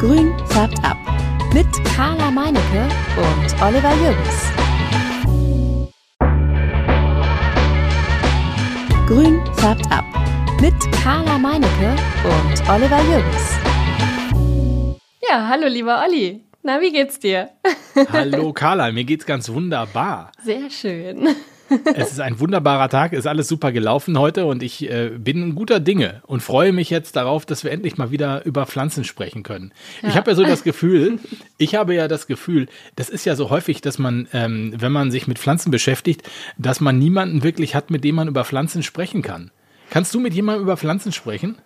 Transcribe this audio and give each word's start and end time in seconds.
Grün 0.00 0.32
färbt 0.46 0.78
ab. 0.84 0.96
Mit 1.52 1.66
Carla 1.96 2.30
Meinecke 2.30 2.84
und 3.16 3.62
Oliver 3.62 3.92
Jürgens. 3.96 4.52
Grün 9.08 9.40
färbt 9.56 9.90
ab. 9.90 10.04
Mit 10.60 10.74
Carla 11.02 11.36
Meinecke 11.36 11.96
und 12.24 12.70
Oliver 12.70 13.00
Jürgens. 13.10 13.58
Ja, 15.28 15.48
hallo 15.48 15.66
lieber 15.66 16.00
Olli. 16.04 16.44
Na, 16.62 16.80
wie 16.80 16.92
geht's 16.92 17.18
dir? 17.18 17.50
Hallo 18.12 18.52
Carla, 18.52 18.92
mir 18.92 19.02
geht's 19.02 19.26
ganz 19.26 19.48
wunderbar. 19.48 20.30
Sehr 20.44 20.70
schön. 20.70 21.28
Es 21.94 22.12
ist 22.12 22.20
ein 22.20 22.40
wunderbarer 22.40 22.88
Tag, 22.88 23.12
ist 23.12 23.26
alles 23.26 23.48
super 23.48 23.72
gelaufen 23.72 24.18
heute 24.18 24.46
und 24.46 24.62
ich 24.62 24.90
äh, 24.90 25.10
bin 25.18 25.54
guter 25.54 25.80
Dinge 25.80 26.22
und 26.26 26.42
freue 26.42 26.72
mich 26.72 26.90
jetzt 26.90 27.16
darauf, 27.16 27.46
dass 27.46 27.64
wir 27.64 27.70
endlich 27.70 27.98
mal 27.98 28.10
wieder 28.10 28.44
über 28.44 28.66
Pflanzen 28.66 29.04
sprechen 29.04 29.42
können. 29.42 29.72
Ja. 30.02 30.08
Ich 30.08 30.16
habe 30.16 30.30
ja 30.30 30.36
so 30.36 30.44
das 30.44 30.62
Gefühl, 30.62 31.18
ich 31.58 31.74
habe 31.74 31.94
ja 31.94 32.08
das 32.08 32.26
Gefühl, 32.26 32.68
das 32.96 33.08
ist 33.08 33.24
ja 33.24 33.36
so 33.36 33.50
häufig, 33.50 33.80
dass 33.80 33.98
man, 33.98 34.28
ähm, 34.32 34.74
wenn 34.76 34.92
man 34.92 35.10
sich 35.10 35.26
mit 35.26 35.38
Pflanzen 35.38 35.70
beschäftigt, 35.70 36.22
dass 36.56 36.80
man 36.80 36.98
niemanden 36.98 37.42
wirklich 37.42 37.74
hat, 37.74 37.90
mit 37.90 38.04
dem 38.04 38.14
man 38.14 38.28
über 38.28 38.44
Pflanzen 38.44 38.82
sprechen 38.82 39.22
kann. 39.22 39.50
Kannst 39.90 40.14
du 40.14 40.20
mit 40.20 40.34
jemandem 40.34 40.62
über 40.62 40.76
Pflanzen 40.76 41.12
sprechen? 41.12 41.56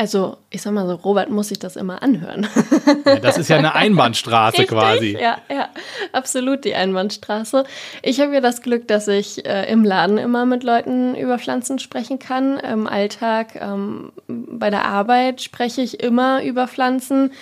Also, 0.00 0.38
ich 0.48 0.62
sag 0.62 0.72
mal 0.72 0.86
so, 0.86 0.94
Robert 0.94 1.28
muss 1.28 1.48
sich 1.48 1.58
das 1.58 1.76
immer 1.76 2.02
anhören. 2.02 2.46
Ja, 3.04 3.18
das 3.18 3.36
ist 3.36 3.50
ja 3.50 3.58
eine 3.58 3.74
Einbahnstraße 3.74 4.60
Richtig, 4.60 4.78
quasi. 4.78 5.18
Ja, 5.20 5.36
ja, 5.50 5.68
absolut 6.12 6.64
die 6.64 6.74
Einbahnstraße. 6.74 7.64
Ich 8.02 8.18
habe 8.20 8.32
ja 8.32 8.40
das 8.40 8.62
Glück, 8.62 8.88
dass 8.88 9.08
ich 9.08 9.44
äh, 9.44 9.70
im 9.70 9.84
Laden 9.84 10.16
immer 10.16 10.46
mit 10.46 10.64
Leuten 10.64 11.14
über 11.16 11.38
Pflanzen 11.38 11.78
sprechen 11.78 12.18
kann. 12.18 12.58
Im 12.58 12.86
Alltag, 12.86 13.60
ähm, 13.60 14.12
bei 14.26 14.70
der 14.70 14.86
Arbeit 14.86 15.42
spreche 15.42 15.82
ich 15.82 16.02
immer 16.02 16.42
über 16.42 16.66
Pflanzen. 16.66 17.32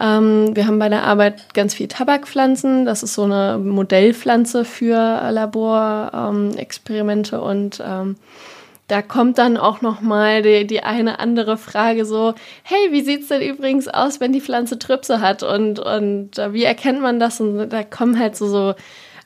Ähm, 0.00 0.56
wir 0.56 0.66
haben 0.66 0.80
bei 0.80 0.88
der 0.88 1.04
Arbeit 1.04 1.54
ganz 1.54 1.74
viel 1.74 1.86
Tabakpflanzen. 1.86 2.84
Das 2.84 3.04
ist 3.04 3.14
so 3.14 3.22
eine 3.22 3.58
Modellpflanze 3.58 4.64
für 4.64 5.30
Laborexperimente 5.30 7.36
ähm, 7.36 7.42
und 7.42 7.80
da 8.92 9.00
kommt 9.00 9.38
dann 9.38 9.56
auch 9.56 9.80
noch 9.80 10.02
mal 10.02 10.42
die, 10.42 10.66
die 10.66 10.82
eine 10.82 11.18
andere 11.18 11.56
Frage 11.56 12.04
so, 12.04 12.34
hey, 12.62 12.92
wie 12.92 13.00
sieht 13.00 13.22
es 13.22 13.28
denn 13.28 13.40
übrigens 13.40 13.88
aus, 13.88 14.20
wenn 14.20 14.34
die 14.34 14.42
Pflanze 14.42 14.78
Trübse 14.78 15.22
hat 15.22 15.42
und, 15.42 15.78
und 15.78 16.38
äh, 16.38 16.52
wie 16.52 16.64
erkennt 16.64 17.00
man 17.00 17.18
das? 17.18 17.40
Und 17.40 17.70
da 17.70 17.84
kommen 17.84 18.18
halt 18.18 18.36
so, 18.36 18.48
so 18.48 18.74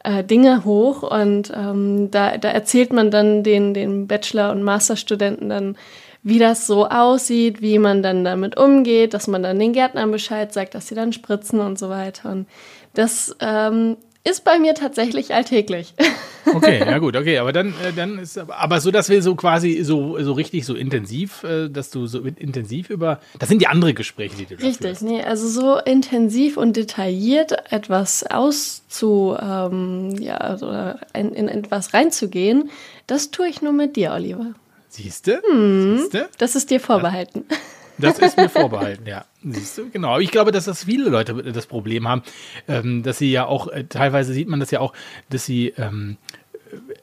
äh, 0.05 0.23
Dinge 0.23 0.65
hoch 0.65 1.03
und 1.03 1.53
ähm, 1.53 2.13
da, 2.13 2.39
da 2.39 2.51
erzählt 2.51 2.93
man 2.93 3.11
dann 3.11 3.43
den, 3.43 3.75
den 3.75 4.07
Bachelor- 4.07 4.53
und 4.53 4.63
Masterstudenten 4.63 5.49
dann, 5.49 5.77
wie 6.23 6.39
das 6.39 6.69
so 6.69 6.87
aussieht, 6.87 7.61
wie 7.61 7.81
man 7.81 8.05
dann 8.05 8.25
damit 8.25 8.57
umgeht, 8.57 9.15
dass 9.15 9.27
man 9.27 9.43
dann 9.43 9.59
den 9.59 9.73
Gärtnern 9.73 10.13
Bescheid 10.13 10.53
sagt, 10.53 10.77
dass 10.77 10.87
sie 10.87 10.95
dann 10.95 11.13
spritzen 11.13 11.59
und 11.59 11.77
so 11.77 11.89
weiter. 11.89 12.31
Und 12.31 12.47
das 12.95 13.35
ähm, 13.41 13.97
ist 14.27 14.45
bei 14.45 14.59
mir 14.59 14.75
tatsächlich 14.75 15.35
alltäglich. 15.35 15.95
Okay, 16.55 16.79
ja 16.79 16.99
gut, 16.99 17.17
okay, 17.17 17.39
aber 17.39 17.53
dann, 17.53 17.71
äh, 17.85 17.93
dann 17.93 18.21
ist 18.21 18.39
aber 18.39 18.81
so, 18.81 18.93
dass 18.93 19.09
wir 19.09 19.21
so 19.21 19.35
quasi 19.35 19.83
so, 19.83 20.17
so 20.23 20.33
richtig 20.33 20.65
so 20.65 20.77
intensiv, 20.77 21.43
äh, 21.43 21.69
dass 21.69 21.91
du 21.91 22.07
so 22.07 22.21
intensiv 22.21 22.89
über, 22.89 23.19
das 23.41 23.49
sind 23.49 23.61
die 23.61 23.67
anderen 23.67 23.97
Gespräche, 23.97 24.37
die 24.37 24.47
du 24.47 24.55
Richtig, 24.63 25.01
nee, 25.01 25.25
also 25.25 25.49
so 25.49 25.81
intensiv 25.81 26.57
und 26.57 26.77
detailliert 26.77 27.73
etwas 27.73 28.25
auszu, 28.31 29.37
ähm, 29.43 30.15
ja, 30.21 30.37
also 30.37 30.71
in, 31.15 31.35
in 31.35 31.49
etwas 31.49 31.93
reinzugehen, 31.93 32.71
das 33.09 33.33
tue 33.33 33.49
ich 33.49 33.61
nur 33.61 33.73
mit 33.73 33.97
dir, 33.97 34.13
Oliver. 34.13 34.55
Siehste? 34.89 35.43
Hm, 35.51 35.99
Siehste? 35.99 36.29
Das 36.39 36.55
ist 36.55 36.71
dir 36.71 36.79
vorbehalten. 36.79 37.45
Das 37.99 38.19
ist 38.19 38.37
mir 38.37 38.49
vorbehalten, 38.49 39.07
ja. 39.07 39.25
Siehst 39.43 39.79
du, 39.79 39.91
genau. 39.91 40.19
Ich 40.19 40.31
glaube, 40.31 40.53
dass 40.53 40.65
das 40.65 40.85
viele 40.85 41.09
Leute 41.09 41.35
das 41.53 41.67
Problem 41.67 42.09
haben, 42.09 42.23
ähm, 42.69 43.03
dass 43.03 43.19
sie 43.19 43.31
ja 43.31 43.47
auch, 43.47 43.69
äh, 43.69 43.85
teilweise 43.85 44.33
sieht 44.33 44.49
man 44.49 44.61
das 44.61 44.71
ja 44.71 44.81
auch, 44.81 44.93
dass 45.31 45.47
sie 45.47 45.69
ähm, 45.77 46.17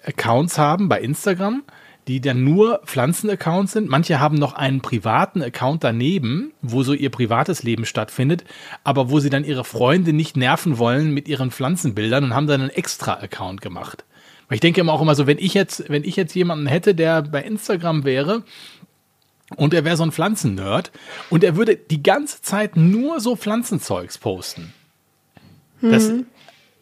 Accounts 0.06 0.58
haben 0.58 0.90
bei 0.90 1.00
Instagram, 1.00 1.64
die 2.08 2.20
dann 2.20 2.44
nur 2.44 2.82
Pflanzen-Accounts 2.86 3.72
sind. 3.72 3.90
Manche 3.90 4.20
haben 4.20 4.36
noch 4.36 4.54
einen 4.54 4.82
privaten 4.82 5.42
Account 5.42 5.84
daneben, 5.84 6.52
wo 6.62 6.84
so 6.84 6.94
ihr 6.94 7.10
privates 7.10 7.64
Leben 7.64 7.86
stattfindet, 7.86 8.44
aber 8.84 9.10
wo 9.10 9.20
sie 9.20 9.30
dann 9.30 9.46
ihre 9.46 9.64
Freunde 9.64 10.12
nicht 10.12 10.36
nerven 10.36 10.78
wollen 10.78 11.14
mit 11.14 11.28
ihren 11.28 11.52
Pflanzenbildern 11.52 12.26
und 12.26 12.36
haben 12.36 12.48
dann 12.48 12.62
einen 12.62 12.70
extra 12.70 13.14
Account 13.14 13.62
gemacht. 13.62 14.04
Weil 14.48 14.56
ich 14.56 14.62
denke 14.62 14.82
immer 14.82 14.94
auch 14.94 15.02
immer 15.02 15.16
so, 15.16 15.28
wenn 15.28 15.38
ich 15.38 15.54
jetzt, 15.54 15.90
wenn 15.90 16.04
ich 16.04 16.18
jetzt 16.18 16.36
jemanden 16.36 16.68
hätte, 16.68 16.94
der 16.94 17.22
bei 17.22 17.42
Instagram 17.42 18.04
wäre 18.04 18.44
und 19.56 19.74
er 19.74 19.86
wäre 19.86 19.98
so 19.98 20.04
ein 20.04 20.12
Pflanzennerd 20.12 20.92
und 21.30 21.44
er 21.44 21.56
würde 21.56 21.76
die 21.76 22.04
ganze 22.04 22.42
Zeit 22.42 22.78
nur 22.78 23.20
so 23.20 23.36
Pflanzenzeugs 23.36 24.18
posten. 24.18 24.74
Mhm. 25.82 25.92
Das, 25.92 26.12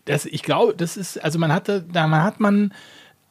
das, 0.06 0.26
ich 0.26 0.44
glaube, 0.44 0.76
das 0.76 0.98
ist, 0.98 1.24
also 1.24 1.40
man 1.40 1.54
hatte, 1.54 1.86
da 1.92 2.08
man 2.08 2.24
hat 2.24 2.40
man 2.40 2.74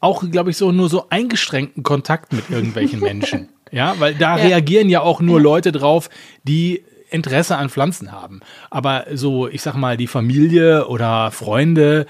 auch, 0.01 0.25
glaube 0.31 0.51
ich, 0.51 0.57
so 0.57 0.73
nur 0.73 0.89
so 0.89 1.07
eingeschränkten 1.11 1.83
Kontakt 1.83 2.33
mit 2.33 2.51
irgendwelchen 2.51 3.01
Menschen. 3.01 3.49
ja, 3.71 3.95
weil 3.99 4.15
da 4.15 4.39
ja. 4.39 4.45
reagieren 4.45 4.89
ja 4.89 5.03
auch 5.03 5.21
nur 5.21 5.41
Leute 5.41 5.73
drauf, 5.73 6.09
die 6.43 6.83
Interesse 7.11 7.57
an 7.57 7.69
Pflanzen 7.69 8.13
haben. 8.13 8.41
Aber 8.71 9.07
so, 9.13 9.49
ich 9.49 9.63
sag 9.63 9.75
mal, 9.75 9.97
die 9.97 10.07
Familie 10.07 10.87
oder 10.87 11.31
Freunde, 11.31 12.07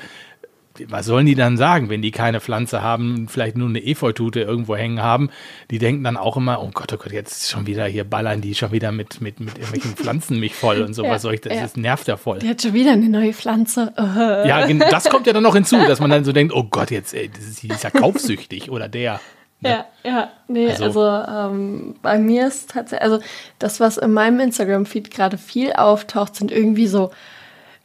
was 0.88 1.06
sollen 1.06 1.26
die 1.26 1.34
dann 1.34 1.56
sagen, 1.56 1.91
wenn 1.91 2.02
die 2.02 2.10
keine 2.10 2.41
Pflanze 2.41 2.82
haben, 2.82 3.26
vielleicht 3.28 3.56
nur 3.56 3.68
eine 3.68 3.84
Efeutute 3.84 4.41
irgendwo 4.41 4.76
hängen 4.76 5.02
haben? 5.02 5.30
Die 5.70 5.78
denken 5.78 6.04
dann 6.04 6.16
auch 6.16 6.36
immer, 6.36 6.62
oh 6.62 6.70
Gott, 6.72 6.92
oh 6.92 6.96
Gott, 6.96 7.12
jetzt 7.12 7.50
schon 7.50 7.66
wieder 7.66 7.86
hier 7.86 8.04
ballern 8.04 8.41
die 8.41 8.54
schon 8.54 8.72
wieder 8.72 8.92
mit, 8.92 9.20
mit, 9.20 9.40
mit 9.40 9.58
irgendwelchen 9.58 9.96
Pflanzen 9.96 10.40
mich 10.40 10.54
voll 10.54 10.82
und 10.82 10.94
so. 10.94 11.04
Ja, 11.04 11.10
was 11.10 11.22
soll 11.22 11.34
ich, 11.34 11.40
das, 11.40 11.54
ja. 11.54 11.62
das 11.62 11.76
nervt 11.76 12.08
ja 12.08 12.16
voll. 12.16 12.38
Die 12.38 12.48
hat 12.48 12.62
schon 12.62 12.72
wieder 12.72 12.92
eine 12.92 13.08
neue 13.08 13.32
Pflanze. 13.32 13.92
Ja, 14.20 14.66
das 14.66 15.08
kommt 15.08 15.26
ja 15.26 15.32
dann 15.32 15.42
noch 15.42 15.54
hinzu, 15.54 15.76
dass 15.86 16.00
man 16.00 16.10
dann 16.10 16.24
so 16.24 16.32
denkt, 16.32 16.54
oh 16.54 16.64
Gott, 16.64 16.90
jetzt, 16.90 17.14
ey, 17.14 17.28
das 17.28 17.44
ist, 17.44 17.62
die 17.62 17.69
ist 17.69 17.84
ja 17.84 17.90
kaufsüchtig 17.90 18.70
oder 18.70 18.88
der. 18.88 19.20
Ne? 19.60 19.70
Ja, 19.70 19.86
ja, 20.04 20.30
nee, 20.48 20.70
also, 20.70 20.84
also 20.84 21.52
ähm, 21.52 21.94
bei 22.02 22.19
mir 22.19 22.46
ist 22.46 22.70
tatsächlich, 22.70 23.02
also 23.02 23.20
das, 23.58 23.80
was 23.80 23.98
in 23.98 24.12
meinem 24.12 24.40
Instagram-Feed 24.40 25.10
gerade 25.10 25.38
viel 25.38 25.72
auftaucht, 25.72 26.36
sind 26.36 26.50
irgendwie 26.50 26.86
so 26.86 27.10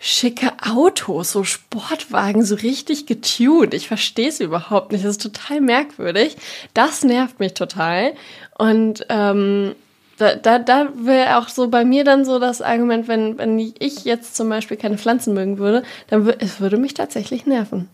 schicke 0.05 0.51
Autos, 0.61 1.31
so 1.31 1.43
Sportwagen, 1.43 2.45
so 2.45 2.53
richtig 2.53 3.07
getuned. 3.07 3.73
Ich 3.73 3.87
verstehe 3.87 4.29
es 4.29 4.39
überhaupt 4.39 4.91
nicht. 4.91 5.03
Das 5.03 5.11
ist 5.11 5.23
total 5.23 5.61
merkwürdig. 5.61 6.37
Das 6.75 7.03
nervt 7.03 7.39
mich 7.39 7.55
total. 7.55 8.13
Und 8.55 9.03
ähm, 9.09 9.73
da, 10.17 10.35
da, 10.35 10.59
da 10.59 10.89
wäre 10.95 11.39
auch 11.39 11.49
so 11.49 11.69
bei 11.69 11.83
mir 11.85 12.03
dann 12.03 12.23
so 12.23 12.37
das 12.37 12.61
Argument, 12.61 13.07
wenn, 13.07 13.39
wenn 13.39 13.57
ich 13.57 14.05
jetzt 14.05 14.35
zum 14.35 14.47
Beispiel 14.47 14.77
keine 14.77 14.99
Pflanzen 14.99 15.33
mögen 15.33 15.57
würde, 15.57 15.81
dann 16.07 16.25
würde 16.25 16.37
es 16.39 16.59
würde 16.59 16.77
mich 16.77 16.93
tatsächlich 16.93 17.47
nerven. 17.47 17.89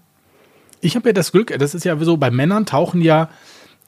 Ich 0.81 0.97
habe 0.97 1.09
ja 1.09 1.13
das 1.13 1.31
Glück, 1.31 1.57
das 1.57 1.73
ist 1.73 1.85
ja 1.85 1.97
so, 1.97 2.17
bei 2.17 2.29
Männern 2.29 2.65
tauchen 2.65 3.01
ja 3.01 3.29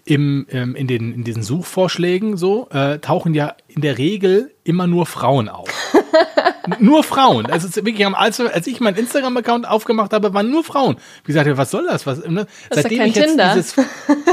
im, 0.05 0.47
ähm, 0.49 0.75
in, 0.75 0.87
den, 0.87 1.13
in 1.13 1.25
diesen 1.25 1.43
Suchvorschlägen 1.43 2.37
so, 2.37 2.69
äh, 2.69 2.99
tauchen 2.99 3.33
ja 3.33 3.57
in 3.67 3.81
der 3.81 3.97
Regel 3.97 4.53
immer 4.63 4.87
nur 4.87 5.05
Frauen 5.05 5.49
auf. 5.49 5.67
nur 6.79 7.03
Frauen. 7.03 7.45
Also 7.47 7.67
wirklich 7.83 8.05
als, 8.05 8.39
als 8.39 8.67
ich 8.67 8.79
meinen 8.79 8.97
Instagram-Account 8.97 9.67
aufgemacht 9.67 10.13
habe, 10.13 10.33
waren 10.33 10.49
nur 10.49 10.63
Frauen. 10.63 10.97
Wie 11.23 11.33
gesagt, 11.33 11.49
was 11.57 11.71
soll 11.71 11.85
das? 11.89 12.05
Was, 12.05 12.25
ne? 12.27 12.47
Das 12.69 12.83
Seitdem 12.83 13.01
ist 13.01 13.15
ja 13.15 13.21
kein 13.21 13.29
Tinder. 13.29 13.53
Dieses, 13.55 13.75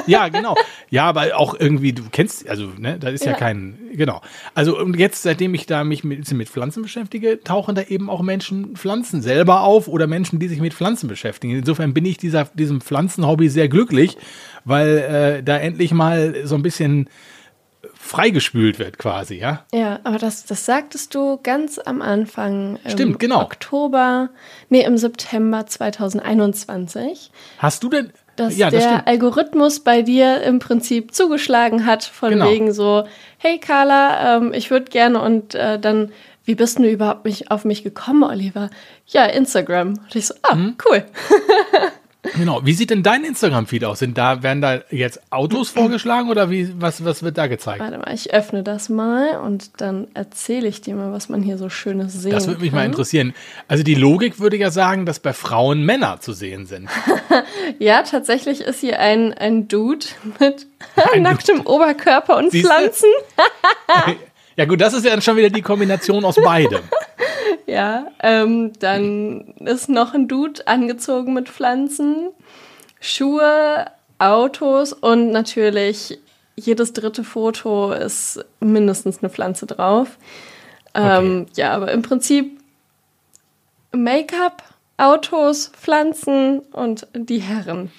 ja, 0.07 0.29
genau. 0.29 0.57
Ja, 0.91 1.05
aber 1.05 1.37
auch 1.37 1.55
irgendwie, 1.59 1.93
du 1.93 2.03
kennst, 2.11 2.49
also, 2.49 2.69
ne, 2.79 2.99
da 2.99 3.09
ist 3.09 3.25
ja, 3.25 3.33
ja 3.33 3.37
kein, 3.37 3.79
genau. 3.93 4.21
Also, 4.55 4.79
und 4.79 4.99
jetzt, 4.99 5.23
seitdem 5.23 5.55
ich 5.55 5.67
da 5.67 5.85
mich 5.85 6.05
mit, 6.05 6.31
mit 6.33 6.49
Pflanzen 6.49 6.83
beschäftige, 6.83 7.43
tauchen 7.43 7.75
da 7.75 7.83
eben 7.83 8.11
auch 8.11 8.23
Menschen 8.23 8.77
Pflanzen 8.77 9.23
selber 9.23 9.63
auf 9.63 9.89
oder 9.89 10.07
Menschen, 10.07 10.39
die 10.39 10.49
sich 10.49 10.61
mit 10.61 10.75
Pflanzen 10.75 11.09
beschäftigen. 11.09 11.57
Insofern 11.57 11.95
bin 11.95 12.05
ich 12.05 12.17
dieser, 12.17 12.45
diesem 12.55 12.81
Pflanzenhobby 12.81 13.49
sehr 13.49 13.69
glücklich, 13.69 14.17
weil 14.65 14.99
äh, 14.99 15.43
da 15.43 15.57
endlich 15.57 15.93
mal 15.93 16.35
so 16.45 16.55
ein 16.55 16.63
bisschen 16.63 17.09
freigespült 18.11 18.81
wird 18.81 18.99
quasi, 18.99 19.37
ja? 19.37 19.65
Ja, 19.73 20.01
aber 20.03 20.19
das, 20.19 20.45
das 20.45 20.67
sagtest 20.67 21.15
du 21.15 21.39
ganz 21.41 21.79
am 21.79 22.03
Anfang. 22.03 22.81
Stimmt, 22.85 23.21
genau. 23.21 23.41
Oktober, 23.43 24.31
nee, 24.69 24.83
im 24.83 24.99
September 24.99 25.65
2021. 25.65 27.31
Hast 27.59 27.85
du 27.85 27.89
denn, 27.89 28.13
dass 28.35 28.57
ja, 28.57 28.69
das 28.69 28.83
der 28.83 28.91
stimmt. 28.91 29.07
Algorithmus 29.07 29.79
bei 29.81 30.03
dir 30.03 30.43
im 30.43 30.59
Prinzip 30.59 31.15
zugeschlagen 31.15 31.87
hat, 31.87 32.03
von 32.03 32.31
genau. 32.31 32.51
wegen 32.51 32.73
so, 32.73 33.05
hey 33.39 33.59
Carla, 33.59 34.39
ähm, 34.39 34.53
ich 34.53 34.73
würde 34.73 34.87
gerne 34.87 35.23
und 35.23 35.55
äh, 35.55 35.79
dann, 35.79 36.11
wie 36.45 36.57
bist 36.57 36.81
du 36.81 36.91
überhaupt 36.91 37.25
mich, 37.25 37.53
auf 37.53 37.65
mich 37.65 37.85
gekommen, 37.85 38.25
Oliver? 38.25 38.71
Ja, 39.07 39.27
Instagram. 39.27 39.91
Und 39.91 40.17
ich 40.17 40.27
so, 40.27 40.35
ah, 40.43 40.57
mhm. 40.57 40.77
cool. 40.85 41.05
Genau. 42.37 42.65
Wie 42.65 42.73
sieht 42.73 42.91
denn 42.91 43.03
dein 43.03 43.25
Instagram-Feed 43.25 43.85
aus? 43.85 43.99
Sind 43.99 44.17
da, 44.19 44.43
werden 44.43 44.61
da 44.61 44.81
jetzt 44.91 45.21
Autos 45.31 45.71
vorgeschlagen 45.71 46.29
oder 46.31 46.51
wie, 46.51 46.73
was, 46.81 47.05
was 47.05 47.23
wird 47.23 47.39
da 47.39 47.47
gezeigt? 47.47 47.81
Warte 47.81 47.99
mal, 47.99 48.13
ich 48.15 48.33
öffne 48.33 48.63
das 48.63 48.89
mal 48.89 49.39
und 49.39 49.81
dann 49.81 50.09
erzähle 50.15 50.69
ich 50.69 50.81
dir 50.81 50.95
mal, 50.95 51.13
was 51.13 51.29
man 51.29 51.43
hier 51.43 51.59
so 51.59 51.69
Schönes 51.69 52.13
sehen 52.13 52.33
Das 52.33 52.47
würde 52.47 52.61
mich 52.61 52.71
kann. 52.71 52.81
mal 52.81 52.87
interessieren. 52.87 53.35
Also 53.69 53.83
die 53.83 53.95
Logik 53.95 54.41
würde 54.41 54.57
ja 54.57 54.71
sagen, 54.71 55.07
dass 55.07 55.21
bei 55.21 55.33
Frauen 55.33 55.85
Männer 55.85 56.21
zu 56.21 56.33
sehen 56.33 56.67
sind. 56.67 56.89
ja, 57.79 58.03
tatsächlich 58.03 58.61
ist 58.61 58.81
hier 58.81 59.01
ein, 59.01 59.33
ein 59.35 59.69
Dude 59.69 60.07
mit 60.39 60.67
ein 61.13 61.23
nacktem 61.23 61.59
Dude. 61.59 61.69
Oberkörper 61.71 62.37
und 62.37 62.51
Siehste? 62.51 62.69
Pflanzen. 62.69 63.09
ja 64.57 64.65
gut, 64.65 64.81
das 64.81 64.95
ist 64.95 65.05
ja 65.05 65.11
dann 65.11 65.23
schon 65.23 65.37
wieder 65.37 65.51
die 65.51 65.63
Kombination 65.63 66.25
aus 66.25 66.37
beidem. 66.37 66.83
ja. 67.67 68.07
Ähm, 68.23 68.73
dann 68.79 69.55
ist 69.61 69.89
noch 69.89 70.15
ein 70.15 70.29
Dude 70.29 70.67
angezogen 70.67 71.35
mit 71.35 71.49
Pflanzen, 71.49 72.29
Schuhe, 73.01 73.87
Autos 74.19 74.93
und 74.93 75.31
natürlich 75.31 76.19
jedes 76.57 76.93
dritte 76.93 77.25
Foto 77.25 77.93
ist 77.93 78.45
mindestens 78.61 79.21
eine 79.23 79.31
Pflanze 79.31 79.67
drauf. 79.67 80.19
Ähm, 80.95 81.47
okay. 81.49 81.61
Ja, 81.61 81.73
aber 81.73 81.93
im 81.93 82.03
Prinzip 82.03 82.61
Make-up, 83.93 84.63
Autos, 84.97 85.69
Pflanzen 85.69 86.61
und 86.73 87.07
die 87.15 87.39
Herren. 87.39 87.91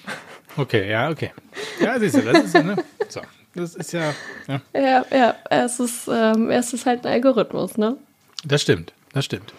Okay, 0.56 0.90
ja, 0.90 1.10
okay. 1.10 1.32
Ja, 1.80 1.98
siehst 1.98 2.16
du, 2.16 2.20
das 2.20 2.44
ist 2.44 2.54
ja, 2.54 2.62
ne? 2.62 2.76
So, 3.08 3.20
das 3.54 3.74
ist 3.74 3.92
ja. 3.92 4.14
Ja, 4.46 4.60
ja, 4.74 5.04
ja 5.10 5.34
es, 5.50 5.80
ist, 5.80 6.08
ähm, 6.08 6.50
es 6.50 6.72
ist 6.72 6.86
halt 6.86 7.06
ein 7.06 7.12
Algorithmus, 7.12 7.78
ne? 7.78 7.96
Das 8.44 8.62
stimmt, 8.62 8.92
das 9.12 9.24
stimmt. 9.24 9.52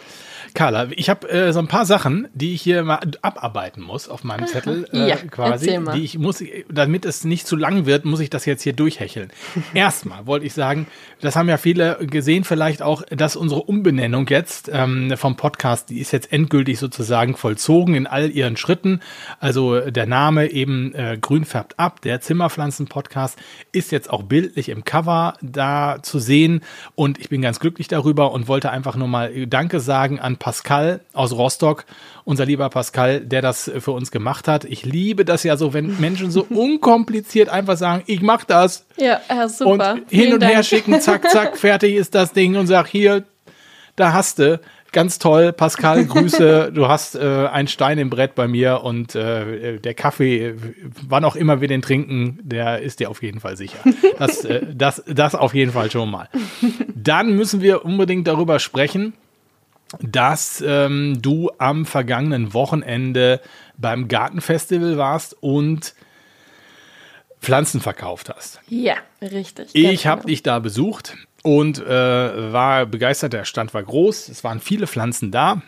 Carla, 0.53 0.87
ich 0.91 1.09
habe 1.09 1.29
äh, 1.29 1.51
so 1.51 1.59
ein 1.59 1.67
paar 1.67 1.85
Sachen, 1.85 2.27
die 2.33 2.53
ich 2.53 2.61
hier 2.61 2.83
mal 2.83 2.99
abarbeiten 3.21 3.81
muss 3.81 4.07
auf 4.07 4.23
meinem 4.23 4.45
Zettel 4.45 4.87
äh, 4.93 5.09
ja, 5.09 5.15
quasi. 5.15 5.79
Die 5.95 6.03
ich 6.03 6.19
muss, 6.19 6.43
damit 6.69 7.05
es 7.05 7.23
nicht 7.23 7.47
zu 7.47 7.55
lang 7.55 7.85
wird, 7.85 8.05
muss 8.05 8.19
ich 8.19 8.29
das 8.29 8.45
jetzt 8.45 8.61
hier 8.61 8.73
durchhecheln. 8.73 9.31
Erstmal 9.73 10.27
wollte 10.27 10.45
ich 10.45 10.53
sagen, 10.53 10.87
das 11.21 11.35
haben 11.35 11.49
ja 11.49 11.57
viele 11.57 11.97
gesehen, 12.01 12.43
vielleicht 12.43 12.81
auch, 12.83 13.01
dass 13.09 13.35
unsere 13.35 13.63
Umbenennung 13.63 14.27
jetzt 14.27 14.69
ähm, 14.71 15.13
vom 15.17 15.37
Podcast, 15.37 15.89
die 15.89 15.99
ist 15.99 16.11
jetzt 16.11 16.31
endgültig 16.31 16.77
sozusagen 16.77 17.35
vollzogen 17.35 17.95
in 17.95 18.05
all 18.05 18.29
ihren 18.29 18.55
Schritten. 18.55 18.99
Also 19.39 19.79
der 19.79 20.05
Name 20.05 20.51
eben 20.51 20.93
äh, 20.93 21.17
Grün 21.19 21.45
färbt 21.45 21.79
ab, 21.79 22.01
der 22.01 22.21
Zimmerpflanzen-Podcast, 22.21 23.39
ist 23.71 23.91
jetzt 23.91 24.09
auch 24.09 24.23
bildlich 24.23 24.69
im 24.69 24.83
Cover 24.83 25.35
da 25.41 25.97
zu 26.03 26.19
sehen. 26.19 26.61
Und 26.93 27.19
ich 27.19 27.29
bin 27.29 27.41
ganz 27.41 27.59
glücklich 27.59 27.87
darüber 27.87 28.31
und 28.31 28.47
wollte 28.47 28.69
einfach 28.69 28.95
nur 28.95 29.07
mal 29.07 29.47
Danke 29.47 29.79
sagen 29.79 30.19
an 30.19 30.37
Pascal 30.43 30.99
aus 31.13 31.31
Rostock, 31.31 31.85
unser 32.25 32.45
lieber 32.45 32.67
Pascal, 32.67 33.21
der 33.21 33.41
das 33.41 33.71
für 33.79 33.91
uns 33.91 34.11
gemacht 34.11 34.49
hat. 34.49 34.65
Ich 34.65 34.83
liebe 34.83 35.23
das 35.23 35.45
ja 35.45 35.55
so, 35.55 35.73
wenn 35.73 36.01
Menschen 36.01 36.31
so 36.31 36.43
unkompliziert 36.49 37.47
einfach 37.47 37.77
sagen, 37.77 38.03
ich 38.07 38.21
mach 38.21 38.43
das. 38.43 38.85
Ja, 38.97 39.21
ja 39.29 39.47
super. 39.47 39.93
Und 39.93 39.99
hin 39.99 40.03
Vielen 40.09 40.33
und 40.33 40.41
Dank. 40.41 40.53
her 40.53 40.63
schicken, 40.63 40.99
zack, 40.99 41.29
zack, 41.31 41.57
fertig 41.57 41.95
ist 41.95 42.13
das 42.13 42.33
Ding 42.33 42.57
und 42.57 42.67
sag 42.67 42.87
hier, 42.87 43.23
da 43.95 44.11
hast 44.11 44.39
du. 44.39 44.59
Ganz 44.91 45.17
toll, 45.17 45.53
Pascal, 45.53 46.05
Grüße. 46.05 46.71
Du 46.75 46.87
hast 46.89 47.15
äh, 47.15 47.47
einen 47.49 47.69
Stein 47.69 47.97
im 47.97 48.09
Brett 48.09 48.35
bei 48.35 48.47
mir 48.47 48.81
und 48.83 49.15
äh, 49.15 49.79
der 49.79 49.93
Kaffee, 49.93 50.55
wann 51.07 51.23
auch 51.23 51.37
immer 51.37 51.61
wir 51.61 51.67
den 51.69 51.81
trinken, 51.81 52.37
der 52.43 52.81
ist 52.81 52.99
dir 52.99 53.09
auf 53.09 53.23
jeden 53.23 53.39
Fall 53.39 53.55
sicher. 53.55 53.79
Das, 54.19 54.43
äh, 54.43 54.61
das, 54.75 55.03
das 55.07 55.35
auf 55.35 55.55
jeden 55.55 55.71
Fall 55.71 55.89
schon 55.89 56.11
mal. 56.11 56.27
Dann 56.93 57.33
müssen 57.33 57.61
wir 57.61 57.85
unbedingt 57.85 58.27
darüber 58.27 58.59
sprechen, 58.59 59.13
dass 60.01 60.63
ähm, 60.65 61.21
du 61.21 61.51
am 61.57 61.85
vergangenen 61.85 62.53
Wochenende 62.53 63.41
beim 63.77 64.07
Gartenfestival 64.07 64.97
warst 64.97 65.35
und 65.41 65.93
Pflanzen 67.41 67.81
verkauft 67.81 68.29
hast. 68.29 68.61
Ja, 68.69 68.95
richtig. 69.21 69.69
Ich 69.73 70.07
habe 70.07 70.21
genau. 70.21 70.29
dich 70.29 70.43
da 70.43 70.59
besucht 70.59 71.17
und 71.43 71.79
äh, 71.79 72.53
war 72.53 72.85
begeistert. 72.85 73.33
Der 73.33 73.45
Stand 73.45 73.73
war 73.73 73.83
groß. 73.83 74.29
Es 74.29 74.43
waren 74.43 74.59
viele 74.59 74.87
Pflanzen 74.87 75.31
da. 75.31 75.61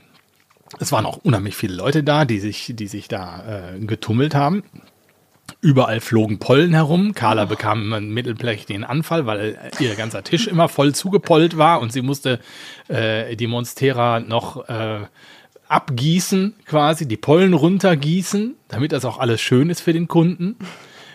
Es 0.79 0.91
waren 0.91 1.05
auch 1.05 1.17
unheimlich 1.17 1.55
viele 1.55 1.75
Leute 1.75 2.03
da, 2.03 2.25
die 2.25 2.39
sich, 2.39 2.71
die 2.75 2.87
sich 2.87 3.07
da 3.07 3.73
äh, 3.75 3.79
getummelt 3.79 4.33
haben. 4.35 4.63
Überall 5.65 5.99
flogen 5.99 6.37
Pollen 6.37 6.75
herum. 6.75 7.15
Carla 7.15 7.45
oh. 7.45 7.47
bekam 7.47 7.91
einen 7.91 8.13
mittelprächtigen 8.13 8.83
Anfall, 8.83 9.25
weil 9.25 9.57
ihr 9.79 9.95
ganzer 9.95 10.23
Tisch 10.23 10.45
immer 10.45 10.69
voll 10.69 10.93
zugepollt 10.93 11.57
war 11.57 11.81
und 11.81 11.91
sie 11.91 12.03
musste 12.03 12.39
äh, 12.87 13.35
die 13.35 13.47
Monstera 13.47 14.19
noch 14.19 14.69
äh, 14.69 14.99
abgießen, 15.67 16.53
quasi, 16.67 17.07
die 17.07 17.17
Pollen 17.17 17.55
runtergießen, 17.55 18.53
damit 18.67 18.91
das 18.91 19.05
auch 19.05 19.17
alles 19.17 19.41
schön 19.41 19.71
ist 19.71 19.81
für 19.81 19.91
den 19.91 20.07
Kunden. 20.07 20.55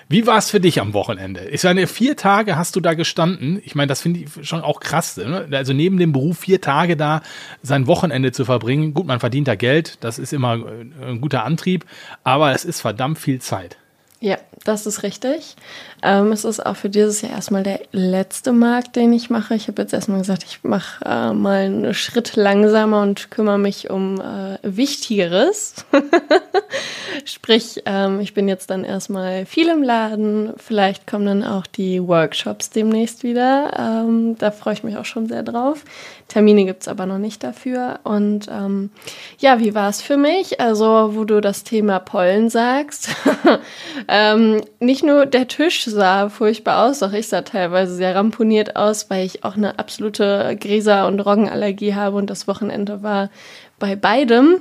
Wie 0.09 0.27
war 0.27 0.39
es 0.39 0.51
für 0.51 0.59
dich 0.59 0.81
am 0.81 0.95
Wochenende? 0.95 1.49
Ich 1.51 1.63
meine, 1.63 1.87
vier 1.87 2.17
Tage 2.17 2.57
hast 2.57 2.75
du 2.75 2.81
da 2.81 2.95
gestanden. 2.95 3.63
Ich 3.65 3.77
meine, 3.77 3.87
das 3.87 4.01
finde 4.01 4.19
ich 4.19 4.49
schon 4.49 4.63
auch 4.63 4.81
krass. 4.81 5.17
Ne? 5.17 5.47
Also 5.53 5.75
neben 5.75 5.97
dem 5.97 6.11
Beruf 6.11 6.41
vier 6.41 6.61
Tage 6.61 6.97
da 6.97 7.23
sein 7.63 7.87
Wochenende 7.87 8.33
zu 8.33 8.45
verbringen. 8.45 8.95
Gut, 8.95 9.07
man 9.07 9.21
verdient 9.21 9.47
da 9.47 9.55
Geld, 9.55 9.99
das 10.01 10.19
ist 10.19 10.33
immer 10.33 10.57
äh, 10.57 11.11
ein 11.11 11.21
guter 11.21 11.45
Antrieb, 11.45 11.87
aber 12.25 12.51
es 12.51 12.65
ist 12.65 12.81
verdammt 12.81 13.21
viel 13.21 13.41
Zeit. 13.41 13.77
Ja, 14.23 14.37
das 14.65 14.87
ist 14.87 15.03
richtig. 15.03 15.57
Ähm, 16.03 16.33
es 16.33 16.45
ist 16.45 16.65
auch 16.65 16.77
für 16.77 16.89
dieses 16.89 17.21
Jahr 17.23 17.33
erstmal 17.33 17.63
der 17.63 17.81
letzte 17.93 18.53
Markt, 18.53 18.97
den 18.97 19.13
ich 19.13 19.31
mache. 19.31 19.55
Ich 19.55 19.69
habe 19.69 19.83
jetzt 19.83 19.93
erstmal 19.93 20.19
gesagt, 20.19 20.45
ich 20.45 20.65
mache 20.65 21.05
äh, 21.05 21.33
mal 21.33 21.65
einen 21.65 21.95
Schritt 21.95 22.37
langsamer 22.37 23.03
und 23.03 23.31
kümmere 23.31 23.59
mich 23.59 23.91
um 23.91 24.21
äh, 24.21 24.59
Wichtigeres. 24.63 25.85
Sprich, 27.25 27.83
ähm, 27.87 28.21
ich 28.21 28.35
bin 28.35 28.49
jetzt 28.49 28.71
dann 28.71 28.85
erstmal 28.85 29.45
viel 29.47 29.69
im 29.69 29.83
Laden. 29.83 30.55
Vielleicht 30.57 31.07
kommen 31.07 31.27
dann 31.27 31.45
auch 31.45 31.67
die 31.67 32.07
Workshops 32.07 32.71
demnächst 32.71 33.23
wieder. 33.23 33.73
Ähm, 33.79 34.37
da 34.39 34.51
freue 34.51 34.75
ich 34.75 34.85
mich 34.85 34.97
auch 34.97 35.05
schon 35.05 35.29
sehr 35.29 35.43
drauf. 35.43 35.85
Termine 36.29 36.65
gibt 36.65 36.83
es 36.83 36.89
aber 36.89 37.07
noch 37.07 37.19
nicht 37.19 37.43
dafür. 37.43 38.01
Und 38.05 38.49
ähm, 38.49 38.91
ja, 39.39 39.59
wie 39.59 39.75
war 39.75 39.91
es 39.91 40.01
für 40.01 40.17
mich? 40.17 40.61
Also, 40.61 41.11
wo 41.15 41.25
du 41.25 41.41
das 41.41 41.65
Thema 41.65 41.99
Pollen 41.99 42.49
sagst. 42.49 43.11
ähm, 44.09 44.63
nicht 44.79 45.05
nur 45.05 45.27
der 45.27 45.49
Tisch 45.49 45.90
sah 45.91 46.29
furchtbar 46.29 46.87
aus, 46.87 47.03
auch 47.03 47.13
ich 47.13 47.29
sah 47.29 47.43
teilweise 47.43 47.95
sehr 47.95 48.15
ramponiert 48.15 48.77
aus, 48.77 49.11
weil 49.11 49.27
ich 49.27 49.45
auch 49.45 49.57
eine 49.57 49.79
absolute 49.79 50.57
Gräser- 50.61 51.07
und 51.07 51.21
Roggenallergie 51.21 51.95
habe 51.95 52.17
und 52.17 52.31
das 52.31 52.49
Wochenende 52.49 53.03
war 53.03 53.31
bei 53.79 53.97
beidem 53.97 54.61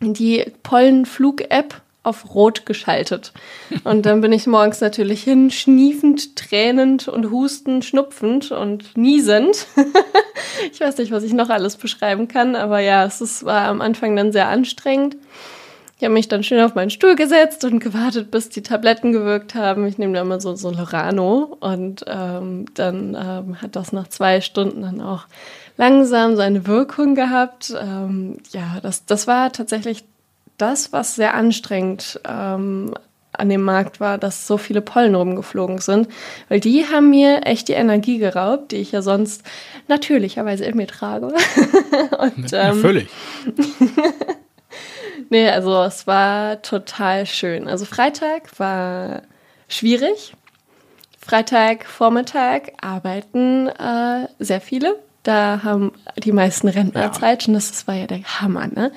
die 0.00 0.44
Pollenflug-App 0.62 1.80
auf 2.04 2.34
Rot 2.34 2.66
geschaltet. 2.66 3.32
Und 3.84 4.06
dann 4.06 4.20
bin 4.20 4.32
ich 4.32 4.46
morgens 4.46 4.80
natürlich 4.80 5.22
hin, 5.22 5.50
schniefend, 5.50 6.34
tränend 6.34 7.06
und 7.06 7.30
hustend, 7.30 7.84
schnupfend 7.84 8.50
und 8.50 8.96
niesend. 8.96 9.66
ich 10.72 10.80
weiß 10.80 10.98
nicht, 10.98 11.12
was 11.12 11.22
ich 11.22 11.32
noch 11.32 11.48
alles 11.48 11.76
beschreiben 11.76 12.26
kann, 12.26 12.56
aber 12.56 12.80
ja, 12.80 13.04
es 13.04 13.20
ist, 13.20 13.44
war 13.44 13.68
am 13.68 13.80
Anfang 13.80 14.16
dann 14.16 14.32
sehr 14.32 14.48
anstrengend. 14.48 15.16
Ich 16.02 16.04
habe 16.04 16.14
mich 16.14 16.26
dann 16.26 16.42
schön 16.42 16.58
auf 16.58 16.74
meinen 16.74 16.90
Stuhl 16.90 17.14
gesetzt 17.14 17.64
und 17.64 17.78
gewartet, 17.78 18.32
bis 18.32 18.48
die 18.48 18.64
Tabletten 18.64 19.12
gewirkt 19.12 19.54
haben. 19.54 19.86
Ich 19.86 19.98
nehme 19.98 20.14
da 20.14 20.22
immer 20.22 20.40
so, 20.40 20.56
so 20.56 20.72
Lorano 20.72 21.56
und 21.60 22.04
ähm, 22.08 22.64
dann 22.74 23.14
ähm, 23.16 23.62
hat 23.62 23.76
das 23.76 23.92
nach 23.92 24.08
zwei 24.08 24.40
Stunden 24.40 24.82
dann 24.82 25.00
auch 25.00 25.26
langsam 25.76 26.34
seine 26.34 26.66
Wirkung 26.66 27.14
gehabt. 27.14 27.72
Ähm, 27.80 28.38
ja, 28.50 28.80
das, 28.82 29.06
das 29.06 29.28
war 29.28 29.52
tatsächlich 29.52 30.02
das, 30.58 30.92
was 30.92 31.14
sehr 31.14 31.34
anstrengend 31.34 32.18
ähm, 32.28 32.94
an 33.30 33.48
dem 33.48 33.62
Markt 33.62 34.00
war, 34.00 34.18
dass 34.18 34.48
so 34.48 34.58
viele 34.58 34.80
Pollen 34.80 35.14
rumgeflogen 35.14 35.78
sind, 35.78 36.08
weil 36.48 36.58
die 36.58 36.84
haben 36.84 37.10
mir 37.10 37.46
echt 37.46 37.68
die 37.68 37.74
Energie 37.74 38.18
geraubt, 38.18 38.72
die 38.72 38.78
ich 38.78 38.90
ja 38.90 39.02
sonst 39.02 39.44
natürlicherweise 39.86 40.64
in 40.64 40.76
mir 40.76 40.88
trage. 40.88 41.28
Und, 42.18 42.50
ähm, 42.52 42.80
völlig. 42.80 43.08
nee, 45.30 45.48
also 45.48 45.82
es 45.82 46.06
war 46.06 46.62
total 46.62 47.26
schön. 47.26 47.68
Also 47.68 47.84
Freitag 47.84 48.58
war 48.58 49.22
schwierig. 49.68 50.34
Freitag, 51.18 51.86
Vormittag 51.86 52.72
arbeiten 52.80 53.68
äh, 53.68 54.28
sehr 54.38 54.60
viele. 54.60 54.98
Da 55.22 55.60
haben 55.62 55.92
die 56.16 56.32
meisten 56.32 56.66
Rentner 56.68 57.02
ja. 57.02 57.12
Zeit 57.12 57.46
und 57.46 57.54
das, 57.54 57.70
das 57.70 57.86
war 57.86 57.94
ja 57.94 58.06
der 58.06 58.22
Hammer. 58.22 58.66
Ne? 58.66 58.92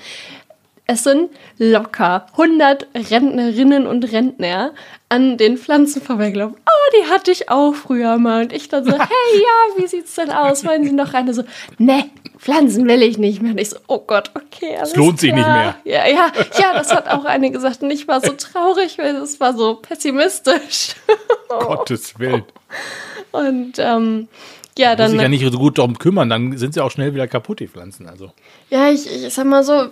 Es 0.88 1.04
sind 1.04 1.32
locker 1.58 2.28
100 2.34 2.88
Rentnerinnen 2.94 3.88
und 3.88 4.12
Rentner 4.12 4.72
an 5.10 5.38
den 5.38 5.58
Pflanzen 5.58 6.02
vorbeigelaufen. 6.02 6.58
Oh, 6.60 6.92
die 6.98 7.10
hatte 7.10 7.32
ich 7.32 7.50
auch 7.50 7.74
früher 7.74 8.18
mal. 8.18 8.44
Und 8.44 8.54
ich 8.54 8.70
dann 8.70 8.84
so, 8.84 8.92
hey, 8.98 9.00
ja, 9.00 9.82
wie 9.82 9.88
sieht's 9.88 10.14
denn 10.16 10.30
aus? 10.30 10.64
Wollen 10.64 10.84
Sie 10.84 10.92
noch 10.92 11.14
eine? 11.14 11.34
So, 11.34 11.44
ne, 11.80 12.06
Pflanzen 12.38 12.88
will 12.88 13.02
ich 13.02 13.18
nicht 13.18 13.42
mehr. 13.42 13.54
Und 13.54 13.60
ich 13.60 13.72
so, 13.72 13.78
oh 13.88 14.04
Gott, 14.06 14.30
okay, 14.36 14.76
alles 14.78 14.92
Es 14.92 14.96
lohnt 14.96 15.20
sich 15.20 15.34
nicht 15.34 15.48
mehr. 15.48 15.76
Ja, 15.86 16.08
ja, 16.08 16.32
ja, 16.60 16.74
das 16.74 16.94
hat 16.94 17.08
auch 17.08 17.26
eine 17.26 17.50
gesagt. 17.50 17.82
Und 17.82 17.90
ich 17.90 18.08
war 18.08 18.22
so 18.22 18.34
traurig, 18.34 19.00
weil 19.00 19.16
es 19.16 19.40
war 19.40 19.56
so 19.56 19.76
pessimistisch. 19.76 20.96
Gottes 21.50 22.20
Willen. 22.20 22.44
Und 23.32 23.74
ähm, 23.80 24.28
ja, 24.78 24.96
dann. 24.96 25.06
Muss 25.06 25.14
sich 25.14 25.22
ja 25.22 25.30
nicht 25.30 25.52
so 25.52 25.58
gut 25.58 25.78
darum 25.78 25.98
kümmern, 25.98 26.30
dann 26.30 26.58
sind 26.58 26.74
sie 26.76 26.82
auch 26.82 26.92
schnell 26.92 27.14
wieder 27.16 27.28
kaputt, 27.28 27.60
die 27.60 27.68
Pflanzen. 27.68 28.08
Also. 28.08 28.32
Ja, 28.70 28.90
ich, 28.90 29.10
ich 29.10 29.34
sag 29.34 29.46
mal 29.46 29.64
so, 29.64 29.88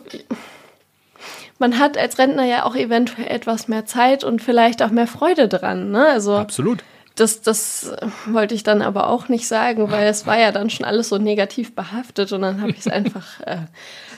man 1.64 1.80
hat 1.80 1.98
als 1.98 2.20
Rentner 2.20 2.44
ja 2.44 2.66
auch 2.66 2.76
eventuell 2.76 3.28
etwas 3.28 3.70
mehr 3.70 3.86
Zeit 3.86 4.26
und 4.26 4.42
vielleicht 4.42 4.84
auch 4.84 4.90
mehr 4.90 5.08
Freude 5.08 5.48
dran. 5.48 5.92
Ne? 5.92 6.06
Also 6.08 6.36
Absolut. 6.36 6.84
Das, 7.16 7.42
das 7.42 7.94
wollte 8.26 8.54
ich 8.54 8.64
dann 8.64 8.82
aber 8.82 9.08
auch 9.08 9.30
nicht 9.30 9.48
sagen, 9.48 9.90
weil 9.90 10.08
es 10.08 10.28
war 10.28 10.38
ja 10.38 10.52
dann 10.52 10.70
schon 10.70 10.86
alles 10.86 11.08
so 11.08 11.20
negativ 11.20 11.74
behaftet 11.74 12.34
und 12.34 12.42
dann 12.42 12.60
habe 12.60 12.72
ich 12.72 12.80
es 12.80 12.88
einfach 12.90 13.40
äh, 13.46 13.60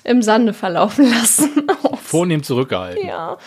im 0.03 0.23
Sande 0.23 0.53
verlaufen 0.53 1.07
lassen. 1.07 1.67
Vornehm 2.01 2.41
zurückgehalten. 2.41 3.05
Ja, 3.05 3.37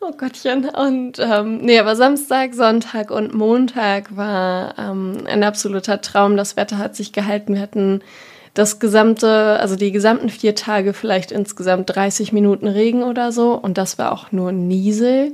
oh 0.00 0.12
Gottchen. 0.12 0.70
Und 0.70 1.18
ähm, 1.18 1.58
nee, 1.58 1.78
aber 1.78 1.96
Samstag, 1.96 2.54
Sonntag 2.54 3.10
und 3.10 3.34
Montag 3.34 4.16
war 4.16 4.78
ähm, 4.78 5.18
ein 5.26 5.44
absoluter 5.44 6.00
Traum. 6.00 6.38
Das 6.38 6.56
Wetter 6.56 6.78
hat 6.78 6.96
sich 6.96 7.12
gehalten. 7.12 7.54
Wir 7.54 7.60
hatten 7.60 8.00
das 8.54 8.78
gesamte, 8.78 9.58
also 9.60 9.76
die 9.76 9.92
gesamten 9.92 10.28
vier 10.28 10.54
Tage 10.54 10.94
vielleicht 10.94 11.32
insgesamt 11.32 11.94
30 11.94 12.32
Minuten 12.32 12.68
Regen 12.68 13.02
oder 13.02 13.32
so. 13.32 13.54
Und 13.54 13.76
das 13.76 13.98
war 13.98 14.12
auch 14.12 14.32
nur 14.32 14.52
Niesel. 14.52 15.32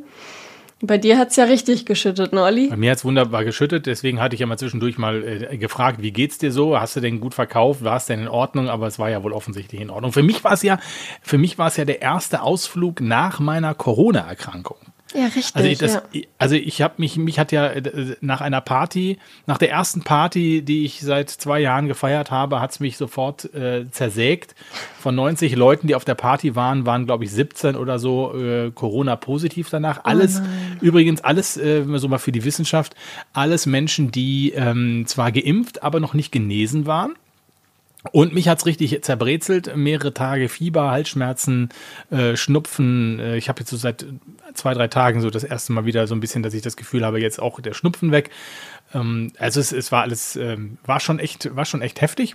Bei 0.83 0.97
dir 0.97 1.19
hat 1.19 1.29
es 1.29 1.37
ja 1.37 1.45
richtig 1.45 1.85
geschüttet, 1.85 2.33
ne, 2.33 2.43
Olli? 2.43 2.69
Bei 2.69 2.77
mir 2.77 2.93
hat 2.93 2.99
es 2.99 3.05
wunderbar 3.05 3.45
geschüttet, 3.45 3.85
deswegen 3.85 4.19
hatte 4.19 4.35
ich 4.35 4.41
ja 4.41 4.47
mal 4.47 4.57
zwischendurch 4.57 4.97
mal 4.97 5.23
äh, 5.23 5.59
gefragt, 5.59 6.01
wie 6.01 6.11
geht's 6.11 6.39
dir 6.39 6.51
so? 6.51 6.81
Hast 6.81 6.97
du 6.97 7.01
denn 7.01 7.21
gut 7.21 7.35
verkauft? 7.35 7.85
War 7.85 7.99
es 7.99 8.07
denn 8.07 8.21
in 8.21 8.29
Ordnung? 8.29 8.71
Aber 8.71 8.87
es 8.87 8.99
war 8.99 9.11
ja 9.11 9.23
wohl 9.23 9.35
offensichtlich 9.35 9.83
in 9.83 9.91
Ordnung. 9.91 10.13
Für 10.13 10.23
mich 10.23 10.43
war 10.43 10.53
es 10.53 10.63
ja, 10.63 10.79
für 11.21 11.37
mich 11.37 11.59
war 11.59 11.67
es 11.67 11.77
ja 11.77 11.85
der 11.85 12.01
erste 12.01 12.41
Ausflug 12.41 13.03
nach 13.03 13.41
meiner 13.41 13.75
Corona-Erkrankung. 13.75 14.79
Ja, 15.15 15.25
richtig. 15.25 15.55
Also 15.55 15.69
ich, 15.69 15.79
das, 15.79 15.95
ja. 16.13 16.23
also 16.39 16.55
ich 16.55 16.83
habe 16.83 16.95
mich, 16.99 17.17
mich 17.17 17.39
hat 17.39 17.53
ja 17.53 17.67
äh, 17.67 18.17
nach 18.21 18.41
einer 18.41 18.61
Party, 18.61 19.19
nach 19.47 19.59
der 19.59 19.71
ersten 19.71 20.03
Party, 20.03 20.63
die 20.63 20.85
ich 20.85 21.01
seit 21.01 21.31
zwei 21.31 21.61
Jahren 21.61 21.89
gefeiert 21.89 22.31
habe, 22.31 22.61
hat 22.61 22.71
es 22.73 22.81
mich 22.81 22.97
sofort 22.97 23.53
äh, 23.55 23.91
zersägt. 23.91 24.55
Von 24.99 25.15
90 25.15 25.57
Leuten, 25.57 25.87
die 25.87 25.95
auf 25.95 26.05
der 26.05 26.15
Party 26.15 26.55
waren, 26.55 26.87
waren 26.87 27.07
glaube 27.07 27.25
ich 27.25 27.33
17 27.33 27.77
oder 27.77 27.99
so 27.99 28.35
äh, 28.37 28.71
Corona-positiv 28.71 29.69
danach. 29.71 30.05
Alles, 30.05 30.43
übrigens 30.81 31.23
alles, 31.23 31.57
äh, 31.57 31.85
so 31.99 32.09
mal 32.09 32.19
für 32.19 32.33
die 32.33 32.45
Wissenschaft, 32.45 32.95
alles 33.33 33.67
Menschen, 33.67 34.11
die 34.11 34.53
ähm, 34.55 35.05
zwar 35.07 35.33
geimpft, 35.33 35.83
aber 35.83 36.01
noch 36.01 36.15
nicht 36.15 36.31
genesen 36.31 36.87
waren. 36.87 37.15
Und 38.13 38.33
mich 38.33 38.49
hat's 38.49 38.67
richtig 38.67 39.03
zerbrezelt. 39.03 39.77
Mehrere 39.77 40.15
Tage 40.15 40.49
Fieber, 40.49 40.91
Halsschmerzen, 40.91 41.69
äh, 42.11 42.37
Schnupfen. 42.37 43.21
Äh, 43.21 43.37
ich 43.37 43.49
habe 43.49 43.61
jetzt 43.61 43.71
so 43.71 43.77
seit 43.77 44.07
zwei, 44.55 44.75
drei 44.75 44.89
Tagen 44.89 45.21
so 45.21 45.31
das 45.31 45.45
erste 45.45 45.73
Mal 45.73 45.85
wieder 45.85 46.07
so 46.07 46.15
ein 46.15 46.21
bisschen, 46.21 46.43
dass 46.43 46.55
ich 46.55 46.63
das 46.63 46.77
Gefühl 46.77 47.05
habe, 47.05 47.21
jetzt 47.21 47.41
auch 47.41 47.61
der 47.61 47.75
Schnupfen 47.75 48.11
weg. 48.11 48.31
Ähm, 48.95 49.33
also 49.39 49.61
es, 49.61 49.73
es 49.73 49.93
war 49.93 50.03
alles, 50.03 50.37
ähm, 50.37 50.79
war 50.85 51.01
schon 51.01 51.19
echt, 51.19 51.55
war 51.55 51.65
schon 51.65 51.83
echt 51.83 52.01
heftig. 52.01 52.35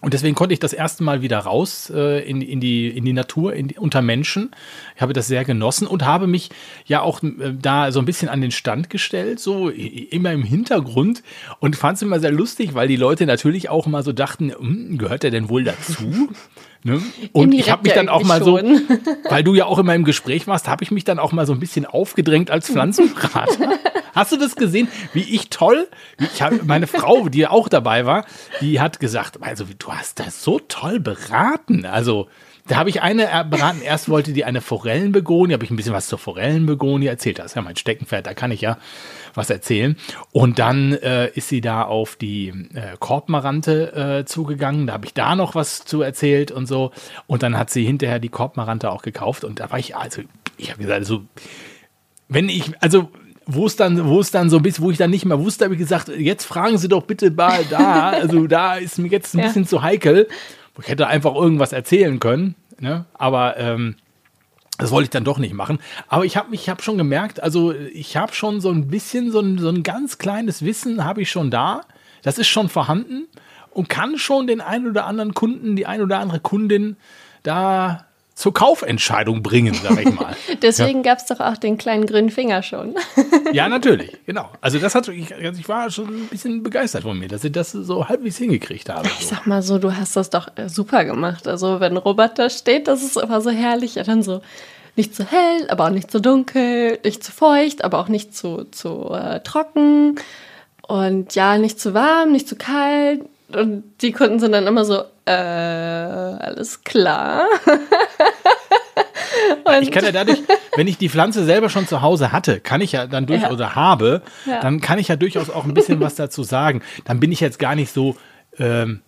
Und 0.00 0.14
deswegen 0.14 0.34
konnte 0.34 0.54
ich 0.54 0.60
das 0.60 0.72
erste 0.72 1.04
Mal 1.04 1.22
wieder 1.22 1.38
raus 1.38 1.92
äh, 1.94 2.26
in, 2.28 2.40
in, 2.40 2.60
die, 2.60 2.88
in 2.88 3.04
die 3.04 3.12
Natur, 3.12 3.54
in 3.54 3.68
die, 3.68 3.78
unter 3.78 4.00
Menschen. 4.00 4.50
Ich 4.96 5.02
habe 5.02 5.12
das 5.12 5.26
sehr 5.26 5.44
genossen 5.44 5.86
und 5.86 6.04
habe 6.04 6.26
mich 6.26 6.50
ja 6.86 7.02
auch 7.02 7.22
äh, 7.22 7.54
da 7.60 7.92
so 7.92 7.98
ein 7.98 8.06
bisschen 8.06 8.28
an 8.28 8.40
den 8.40 8.50
Stand 8.50 8.90
gestellt, 8.90 9.40
so 9.40 9.68
immer 9.68 10.32
im 10.32 10.42
Hintergrund 10.42 11.22
und 11.58 11.76
fand 11.76 11.96
es 11.96 12.02
immer 12.02 12.20
sehr 12.20 12.32
lustig, 12.32 12.74
weil 12.74 12.88
die 12.88 12.96
Leute 12.96 13.26
natürlich 13.26 13.68
auch 13.68 13.86
immer 13.86 14.02
so 14.02 14.12
dachten, 14.12 14.52
"Hm, 14.52 14.96
gehört 14.98 15.24
er 15.24 15.30
denn 15.30 15.48
wohl 15.48 15.64
dazu? 15.64 16.30
ne? 16.84 17.02
Und 17.32 17.52
ich 17.52 17.70
habe 17.70 17.82
mich 17.82 17.92
dann 17.92 18.08
auch 18.08 18.24
mal 18.24 18.42
so, 18.42 18.58
weil 19.28 19.44
du 19.44 19.54
ja 19.54 19.66
auch 19.66 19.78
immer 19.78 19.94
im 19.94 20.04
Gespräch 20.04 20.46
warst, 20.46 20.68
habe 20.68 20.84
ich 20.84 20.90
mich 20.90 21.04
dann 21.04 21.18
auch 21.18 21.32
mal 21.32 21.46
so 21.46 21.52
ein 21.52 21.60
bisschen 21.60 21.86
aufgedrängt 21.86 22.50
als 22.50 22.70
Pflanzenberater. 22.70 23.70
Hast 24.14 24.32
du 24.32 24.36
das 24.36 24.56
gesehen, 24.56 24.88
wie 25.12 25.22
ich 25.22 25.50
toll, 25.50 25.88
ich 26.18 26.42
hab, 26.42 26.64
meine 26.64 26.86
Frau, 26.86 27.28
die 27.28 27.38
ja 27.40 27.50
auch 27.50 27.68
dabei 27.68 28.06
war, 28.06 28.24
die 28.60 28.80
hat 28.80 28.98
gesagt, 28.98 29.38
also 29.40 29.64
du 29.78 29.92
hast 29.92 30.18
das 30.18 30.42
so 30.42 30.58
toll 30.58 30.98
beraten. 30.98 31.86
Also 31.86 32.28
da 32.66 32.76
habe 32.76 32.90
ich 32.90 33.02
eine 33.02 33.26
beraten. 33.48 33.82
Erst 33.82 34.08
wollte 34.08 34.32
die 34.32 34.44
eine 34.44 34.60
Forellenbegonie, 34.60 35.54
habe 35.54 35.64
ich 35.64 35.70
ein 35.70 35.76
bisschen 35.76 35.92
was 35.92 36.08
zur 36.08 36.18
Forellenbegonie 36.18 37.06
erzählt. 37.06 37.38
Das 37.38 37.46
ist 37.46 37.54
ja 37.54 37.62
mein 37.62 37.76
Steckenpferd, 37.76 38.26
da 38.26 38.34
kann 38.34 38.50
ich 38.50 38.60
ja 38.60 38.78
was 39.34 39.50
erzählen. 39.50 39.96
Und 40.32 40.58
dann 40.58 40.92
äh, 40.92 41.28
ist 41.34 41.48
sie 41.48 41.60
da 41.60 41.82
auf 41.82 42.16
die 42.16 42.48
äh, 42.48 42.96
Korbmarante 42.98 44.20
äh, 44.20 44.24
zugegangen. 44.24 44.86
Da 44.86 44.94
habe 44.94 45.06
ich 45.06 45.14
da 45.14 45.36
noch 45.36 45.54
was 45.54 45.84
zu 45.84 46.02
erzählt 46.02 46.50
und 46.50 46.66
so. 46.66 46.92
Und 47.26 47.42
dann 47.42 47.56
hat 47.56 47.70
sie 47.70 47.84
hinterher 47.84 48.18
die 48.18 48.28
Korbmarante 48.28 48.90
auch 48.90 49.02
gekauft. 49.02 49.44
Und 49.44 49.60
da 49.60 49.70
war 49.70 49.78
ich, 49.78 49.96
also, 49.96 50.22
ich 50.56 50.70
habe 50.70 50.80
gesagt, 50.82 50.98
also, 50.98 51.22
wenn 52.28 52.48
ich, 52.48 52.72
also, 52.80 53.10
wo 53.46 53.66
es 53.66 53.74
dann, 53.74 54.06
wo 54.06 54.20
es 54.20 54.30
dann 54.30 54.48
so 54.48 54.58
ein 54.58 54.62
bisschen, 54.62 54.84
wo 54.84 54.90
ich 54.92 54.98
dann 54.98 55.10
nicht 55.10 55.24
mehr 55.24 55.40
wusste, 55.40 55.64
habe 55.64 55.74
ich 55.74 55.80
gesagt, 55.80 56.08
jetzt 56.08 56.44
fragen 56.44 56.78
Sie 56.78 56.88
doch 56.88 57.02
bitte 57.02 57.30
mal 57.32 57.64
da. 57.68 58.10
Also 58.10 58.46
da 58.46 58.76
ist 58.76 58.98
mir 58.98 59.08
jetzt 59.08 59.34
ein 59.34 59.40
Ja. 59.40 59.46
bisschen 59.46 59.66
zu 59.66 59.82
heikel. 59.82 60.28
Ich 60.80 60.88
hätte 60.88 61.08
einfach 61.08 61.34
irgendwas 61.34 61.72
erzählen 61.72 62.20
können, 62.20 62.54
ne? 62.78 63.06
Aber 63.14 63.56
ähm, 63.58 63.96
das 64.80 64.90
wollte 64.90 65.04
ich 65.04 65.10
dann 65.10 65.24
doch 65.24 65.38
nicht 65.38 65.54
machen. 65.54 65.78
Aber 66.08 66.24
ich 66.24 66.36
habe 66.36 66.54
ich 66.54 66.68
hab 66.68 66.82
schon 66.82 66.98
gemerkt, 66.98 67.42
also 67.42 67.72
ich 67.72 68.16
habe 68.16 68.32
schon 68.32 68.60
so 68.60 68.70
ein 68.70 68.88
bisschen, 68.88 69.30
so 69.30 69.40
ein, 69.40 69.58
so 69.58 69.68
ein 69.68 69.82
ganz 69.82 70.18
kleines 70.18 70.64
Wissen 70.64 71.04
habe 71.04 71.22
ich 71.22 71.30
schon 71.30 71.50
da. 71.50 71.82
Das 72.22 72.38
ist 72.38 72.48
schon 72.48 72.68
vorhanden 72.68 73.26
und 73.70 73.88
kann 73.88 74.18
schon 74.18 74.46
den 74.46 74.60
einen 74.60 74.88
oder 74.88 75.06
anderen 75.06 75.34
Kunden, 75.34 75.76
die 75.76 75.86
ein 75.86 76.02
oder 76.02 76.18
andere 76.18 76.40
Kundin 76.40 76.96
da 77.42 78.06
zur 78.34 78.54
Kaufentscheidung 78.54 79.42
bringen, 79.42 79.74
sag 79.74 80.00
ich 80.00 80.12
mal. 80.14 80.34
Deswegen 80.62 81.02
gab 81.02 81.18
es 81.18 81.26
doch 81.26 81.40
auch 81.40 81.56
den 81.56 81.76
kleinen 81.78 82.06
grünen 82.06 82.30
Finger 82.30 82.62
schon. 82.62 82.94
Ja, 83.52 83.68
natürlich, 83.68 84.16
genau. 84.26 84.48
Also 84.60 84.78
das 84.78 84.94
hat 84.94 85.08
ich, 85.08 85.34
also 85.34 85.58
ich 85.60 85.68
war 85.68 85.90
schon 85.90 86.06
ein 86.06 86.28
bisschen 86.28 86.62
begeistert 86.62 87.02
von 87.02 87.18
mir, 87.18 87.26
dass 87.26 87.42
ich 87.42 87.50
das 87.50 87.72
so 87.72 88.08
halbwegs 88.08 88.36
hingekriegt 88.38 88.88
habe. 88.88 89.08
Ich 89.08 89.26
So. 89.26 89.34
sag 89.34 89.46
mal 89.48 89.60
so, 89.60 89.78
du 89.78 89.96
hast 89.96 90.14
das 90.14 90.30
doch 90.30 90.48
äh, 90.56 90.68
super 90.68 91.04
gemacht. 91.04 91.48
Also 91.48 91.80
wenn 91.80 91.96
Robert 91.96 92.38
da 92.38 92.48
steht, 92.48 92.86
das 92.86 93.02
ist 93.02 93.16
immer 93.16 93.40
so 93.40 93.50
herrlich. 93.50 93.96
Ja, 93.96 94.04
dann 94.04 94.22
so 94.22 94.40
nicht 94.94 95.16
zu 95.16 95.24
hell, 95.24 95.68
aber 95.68 95.86
auch 95.86 95.90
nicht 95.90 96.12
zu 96.12 96.20
dunkel, 96.20 96.98
nicht 97.04 97.24
zu 97.24 97.32
feucht, 97.32 97.82
aber 97.82 97.98
auch 97.98 98.08
nicht 98.08 98.36
zu, 98.36 98.64
zu 98.70 99.10
äh, 99.12 99.40
trocken. 99.40 100.16
Und 100.86 101.34
ja, 101.34 101.58
nicht 101.58 101.80
zu 101.80 101.92
warm, 101.92 102.30
nicht 102.30 102.48
zu 102.48 102.54
kalt. 102.56 103.22
Und 103.52 103.82
die 104.00 104.12
Kunden 104.12 104.38
sind 104.38 104.52
dann 104.52 104.66
immer 104.68 104.84
so, 104.84 105.02
äh, 105.30 106.44
alles 106.44 106.82
klar. 106.84 107.44
Ich 109.82 109.90
kann 109.92 110.04
ja 110.04 110.12
dadurch, 110.12 110.40
wenn 110.76 110.88
ich 110.88 110.98
die 110.98 111.08
Pflanze 111.08 111.44
selber 111.44 111.68
schon 111.68 111.86
zu 111.86 112.02
Hause 112.02 112.32
hatte, 112.32 112.58
kann 112.60 112.80
ich 112.80 112.92
ja 112.92 113.06
dann 113.06 113.26
durch 113.26 113.42
Ja. 113.42 113.50
oder 113.50 113.74
habe, 113.74 114.22
Ja. 114.44 114.60
dann 114.60 114.80
kann 114.80 114.98
ich 114.98 115.08
ja 115.08 115.16
durchaus 115.16 115.50
auch 115.50 115.64
ein 115.64 115.74
bisschen 115.74 116.00
was 116.00 116.16
dazu 116.16 116.42
sagen. 116.42 116.82
Dann 117.04 117.20
bin 117.20 117.30
ich 117.30 117.40
jetzt 117.40 117.58
gar 117.58 117.74
nicht 117.76 117.92
so, 117.92 118.16
ähm, 118.58 119.00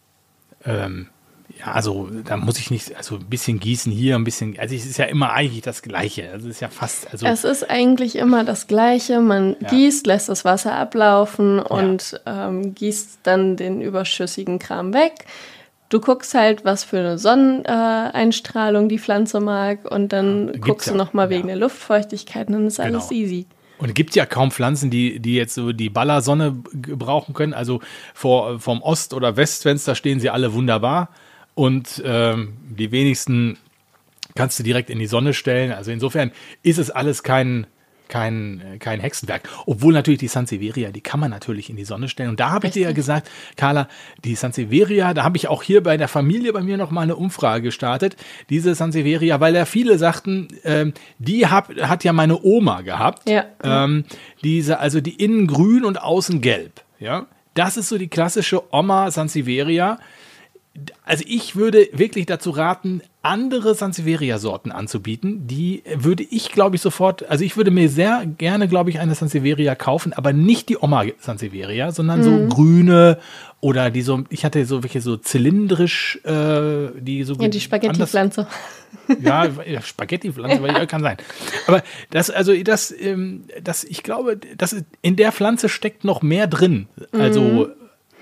ähm, 0.64 1.08
ja, 1.58 1.72
also 1.72 2.08
da 2.24 2.36
muss 2.36 2.58
ich 2.58 2.70
nicht, 2.70 2.96
also 2.96 3.16
ein 3.16 3.26
bisschen 3.28 3.58
gießen 3.60 3.90
hier, 3.92 4.14
ein 4.14 4.24
bisschen, 4.24 4.58
also 4.58 4.74
es 4.74 4.86
ist 4.86 4.96
ja 4.98 5.06
immer 5.06 5.32
eigentlich 5.32 5.62
das 5.62 5.82
Gleiche. 5.82 6.30
Also 6.32 6.48
es 6.48 6.56
ist 6.56 6.60
ja 6.60 6.68
fast, 6.68 7.10
also 7.10 7.26
Es 7.26 7.44
ist 7.44 7.68
eigentlich 7.68 8.16
immer 8.16 8.44
das 8.44 8.68
Gleiche. 8.68 9.20
Man 9.20 9.56
Ja. 9.60 9.68
gießt, 9.68 10.06
lässt 10.06 10.28
das 10.28 10.44
Wasser 10.44 10.74
ablaufen 10.74 11.58
und 11.58 12.20
ähm, 12.26 12.74
gießt 12.74 13.20
dann 13.24 13.56
den 13.56 13.80
überschüssigen 13.82 14.58
Kram 14.60 14.94
weg. 14.94 15.24
Du 15.92 16.00
guckst 16.00 16.32
halt, 16.32 16.64
was 16.64 16.84
für 16.84 16.98
eine 17.00 17.18
Sonneneinstrahlung 17.18 18.14
Einstrahlung 18.14 18.88
die 18.88 18.98
Pflanze 18.98 19.40
mag 19.40 19.84
und 19.90 20.12
dann 20.12 20.46
gibt's 20.52 20.66
guckst 20.66 20.86
ja. 20.86 20.92
du 20.94 20.98
nochmal 20.98 21.28
wegen 21.28 21.42
Ja. 21.48 21.54
der 21.54 21.56
Luftfeuchtigkeit 21.56 22.48
und 22.48 22.54
dann 22.54 22.66
ist 22.66 22.80
alles 22.80 23.08
Genau. 23.08 23.20
easy. 23.20 23.46
Und 23.76 23.88
es 23.88 23.94
gibt 23.94 24.14
ja 24.14 24.24
kaum 24.24 24.50
Pflanzen, 24.52 24.90
die, 24.90 25.18
die 25.20 25.34
jetzt 25.34 25.54
so 25.54 25.72
die 25.72 25.90
Ballersonne 25.90 26.56
gebrauchen 26.72 27.34
können. 27.34 27.52
Also 27.52 27.80
vor, 28.14 28.58
vom 28.58 28.80
Ost- 28.80 29.12
oder 29.12 29.36
Westfenster 29.36 29.94
stehen 29.94 30.18
sie 30.18 30.30
alle 30.30 30.54
wunderbar. 30.54 31.10
Und 31.54 32.02
ähm, 32.06 32.54
die 32.70 32.90
wenigsten 32.90 33.58
kannst 34.34 34.58
du 34.58 34.62
direkt 34.62 34.88
in 34.88 34.98
die 34.98 35.06
Sonne 35.06 35.34
stellen. 35.34 35.72
Also 35.72 35.90
insofern 35.90 36.30
ist 36.62 36.78
es 36.78 36.90
alles 36.90 37.22
kein, 37.22 37.66
kein, 38.12 38.60
äh, 38.74 38.78
kein 38.78 39.00
Hexenwerk. 39.00 39.48
Obwohl 39.64 39.94
natürlich 39.94 40.20
die 40.20 40.28
Sansevieria, 40.28 40.90
die 40.90 41.00
kann 41.00 41.18
man 41.18 41.30
natürlich 41.30 41.70
in 41.70 41.76
die 41.76 41.86
Sonne 41.86 42.10
stellen. 42.10 42.28
Und 42.28 42.40
da 42.40 42.50
habe 42.50 42.66
ich 42.66 42.74
dir 42.74 42.82
ja 42.82 42.92
gesagt, 42.92 43.30
Carla, 43.56 43.88
die 44.22 44.34
Sansevieria, 44.34 45.14
da 45.14 45.24
habe 45.24 45.38
ich 45.38 45.48
auch 45.48 45.62
hier 45.62 45.82
bei 45.82 45.96
der 45.96 46.08
Familie 46.08 46.52
bei 46.52 46.60
mir 46.60 46.76
noch 46.76 46.90
mal 46.90 47.00
eine 47.00 47.16
Umfrage 47.16 47.62
gestartet. 47.62 48.16
Diese 48.50 48.74
Sansevieria, 48.74 49.40
weil 49.40 49.54
ja 49.54 49.64
viele 49.64 49.96
sagten, 49.96 50.48
ähm, 50.62 50.92
die 51.18 51.46
hab, 51.46 51.74
hat 51.74 52.04
ja 52.04 52.12
meine 52.12 52.42
Oma 52.42 52.82
gehabt. 52.82 53.30
Ja. 53.30 53.46
Ähm, 53.64 54.04
diese, 54.44 54.78
also 54.78 55.00
die 55.00 55.14
innen 55.14 55.46
grün 55.46 55.86
und 55.86 56.02
außen 56.02 56.42
gelb. 56.42 56.82
Ja, 57.00 57.26
das 57.54 57.78
ist 57.78 57.88
so 57.88 57.96
die 57.96 58.08
klassische 58.08 58.62
Oma 58.74 59.10
Sansevieria. 59.10 59.98
Also 61.04 61.22
ich 61.26 61.54
würde 61.54 61.88
wirklich 61.92 62.24
dazu 62.24 62.48
raten, 62.50 63.02
andere 63.20 63.74
Sansevieria-Sorten 63.74 64.72
anzubieten. 64.72 65.46
Die 65.46 65.82
würde 65.94 66.22
ich, 66.22 66.50
glaube 66.50 66.76
ich, 66.76 66.82
sofort, 66.82 67.28
also 67.28 67.44
ich 67.44 67.58
würde 67.58 67.70
mir 67.70 67.90
sehr 67.90 68.24
gerne, 68.38 68.68
glaube 68.68 68.88
ich, 68.88 68.98
eine 68.98 69.14
Sansevieria 69.14 69.74
kaufen, 69.74 70.14
aber 70.14 70.32
nicht 70.32 70.70
die 70.70 70.78
Oma 70.80 71.04
Sansevieria, 71.18 71.92
sondern 71.92 72.20
Mhm. 72.20 72.24
so 72.24 72.54
grüne 72.56 73.18
oder 73.60 73.90
die 73.90 74.00
so, 74.02 74.24
ich 74.30 74.44
hatte 74.46 74.64
so 74.64 74.82
welche 74.82 75.02
so 75.02 75.18
zylindrisch, 75.18 76.18
äh, 76.24 76.88
die 76.98 77.22
so 77.24 77.34
Ja, 77.34 77.48
die 77.48 77.60
Spaghetti-Pflanze. 77.60 78.46
ja, 79.20 79.48
Spaghetti-Pflanze, 79.82 80.62
weil 80.62 80.72
ja, 80.72 80.86
kann 80.86 81.02
sein. 81.02 81.18
Aber 81.66 81.82
das, 82.10 82.30
also 82.30 82.54
das, 82.62 82.92
ähm, 82.98 83.44
das, 83.62 83.84
ich 83.84 84.02
glaube, 84.02 84.38
das 84.56 84.74
in 85.02 85.16
der 85.16 85.32
Pflanze 85.32 85.68
steckt 85.68 86.04
noch 86.04 86.22
mehr 86.22 86.46
drin. 86.46 86.88
Also 87.12 87.42
Mhm. 87.42 87.66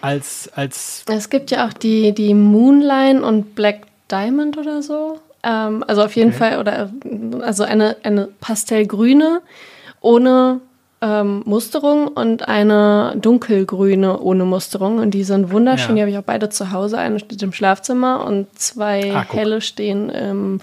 Als, 0.00 0.50
als 0.54 1.04
Es 1.08 1.30
gibt 1.30 1.50
ja 1.50 1.66
auch 1.66 1.72
die, 1.72 2.12
die 2.12 2.34
Moonline 2.34 3.22
und 3.22 3.54
Black 3.54 3.82
Diamond 4.10 4.58
oder 4.58 4.82
so. 4.82 5.18
Ähm, 5.42 5.84
also 5.86 6.02
auf 6.02 6.16
jeden 6.16 6.30
Okay. 6.30 6.38
Fall, 6.38 6.58
oder 6.58 6.90
also 7.40 7.64
eine, 7.64 7.96
eine 8.02 8.28
pastellgrüne 8.40 9.40
ohne 10.00 10.60
ähm, 11.02 11.42
Musterung 11.46 12.08
und 12.08 12.48
eine 12.48 13.14
dunkelgrüne 13.16 14.20
ohne 14.20 14.44
Musterung. 14.44 14.98
Und 14.98 15.12
die 15.12 15.24
sind 15.24 15.50
wunderschön. 15.50 15.90
Ja. 15.90 15.94
Die 15.94 16.00
habe 16.02 16.10
ich 16.10 16.18
auch 16.18 16.26
beide 16.26 16.50
zu 16.50 16.72
Hause. 16.72 16.98
Eine 16.98 17.18
steht 17.20 17.42
im 17.42 17.52
Schlafzimmer 17.52 18.24
und 18.26 18.46
zwei 18.58 19.12
Ah, 19.14 19.24
helle 19.30 19.60
stehen 19.60 20.10
im 20.10 20.60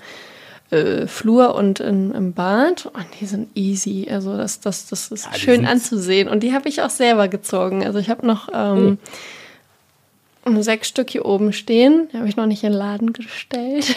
äh, 0.69 1.07
Flur 1.07 1.55
und 1.55 1.79
in, 1.79 2.11
im 2.11 2.33
Bad. 2.33 2.87
Und 2.87 3.05
die 3.19 3.25
sind 3.25 3.49
easy. 3.55 4.07
Also 4.09 4.35
das, 4.35 4.59
das, 4.59 4.87
das 4.87 5.11
ist 5.11 5.25
Ja, 5.25 5.33
schön 5.37 5.65
anzusehen. 5.65 6.27
Und 6.27 6.43
die 6.43 6.53
habe 6.53 6.67
ich 6.69 6.81
auch 6.81 6.89
selber 6.89 7.27
gezogen. 7.27 7.85
Also 7.85 7.99
ich 7.99 8.09
habe 8.09 8.25
noch. 8.25 8.49
Ähm, 8.53 8.97
sechs 10.59 10.87
Stück 10.87 11.09
hier 11.09 11.25
oben 11.25 11.51
stehen. 11.53 12.07
Die 12.11 12.17
habe 12.17 12.29
ich 12.29 12.37
noch 12.37 12.45
nicht 12.45 12.63
in 12.63 12.71
den 12.71 12.79
Laden 12.79 13.13
gestellt. 13.13 13.95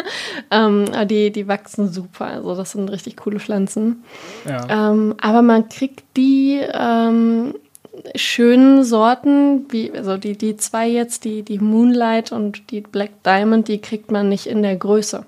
ähm, 0.50 0.84
aber 0.92 1.04
die, 1.04 1.30
die 1.30 1.48
wachsen 1.48 1.90
super. 1.92 2.26
Also 2.26 2.54
das 2.54 2.72
sind 2.72 2.88
richtig 2.90 3.16
coole 3.16 3.40
Pflanzen. 3.40 4.04
Ja. 4.46 4.90
Ähm, 4.90 5.14
aber 5.20 5.42
man 5.42 5.68
kriegt 5.68 6.04
die 6.16 6.60
ähm, 6.72 7.54
schönen 8.14 8.84
Sorten, 8.84 9.66
wie, 9.70 9.92
also 9.92 10.16
die, 10.16 10.36
die 10.36 10.56
zwei 10.56 10.88
jetzt, 10.88 11.24
die, 11.24 11.42
die 11.42 11.58
Moonlight 11.58 12.32
und 12.32 12.70
die 12.70 12.80
Black 12.80 13.22
Diamond, 13.24 13.68
die 13.68 13.80
kriegt 13.80 14.10
man 14.10 14.28
nicht 14.28 14.46
in 14.46 14.62
der 14.62 14.76
Größe. 14.76 15.26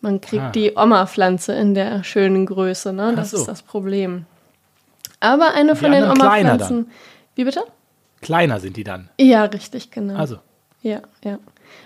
Man 0.00 0.20
kriegt 0.20 0.42
Ah. 0.42 0.50
die 0.50 0.72
Oma-Pflanze 0.76 1.52
in 1.52 1.74
der 1.74 2.02
schönen 2.04 2.46
Größe, 2.46 2.92
ne? 2.92 3.12
Das 3.14 3.30
so. 3.32 3.36
ist 3.38 3.46
das 3.46 3.62
Problem. 3.62 4.24
Aber 5.20 5.52
eine 5.54 5.76
von 5.76 5.92
den 5.92 6.04
Oma-Pflanzen. 6.04 6.90
Wie 7.34 7.44
bitte? 7.44 7.62
Kleiner 8.22 8.60
sind 8.60 8.76
die 8.76 8.84
dann. 8.84 9.08
Ja, 9.18 9.44
richtig, 9.44 9.90
genau. 9.90 10.14
Also, 10.18 10.38
Ja, 10.82 11.00
ja. 11.24 11.38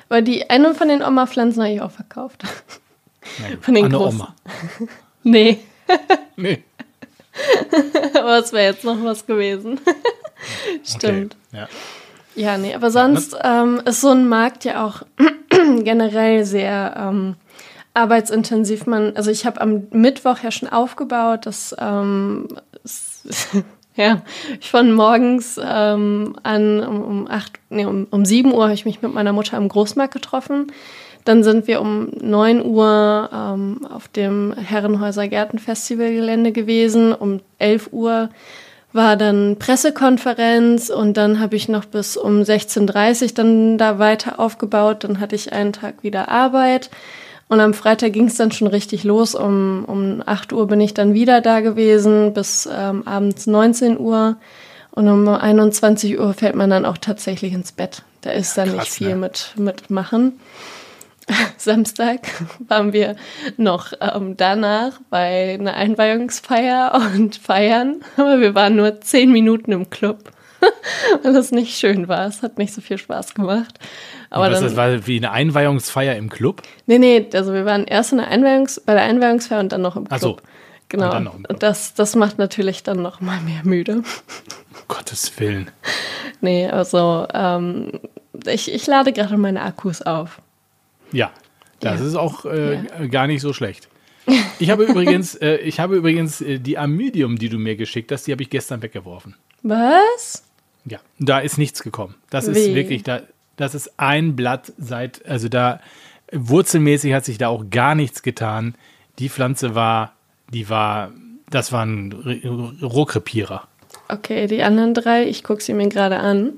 Aber 0.09 0.23
die 0.23 0.49
eine 0.50 0.75
von 0.75 0.88
den 0.88 1.02
Oma-Pflanzen 1.02 1.62
habe 1.62 1.73
ich 1.75 1.80
auch 1.80 1.90
verkauft. 1.90 2.42
Von 3.62 3.73
den 3.75 3.87
An 3.87 3.90
eine 3.94 3.99
großen. 4.04 4.21
Oma. 4.21 4.35
nee, 5.23 5.59
Nee. 6.37 6.62
aber 8.14 8.38
es 8.38 8.52
wäre 8.52 8.73
jetzt 8.73 8.85
noch 8.85 9.02
was 9.02 9.26
gewesen. 9.26 9.80
Stimmt. 10.85 11.35
Okay. 11.52 11.61
Ja. 11.62 11.68
Ja, 12.37 12.59
nee, 12.59 12.75
aber 12.75 12.90
sonst 12.90 13.35
ähm, 13.42 13.80
ist 13.87 14.00
so 14.02 14.11
ein 14.11 14.28
Markt 14.28 14.64
ja 14.64 14.85
auch 14.85 15.02
generell 15.85 16.44
sehr 16.44 16.94
ähm, 16.99 17.37
arbeitsintensiv. 17.95 18.87
Man, 18.87 19.17
also 19.17 19.31
ich 19.31 19.47
habe 19.47 19.61
am 19.61 19.85
Mittwoch 19.91 20.41
ja 20.43 20.51
schon 20.51 20.69
aufgebaut, 20.69 21.47
dass 21.47 21.75
ähm, 21.79 22.49
ja, 23.97 24.23
ich 24.61 24.71
von 24.71 24.93
morgens 24.93 25.59
ähm, 25.65 26.37
an 26.43 26.85
um, 26.85 27.03
um 27.03 27.31
acht, 27.31 27.53
nee, 27.71 27.87
um, 27.87 28.07
um 28.11 28.25
7 28.25 28.53
Uhr 28.53 28.65
habe 28.65 28.75
ich 28.75 28.85
mich 28.85 29.01
mit 29.01 29.15
meiner 29.15 29.33
Mutter 29.33 29.57
am 29.57 29.69
Großmarkt 29.69 30.13
getroffen. 30.13 30.73
Dann 31.25 31.43
sind 31.43 31.67
wir 31.69 31.81
um 31.81 32.11
9 32.21 32.63
Uhr 32.67 33.31
ähm, 33.33 33.87
auf 33.91 34.09
dem 34.09 34.53
Herrenhäuser 34.53 35.27
Gärtenfestivalgelände 35.29 36.53
gewesen. 36.53 37.15
Um 37.15 37.41
11 37.59 37.91
Uhr 37.93 38.29
war 38.93 39.17
dann 39.17 39.57
Pressekonferenz 39.59 40.91
und 40.91 41.17
dann 41.17 41.41
habe 41.41 41.57
ich 41.57 41.69
noch 41.69 41.87
bis 41.87 42.17
um 42.17 42.43
16.30 42.43 43.23
Uhr 43.23 43.29
dann 43.35 43.79
da 43.79 43.99
weiter 43.99 44.39
aufgebaut. 44.39 45.05
Dann 45.05 45.19
hatte 45.19 45.35
ich 45.35 45.53
einen 45.53 45.73
Tag 45.73 46.03
wieder 46.03 46.29
Arbeit 46.29 46.91
und 47.49 47.61
am 47.61 47.75
Freitag 47.75 48.13
ging 48.13 48.27
es 48.27 48.37
dann 48.37 48.53
schon 48.53 48.69
richtig 48.69 49.05
los. 49.05 49.35
Um, 49.35 49.85
um 49.87 50.23
8 50.25 50.53
Uhr 50.53 50.67
bin 50.67 50.81
ich 50.81 50.95
dann 50.95 51.15
wieder 51.15 51.41
da 51.41 51.61
gewesen 51.61 52.33
bis 52.33 52.69
ähm, 52.73 53.07
abends 53.07 53.47
19 53.47 53.99
Uhr 53.99 54.37
und 54.93 55.09
um 55.09 55.29
21 55.29 56.19
Uhr 56.19 56.35
fällt 56.35 56.55
man 56.55 56.71
dann 56.71 56.85
auch 56.85 56.99
tatsächlich 56.99 57.53
ins 57.53 57.73
Bett. 57.73 58.03
Da 58.23 58.31
ist 58.31 58.57
dann 58.57 58.69
nicht 58.69 58.79
krass, 58.79 58.95
viel 58.95 59.09
ne? 59.11 59.17
mit, 59.17 59.55
mit 59.57 59.91
machen. 59.91 60.41
Samstag 61.57 62.21
waren 62.69 62.93
wir 62.93 63.17
noch 63.57 63.93
ähm, 64.01 64.37
danach 64.37 65.01
bei 65.11 65.55
einer 65.55 65.75
Einweihungsfeier 65.75 67.01
und 67.15 67.37
feiern, 67.37 68.03
aber 68.17 68.41
wir 68.41 68.55
waren 68.55 68.77
nur 68.77 69.01
zehn 69.01 69.33
Minuten 69.33 69.73
im 69.73 69.91
Club, 69.91 70.31
weil 71.23 71.37
es 71.37 71.50
nicht 71.50 71.76
schön 71.78 72.09
war. 72.09 72.26
Es 72.26 72.42
hat 72.42 72.59
nicht 72.59 72.73
so 72.75 72.80
viel 72.80 72.99
Spaß 72.99 73.35
gemacht. 73.35 73.78
Aber 74.30 74.47
Was, 74.50 74.54
dann, 74.61 74.64
das 74.64 74.76
war 74.76 75.06
wie 75.06 75.16
eine 75.18 75.30
Einweihungsfeier 75.30 76.16
im 76.16 76.28
Club. 76.30 76.62
nee, 76.87 76.99
nee, 76.99 77.26
also 77.35 77.52
wir 77.52 77.64
waren 77.64 77.85
erst 77.85 78.12
in 78.12 78.18
der 78.18 78.28
Einweihungs 78.28 78.80
bei 78.80 78.94
der 78.94 79.02
Einweihungsfeier 79.04 79.61
und 79.61 79.73
dann 79.73 79.83
noch 79.83 79.97
im 79.97 80.04
Club. 80.04 80.12
Ach 80.16 80.21
so. 80.23 80.37
Genau. 80.88 81.06
Und 81.06 81.12
dann 81.12 81.25
noch 81.25 81.35
im 81.37 81.42
Club. 81.44 81.61
Das, 81.61 81.94
das 81.94 82.14
macht 82.16 82.38
natürlich 82.38 82.83
dann 82.83 83.00
noch 83.02 83.21
mal 83.21 83.40
mehr 83.40 83.61
müde. 83.64 84.02
Gottes 84.88 85.38
Willen. 85.40 85.71
Nee, 86.40 86.66
also 86.68 87.26
ähm, 87.33 87.92
ich, 88.47 88.73
ich 88.73 88.87
lade 88.87 89.12
gerade 89.12 89.37
meine 89.37 89.62
Akkus 89.62 90.02
auf. 90.02 90.40
Ja, 91.12 91.30
das 91.80 92.00
Ja. 92.00 92.06
ist 92.06 92.14
auch 92.16 92.45
äh, 92.45 92.78
gar 93.10 93.26
nicht 93.26 93.41
so 93.41 93.52
schlecht. 93.52 93.89
Ich 94.58 94.71
habe 94.71 94.84
übrigens, 94.84 95.34
äh, 95.36 95.56
ich 95.56 95.80
habe 95.80 95.97
übrigens 95.97 96.41
äh, 96.41 96.58
die 96.58 96.78
Amidium, 96.78 97.39
die 97.39 97.49
du 97.50 97.58
mir 97.58 97.76
geschickt 97.76 98.10
hast, 98.10 98.26
die 98.26 98.32
habe 98.32 98.43
ich 98.43 98.50
gestern 98.50 98.82
weggeworfen. 98.82 99.36
Was? 99.62 100.45
Ja, 100.86 100.99
da 101.18 101.38
ist 101.38 101.58
nichts 101.58 101.82
gekommen. 101.82 102.14
Das 102.30 102.47
ist 102.47 102.56
Wie? 102.68 102.75
wirklich, 102.75 103.02
da, 103.02 103.20
das 103.56 103.75
ist 103.75 103.92
ein 103.97 104.36
Blatt 104.36 104.73
seit, 104.78 105.25
also 105.26 105.49
da 105.49 105.80
wurzelmäßig 106.32 107.12
hat 107.14 107.25
sich 107.25 107.38
da 107.38 107.49
auch 107.49 107.64
gar 107.70 107.94
nichts 107.94 108.23
getan. 108.23 108.75
Die 109.18 109.28
Pflanze 109.28 109.75
war, 109.75 110.12
die 110.52 110.68
war, 110.68 111.12
das 111.50 111.73
war 111.73 111.84
ein 111.86 112.12
Rohrkrepierer. 112.82 113.66
Okay, 114.08 114.47
die 114.47 114.62
anderen 114.62 114.92
drei, 114.94 115.25
ich 115.26 115.42
gucke 115.44 115.62
sie 115.62 115.73
mir 115.73 115.88
gerade 115.88 116.18
an. 116.18 116.54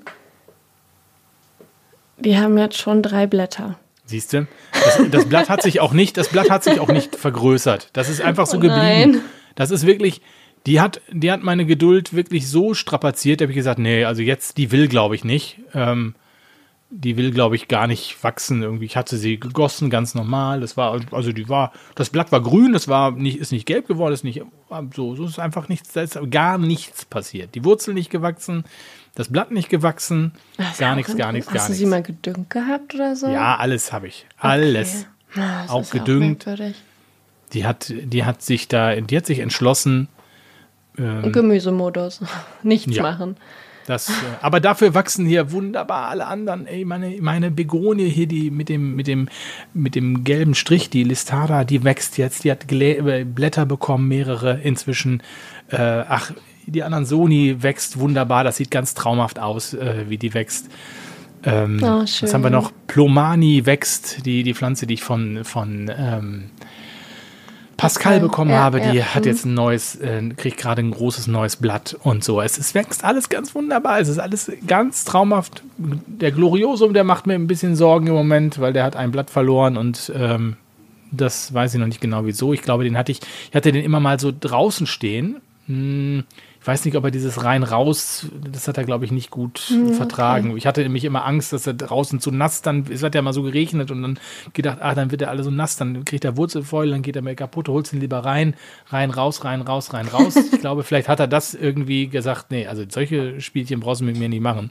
Die 2.18 2.38
haben 2.38 2.56
jetzt 2.58 2.78
schon 2.78 3.02
drei 3.02 3.26
Blätter. 3.26 3.78
Siehst 4.06 4.32
du? 4.32 4.46
Das, 4.72 5.00
das 5.10 5.26
Blatt 5.28 5.48
hat 5.48 5.62
sich 5.62 5.80
auch 5.80 5.92
nicht, 5.92 6.16
das 6.16 6.28
Blatt 6.28 6.48
hat 6.50 6.64
sich 6.64 6.80
auch 6.80 6.88
nicht 6.88 7.16
vergrößert. 7.16 7.90
Das 7.92 8.08
ist 8.08 8.20
einfach 8.22 8.46
so 8.46 8.56
Oh 8.56 8.60
geblieben. 8.60 8.80
nein. 9.12 9.20
Das 9.56 9.70
ist 9.70 9.86
wirklich, 9.86 10.22
die 10.66 10.80
hat, 10.80 11.00
die 11.12 11.30
hat 11.30 11.42
meine 11.42 11.64
Geduld 11.64 12.12
wirklich 12.12 12.48
so 12.48 12.74
strapaziert, 12.74 13.40
da 13.40 13.44
habe 13.44 13.52
ich 13.52 13.56
gesagt, 13.56 13.78
nee, 13.78 14.04
also 14.04 14.22
jetzt, 14.22 14.58
die 14.58 14.72
will, 14.72 14.88
glaube 14.88 15.14
ich, 15.14 15.24
nicht. 15.24 15.60
Ähm, 15.74 16.14
die 16.90 17.16
will, 17.16 17.32
glaube 17.32 17.56
ich, 17.56 17.66
gar 17.66 17.86
nicht 17.88 18.22
wachsen. 18.22 18.62
Irgendwie, 18.62 18.84
ich 18.84 18.96
hatte 18.96 19.16
sie 19.16 19.40
gegossen, 19.40 19.90
ganz 19.90 20.14
normal. 20.14 20.60
Das 20.60 20.76
war, 20.76 21.00
also 21.10 21.32
die 21.32 21.48
war, 21.48 21.72
das 21.96 22.10
Blatt 22.10 22.30
war 22.30 22.40
grün, 22.40 22.72
das 22.72 22.86
war 22.86 23.10
nicht, 23.10 23.38
ist 23.38 23.50
nicht 23.52 23.66
gelb 23.66 23.88
geworden, 23.88 24.14
ist 24.14 24.24
nicht 24.24 24.42
so, 24.94 25.16
so 25.16 25.24
ist 25.24 25.38
einfach 25.38 25.68
nichts, 25.68 25.92
da 25.92 26.02
ist 26.02 26.18
gar 26.30 26.58
nichts 26.58 27.04
passiert. 27.04 27.54
Die 27.54 27.64
Wurzel 27.64 27.92
nicht 27.92 28.10
gewachsen, 28.10 28.64
das 29.16 29.28
Blatt 29.32 29.50
nicht 29.50 29.68
gewachsen, 29.68 30.32
gar 30.78 30.94
nichts, 30.94 31.16
gar 31.16 31.32
nichts, 31.32 31.48
Hast 31.48 31.54
gar 31.54 31.66
du 31.66 31.72
nichts. 31.72 31.78
sie 31.78 31.86
mal 31.86 32.02
gedüngt 32.02 32.50
gehabt 32.50 32.94
oder 32.94 33.16
so? 33.16 33.28
Ja, 33.28 33.56
alles 33.56 33.92
habe 33.92 34.06
ich. 34.06 34.26
Alles. 34.38 35.06
Okay. 35.32 35.40
Das 35.40 35.70
Auch 35.70 35.90
gedüngt. 35.90 36.46
merkwürdig. 36.46 36.76
Die 37.52 37.66
hat, 37.66 37.92
die 38.00 38.24
hat 38.24 38.42
sich 38.42 38.68
da, 38.68 38.94
die 39.00 39.16
hat 39.16 39.26
sich 39.26 39.40
entschlossen, 39.40 40.08
Gemüsemodus. 40.96 42.20
Nichts 42.62 42.94
Ja. 42.96 43.02
machen. 43.02 43.36
das, 43.86 44.08
äh, 44.08 44.12
aber 44.40 44.60
dafür 44.60 44.94
wachsen 44.94 45.26
hier 45.26 45.52
wunderbar 45.52 46.08
alle 46.08 46.26
anderen. 46.26 46.66
Ey, 46.66 46.84
meine, 46.84 47.14
meine 47.20 47.50
Begonie 47.50 48.08
hier, 48.08 48.26
die 48.26 48.50
mit 48.50 48.68
dem, 48.68 48.96
mit 48.96 49.06
dem, 49.06 49.28
mit 49.74 49.94
dem 49.94 50.24
gelben 50.24 50.54
Strich, 50.54 50.90
die 50.90 51.04
Listada, 51.04 51.64
die 51.64 51.84
wächst 51.84 52.18
jetzt, 52.18 52.44
die 52.44 52.50
hat 52.50 52.66
Glä 52.68 52.94
äh, 53.20 53.24
Blätter 53.24 53.66
bekommen, 53.66 54.08
mehrere 54.08 54.60
inzwischen. 54.62 55.22
Äh, 55.68 55.76
ach, 56.08 56.32
die 56.66 56.82
anderen 56.82 57.06
Sony 57.06 57.62
wächst 57.62 57.98
wunderbar, 57.98 58.42
das 58.42 58.56
sieht 58.56 58.70
ganz 58.72 58.94
traumhaft 58.94 59.38
aus, 59.38 59.72
äh, 59.74 60.06
wie 60.08 60.18
die 60.18 60.34
wächst. 60.34 60.68
Ähm, 61.44 61.78
Oh, 61.80 62.00
was 62.00 62.34
haben 62.34 62.42
wir 62.42 62.50
noch? 62.50 62.72
Plomani 62.88 63.66
wächst, 63.66 64.26
die, 64.26 64.42
die 64.42 64.54
Pflanze, 64.54 64.86
die 64.88 64.94
ich 64.94 65.04
von, 65.04 65.44
von 65.44 65.88
ähm, 65.96 66.44
Pascal 67.76 68.12
Pascal, 68.14 68.20
bekommen 68.20 68.50
ja, 68.50 68.58
habe, 68.58 68.80
die 68.80 68.98
ja, 68.98 69.14
hat 69.14 69.24
mhm. 69.24 69.28
jetzt 69.28 69.44
ein 69.44 69.54
neues, 69.54 69.96
äh, 69.96 70.22
kriegt 70.36 70.56
gerade 70.56 70.82
ein 70.82 70.90
großes 70.90 71.26
neues 71.26 71.56
Blatt 71.56 71.96
und 72.02 72.24
so. 72.24 72.40
Es, 72.40 72.56
es 72.58 72.74
wächst 72.74 73.04
alles 73.04 73.28
ganz 73.28 73.54
wunderbar. 73.54 74.00
Es 74.00 74.08
ist 74.08 74.18
alles 74.18 74.50
ganz 74.66 75.04
traumhaft. 75.04 75.62
Der 75.76 76.32
Gloriosum, 76.32 76.94
der 76.94 77.04
macht 77.04 77.26
mir 77.26 77.34
ein 77.34 77.46
bisschen 77.46 77.76
Sorgen 77.76 78.06
im 78.06 78.14
Moment, 78.14 78.60
weil 78.60 78.72
der 78.72 78.84
hat 78.84 78.96
ein 78.96 79.10
Blatt 79.10 79.30
verloren 79.30 79.76
und 79.76 80.10
ähm, 80.16 80.56
das 81.10 81.52
weiß 81.52 81.74
ich 81.74 81.80
noch 81.80 81.86
nicht 81.86 82.00
genau 82.00 82.24
wieso. 82.24 82.52
Ich 82.52 82.62
glaube, 82.62 82.84
den 82.84 82.96
hatte 82.96 83.12
ich, 83.12 83.20
ich 83.50 83.54
hatte 83.54 83.72
den 83.72 83.84
immer 83.84 84.00
mal 84.00 84.18
so 84.18 84.32
draußen 84.38 84.86
stehen. 84.86 85.36
Hm, 85.66 86.24
ich 86.66 86.68
weiß 86.68 86.84
nicht, 86.84 86.96
ob 86.96 87.04
er 87.04 87.12
dieses 87.12 87.44
rein 87.44 87.62
raus, 87.62 88.26
das 88.50 88.66
hat 88.66 88.76
er, 88.76 88.82
glaube 88.82 89.04
ich, 89.04 89.12
nicht 89.12 89.30
gut 89.30 89.72
vertragen. 89.92 90.56
Ich 90.56 90.66
hatte 90.66 90.82
nämlich 90.82 91.04
immer 91.04 91.24
Angst, 91.24 91.52
dass 91.52 91.64
er 91.64 91.74
draußen 91.74 92.18
zu 92.18 92.32
nass, 92.32 92.60
dann, 92.60 92.86
es 92.90 93.04
hat 93.04 93.14
ja 93.14 93.22
mal 93.22 93.32
so 93.32 93.44
geregnet 93.44 93.92
und 93.92 94.02
dann 94.02 94.18
gedacht, 94.52 94.78
ah, 94.80 94.92
dann 94.96 95.12
wird 95.12 95.22
er 95.22 95.30
alle 95.30 95.44
so 95.44 95.52
nass, 95.52 95.76
dann 95.76 96.04
kriegt 96.04 96.24
er 96.24 96.36
Wurzelfäule, 96.36 96.90
dann 96.90 97.02
geht 97.02 97.14
er 97.14 97.22
mir 97.22 97.36
kaputt, 97.36 97.68
holst 97.68 97.92
ihn 97.92 98.00
lieber 98.00 98.18
rein, 98.18 98.54
rein, 98.88 99.12
raus, 99.12 99.44
rein, 99.44 99.60
raus, 99.60 99.92
rein, 99.92 100.08
raus. 100.08 100.34
ich 100.34 100.50
glaube, 100.60 100.82
vielleicht 100.82 101.08
hat 101.08 101.20
er 101.20 101.28
das 101.28 101.54
irgendwie 101.54 102.08
gesagt, 102.08 102.50
nee, 102.50 102.66
also 102.66 102.82
solche 102.88 103.40
Spielchen 103.40 103.78
brauchst 103.78 104.00
du 104.00 104.04
mit 104.04 104.18
mir 104.18 104.28
nicht 104.28 104.42
machen. 104.42 104.70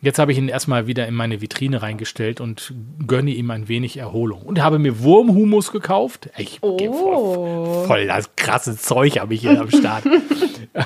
Jetzt 0.00 0.20
habe 0.20 0.30
ich 0.30 0.38
ihn 0.38 0.48
erstmal 0.48 0.86
wieder 0.86 1.08
in 1.08 1.14
meine 1.14 1.40
Vitrine 1.40 1.82
reingestellt 1.82 2.40
und 2.40 2.72
gönne 3.06 3.32
ihm 3.32 3.50
ein 3.50 3.66
wenig 3.66 3.96
Erholung. 3.96 4.42
Und 4.42 4.62
habe 4.62 4.78
mir 4.78 5.00
Wurmhumus 5.00 5.72
gekauft. 5.72 6.30
Ich 6.36 6.58
Oh. 6.60 6.76
voll, 6.78 7.86
voll 7.86 8.06
das 8.06 8.30
krasse 8.36 8.76
Zeug 8.76 9.18
habe 9.18 9.34
ich 9.34 9.40
hier 9.40 9.60
am 9.60 9.70
Start. 9.70 10.04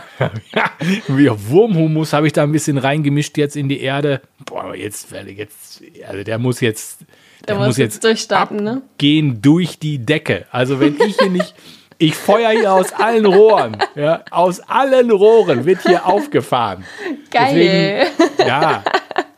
ja, 0.55 1.37
Wurmhumus 1.49 2.15
habe 2.15 2.27
ich 2.27 2.33
da 2.33 2.43
ein 2.43 2.53
bisschen 2.53 2.79
reingemischt 2.79 3.37
jetzt 3.37 3.55
in 3.57 3.69
die 3.69 3.81
Erde. 3.81 4.23
Boah, 4.47 4.75
jetzt, 4.75 5.13
werde 5.13 5.31
ich 5.31 5.39
jetzt, 5.39 5.83
also 6.09 6.25
der 6.25 6.39
muss 6.39 6.61
jetzt, 6.61 7.05
Der 7.47 7.57
muss 7.57 7.77
jetzt 7.77 8.03
durchstarten, 8.05 8.63
ne? 8.63 8.81
Gehen 8.97 9.43
durch 9.43 9.79
die 9.79 9.99
Decke. 9.99 10.47
Also 10.51 10.81
wenn 10.81 10.97
ich 11.01 11.19
hier 11.19 11.29
nicht, 11.31 11.55
ich 11.99 12.15
feuer 12.15 12.51
hier 12.51 12.73
aus 12.73 12.93
allen 12.95 13.27
Rohren, 13.27 13.77
ja, 13.95 14.25
aus 14.31 14.61
allen 14.61 15.11
Rohren 15.11 15.67
wird 15.67 15.83
hier 15.83 16.07
aufgefahren. 16.07 16.85
Geil. 17.31 18.07
Deswegen, 18.29 18.49
ja, 18.49 18.83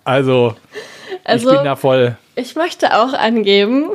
also, 0.04 0.54
Also- 1.24 1.50
ich 1.50 1.56
bin 1.56 1.64
da 1.64 1.76
voll. 1.76 2.16
Ich 2.36 2.56
möchte 2.56 2.98
auch 2.98 3.12
angeben, 3.12 3.90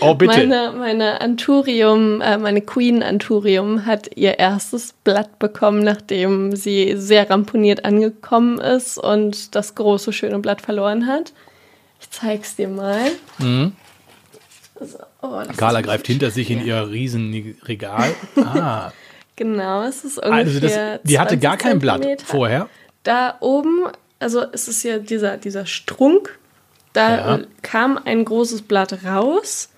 Oh, 0.00 0.14
bitte. 0.14 0.46
Meine, 0.46 0.72
meine 0.76 1.20
Anturium, 1.20 2.20
äh, 2.20 2.38
meine 2.38 2.60
Queen 2.60 3.02
Anturium 3.02 3.86
hat 3.86 4.08
ihr 4.14 4.38
erstes 4.38 4.92
Blatt 5.04 5.38
bekommen, 5.40 5.82
nachdem 5.82 6.54
sie 6.54 6.94
sehr 6.96 7.28
ramponiert 7.28 7.84
angekommen 7.84 8.58
ist 8.60 8.98
und 8.98 9.54
das 9.56 9.74
große, 9.74 10.12
schöne 10.12 10.38
Blatt 10.38 10.60
verloren 10.60 11.06
hat. 11.08 11.32
Ich 12.00 12.10
zeig's 12.10 12.54
dir 12.56 12.68
mal. 12.68 13.00
Mhm. 13.38 13.72
Also, 14.78 14.98
oh, 15.22 15.42
Carla 15.56 15.80
greift 15.80 16.06
hinter 16.06 16.30
sich 16.30 16.50
in 16.50 16.64
ihr 16.64 16.88
riesen 16.88 17.56
Regal. 17.64 18.14
Ah, 18.36 18.92
Genau, 19.34 19.82
es 19.82 20.04
ist 20.04 20.18
ungefähr. 20.18 20.34
also 20.36 20.60
das, 20.60 21.00
die 21.04 21.18
hatte 21.18 21.30
20 21.38 21.40
gar 21.42 21.56
kein 21.56 21.78
Blatt 21.78 22.22
vorher. 22.22 22.68
Da 23.02 23.36
oben, 23.40 23.86
also 24.18 24.42
es 24.52 24.68
ist 24.68 24.82
ja 24.82 24.98
dieser, 24.98 25.36
dieser 25.36 25.66
Strunk, 25.66 26.38
da 26.92 27.36
Ja. 27.38 27.44
kam 27.62 27.98
ein 27.98 28.24
großes 28.24 28.62
Blatt 28.62 29.04
raus. 29.04 29.68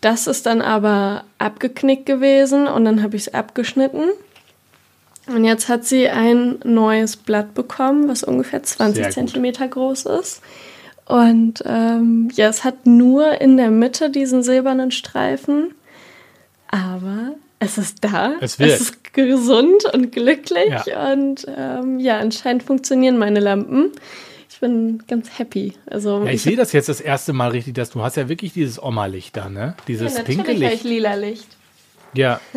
Das 0.00 0.26
ist 0.26 0.46
dann 0.46 0.62
aber 0.62 1.24
abgeknickt 1.38 2.06
gewesen 2.06 2.66
und 2.66 2.84
dann 2.84 3.02
habe 3.02 3.16
ich 3.16 3.28
es 3.28 3.34
abgeschnitten. 3.34 4.04
Und 5.28 5.44
jetzt 5.44 5.68
hat 5.68 5.84
sie 5.84 6.08
ein 6.08 6.58
neues 6.64 7.16
Blatt 7.16 7.54
bekommen, 7.54 8.08
was 8.08 8.24
ungefähr 8.24 8.62
20 8.62 8.96
Sehr 8.96 9.04
gut. 9.04 9.12
Zentimeter 9.14 9.68
groß 9.68 10.06
ist. 10.06 10.42
Und 11.06 11.62
ähm, 11.66 12.30
ja, 12.34 12.48
es 12.48 12.64
hat 12.64 12.86
nur 12.86 13.40
in 13.40 13.56
der 13.56 13.70
Mitte 13.70 14.10
diesen 14.10 14.42
silbernen 14.42 14.90
Streifen, 14.90 15.74
aber 16.68 17.34
es 17.64 17.78
ist 17.78 17.98
da. 18.04 18.34
Es 18.40 18.58
wird. 18.58 18.70
Es 18.70 18.80
ist 18.80 19.14
gesund 19.14 19.84
und 19.92 20.12
glücklich 20.12 20.68
Ja. 20.86 21.12
und 21.12 21.46
ähm, 21.56 21.98
ja, 21.98 22.18
anscheinend 22.18 22.62
funktionieren 22.62 23.18
meine 23.18 23.40
Lampen. 23.40 23.92
Ich 24.48 24.60
bin 24.60 25.02
ganz 25.08 25.38
happy. 25.38 25.74
Also 25.86 26.24
Ja, 26.24 26.30
ich 26.30 26.42
sehe 26.42 26.56
das 26.56 26.72
jetzt 26.72 26.88
das 26.88 27.00
erste 27.00 27.32
Mal 27.32 27.50
richtig, 27.50 27.74
dass 27.74 27.90
du 27.90 28.02
hast 28.02 28.16
ja 28.16 28.28
wirklich 28.28 28.52
dieses 28.52 28.80
Oma-Licht 28.82 29.36
da, 29.36 29.48
ne? 29.48 29.74
Dieses 29.88 30.16
ja, 30.16 30.22
pinke 30.22 30.42
habe 30.42 30.52
ich 30.52 30.58
Licht. 30.58 30.84
lila 30.84 31.14
Licht. 31.14 31.48
Ja. 32.14 32.40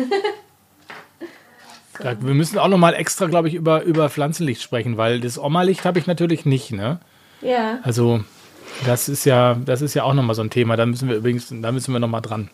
Da, 1.98 2.14
wir 2.20 2.34
müssen 2.34 2.58
auch 2.58 2.68
noch 2.68 2.76
mal 2.76 2.92
extra, 2.92 3.24
glaube 3.26 3.48
ich, 3.48 3.54
über, 3.54 3.82
über 3.82 4.10
Pflanzenlicht 4.10 4.60
sprechen, 4.60 4.98
weil 4.98 5.18
das 5.18 5.38
Oma-Licht 5.38 5.86
habe 5.86 5.98
ich 5.98 6.06
natürlich 6.06 6.44
nicht, 6.44 6.70
ne? 6.72 7.00
Ja. 7.40 7.78
Also 7.84 8.22
das 8.84 9.08
ist 9.08 9.24
ja, 9.24 9.54
das 9.64 9.80
ist 9.80 9.94
ja 9.94 10.02
auch 10.02 10.12
noch 10.12 10.22
mal 10.22 10.34
so 10.34 10.42
ein 10.42 10.50
Thema. 10.50 10.76
Da 10.76 10.84
müssen 10.84 11.08
wir 11.08 11.16
übrigens, 11.16 11.48
da 11.50 11.72
müssen 11.72 11.94
wir 11.94 11.98
noch 11.98 12.08
mal 12.08 12.20
dran. 12.20 12.50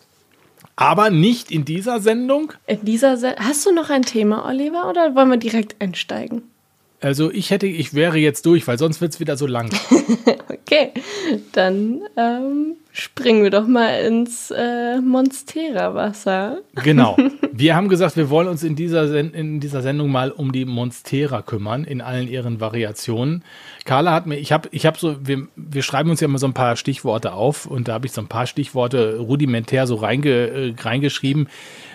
Aber 0.77 1.11
nicht 1.11 1.51
in 1.51 1.65
dieser 1.65 2.01
Sendung. 2.01 2.53
In 2.67 2.85
dieser 2.85 3.17
Se 3.17 3.37
Hast 3.39 3.67
du 3.67 3.73
noch 3.73 3.91
ein 3.91 4.03
Thema, 4.03 4.47
Oliver, 4.47 4.89
oder 4.89 5.15
wollen 5.15 5.31
wir 5.31 5.37
direkt 5.37 5.81
einsteigen? 5.81 6.43
Also 7.03 7.33
ich 7.33 7.51
hätte, 7.51 7.67
ich 7.67 7.95
wäre 7.95 8.17
jetzt 8.19 8.47
durch, 8.47 8.67
weil 8.69 8.79
sonst 8.79 9.01
wird 9.01 9.13
es 9.13 9.21
wieder 9.21 9.37
so 9.37 9.47
lang. 9.47 9.71
Okay, 10.65 10.93
dann 11.53 12.01
ähm, 12.17 12.77
springen 12.93 13.43
wir 13.43 13.51
doch 13.51 13.67
mal 13.67 13.89
ins 14.07 14.51
äh, 14.51 15.01
Monstera-Wasser. 15.01 16.59
Genau. 16.83 17.17
Wir 17.53 17.77
haben 17.77 17.91
gesagt, 17.91 18.17
wir 18.17 18.31
wollen 18.31 18.49
uns 18.49 18.63
in 18.63 18.75
dieser, 18.75 19.07
Sen 19.09 19.35
in 19.35 19.61
dieser 19.61 19.83
Sendung 19.83 20.11
mal 20.11 20.31
um 20.31 20.51
die 20.53 20.65
Monstera 20.65 21.43
kümmern, 21.43 21.85
in 21.85 22.01
allen 22.01 22.27
ihren 22.27 22.61
Variationen. 22.61 23.45
Carla 23.85 24.13
hat 24.15 24.27
mir, 24.27 24.37
ich 24.37 24.53
habe 24.53 24.69
ich 24.73 24.87
hab 24.87 24.99
so, 24.99 25.17
wir, 25.27 25.49
wir 25.57 25.83
schreiben 25.83 26.09
uns 26.09 26.21
ja 26.21 26.27
immer 26.27 26.39
so 26.39 26.47
ein 26.47 26.55
paar 26.55 26.77
Stichworte 26.77 27.35
auf 27.35 27.67
und 27.67 27.89
da 27.89 27.95
habe 27.95 28.07
ich 28.07 28.13
so 28.13 28.23
ein 28.23 28.29
paar 28.29 28.47
Stichworte 28.47 29.19
rudimentär 29.19 29.87
so 29.87 29.97
reinge, 29.97 30.31
äh, 30.31 30.75
reingeschrieben. 30.81 31.49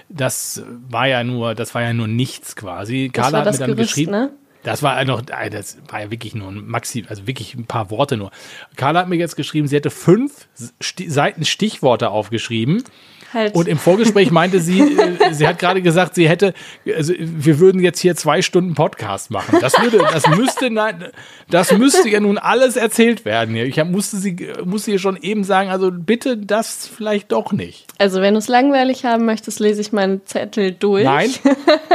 Das 0.09 0.61
war 0.87 1.07
ja 1.07 1.23
nur, 1.23 1.55
das 1.55 1.73
war 1.73 1.81
ja 1.81 1.93
nur 1.93 2.07
nichts 2.07 2.55
quasi. 2.55 3.09
Das 3.11 3.23
Carla 3.23 3.39
hat 3.39 3.53
mir 3.53 3.57
dann 3.57 3.75
Gerüst, 3.75 3.89
geschrieben. 3.95 4.11
ne? 4.11 4.29
Das 4.67 4.83
war 4.83 5.01
noch, 5.05 5.21
das 5.21 5.77
war 5.87 6.01
ja 6.01 6.11
wirklich 6.11 6.35
nur 6.35 6.49
ein 6.49 6.67
Maxi, 6.67 7.05
also 7.07 7.25
wirklich 7.25 7.55
ein 7.55 7.67
paar 7.67 7.89
Worte 7.89 8.17
nur. 8.17 8.31
Carla 8.75 8.99
hat 8.99 9.07
mir 9.07 9.15
jetzt 9.15 9.37
geschrieben, 9.37 9.65
sie 9.69 9.77
hätte 9.77 9.89
fünf 9.89 10.49
Sti 10.81 11.09
Seiten 11.09 11.45
Stichworte 11.45 12.09
aufgeschrieben. 12.09 12.83
Halt. 13.33 13.55
Und 13.55 13.67
im 13.67 13.77
Vorgespräch 13.77 14.31
meinte 14.31 14.61
sie, 14.61 14.79
äh, 14.79 15.33
sie 15.33 15.47
hat 15.47 15.59
gerade 15.59 15.81
gesagt, 15.81 16.15
sie 16.15 16.29
hätte, 16.29 16.53
also 16.95 17.13
wir 17.17 17.59
würden 17.59 17.81
jetzt 17.81 17.99
hier 17.99 18.15
zwei 18.15 18.41
Stunden 18.41 18.73
Podcast 18.73 19.31
machen. 19.31 19.57
Das 19.59 19.73
würde, 19.81 19.97
das 19.97 20.27
müsste, 20.27 20.69
nein, 20.69 21.05
das 21.49 21.73
müsste 21.73 22.07
ja 22.07 22.21
nun 22.21 22.37
alles 22.37 22.77
erzählt 22.77 23.25
werden. 23.25 23.55
Ich 23.55 23.83
musste 23.83 24.17
sie, 24.17 24.47
musste 24.63 24.91
ihr 24.91 24.99
schon 24.99 25.17
eben 25.17 25.43
sagen, 25.43 25.69
also 25.69 25.91
bitte 25.91 26.37
das 26.37 26.87
vielleicht 26.87 27.31
doch 27.33 27.51
nicht. 27.51 27.87
also, 27.97 28.21
wenn 28.21 28.33
du 28.33 28.39
es 28.39 28.47
langweilig 28.47 29.03
haben 29.03 29.25
möchtest, 29.25 29.59
lese 29.59 29.81
ich 29.81 29.91
meinen 29.91 30.25
Zettel 30.25 30.71
durch. 30.71 31.03
Nein? 31.03 31.29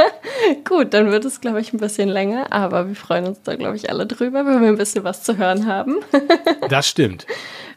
Gut, 0.65 0.93
dann 0.93 1.11
wird 1.11 1.25
es, 1.25 1.41
glaube 1.41 1.61
ich, 1.61 1.73
ein 1.73 1.77
bisschen 1.79 2.09
länger, 2.09 2.51
aber 2.51 2.87
wir 2.87 2.95
freuen 2.95 3.25
uns 3.25 3.41
da, 3.43 3.55
glaube 3.55 3.75
ich, 3.75 3.89
alle 3.89 4.05
drüber, 4.05 4.45
wenn 4.45 4.61
wir 4.61 4.67
ein 4.67 4.77
bisschen 4.77 5.03
was 5.03 5.23
zu 5.23 5.37
hören 5.37 5.65
haben. 5.65 5.97
Das 6.69 6.87
stimmt. 6.87 7.25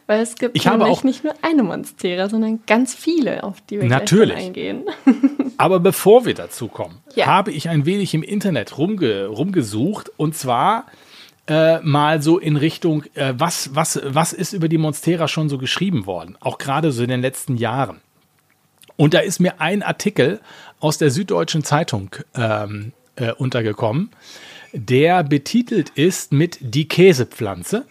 Weil 0.07 0.21
es 0.21 0.35
gibt 0.35 0.55
Ich 0.55 0.65
habe 0.67 0.77
nämlich 0.79 0.97
auch- 0.99 1.03
nicht 1.03 1.23
nur 1.25 1.33
eine 1.41 1.63
Monstera, 1.63 2.29
sondern 2.29 2.61
ganz 2.65 2.95
viele, 2.95 3.43
auf 3.43 3.59
die 3.61 3.81
wir 3.81 3.87
Natürlich. 3.89 4.35
gleich 4.35 4.45
eingehen. 4.47 4.85
Aber 5.57 5.79
bevor 5.81 6.25
wir 6.25 6.33
dazu 6.33 6.67
kommen, 6.69 6.99
Ja. 7.15 7.25
habe 7.25 7.51
ich 7.51 7.67
ein 7.69 7.85
wenig 7.85 8.13
im 8.13 8.23
Internet 8.23 8.77
rumge, 8.77 9.25
rumgesucht 9.27 10.09
und 10.17 10.35
zwar 10.35 10.85
äh, 11.49 11.79
mal 11.81 12.21
so 12.21 12.37
in 12.39 12.57
Richtung, 12.57 13.03
äh, 13.15 13.33
was, 13.37 13.73
was, 13.73 13.99
was 14.03 14.33
ist 14.33 14.53
über 14.53 14.67
die 14.69 14.77
Monstera 14.77 15.27
schon 15.27 15.47
so 15.49 15.57
geschrieben 15.57 16.05
worden, 16.05 16.37
auch 16.41 16.57
gerade 16.57 16.91
so 16.91 17.03
in 17.03 17.09
den 17.09 17.21
letzten 17.21 17.55
Jahren. 17.57 18.01
Und 18.97 19.13
da 19.13 19.19
ist 19.19 19.39
mir 19.39 19.61
ein 19.61 19.81
Artikel 19.83 20.41
aus 20.79 20.97
der 20.97 21.09
Süddeutschen 21.11 21.63
Zeitung 21.63 22.09
ähm, 22.35 22.91
äh, 23.15 23.31
untergekommen, 23.31 24.09
der 24.73 25.23
betitelt 25.23 25.89
ist 25.91 26.33
mit 26.33 26.57
Die 26.61 26.87
Käsepflanze. 26.87 27.85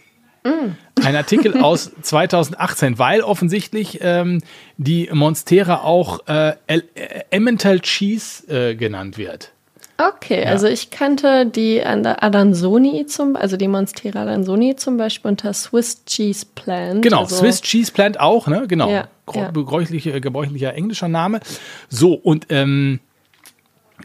Ein 1.02 1.16
Artikel 1.16 1.61
aus 1.62 1.90
2018, 2.02 2.98
weil 2.98 3.20
offensichtlich 3.22 3.98
ähm, 4.02 4.42
die 4.76 5.09
Monstera 5.12 5.82
auch 5.82 6.26
äh, 6.28 6.54
äh, 6.66 6.80
Emmental 7.30 7.80
Cheese 7.80 8.48
äh, 8.48 8.74
genannt 8.74 9.18
wird. 9.18 9.52
Okay, 9.98 10.44
also 10.44 10.66
ich 10.66 10.90
kannte 10.90 11.46
die 11.46 11.82
Ad- 11.82 12.16
Adansoni 12.20 13.06
zum, 13.06 13.35
also 13.35 13.56
die 13.56 13.66
Monstera 13.66 14.22
Adansoni 14.22 14.76
zum 14.76 14.98
Beispiel 14.98 15.30
unter 15.30 15.54
Swiss 15.54 16.04
Cheese 16.04 16.44
Plant. 16.54 17.00
Genau, 17.00 17.20
also, 17.20 17.37
Swiss 17.37 17.62
Cheese 17.62 17.92
Plant 17.92 18.20
auch, 18.20 18.46
ne? 18.46 18.66
Genau. 18.68 18.90
Ja, 18.90 19.09
ja. 19.35 19.50
Gebräuchliche, 19.50 20.20
gebräuchlicher 20.20 20.74
englischer 20.74 21.09
Name. 21.09 21.40
So, 21.88 22.12
und 22.12 22.46
ähm, 22.50 23.00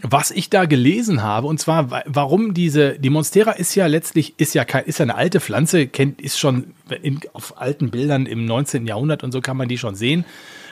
was 0.03 0.31
ich 0.31 0.49
da 0.49 0.65
gelesen 0.65 1.21
habe, 1.23 1.47
und 1.47 1.59
zwar, 1.59 1.91
wa- 1.91 2.03
warum 2.05 2.53
diese, 2.53 2.97
die 2.99 3.09
Monstera 3.09 3.51
ist 3.51 3.75
ja 3.75 3.85
letztlich, 3.87 4.33
ist 4.37 4.53
ja 4.55 4.65
kein, 4.65 4.85
ist 4.85 4.99
ja 4.99 5.03
eine 5.03 5.15
alte 5.15 5.39
Pflanze, 5.39 5.87
kennt, 5.87 6.21
ist 6.21 6.39
schon 6.39 6.73
in, 7.01 7.19
auf 7.33 7.59
alten 7.61 7.91
Bildern 7.91 8.25
im 8.25 8.45
19. 8.45 8.87
Jahrhundert 8.87 9.23
und 9.23 9.31
so 9.31 9.41
kann 9.41 9.57
man 9.57 9.67
die 9.67 9.77
schon 9.77 9.95
sehen. 9.95 10.25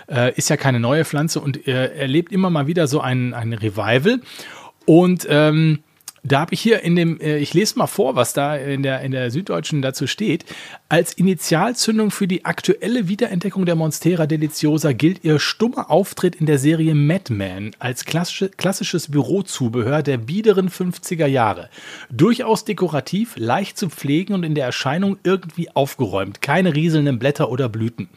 Äh, 0.08 0.34
ist 0.36 0.50
ja 0.50 0.58
keine 0.58 0.80
neue 0.80 1.06
Pflanze 1.06 1.40
und 1.40 1.68
äh, 1.68 1.94
erlebt 1.96 2.32
immer 2.32 2.50
mal 2.50 2.66
wieder 2.68 2.88
so 2.88 3.00
ein, 3.02 3.34
ein 3.36 3.54
Revival. 3.54 4.20
Und 4.86 5.28
ähm, 5.30 5.80
da 6.30 6.42
habe 6.42 6.54
ich 6.54 6.62
hier 6.62 6.84
in 6.84 6.96
dem, 6.96 7.20
äh, 7.20 7.38
ich 7.38 7.54
lese 7.54 7.78
mal 7.78 7.88
vor, 7.88 8.16
was 8.16 8.34
da 8.34 8.56
in 8.56 8.84
der, 8.84 9.02
in 9.02 9.12
der 9.12 9.32
Süddeutschen 9.32 9.82
dazu 9.82 10.08
steht. 10.08 10.46
Als 10.88 11.14
Initialzündung 11.14 12.12
für 12.12 12.28
die 12.28 12.46
aktuelle 12.46 13.08
Wiederentdeckung 13.08 13.66
der 13.66 13.76
Monstera 13.76 14.28
Deliciosa 14.28 14.94
gilt 14.94 15.24
ihr 15.24 15.40
stummer 15.40 15.90
Auftritt 15.90 16.36
in 16.36 16.46
der 16.46 16.60
Serie 16.60 16.96
Madman 16.96 17.72
als 17.80 18.06
klassische, 18.06 18.50
klassisches 18.50 19.10
Bürozubehör 19.12 20.04
der 20.04 20.18
biederen 20.18 20.70
50er 20.70 21.26
Jahre. 21.26 21.70
Durchaus 22.10 22.64
dekorativ, 22.66 23.34
leicht 23.36 23.78
zu 23.78 23.90
pflegen 23.90 24.34
und 24.34 24.44
in 24.44 24.56
der 24.56 24.66
Erscheinung 24.66 25.18
irgendwie 25.24 25.70
aufgeräumt. 25.72 26.42
Keine 26.42 26.76
rieselnden 26.76 27.20
Blätter 27.20 27.50
oder 27.50 27.70
Blüten. 27.70 28.10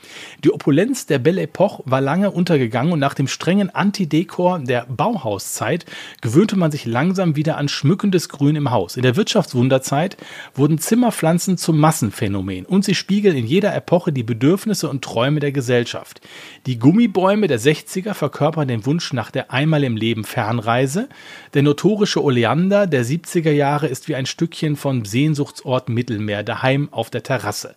Die 0.44 0.50
Opulenz 0.50 1.06
der 1.06 1.18
Belle 1.18 1.42
Epoche 1.42 1.82
war 1.86 2.00
lange 2.00 2.30
untergegangen 2.30 2.92
und 2.92 2.98
nach 2.98 3.14
dem 3.14 3.28
strengen 3.28 3.70
Antidekor 3.74 4.58
der 4.58 4.86
Bauhauszeit 4.86 5.86
gewöhnte 6.20 6.56
man 6.56 6.70
sich 6.70 6.84
langsam 6.84 7.36
wieder 7.36 7.56
an 7.56 7.68
schmückendes 8.02 8.28
Grün 8.28 8.56
im 8.56 8.72
Haus. 8.72 8.96
In 8.96 9.04
der 9.04 9.14
Wirtschaftswunderzeit 9.14 10.16
wurden 10.56 10.78
Zimmerpflanzen 10.78 11.56
zum 11.56 11.78
Massenphänomen 11.78 12.66
und 12.66 12.84
sie 12.84 12.96
spiegeln 12.96 13.36
in 13.36 13.46
jeder 13.46 13.72
Epoche 13.76 14.12
die 14.12 14.24
Bedürfnisse 14.24 14.88
und 14.88 15.04
Träume 15.04 15.38
der 15.38 15.52
Gesellschaft. 15.52 16.20
Die 16.66 16.80
Gummibäume 16.80 17.46
der 17.46 17.60
60er 17.60 18.14
verkörpern 18.14 18.66
den 18.66 18.84
Wunsch 18.86 19.12
nach 19.12 19.30
der 19.30 19.52
einmal 19.52 19.84
im 19.84 19.96
Leben 19.96 20.24
Fernreise. 20.24 21.08
Der 21.54 21.62
notorische 21.62 22.24
Oleander 22.24 22.88
der 22.88 23.04
70er 23.04 23.52
Jahre 23.52 23.86
ist 23.86 24.08
wie 24.08 24.16
ein 24.16 24.26
Stückchen 24.26 24.74
vom 24.74 25.04
Sehnsuchtsort 25.04 25.88
Mittelmeer 25.88 26.42
daheim 26.42 26.88
auf 26.90 27.08
der 27.08 27.22
Terrasse. 27.22 27.76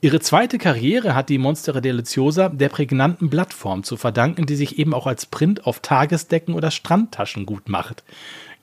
Ihre 0.00 0.20
zweite 0.20 0.58
Karriere 0.58 1.16
hat 1.16 1.28
die 1.28 1.38
Monstera 1.38 1.80
Deliciosa 1.80 2.50
der 2.50 2.68
prägnanten 2.68 3.30
Blattform 3.30 3.82
zu 3.82 3.96
verdanken, 3.96 4.46
die 4.46 4.54
sich 4.54 4.78
eben 4.78 4.94
auch 4.94 5.08
als 5.08 5.26
Print 5.26 5.66
auf 5.66 5.80
Tagesdecken 5.80 6.54
oder 6.54 6.70
Strandtaschen 6.70 7.46
gut 7.46 7.68
macht. 7.68 8.04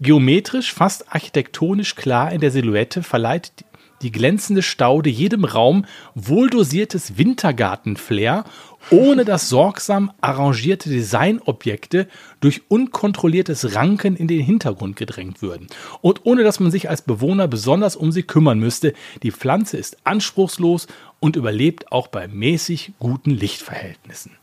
Geometrisch, 0.02 0.74
fast 0.74 1.14
architektonisch 1.14 1.96
klar 1.96 2.32
in 2.32 2.42
der 2.42 2.52
Silhouette 2.52 3.02
verleiht 3.02 3.52
die 4.02 4.12
glänzende 4.12 4.62
Staude 4.62 5.10
jedem 5.10 5.46
Raum 5.46 5.86
wohldosiertes 6.16 7.18
Wintergarten-Flair, 7.18 8.44
ohne 8.92 9.26
dass 9.26 9.50
sorgsam 9.50 10.12
arrangierte 10.22 10.90
Designobjekte 10.90 12.08
durch 12.40 12.64
unkontrolliertes 12.68 13.74
Ranken 13.74 14.16
in 14.16 14.28
den 14.28 14.42
Hintergrund 14.42 14.96
gedrängt 14.96 15.42
würden. 15.42 15.68
Und 16.02 16.26
ohne 16.26 16.44
dass 16.44 16.60
man 16.60 16.72
sich 16.72 16.90
als 16.90 17.02
Bewohner 17.02 17.48
besonders 17.48 17.96
um 17.96 18.12
sie 18.12 18.24
kümmern 18.24 18.60
müsste. 18.60 18.94
Die 19.24 19.32
Pflanze 19.32 19.78
ist 19.78 19.98
anspruchslos 20.04 20.88
und 21.20 21.36
überlebt 21.36 21.92
auch 21.92 22.08
bei 22.08 22.28
mäßig 22.28 22.94
guten 23.00 23.32
Lichtverhältnissen. 23.32 24.34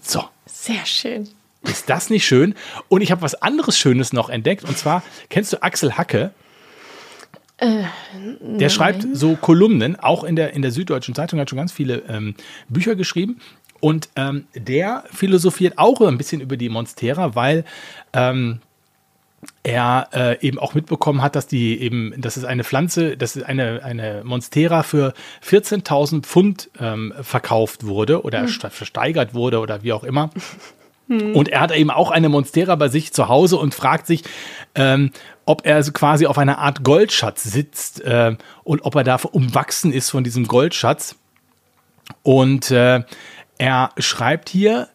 So. 0.00 0.24
Sehr 0.46 0.86
schön. 0.86 1.28
Ist 1.62 1.90
das 1.90 2.10
nicht 2.10 2.24
schön? 2.26 2.54
Und 2.88 3.00
ich 3.02 3.10
habe 3.10 3.22
was 3.22 3.34
anderes 3.42 3.76
Schönes 3.78 4.12
noch 4.12 4.28
entdeckt. 4.28 4.64
Und 4.64 4.78
zwar, 4.78 5.02
kennst 5.30 5.52
du 5.52 5.62
Axel 5.62 5.92
Hacke? 5.98 6.30
Äh, 7.58 7.84
Der 8.40 8.68
schreibt 8.68 9.06
so 9.12 9.34
Kolumnen, 9.36 9.96
auch 9.98 10.22
in 10.24 10.36
der, 10.36 10.52
in 10.52 10.62
der 10.62 10.70
Süddeutschen 10.70 11.14
Zeitung, 11.14 11.40
hat 11.40 11.48
schon 11.50 11.56
ganz 11.56 11.72
viele 11.72 12.02
ähm, 12.08 12.34
Bücher 12.68 12.94
geschrieben. 12.94 13.40
Und 13.80 14.08
ähm, 14.16 14.46
der 14.54 15.04
philosophiert 15.12 15.76
auch 15.78 16.00
ein 16.00 16.18
bisschen 16.18 16.40
über 16.40 16.56
die 16.56 16.68
Monstera, 16.68 17.34
weil 17.34 17.64
ähm, 18.12 18.60
er 19.62 20.08
äh, 20.12 20.46
eben 20.46 20.58
auch 20.58 20.74
mitbekommen 20.74 21.22
hat, 21.22 21.36
dass 21.36 21.46
die 21.46 21.80
eben, 21.80 22.14
dass 22.20 22.36
es 22.36 22.44
eine 22.44 22.64
Pflanze, 22.64 23.16
dass 23.16 23.36
es 23.36 23.42
eine, 23.42 23.82
eine 23.84 24.22
Monstera 24.24 24.82
für 24.82 25.14
14.000 25.44 26.22
Pfund 26.22 26.70
ähm, 26.80 27.12
verkauft 27.20 27.86
wurde 27.86 28.22
oder 28.22 28.40
Hm. 28.42 28.48
sta- 28.48 28.70
versteigert 28.70 29.34
wurde 29.34 29.60
oder 29.60 29.82
wie 29.82 29.92
auch 29.92 30.04
immer. 30.04 30.30
Und 31.08 31.48
er 31.48 31.60
hat 31.60 31.74
eben 31.74 31.90
auch 31.90 32.10
eine 32.10 32.28
Monstera 32.28 32.74
bei 32.74 32.88
sich 32.88 33.12
zu 33.12 33.28
Hause 33.28 33.58
und 33.58 33.74
fragt 33.74 34.06
sich, 34.06 34.24
ähm, 34.74 35.10
ob 35.44 35.64
er 35.64 35.80
quasi 35.92 36.26
auf 36.26 36.38
einer 36.38 36.58
Art 36.58 36.82
Goldschatz 36.82 37.44
sitzt 37.44 38.00
äh, 38.02 38.36
und 38.64 38.84
ob 38.84 38.96
er 38.96 39.04
dafür 39.04 39.34
umwachsen 39.34 39.92
ist 39.92 40.10
von 40.10 40.24
diesem 40.24 40.48
Goldschatz. 40.48 41.16
Und 42.22 42.70
äh, 42.72 43.02
er 43.58 43.90
schreibt 43.98 44.48
hier, 44.48 44.88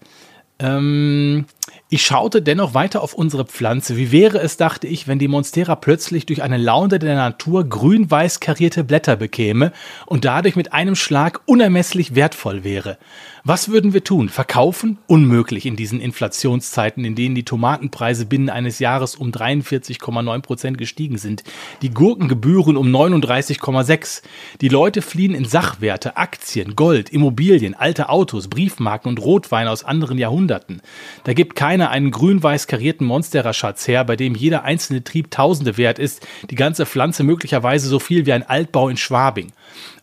ähm, 0.60 1.46
ich 1.90 2.06
schaute 2.06 2.42
dennoch 2.42 2.74
weiter 2.74 3.02
auf 3.02 3.14
unsere 3.14 3.46
Pflanze. 3.46 3.98
Wie 3.98 4.12
wäre 4.12 4.40
es, 4.40 4.56
dachte 4.58 4.88
ich, 4.88 5.08
wenn 5.08 5.20
die 5.20 5.28
Monstera 5.28 5.76
plötzlich 5.76 6.26
durch 6.26 6.42
eine 6.42 6.58
Laune 6.58 7.00
der 7.00 7.16
Natur 7.16 7.68
grün-weiß 7.68 8.40
karierte 8.40 8.84
Blätter 8.84 9.16
bekäme 9.16 9.74
und 10.06 10.24
dadurch 10.24 10.56
mit 10.56 10.72
einem 10.72 10.96
Schlag 10.96 11.42
unermesslich 11.46 12.16
wertvoll 12.16 12.64
wäre? 12.64 12.98
Was 13.44 13.70
würden 13.70 13.92
wir 13.92 14.04
tun? 14.04 14.30
Verkaufen? 14.30 15.00
Unmöglich 15.08 15.66
in 15.66 15.76
diesen 15.76 16.00
Inflationszeiten, 16.00 17.04
in 17.04 17.16
denen 17.16 17.34
die 17.34 17.44
Tomatenpreise 17.44 18.28
binnen 18.28 18.52
eines 18.52 18.78
Jahres 18.78 19.16
um 19.16 19.32
43,9 19.32 20.42
Prozent 20.42 20.78
gestiegen 20.78 21.18
sind. 21.18 21.44
Die 21.82 21.90
Gurkengebühren 21.90 22.78
um 22.78 22.96
39,6. 22.96 24.22
Die 24.62 24.68
Leute 24.68 25.02
fliehen 25.02 25.34
in 25.34 25.46
Sachwerte, 25.46 26.18
Aktien, 26.18 26.76
Gold, 26.76 27.10
Immobilien, 27.10 27.74
alte 27.74 28.10
Autos, 28.10 28.48
Briefmarken 28.48 29.10
und 29.10 29.20
Rotwein 29.20 29.68
aus 29.68 29.84
anderen 29.84 30.20
Jahrhunderten. 30.20 30.84
Da 31.24 31.34
gibt 31.34 31.56
keiner 31.56 31.90
einen 31.90 32.12
grün-weiß 32.12 32.68
karierten 32.68 33.08
Monstera-Schatz 33.08 33.88
her, 33.88 34.04
bei 34.04 34.18
dem 34.18 34.36
jeder 34.36 34.66
einzelne 34.66 35.04
Trieb 35.04 35.32
Tausende 35.32 35.78
wert 35.78 35.98
ist, 35.98 36.28
die 36.52 36.56
ganze 36.56 36.86
Pflanze 36.86 37.24
möglicherweise 37.24 37.88
so 37.88 37.98
viel 37.98 38.28
wie 38.28 38.34
ein 38.34 38.48
Altbau 38.48 38.88
in 38.88 38.98
Schwabing. 38.98 39.52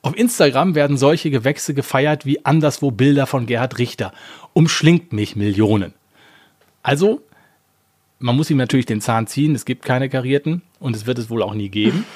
Auf 0.01 0.17
Instagram 0.17 0.75
werden 0.75 0.97
solche 0.97 1.31
Gewächse 1.31 1.75
gefeiert 1.75 2.25
wie 2.25 2.45
anderswo 2.45 2.91
Bilder 2.91 3.27
von 3.29 3.47
Gerhard 3.47 3.79
Richter. 3.79 4.13
Umschlingt 4.53 5.13
mich 5.13 5.37
Millionen. 5.37 5.95
Also, 6.83 7.23
man 8.19 8.37
muss 8.37 8.51
ihm 8.51 8.57
natürlich 8.57 8.87
den 8.87 9.01
Zahn 9.01 9.27
ziehen, 9.27 9.55
es 9.55 9.65
gibt 9.65 9.85
keine 9.85 10.09
karierten 10.09 10.63
und 10.81 10.97
es 10.97 11.07
wird 11.07 11.19
es 11.19 11.31
wohl 11.31 11.43
auch 11.43 11.55
nie 11.55 11.69
geben. 11.69 12.05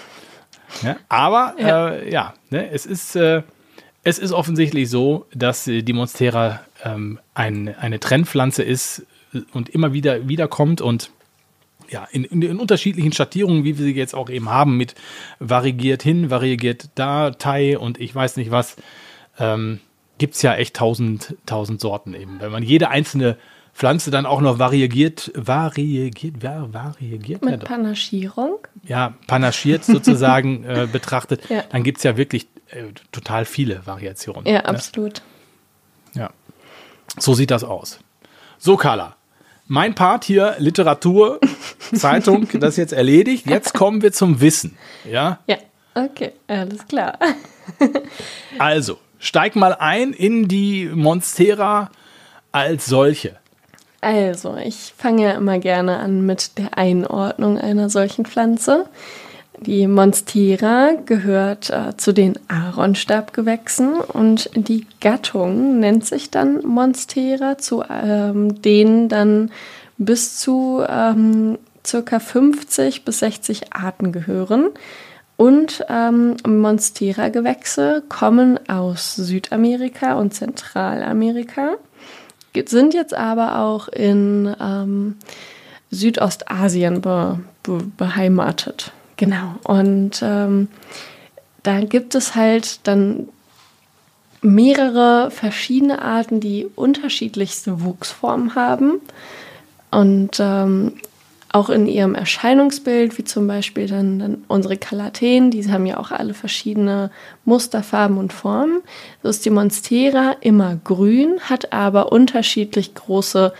Ja, 0.82 0.96
aber 1.10 1.54
ja, 1.58 1.88
äh, 1.90 2.10
ja 2.10 2.34
ne, 2.48 2.70
es, 2.70 2.86
ist, 2.86 3.14
äh, 3.14 3.42
es 4.04 4.18
ist 4.18 4.32
offensichtlich 4.32 4.88
so, 4.88 5.26
dass 5.34 5.68
äh, 5.68 5.82
die 5.82 5.92
Monstera 5.92 6.60
ähm, 6.82 7.18
ein, 7.34 7.76
eine 7.76 8.00
Trendpflanze 8.00 8.62
ist 8.62 9.04
und 9.52 9.68
immer 9.68 9.92
wieder 9.92 10.28
wiederkommt 10.28 10.80
und 10.80 11.10
ja, 11.90 12.08
in, 12.10 12.24
in, 12.24 12.40
in 12.40 12.58
unterschiedlichen 12.58 13.12
Schattierungen, 13.12 13.64
wie 13.64 13.78
wir 13.78 13.84
sie 13.84 13.92
jetzt 13.92 14.14
auch 14.14 14.30
eben 14.30 14.48
haben, 14.48 14.78
mit 14.78 14.94
variegiert 15.38 16.02
hin, 16.02 16.30
variegiert 16.30 16.88
da, 16.94 17.32
Thai 17.32 17.78
und 17.78 18.00
ich 18.00 18.14
weiß 18.14 18.38
nicht 18.38 18.50
was, 18.50 18.76
ähm, 19.38 19.80
gibt 20.22 20.36
es 20.36 20.42
ja 20.42 20.54
echt 20.54 20.76
tausend, 20.76 21.34
tausend 21.46 21.80
Sorten 21.80 22.14
eben. 22.14 22.38
Wenn 22.40 22.52
man 22.52 22.62
jede 22.62 22.90
einzelne 22.90 23.36
Pflanze 23.74 24.12
dann 24.12 24.24
auch 24.24 24.40
noch 24.40 24.60
variegiert, 24.60 25.32
variegiert, 25.34 26.44
var, 26.44 26.72
variegiert, 26.72 27.42
ja, 27.44 27.50
Mit 27.50 27.62
doch. 27.64 27.66
Panascherung. 27.66 28.58
ja, 28.84 29.14
panaschiert 29.26 29.84
sozusagen 29.84 30.62
äh, 30.68 30.86
betrachtet, 30.86 31.50
Ja. 31.50 31.64
dann 31.72 31.82
gibt 31.82 31.98
es 31.98 32.04
ja 32.04 32.16
wirklich 32.16 32.46
äh, 32.70 32.84
total 33.10 33.44
viele 33.46 33.84
Variationen. 33.84 34.46
Ja, 34.46 34.52
ne? 34.58 34.66
absolut. 34.66 35.22
Ja. 36.14 36.30
So 37.18 37.34
sieht 37.34 37.50
das 37.50 37.64
aus. 37.64 37.98
So, 38.58 38.76
Carla. 38.76 39.16
Mein 39.66 39.96
Part 39.96 40.22
hier, 40.22 40.54
Literatur, 40.58 41.40
Zeitung, 41.96 42.46
das 42.60 42.74
ist 42.74 42.76
jetzt 42.76 42.92
erledigt. 42.92 43.50
Jetzt 43.50 43.74
kommen 43.74 44.02
wir 44.02 44.12
zum 44.12 44.40
Wissen. 44.40 44.78
Ja, 45.04 45.40
Ja, 45.48 45.56
okay, 45.96 46.30
alles 46.46 46.86
klar. 46.86 47.18
also, 48.60 48.98
steig 49.22 49.56
mal 49.56 49.74
ein 49.78 50.12
in 50.12 50.48
die 50.48 50.90
Monstera 50.92 51.90
als 52.50 52.86
solche. 52.86 53.36
Also, 54.02 54.56
ich 54.56 54.92
fange 54.96 55.22
ja 55.22 55.30
immer 55.32 55.60
gerne 55.60 55.98
an 55.98 56.26
mit 56.26 56.58
der 56.58 56.76
Einordnung 56.76 57.56
einer 57.56 57.88
solchen 57.88 58.26
Pflanze. 58.26 58.86
Die 59.60 59.86
Monstera 59.86 60.94
gehört 61.06 61.70
äh, 61.70 61.96
zu 61.96 62.12
den 62.12 62.36
Aaronstabgewächsen 62.48 63.94
und 63.94 64.50
die 64.54 64.88
Gattung 65.00 65.78
nennt 65.78 66.04
sich 66.04 66.32
dann 66.32 66.66
Monstera, 66.66 67.58
zu 67.58 67.84
ähm, 67.88 68.60
denen 68.60 69.08
dann 69.08 69.52
bis 69.98 70.36
zu 70.40 70.84
ähm, 70.88 71.58
circa 71.86 72.18
50 72.18 73.04
bis 73.04 73.20
60 73.20 73.72
Arten 73.72 74.10
gehören. 74.10 74.70
Und 75.42 75.84
ähm, 75.88 76.36
Monstera-Gewächse 76.46 78.04
kommen 78.08 78.60
aus 78.68 79.16
Südamerika 79.16 80.14
und 80.14 80.32
Zentralamerika 80.32 81.78
sind 82.66 82.94
jetzt 82.94 83.12
aber 83.12 83.58
auch 83.58 83.88
in 83.88 84.54
ähm, 84.60 85.16
Südostasien 85.90 87.00
be 87.00 87.40
be 87.64 87.82
beheimatet. 87.96 88.92
Genau. 89.16 89.56
Und 89.64 90.22
ähm, 90.22 90.68
da 91.64 91.80
gibt 91.80 92.14
es 92.14 92.36
halt 92.36 92.86
dann 92.86 93.28
mehrere 94.42 95.32
verschiedene 95.32 96.02
Arten, 96.02 96.38
die 96.38 96.68
unterschiedlichste 96.76 97.82
Wuchsformen 97.82 98.54
haben. 98.54 99.00
Und 99.90 100.38
ähm, 100.38 101.00
auch 101.52 101.68
in 101.68 101.86
ihrem 101.86 102.14
Erscheinungsbild, 102.14 103.18
wie 103.18 103.24
zum 103.24 103.46
Beispiel 103.46 103.86
dann, 103.86 104.18
dann 104.18 104.44
unsere 104.48 104.76
Kalateen, 104.76 105.50
die 105.50 105.70
haben 105.70 105.86
ja 105.86 105.98
auch 105.98 106.10
alle 106.10 106.34
verschiedene 106.34 107.10
Musterfarben 107.44 108.16
und 108.16 108.32
Formen. 108.32 108.80
So 109.22 109.28
ist 109.28 109.44
die 109.44 109.50
Monstera 109.50 110.36
immer 110.40 110.76
grün, 110.82 111.40
hat 111.40 111.72
aber 111.72 112.10
unterschiedlich 112.10 112.94
große 112.94 113.52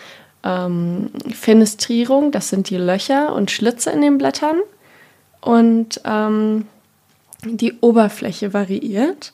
ähm, 0.43 1.11
Fenestrierung, 1.35 2.33
das 2.33 2.49
sind 2.49 2.71
die 2.71 2.79
Löcher 2.79 3.35
und 3.35 3.51
Schlitze 3.51 3.91
in 3.91 4.01
den 4.01 4.19
Blättern. 4.19 4.57
Und 5.41 6.01
ähm, 6.05 6.67
die 7.45 7.75
Oberfläche 7.81 8.55
variiert. 8.55 9.33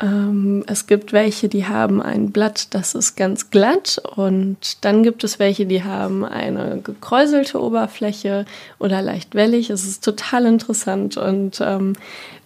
Ähm, 0.00 0.64
es 0.66 0.86
gibt 0.86 1.12
welche, 1.12 1.48
die 1.48 1.66
haben 1.66 2.02
ein 2.02 2.32
Blatt, 2.32 2.74
das 2.74 2.94
ist 2.94 3.16
ganz 3.16 3.50
glatt 3.50 4.02
und 4.16 4.84
dann 4.84 5.04
gibt 5.04 5.22
es 5.22 5.38
welche, 5.38 5.66
die 5.66 5.84
haben 5.84 6.24
eine 6.24 6.80
gekräuselte 6.80 7.62
Oberfläche 7.62 8.44
oder 8.80 9.02
leicht 9.02 9.34
wellig. 9.34 9.70
Es 9.70 9.86
ist 9.86 10.04
total 10.04 10.46
interessant 10.46 11.16
und 11.16 11.60
ähm, 11.60 11.92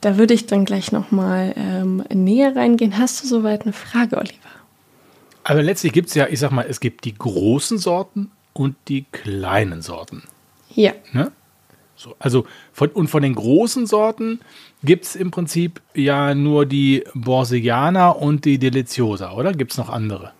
da 0.02 0.18
würde 0.18 0.34
ich 0.34 0.46
dann 0.46 0.66
gleich 0.66 0.92
nochmal 0.92 1.54
ähm, 1.56 2.04
näher 2.12 2.54
reingehen. 2.54 2.98
Hast 2.98 3.22
du 3.22 3.26
soweit 3.26 3.62
eine 3.62 3.72
Frage, 3.72 4.18
Oliver? 4.18 4.34
Aber 5.44 5.62
letztlich 5.62 5.94
gibt 5.94 6.08
es 6.08 6.14
ja, 6.14 6.26
ich 6.28 6.40
sag 6.40 6.50
mal, 6.50 6.66
es 6.68 6.80
gibt 6.80 7.06
die 7.06 7.14
großen 7.14 7.78
Sorten 7.78 8.30
und 8.52 8.76
die 8.88 9.06
kleinen 9.10 9.80
Sorten. 9.80 10.24
Ja, 10.74 10.92
Ne? 11.12 11.32
So, 11.98 12.14
also 12.18 12.46
von, 12.72 12.88
und 12.90 13.08
von 13.08 13.22
den 13.22 13.34
großen 13.34 13.86
Sorten 13.86 14.40
gibt 14.82 15.04
es 15.04 15.16
im 15.16 15.30
Prinzip 15.30 15.80
ja 15.94 16.34
nur 16.34 16.64
die 16.64 17.04
Borsiana 17.12 18.10
und 18.10 18.44
die 18.44 18.58
Deliciosa, 18.58 19.32
oder? 19.32 19.52
Gibt 19.52 19.72
es 19.72 19.78
noch 19.78 19.90
andere? 19.90 20.32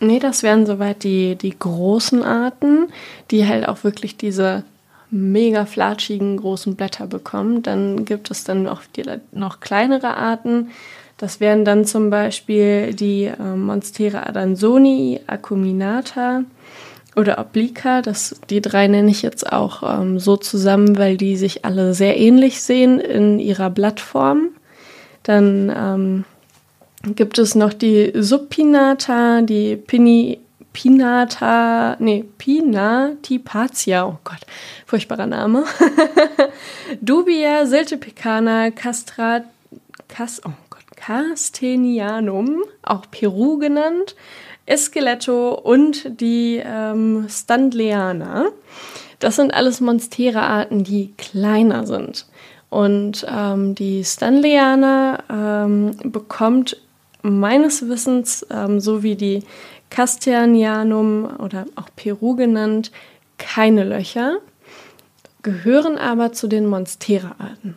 nee, 0.00 0.18
das 0.18 0.42
wären 0.42 0.66
soweit 0.66 1.04
die, 1.04 1.36
die 1.36 1.56
großen 1.58 2.22
Arten, 2.22 2.88
die 3.30 3.46
halt 3.46 3.68
auch 3.68 3.84
wirklich 3.84 4.16
diese 4.16 4.64
mega 5.10 5.66
flatschigen 5.66 6.36
großen 6.36 6.76
Blätter 6.76 7.06
bekommen. 7.06 7.62
Dann 7.62 8.04
gibt 8.04 8.30
es 8.30 8.44
dann 8.44 8.64
noch, 8.64 8.82
die, 8.96 9.04
noch 9.32 9.60
kleinere 9.60 10.16
Arten. 10.16 10.70
Das 11.16 11.40
wären 11.40 11.64
dann 11.64 11.84
zum 11.84 12.10
Beispiel 12.10 12.92
die 12.92 13.24
äh, 13.24 13.56
Monstera 13.56 14.24
adansoni, 14.24 15.20
acuminata 15.26 16.42
oder 17.16 17.38
obliqua. 17.38 18.02
Das, 18.02 18.36
die 18.50 18.60
drei 18.60 18.86
nenne 18.86 19.10
ich 19.10 19.22
jetzt 19.22 19.50
auch 19.50 19.82
ähm, 19.82 20.18
so 20.18 20.36
zusammen, 20.36 20.98
weil 20.98 21.16
die 21.16 21.36
sich 21.36 21.64
alle 21.64 21.94
sehr 21.94 22.18
ähnlich 22.18 22.62
sehen 22.62 23.00
in 23.00 23.38
ihrer 23.38 23.70
Blattform. 23.70 24.50
Dann 25.22 25.72
ähm, 25.74 26.24
gibt 27.14 27.38
es 27.38 27.54
noch 27.54 27.72
die 27.72 28.12
Subpinata, 28.14 29.42
die 29.42 29.76
Pini, 29.76 30.40
Pinata, 30.72 31.96
nee, 31.98 32.24
Pinatipatia, 32.36 34.06
oh 34.06 34.18
Gott, 34.24 34.40
furchtbarer 34.84 35.26
Name. 35.26 35.64
Dubia 37.00 37.66
siltepecana 37.66 38.70
castrat, 38.70 39.44
cas, 40.08 40.42
oh 40.44 40.52
Castenianum, 41.06 42.64
auch 42.82 43.02
Peru 43.10 43.58
genannt. 43.58 44.16
Esqueleto 44.66 45.54
und 45.54 46.20
die 46.20 46.62
ähm, 46.64 47.26
Standleana. 47.28 48.46
Das 49.18 49.36
sind 49.36 49.54
alles 49.54 49.80
Monstera-Arten, 49.80 50.84
die 50.84 51.14
kleiner 51.16 51.86
sind. 51.86 52.26
Und 52.68 53.24
ähm, 53.28 53.74
die 53.74 54.04
Stanleyana 54.04 55.22
ähm, 55.30 55.92
bekommt 56.04 56.76
meines 57.22 57.88
Wissens, 57.88 58.46
ähm, 58.50 58.80
so 58.80 59.02
wie 59.02 59.14
die 59.14 59.44
Castellanianum 59.90 61.38
oder 61.38 61.66
auch 61.76 61.88
Peru 61.94 62.34
genannt, 62.34 62.90
keine 63.38 63.84
Löcher, 63.84 64.38
gehören 65.42 65.96
aber 65.96 66.32
zu 66.32 66.48
den 66.48 66.66
Monstera-Arten. 66.66 67.76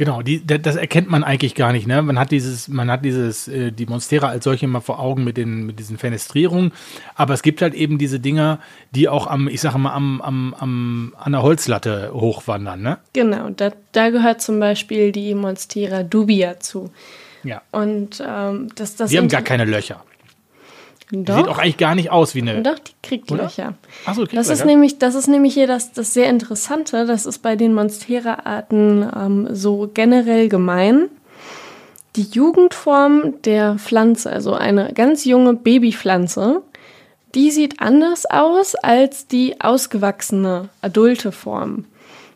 Genau, 0.00 0.22
die, 0.22 0.46
das 0.46 0.76
erkennt 0.76 1.10
man 1.10 1.24
eigentlich 1.24 1.54
gar 1.54 1.72
nicht. 1.72 1.86
Ne? 1.86 2.00
Man 2.00 2.18
hat 2.18 2.30
dieses, 2.30 2.68
man 2.68 2.90
hat 2.90 3.04
dieses, 3.04 3.48
äh, 3.48 3.70
die 3.70 3.84
Monstera 3.84 4.28
als 4.28 4.44
solche 4.44 4.64
immer 4.64 4.80
vor 4.80 4.98
Augen 4.98 5.24
mit, 5.24 5.36
den, 5.36 5.66
mit 5.66 5.78
diesen 5.78 5.98
Fenestrierungen. 5.98 6.72
Aber 7.16 7.34
es 7.34 7.42
gibt 7.42 7.60
halt 7.60 7.74
eben 7.74 7.98
diese 7.98 8.18
Dinger, 8.18 8.60
die 8.92 9.10
auch 9.10 9.26
am, 9.26 9.46
ich 9.46 9.60
sage 9.60 9.76
mal, 9.76 9.92
am, 9.92 10.22
am, 10.22 10.54
am, 10.54 11.14
an 11.18 11.32
der 11.32 11.42
Holzlatte 11.42 12.12
hochwandern. 12.14 12.80
Ne? 12.80 12.96
Genau, 13.12 13.50
da, 13.50 13.72
da 13.92 14.08
gehört 14.08 14.40
zum 14.40 14.58
Beispiel 14.58 15.12
die 15.12 15.34
Monstera 15.34 16.02
dubia 16.02 16.58
zu. 16.58 16.90
Ja. 17.44 17.60
Und 17.70 18.24
ähm, 18.26 18.68
das, 18.76 18.96
das 18.96 19.10
die 19.10 19.18
haben 19.18 19.28
gar 19.28 19.42
keine 19.42 19.66
Löcher. 19.66 20.02
Doch. 21.12 21.36
Sieht 21.36 21.48
auch 21.48 21.58
eigentlich 21.58 21.76
gar 21.76 21.94
nicht 21.94 22.10
aus 22.10 22.34
wie 22.34 22.42
eine. 22.42 22.62
Doch, 22.62 22.78
die 22.78 22.92
kriegt 23.02 23.32
Oder? 23.32 23.44
Löcher. 23.44 23.74
Ach 24.06 24.14
so, 24.14 24.22
kriegt 24.22 24.36
Das 24.36 24.48
ist 24.48 24.60
Löcher? 24.60 24.66
nämlich, 24.66 24.98
das 24.98 25.14
ist 25.14 25.26
nämlich 25.26 25.54
hier 25.54 25.66
das, 25.66 25.92
das 25.92 26.14
sehr 26.14 26.28
Interessante. 26.28 27.04
Das 27.06 27.26
ist 27.26 27.40
bei 27.40 27.56
den 27.56 27.74
Monstera-Arten 27.74 29.08
ähm, 29.16 29.48
so 29.50 29.90
generell 29.92 30.48
gemein. 30.48 31.08
Die 32.16 32.22
Jugendform 32.22 33.40
der 33.42 33.76
Pflanze, 33.78 34.30
also 34.30 34.54
eine 34.54 34.92
ganz 34.92 35.24
junge 35.24 35.54
Babypflanze, 35.54 36.62
die 37.34 37.50
sieht 37.50 37.80
anders 37.80 38.26
aus 38.26 38.74
als 38.74 39.26
die 39.28 39.60
ausgewachsene 39.60 40.68
adulte 40.80 41.30
Form. 41.30 41.84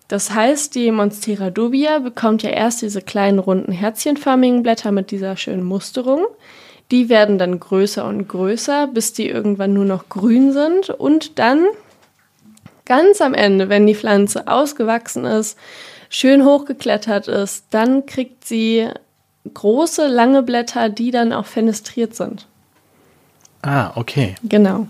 Das 0.08 0.32
heißt, 0.32 0.74
die 0.74 0.90
Monstera 0.92 1.50
dubia 1.50 1.98
bekommt 1.98 2.42
ja 2.42 2.50
erst 2.50 2.82
diese 2.82 3.02
kleinen 3.02 3.38
runden 3.38 3.72
herzchenförmigen 3.72 4.62
Blätter 4.62 4.92
mit 4.92 5.10
dieser 5.10 5.36
schönen 5.36 5.64
Musterung. 5.64 6.26
Die 6.90 7.08
werden 7.08 7.38
dann 7.38 7.58
größer 7.58 8.04
und 8.04 8.28
größer, 8.28 8.88
bis 8.88 9.12
die 9.12 9.28
irgendwann 9.28 9.72
nur 9.72 9.84
noch 9.84 10.08
grün 10.08 10.52
sind. 10.52 10.90
Und 10.90 11.38
dann, 11.38 11.64
ganz 12.84 13.20
am 13.20 13.34
Ende, 13.34 13.68
wenn 13.68 13.86
die 13.86 13.94
Pflanze 13.94 14.46
ausgewachsen 14.46 15.24
ist, 15.24 15.58
schön 16.10 16.44
hochgeklettert 16.44 17.28
ist, 17.28 17.66
dann 17.70 18.06
kriegt 18.06 18.44
sie 18.44 18.88
große, 19.52 20.06
lange 20.06 20.42
Blätter, 20.42 20.88
die 20.88 21.10
dann 21.10 21.32
auch 21.32 21.46
fenestriert 21.46 22.14
sind. 22.14 22.46
Ah, 23.62 23.92
okay. 23.94 24.34
Genau. 24.42 24.86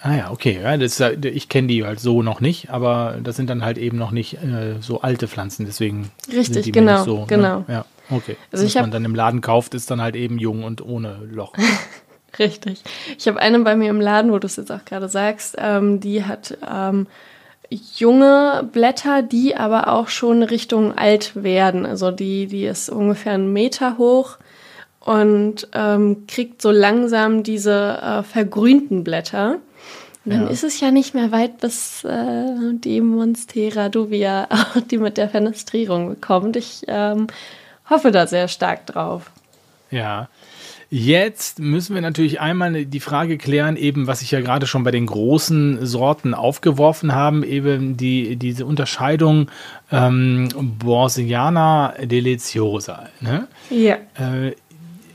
Ah 0.00 0.16
ja, 0.16 0.30
okay. 0.32 0.58
Ja, 0.60 0.76
das, 0.76 1.00
ich 1.00 1.48
kenne 1.48 1.68
die 1.68 1.84
halt 1.84 2.00
so 2.00 2.22
noch 2.22 2.40
nicht, 2.40 2.70
aber 2.70 3.18
das 3.22 3.36
sind 3.36 3.48
dann 3.48 3.64
halt 3.64 3.78
eben 3.78 3.96
noch 3.98 4.10
nicht 4.10 4.34
äh, 4.42 4.80
so 4.80 5.00
alte 5.00 5.28
Pflanzen, 5.28 5.64
deswegen 5.64 6.10
Richtig, 6.26 6.46
sind 6.46 6.66
die 6.66 6.72
genau, 6.72 7.04
so. 7.04 7.24
genau. 7.28 7.60
Ne? 7.60 7.64
Ja, 7.68 7.84
okay. 8.10 8.36
Also 8.50 8.64
Was 8.64 8.74
man 8.74 8.90
dann 8.90 9.04
im 9.04 9.14
Laden 9.14 9.40
kauft, 9.40 9.74
ist 9.74 9.90
dann 9.90 10.00
halt 10.00 10.16
eben 10.16 10.38
jung 10.38 10.64
und 10.64 10.84
ohne 10.84 11.20
Loch. 11.30 11.52
Richtig. 12.38 12.82
Ich 13.18 13.28
habe 13.28 13.40
eine 13.40 13.58
bei 13.60 13.76
mir 13.76 13.90
im 13.90 14.00
Laden, 14.00 14.32
wo 14.32 14.38
du 14.38 14.46
es 14.46 14.56
jetzt 14.56 14.72
auch 14.72 14.84
gerade 14.84 15.08
sagst, 15.08 15.56
ähm, 15.58 16.00
die 16.00 16.24
hat 16.24 16.56
ähm, 16.68 17.06
junge 17.96 18.68
Blätter, 18.72 19.22
die 19.22 19.56
aber 19.56 19.88
auch 19.88 20.08
schon 20.08 20.42
Richtung 20.42 20.96
alt 20.96 21.42
werden. 21.42 21.84
Also 21.86 22.10
die, 22.10 22.46
die 22.46 22.64
ist 22.64 22.88
ungefähr 22.88 23.32
einen 23.34 23.52
Meter 23.52 23.98
hoch 23.98 24.38
und 25.00 25.68
ähm, 25.74 26.24
kriegt 26.26 26.62
so 26.62 26.70
langsam 26.70 27.42
diese 27.42 27.98
äh, 28.00 28.22
vergrünten 28.22 29.04
Blätter. 29.04 29.58
Und 30.24 30.32
dann 30.32 30.42
Ja. 30.44 30.48
ist 30.48 30.62
es 30.64 30.78
ja 30.80 30.90
nicht 30.90 31.14
mehr 31.14 31.32
weit, 31.32 31.58
bis 31.58 32.04
äh, 32.04 32.74
die 32.74 33.00
Monstera 33.00 33.88
duvia 33.88 34.46
auch 34.50 34.80
die 34.90 34.98
mit 34.98 35.16
der 35.18 35.28
Fenestrierung 35.28 36.08
bekommt. 36.08 36.56
Ich 36.56 36.82
ähm, 36.86 37.26
hoffe 37.92 38.10
da 38.10 38.26
sehr 38.26 38.48
stark 38.48 38.86
drauf. 38.86 39.30
Ja. 39.90 40.28
Jetzt 40.90 41.58
müssen 41.58 41.94
wir 41.94 42.02
natürlich 42.02 42.40
einmal 42.40 42.84
die 42.84 43.00
Frage 43.00 43.38
klären, 43.38 43.76
eben 43.76 44.06
was 44.06 44.20
ich 44.20 44.30
ja 44.30 44.42
gerade 44.42 44.66
schon 44.66 44.84
bei 44.84 44.90
den 44.90 45.06
großen 45.06 45.86
Sorten 45.86 46.34
aufgeworfen 46.34 47.14
haben, 47.14 47.44
eben 47.44 47.96
die, 47.96 48.36
diese 48.36 48.66
Unterscheidung 48.66 49.50
ähm, 49.90 50.50
Borsiana 50.54 51.94
deliciosa. 52.02 53.08
Ne? 53.20 53.48
Ja. 53.70 53.94
Äh, 54.16 54.54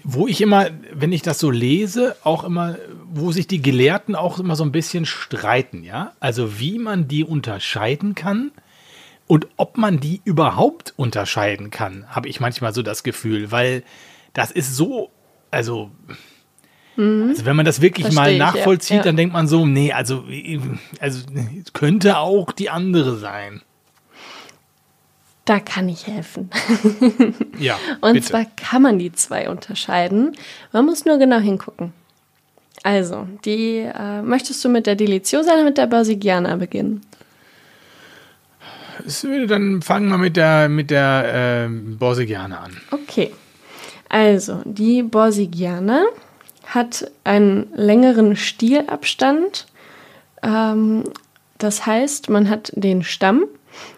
wo 0.03 0.25
ich 0.25 0.41
immer, 0.41 0.67
wenn 0.93 1.11
ich 1.11 1.21
das 1.21 1.37
so 1.37 1.51
lese, 1.51 2.15
auch 2.23 2.43
immer, 2.43 2.77
wo 3.13 3.31
sich 3.31 3.45
die 3.45 3.61
Gelehrten 3.61 4.15
auch 4.15 4.39
immer 4.39 4.55
so 4.55 4.63
ein 4.63 4.71
bisschen 4.71 5.05
streiten, 5.05 5.83
ja? 5.83 6.13
Also 6.21 6.59
wie 6.59 6.79
man 6.79 7.09
die 7.09 7.25
unterscheiden 7.25 8.15
kann 8.15 8.51
und 9.27 9.47
ob 9.57 9.77
man 9.77 9.99
die 9.99 10.21
überhaupt 10.23 10.93
unterscheiden 10.95 11.69
kann, 11.69 12.05
habe 12.09 12.29
ich 12.29 12.39
manchmal 12.39 12.73
so 12.73 12.81
das 12.81 13.03
Gefühl, 13.03 13.51
weil 13.51 13.83
das 14.33 14.51
ist 14.51 14.75
so, 14.75 15.09
also, 15.51 15.91
also 16.97 17.45
wenn 17.45 17.55
man 17.55 17.65
das 17.65 17.81
wirklich 17.81 18.07
Mhm. 18.07 18.13
Versteh 18.13 18.21
mal 18.21 18.31
ich, 18.31 18.37
ja, 18.39 18.45
nachvollzieht, 18.45 18.97
ja. 18.97 19.03
dann 19.03 19.17
denkt 19.17 19.33
man 19.33 19.47
so, 19.47 19.65
nee, 19.65 19.91
also, 19.91 20.23
also 20.99 21.21
es 21.61 21.73
könnte 21.73 22.17
auch 22.17 22.51
die 22.51 22.69
andere 22.69 23.17
sein. 23.17 23.61
Da 25.45 25.59
kann 25.59 25.87
ich 25.87 26.07
helfen. 26.07 26.49
Ja, 27.59 27.79
Und 28.01 28.13
bitte. 28.13 28.27
zwar 28.27 28.45
kann 28.55 28.81
man 28.83 28.99
die 28.99 29.11
zwei 29.11 29.49
unterscheiden. 29.49 30.35
Man 30.71 30.85
muss 30.85 31.05
nur 31.05 31.17
genau 31.17 31.39
hingucken. 31.39 31.91
Also, 32.83 33.27
die 33.45 33.77
äh, 33.77 34.21
möchtest 34.21 34.63
du 34.63 34.69
mit 34.69 34.85
der 34.85 34.95
Deliciosa 34.95 35.53
oder 35.53 35.63
mit 35.63 35.77
der 35.77 35.87
Borsigiana 35.87 36.55
beginnen? 36.57 37.01
Es 39.05 39.23
würde 39.23 39.47
dann 39.47 39.81
fangen 39.81 40.09
wir 40.09 40.17
mit 40.17 40.37
der 40.37 40.69
mit 40.69 40.91
der 40.91 41.25
ähm, 41.33 41.97
Borsigiana 41.97 42.59
an. 42.59 42.77
Okay. 42.91 43.31
Also, 44.09 44.61
die 44.63 45.03
Borsigiana 45.03 46.05
hat 46.65 47.11
einen 47.23 47.67
längeren 47.75 48.35
Stielabstand. 48.35 49.67
Ähm, 50.43 51.03
das 51.57 51.85
heißt, 51.85 52.29
man 52.29 52.49
hat 52.49 52.71
den 52.75 53.03
Stamm 53.03 53.45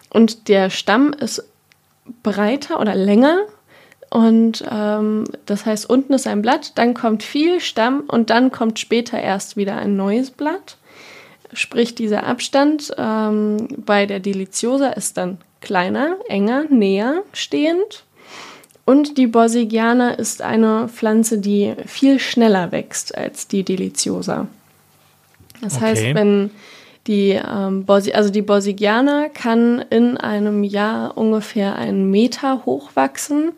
und 0.08 0.48
der 0.48 0.70
Stamm 0.70 1.12
ist 1.12 1.44
breiter 2.22 2.80
oder 2.80 2.94
länger. 2.94 3.40
Und 4.10 4.64
ähm, 4.68 5.24
das 5.46 5.66
heißt, 5.66 5.88
unten 5.88 6.14
ist 6.14 6.26
ein 6.26 6.42
Blatt, 6.42 6.72
dann 6.76 6.94
kommt 6.94 7.22
viel 7.22 7.60
Stamm 7.60 8.04
und 8.08 8.30
dann 8.30 8.50
kommt 8.50 8.80
später 8.80 9.20
erst 9.20 9.56
wieder 9.56 9.76
ein 9.76 9.96
neues 9.96 10.32
Blatt. 10.32 10.78
Sprich, 11.52 11.94
dieser 11.94 12.24
Abstand 12.26 12.92
ähm, 12.96 13.68
bei 13.84 14.06
der 14.06 14.20
Deliciosa 14.20 14.90
ist 14.90 15.16
dann 15.16 15.38
kleiner, 15.60 16.16
enger, 16.28 16.64
näher 16.70 17.22
stehend. 17.32 18.04
Und 18.84 19.18
die 19.18 19.26
Borsigiana 19.26 20.10
ist 20.10 20.42
eine 20.42 20.88
Pflanze, 20.88 21.38
die 21.38 21.74
viel 21.86 22.18
schneller 22.18 22.72
wächst 22.72 23.16
als 23.16 23.46
die 23.46 23.62
Deliciosa. 23.62 24.48
Das 25.60 25.76
Okay. 25.76 25.84
heißt, 25.84 26.14
wenn 26.14 26.50
die, 27.06 27.30
ähm, 27.30 27.84
Borsi 27.84 28.12
also 28.12 28.30
die 28.30 28.42
Borsigiana 28.42 29.28
kann 29.32 29.84
in 29.90 30.16
einem 30.16 30.64
Jahr 30.64 31.16
ungefähr 31.16 31.76
einen 31.76 32.10
Meter 32.10 32.64
hoch 32.64 32.90
wachsen, 32.94 33.52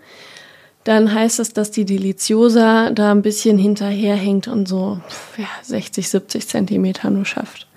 dann 0.84 1.14
heißt 1.14 1.38
es, 1.38 1.52
dass 1.52 1.70
die 1.70 1.84
Deliciosa 1.84 2.90
da 2.90 3.12
ein 3.12 3.22
bisschen 3.22 3.56
hinterherhängt 3.56 4.48
und 4.48 4.66
so 4.66 5.00
ja, 5.36 5.46
60, 5.62 6.08
70 6.08 6.48
Zentimeter 6.48 7.08
nur 7.10 7.24
schafft. 7.24 7.68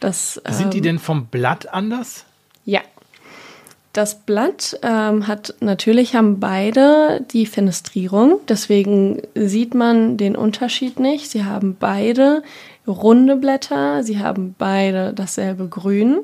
Das, 0.00 0.40
Sind 0.48 0.72
die 0.72 0.78
ähm, 0.78 0.84
denn 0.84 0.98
vom 0.98 1.26
Blatt 1.26 1.72
anders? 1.72 2.24
ja. 2.64 2.80
Das 3.92 4.20
Blatt 4.20 4.78
ähm, 4.82 5.26
hat 5.26 5.54
natürlich 5.58 6.14
haben 6.14 6.38
beide 6.38 7.26
die 7.32 7.44
Fenestrierung, 7.44 8.38
deswegen 8.48 9.20
sieht 9.34 9.74
man 9.74 10.16
den 10.16 10.36
Unterschied 10.36 11.00
nicht. 11.00 11.28
Sie 11.28 11.44
haben 11.44 11.76
beide 11.78 12.44
runde 12.86 13.34
Blätter, 13.34 14.04
sie 14.04 14.20
haben 14.20 14.54
beide 14.56 15.12
dasselbe 15.12 15.66
Grün, 15.66 16.20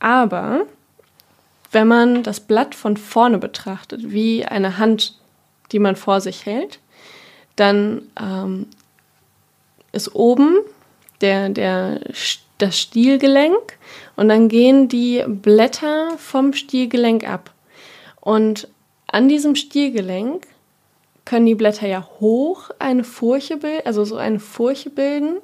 aber 0.00 0.62
wenn 1.70 1.88
man 1.88 2.22
das 2.22 2.40
Blatt 2.40 2.74
von 2.74 2.96
vorne 2.96 3.36
betrachtet, 3.36 4.10
wie 4.10 4.46
eine 4.46 4.78
Hand, 4.78 5.18
die 5.72 5.78
man 5.78 5.94
vor 5.94 6.22
sich 6.22 6.46
hält, 6.46 6.80
dann 7.56 8.02
ähm, 8.18 8.66
ist 9.92 10.14
oben 10.14 10.56
der, 11.20 11.50
der, 11.50 12.00
das 12.58 12.78
Stielgelenk 12.78 13.78
und 14.16 14.28
dann 14.28 14.48
gehen 14.48 14.88
die 14.88 15.24
Blätter 15.26 16.16
vom 16.18 16.52
Stielgelenk 16.52 17.28
ab. 17.28 17.52
Und 18.20 18.68
an 19.06 19.28
diesem 19.28 19.54
Stielgelenk 19.54 20.46
können 21.24 21.46
die 21.46 21.54
Blätter 21.54 21.86
ja 21.86 22.08
hoch 22.20 22.70
eine 22.78 23.04
Furche 23.04 23.56
bilden, 23.56 23.82
also 23.84 24.04
so 24.04 24.16
eine 24.16 24.40
Furche 24.40 24.90
bilden. 24.90 25.36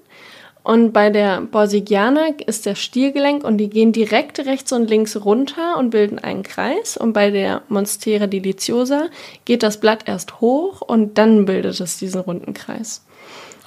Und 0.62 0.93
bei 0.93 1.11
der 1.11 1.43
Borsigiana 1.43 2.29
ist 2.47 2.65
der 2.65 2.75
Stielgelenk 2.75 3.45
und 3.45 3.59
die 3.59 3.69
gehen 3.69 3.93
direkt 3.93 4.39
rechts 4.41 4.73
und 4.73 4.89
links 4.89 5.23
runter 5.23 5.77
und 5.79 5.91
bilden 5.91 6.19
einen 6.19 6.43
Kreis. 6.43 6.97
Und 6.97 7.12
bei 7.12 7.31
der 7.31 7.61
Monstera 7.69 8.27
deliciosa 8.27 9.09
geht 9.45 9.62
das 9.62 9.79
Blatt 9.79 10.09
erst 10.09 10.41
hoch 10.41 10.81
und 10.81 11.19
dann 11.19 11.45
bildet 11.45 11.79
es 11.81 11.99
diesen 11.99 12.23
runden 12.23 12.55
Kreis. 12.55 13.05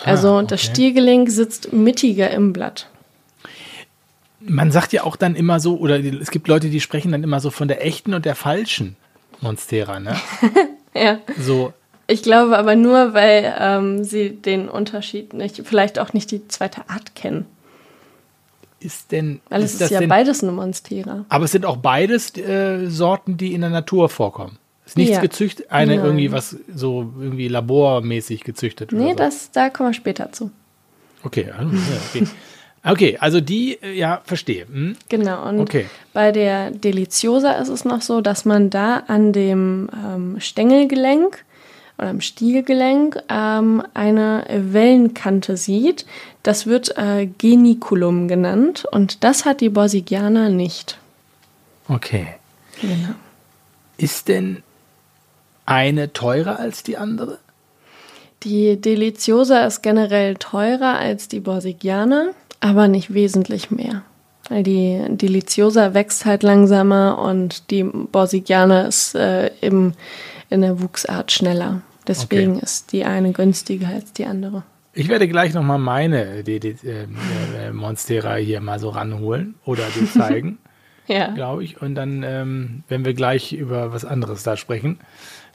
Also 0.04 0.30
Ah, 0.30 0.43
das 0.43 0.64
okay. 0.64 0.72
Stielgelenk 0.72 1.30
sitzt 1.30 1.72
mittiger 1.72 2.32
im 2.32 2.52
Blatt. 2.52 2.88
Man 4.48 4.72
sagt 4.72 4.93
ja 4.93 5.04
auch 5.04 5.16
dann 5.16 5.36
immer 5.36 5.60
so, 5.60 5.78
oder 5.78 6.00
es 6.00 6.32
gibt 6.32 6.48
Leute, 6.48 6.70
die 6.70 6.80
sprechen 6.82 7.12
dann 7.12 7.24
immer 7.24 7.39
so 7.39 7.50
von 7.52 7.68
der 7.68 7.86
echten 7.86 8.14
und 8.14 8.26
der 8.26 8.36
falschen 8.36 8.95
Monstera, 9.41 10.00
ne? 10.00 10.16
Ja. 10.95 11.20
So, 11.39 11.74
Ich 12.08 12.24
glaube 12.24 12.58
aber 12.58 12.76
nur, 12.76 13.14
weil 13.14 13.54
ähm, 13.60 14.04
sie 14.04 14.32
den 14.32 14.68
Unterschied 14.68 15.34
nicht, 15.34 15.62
vielleicht 15.66 16.00
auch 16.00 16.12
nicht 16.14 16.32
die 16.32 16.48
zweite 16.48 16.89
Art 16.89 17.14
kennen. 17.14 17.45
ist 18.80 19.12
denn. 19.12 19.39
Weil 19.50 19.62
es 19.64 19.76
ist 19.76 19.82
ist, 19.82 19.91
ja 19.91 20.00
denn, 20.00 20.10
beides 20.10 20.41
eine 20.41 20.52
Monstera. 20.54 21.26
Aber 21.30 21.45
es 21.45 21.52
sind 21.52 21.66
auch 21.66 21.78
beides 21.78 22.36
äh, 22.38 22.88
Sorten, 22.88 23.38
die 23.38 23.54
in 23.54 23.62
der 23.62 23.70
Natur 23.70 24.10
vorkommen. 24.10 24.58
Ist 24.88 24.98
nichts 24.98 25.16
Ja. 25.16 25.22
gezüchtet, 25.22 25.70
eine 25.70 25.98
Nein. 25.98 26.06
irgendwie 26.06 26.32
was 26.32 26.56
so 26.74 27.12
irgendwie 27.20 27.48
labormäßig 27.50 28.43
gezüchtet 28.43 28.91
Nee, 28.93 29.12
oder 29.12 29.12
so. 29.12 29.16
das, 29.18 29.52
da 29.52 29.70
kommen 29.70 29.89
wir 29.89 29.93
später 29.93 30.32
zu. 30.32 30.50
Okay, 31.24 31.52
also, 31.56 31.70
okay. 32.10 32.26
Okay, 32.89 33.17
also 33.19 33.41
die, 33.41 33.77
äh, 33.81 33.93
ja, 33.93 34.21
verstehe. 34.25 34.65
Hm? 34.65 34.95
Genau. 35.09 35.47
Und 35.47 35.59
Okay. 35.59 35.85
bei 36.13 36.31
der 36.31 36.71
Deliciosa 36.71 37.53
ist 37.53 37.69
es 37.69 37.85
noch 37.85 38.01
so, 38.01 38.21
dass 38.21 38.45
man 38.45 38.69
da 38.69 39.03
an 39.07 39.33
dem 39.33 39.89
ähm, 39.93 40.39
Stängelgelenk 40.39 41.43
oder 41.97 42.09
am 42.09 42.21
Stielgelenk 42.21 43.19
ähm, 43.29 43.83
eine 43.93 44.45
Wellenkante 44.49 45.57
sieht. 45.57 46.05
Das 46.43 46.67
wird 46.67 46.97
äh, 46.97 47.27
Geniculum 47.38 48.27
genannt 48.27 48.85
und 48.91 49.23
das 49.23 49.45
hat 49.45 49.61
die 49.61 49.69
Borsigiana 49.69 50.49
nicht. 50.49 50.97
Okay. 51.89 52.27
Genau. 52.81 53.15
Ist 53.97 54.27
denn 54.27 54.61
eine 55.65 56.13
teurer 56.13 56.59
als 56.59 56.83
die 56.83 56.97
andere? 56.97 57.39
Die 58.43 58.79
Deliciosa 58.79 59.65
ist 59.65 59.81
generell 59.81 60.35
teurer 60.35 60.99
als 60.99 61.27
die 61.27 61.39
Borsigiana, 61.39 62.29
aber 62.60 62.88
nicht 62.88 63.14
wesentlich 63.14 63.72
mehr. 63.72 64.03
Weil 64.49 64.64
die 64.64 65.01
Deliciosa 65.10 65.93
wächst 65.93 66.26
halt 66.26 66.41
langsamer 66.43 67.20
und 67.20 67.70
die 67.70 67.84
Borsigiana 67.84 68.84
ist 68.84 69.14
äh, 69.16 69.47
im, 69.62 69.93
in 70.49 70.62
der 70.62 70.82
Wuchsart 70.82 71.32
schneller. 71.32 71.82
Deswegen 72.08 72.53
Okay. 72.53 72.64
ist 72.64 72.93
die 72.93 73.03
eine 73.03 73.34
günstiger 73.34 73.89
als 73.89 74.14
die 74.14 74.26
andere. 74.26 74.64
Ich 74.93 75.10
werde 75.10 75.28
gleich 75.28 75.53
nochmal 75.53 75.78
meine 75.80 76.43
die, 76.43 76.60
die, 76.62 76.76
äh, 76.88 77.03
äh, 77.03 77.74
Monstera 77.74 78.36
hier 78.36 78.62
mal 78.62 78.80
so 78.80 78.89
ranholen 78.89 79.55
oder 79.66 79.84
dir 79.89 80.08
zeigen, 80.12 80.60
Ja. 81.08 81.28
glaube 81.34 81.66
ich. 81.66 81.82
Und 81.82 81.95
dann, 81.95 82.24
ähm, 82.24 82.84
wenn 82.88 83.03
wir 83.03 83.14
gleich 83.14 83.51
über 83.51 83.91
was 83.91 84.05
anderes 84.05 84.43
da 84.43 84.55
sprechen, 84.55 84.99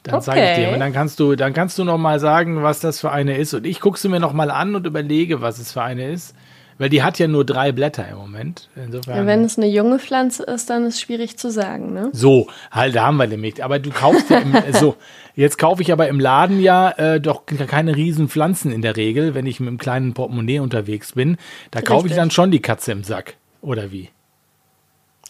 dann 0.03 0.21
zeige 0.21 0.45
ich 0.45 0.51
Okay. 0.51 0.67
dir. 0.67 0.71
Und 0.71 0.81
dann 0.81 0.93
kannst 0.93 1.19
du, 1.19 1.35
dann 1.35 1.55
kannst 1.55 1.79
du 1.79 1.85
noch 1.85 1.97
mal 1.97 2.21
sagen, 2.21 2.63
was 2.63 2.81
das 2.81 3.01
für 3.01 3.11
eine 3.11 3.39
ist. 3.39 3.55
Und 3.55 3.67
ich 3.67 3.81
gucke 3.81 3.99
sie 3.99 4.11
mir 4.11 4.21
noch 4.21 4.35
mal 4.35 4.51
an 4.51 4.75
und 4.75 4.87
überlege, 4.87 5.41
was 5.41 5.59
es 5.59 5.73
für 5.73 5.83
eine 5.83 6.11
ist. 6.11 6.35
Weil 6.83 6.89
die 6.89 7.05
hat 7.05 7.21
ja 7.21 7.29
nur 7.29 7.45
drei 7.45 7.71
Blätter 7.71 8.09
im 8.09 8.17
Moment. 8.17 8.69
Insofern. 8.75 9.17
Ja, 9.17 9.25
wenn 9.25 9.45
es 9.45 9.57
eine 9.57 9.69
junge 9.69 10.01
Pflanze 10.01 10.43
ist, 10.43 10.69
dann 10.69 10.85
ist 10.85 10.95
es 10.97 11.01
schwierig 11.01 11.37
zu 11.37 11.49
sagen, 11.49 11.93
ne? 11.93 12.11
So, 12.13 12.49
halt, 12.73 12.97
da 12.97 13.05
haben 13.07 13.19
wir 13.19 13.29
nämlich. 13.29 13.63
Aber 13.63 13.79
du 13.79 13.91
kaufst 13.91 14.31
ja 14.31 14.39
im, 14.39 14.53
so, 14.73 14.97
jetzt 15.37 15.59
kaufe 15.59 15.81
ich 15.81 15.93
aber 15.93 16.09
im 16.09 16.19
Laden 16.19 16.59
ja 16.59 16.91
äh, 16.91 17.21
doch 17.21 17.47
keine 17.47 17.95
riesen 17.95 18.29
Pflanzen 18.29 18.73
in 18.73 18.83
der 18.83 18.97
Regel, 18.97 19.37
wenn 19.37 19.47
ich 19.47 19.61
mit 19.61 19.69
einem 19.69 19.79
kleinen 19.79 20.13
Portemonnaie 20.13 20.59
unterwegs 20.59 21.13
bin. 21.13 21.37
Da 21.71 21.83
kaufe 21.83 22.01
ich 22.01 22.05
Richtig. 22.07 22.17
dann 22.17 22.33
schon 22.33 22.51
die 22.51 22.59
Katze 22.59 22.91
im 22.91 23.05
Sack. 23.05 23.37
Oder 23.61 23.93
wie? 23.93 24.09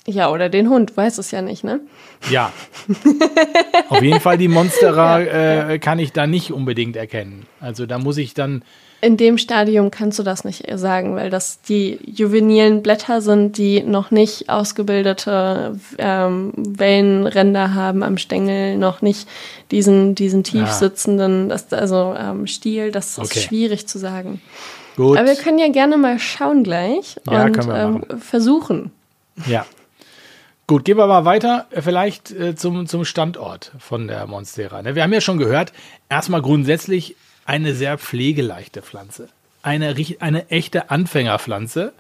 Ja, 0.07 0.31
oder 0.31 0.49
den 0.49 0.71
Hund, 0.71 0.97
weiß 0.97 1.19
es 1.19 1.33
ja 1.33 1.43
nicht, 1.43 1.65
ne? 1.65 1.81
Ja. 2.31 2.51
Auf 3.91 4.03
jeden 4.03 4.21
Fall 4.21 4.39
die 4.39 4.49
Monstera 4.49 5.21
äh, 5.21 5.79
kann 5.79 5.99
ich 5.99 6.13
da 6.13 6.27
nicht 6.27 6.51
unbedingt 6.51 6.97
erkennen. 6.97 7.45
Also 7.61 7.85
da 7.85 7.99
muss 7.99 8.17
ich 8.17 8.33
dann. 8.33 8.65
In 9.05 9.17
dem 9.17 9.37
Stadium 9.37 9.91
kannst 9.91 10.21
du 10.21 10.23
das 10.23 10.45
nicht 10.45 10.65
sagen, 10.79 11.17
weil 11.17 11.29
das 11.29 11.61
die 11.63 11.99
juvenilen 12.07 12.85
Blätter 12.85 13.21
sind, 13.21 13.59
die 13.59 13.83
noch 13.83 14.13
nicht 14.13 14.49
ausgebildete 14.49 15.77
ähm, 15.99 16.53
Wellenränder 16.57 17.75
haben 17.75 18.05
am 18.05 18.17
Stängel, 18.17 18.79
noch 18.79 19.03
nicht 19.03 19.27
diesen, 19.73 20.15
diesen 20.15 20.45
tief 20.45 20.69
Ah. 20.69 20.73
sitzenden, 20.73 21.49
das, 21.49 21.73
also 21.73 22.15
ähm, 22.17 22.47
Stiel. 22.47 22.93
Das 22.93 23.19
ist 23.19 23.19
Okay. 23.19 23.41
schwierig 23.41 23.89
zu 23.89 23.99
sagen. 23.99 24.41
Gut. 24.97 25.19
Aber 25.19 25.27
wir 25.27 25.35
können 25.37 25.59
ja 25.59 25.69
gerne 25.69 25.97
mal 25.97 26.21
schauen 26.21 26.63
gleich 26.63 27.17
Ja, 27.29 27.47
und 27.47 27.53
können 27.55 27.69
wir 27.69 27.77
ähm, 28.13 28.21
versuchen. 28.21 28.93
Ja. 29.47 29.67
Gut, 30.69 30.85
gehen 30.85 30.97
wir 30.97 31.09
mal 31.09 31.25
weiter, 31.25 31.67
äh, 31.71 31.83
vielleicht 31.83 32.31
äh, 32.31 32.55
zum, 32.55 32.87
zum 32.87 33.05
Standort 33.05 33.73
von 33.81 34.07
der 34.07 34.29
Monstera. 34.29 34.81
Ne? 34.81 34.95
Wir 34.95 35.03
haben 35.03 35.13
ja 35.13 35.21
schon 35.21 35.39
gehört, 35.39 35.73
erstmal 36.09 36.41
grundsätzlich 36.41 37.17
eine 37.45 37.75
sehr 37.75 37.99
pflegeleichte 37.99 38.83
Pflanze. 38.83 39.29
Eine, 39.63 39.95
eine 40.21 40.51
echte 40.51 40.91
Anfängerpflanze, 40.91 41.93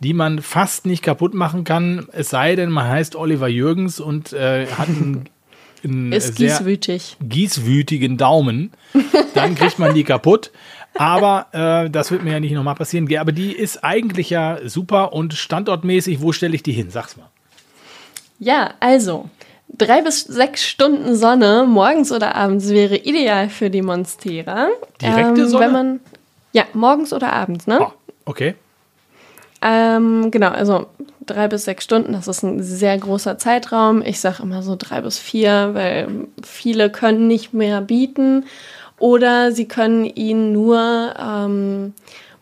die 0.00 0.14
man 0.14 0.40
fast 0.40 0.86
nicht 0.86 1.02
kaputt 1.02 1.34
machen 1.34 1.64
kann, 1.64 2.08
es 2.12 2.30
sei 2.30 2.56
denn, 2.56 2.70
man 2.70 2.88
heißt 2.88 3.16
Oliver 3.16 3.48
Jürgens 3.48 4.00
und 4.00 4.32
äh, 4.32 4.66
hat 4.66 4.88
einen, 4.88 5.28
einen 5.84 6.12
Ist 6.12 6.36
sehr 6.36 6.48
gießwütig. 6.48 7.16
gießwütigen 7.20 8.16
Daumen. 8.16 8.72
Dann 9.34 9.54
kriegt 9.54 9.78
man 9.78 9.94
die 9.94 10.04
kaputt. 10.04 10.50
Aber 10.94 11.48
äh, 11.52 11.90
das 11.90 12.10
wird 12.10 12.24
mir 12.24 12.32
ja 12.32 12.40
nicht 12.40 12.52
nochmal 12.52 12.74
passieren. 12.74 13.14
Aber 13.16 13.32
die 13.32 13.52
ist 13.52 13.84
eigentlich 13.84 14.30
ja 14.30 14.58
super 14.66 15.12
und 15.12 15.34
standortmäßig, 15.34 16.22
wo 16.22 16.32
stelle 16.32 16.54
ich 16.54 16.62
die 16.62 16.72
hin? 16.72 16.90
Sag's 16.90 17.16
mal. 17.16 17.28
Ja, 18.38 18.74
also 18.80 19.28
drei 19.68 20.02
bis 20.02 20.20
sechs 20.20 20.64
Stunden 20.64 21.16
Sonne 21.16 21.66
morgens 21.68 22.12
oder 22.12 22.34
abends 22.34 22.68
wäre 22.70 22.96
ideal 22.96 23.48
für 23.48 23.70
die 23.70 23.82
Monstera. 23.82 24.68
Direkte 25.00 25.48
Sonne? 25.48 25.64
Wenn 25.64 25.72
man, 25.72 26.00
ja, 26.52 26.64
morgens 26.72 27.12
oder 27.12 27.32
abends, 27.32 27.66
ne? 27.66 27.80
Oh, 27.80 27.92
okay. 28.24 28.54
Ähm, 29.62 30.30
genau, 30.30 30.50
also 30.50 30.86
drei 31.24 31.48
bis 31.48 31.64
sechs 31.64 31.84
Stunden, 31.84 32.12
das 32.12 32.28
ist 32.28 32.42
ein 32.42 32.62
sehr 32.62 32.96
großer 32.98 33.38
Zeitraum. 33.38 34.02
Ich 34.02 34.20
sage 34.20 34.42
immer 34.42 34.62
so 34.62 34.76
drei 34.78 35.00
bis 35.00 35.18
vier, 35.18 35.70
weil 35.72 36.08
viele 36.44 36.90
können 36.90 37.26
nicht 37.26 37.52
mehr 37.52 37.80
bieten 37.80 38.44
oder 38.98 39.52
sie 39.52 39.66
können 39.66 40.04
ihn 40.04 40.52
nur 40.52 41.14
ähm, 41.18 41.94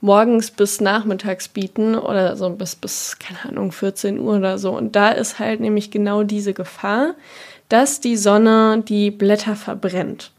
morgens 0.04 0.50
bis 0.50 0.82
nachmittags 0.82 1.48
bieten 1.48 1.94
oder 1.96 2.36
so 2.36 2.50
bis, 2.50 2.76
bis, 2.76 3.18
keine 3.18 3.42
Ahnung, 3.48 3.72
14 3.72 4.18
Uhr 4.18 4.36
oder 4.36 4.58
so. 4.58 4.76
Und 4.76 4.94
da 4.94 5.08
ist 5.08 5.38
halt 5.38 5.60
nämlich 5.60 5.90
genau 5.90 6.24
diese 6.24 6.52
Gefahr, 6.52 7.14
dass 7.70 8.00
die 8.00 8.18
Sonne 8.18 8.82
die 8.86 9.10
Blätter 9.10 9.56
verbrennt. 9.56 10.30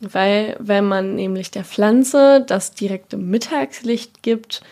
Weil 0.00 0.56
wenn 0.58 0.86
man 0.86 1.16
nämlich 1.16 1.50
der 1.50 1.64
Pflanze 1.64 2.42
das 2.46 2.72
direkte 2.72 3.18
Mittagslicht 3.18 4.22
gibt, 4.22 4.62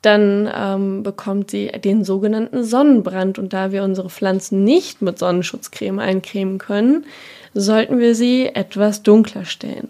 dann 0.00 0.50
ähm, 0.54 1.02
bekommt 1.02 1.50
sie 1.50 1.66
den 1.66 2.04
sogenannten 2.04 2.64
Sonnenbrand. 2.64 3.38
Und 3.38 3.52
da 3.52 3.70
wir 3.70 3.84
unsere 3.84 4.08
Pflanzen 4.08 4.64
nicht 4.64 5.02
mit 5.02 5.18
Sonnenschutzcreme 5.18 5.98
eincremen 5.98 6.56
können, 6.56 7.04
sollten 7.52 7.98
wir 7.98 8.14
sie 8.14 8.46
etwas 8.46 9.02
dunkler 9.02 9.44
stellen. 9.44 9.88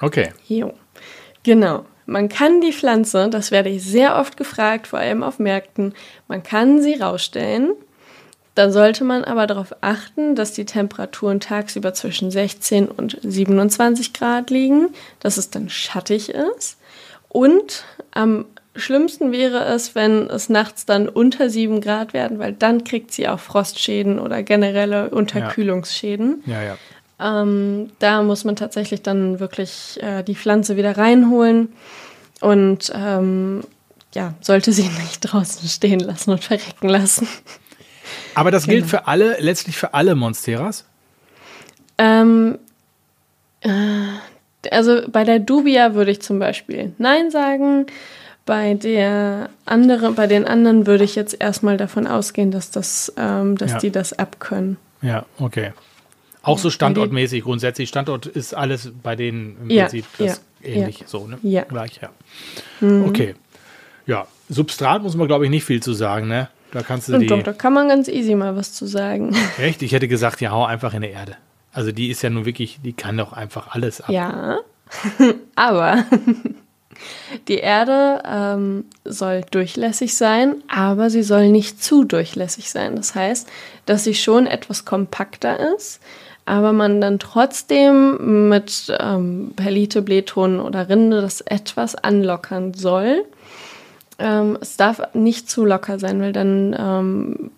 Okay. 0.00 0.32
Jo. 0.48 0.72
Genau. 1.42 1.84
Man 2.06 2.28
kann 2.28 2.60
die 2.60 2.72
Pflanze, 2.72 3.28
das 3.30 3.50
werde 3.50 3.70
ich 3.70 3.82
sehr 3.82 4.16
oft 4.16 4.36
gefragt, 4.36 4.86
vor 4.86 4.98
allem 4.98 5.22
auf 5.22 5.38
Märkten, 5.38 5.94
man 6.28 6.42
kann 6.42 6.82
sie 6.82 6.94
rausstellen. 6.94 7.72
Da 8.54 8.70
sollte 8.70 9.02
man 9.02 9.24
aber 9.24 9.46
darauf 9.46 9.74
achten, 9.80 10.36
dass 10.36 10.52
die 10.52 10.64
Temperaturen 10.64 11.40
tagsüber 11.40 11.92
zwischen 11.92 12.30
16 12.30 12.86
und 12.86 13.18
27 13.20 14.12
Grad 14.12 14.50
liegen, 14.50 14.90
dass 15.18 15.38
es 15.38 15.50
dann 15.50 15.68
schattig 15.68 16.28
ist. 16.28 16.78
Und 17.28 17.84
am 18.12 18.44
schlimmsten 18.76 19.32
wäre 19.32 19.64
es, 19.64 19.96
wenn 19.96 20.30
es 20.30 20.48
nachts 20.48 20.86
dann 20.86 21.08
unter 21.08 21.50
7 21.50 21.80
Grad 21.80 22.12
werden, 22.12 22.38
weil 22.38 22.52
dann 22.52 22.84
kriegt 22.84 23.12
sie 23.12 23.28
auch 23.28 23.40
Frostschäden 23.40 24.20
oder 24.20 24.44
generelle 24.44 25.10
Unterkühlungsschäden. 25.10 26.44
Ja, 26.46 26.62
ja. 26.62 26.76
Ähm, 27.20 27.90
da 28.00 28.22
muss 28.22 28.44
man 28.44 28.56
tatsächlich 28.56 29.02
dann 29.02 29.38
wirklich 29.40 29.98
äh, 30.02 30.22
die 30.22 30.34
Pflanze 30.34 30.76
wieder 30.76 30.96
reinholen 30.98 31.72
und 32.40 32.92
ähm, 32.94 33.62
ja, 34.14 34.34
sollte 34.40 34.72
sie 34.72 34.82
nicht 35.00 35.20
draußen 35.20 35.68
stehen 35.68 36.00
lassen 36.00 36.30
und 36.32 36.42
verrecken 36.44 36.88
lassen. 36.88 37.28
Aber 38.34 38.50
das 38.50 38.64
gilt 38.66 38.80
Genau. 38.84 38.88
für 38.90 39.06
alle, 39.06 39.36
letztlich 39.40 39.76
für 39.76 39.94
alle 39.94 40.14
Monsteras. 40.14 40.84
Ähm, 41.98 42.58
äh, 43.60 43.70
also 44.70 45.02
bei 45.08 45.24
der 45.24 45.38
Dubia 45.38 45.94
würde 45.94 46.10
ich 46.10 46.20
zum 46.22 46.38
Beispiel 46.38 46.92
Nein 46.98 47.30
sagen. 47.30 47.86
Bei 48.46 48.74
der 48.74 49.48
andere, 49.64 50.12
bei 50.12 50.26
den 50.26 50.46
anderen 50.46 50.86
würde 50.86 51.04
ich 51.04 51.14
jetzt 51.14 51.40
erstmal 51.40 51.78
davon 51.78 52.06
ausgehen, 52.06 52.50
dass 52.50 52.70
das, 52.70 53.10
ähm, 53.16 53.56
dass 53.56 53.72
Ja. 53.72 53.78
die 53.78 53.90
das 53.90 54.12
abkönnen. 54.12 54.76
Ja, 55.00 55.24
okay. 55.38 55.72
Auch 56.44 56.58
so 56.58 56.70
standortmäßig 56.70 57.42
grundsätzlich. 57.44 57.88
Standort 57.88 58.26
ist 58.26 58.54
alles 58.54 58.92
bei 59.02 59.16
denen 59.16 59.56
im 59.62 59.70
Ja, 59.70 59.84
Prinzip 59.84 60.06
das 60.18 60.42
ja, 60.62 60.68
ähnlich 60.68 61.00
ja. 61.00 61.06
so, 61.06 61.26
ne? 61.26 61.38
Ja. 61.42 61.64
Gleich, 61.64 62.00
ja. 62.00 62.10
Okay. 63.06 63.34
Ja, 64.06 64.26
Substrat 64.48 65.02
muss 65.02 65.16
man, 65.16 65.26
glaube 65.26 65.44
ich, 65.44 65.50
nicht 65.50 65.64
viel 65.64 65.82
zu 65.82 65.92
sagen, 65.94 66.28
ne? 66.28 66.48
Da 66.72 66.82
kannst 66.82 67.08
du 67.08 67.14
Und 67.14 67.20
die. 67.20 67.26
doch, 67.28 67.42
da 67.42 67.52
kann 67.52 67.72
man 67.72 67.88
ganz 67.88 68.08
easy 68.08 68.34
mal 68.34 68.56
was 68.56 68.72
zu 68.72 68.86
sagen. 68.86 69.34
Echt? 69.58 69.80
Ich 69.82 69.92
hätte 69.92 70.08
gesagt, 70.08 70.40
ja, 70.40 70.50
hau 70.50 70.64
einfach 70.64 70.92
in 70.92 71.02
die 71.02 71.08
Erde. 71.08 71.36
Also 71.72 71.92
die 71.92 72.10
ist 72.10 72.22
ja 72.22 72.30
nun 72.30 72.44
wirklich, 72.44 72.78
die 72.84 72.92
kann 72.92 73.16
doch 73.16 73.32
einfach 73.32 73.74
alles 73.74 74.00
ab. 74.00 74.10
ja. 74.10 74.58
aber 75.56 76.04
die 77.48 77.56
Erde 77.58 78.22
ähm, 78.26 78.84
soll 79.04 79.42
durchlässig 79.50 80.14
sein, 80.16 80.56
aber 80.68 81.10
sie 81.10 81.22
soll 81.22 81.48
nicht 81.48 81.82
zu 81.82 82.04
durchlässig 82.04 82.70
sein. 82.70 82.96
Das 82.96 83.14
heißt, 83.14 83.48
dass 83.86 84.04
sie 84.04 84.14
schon 84.14 84.46
etwas 84.46 84.84
kompakter 84.84 85.74
ist, 85.74 86.00
aber 86.46 86.72
man 86.72 87.00
dann 87.00 87.18
trotzdem 87.18 88.48
mit 88.48 88.94
ähm, 88.98 89.52
Perlite, 89.56 90.02
Blähton 90.02 90.60
oder 90.60 90.88
Rinde 90.88 91.22
das 91.22 91.40
etwas 91.40 91.94
anlockern 91.94 92.74
soll. 92.74 93.24
Ähm, 94.18 94.58
es 94.60 94.76
darf 94.76 95.00
nicht 95.14 95.48
zu 95.48 95.64
locker 95.64 95.98
sein, 95.98 96.20
weil 96.20 96.32
dann 96.32 96.76
ähm, 96.78 97.50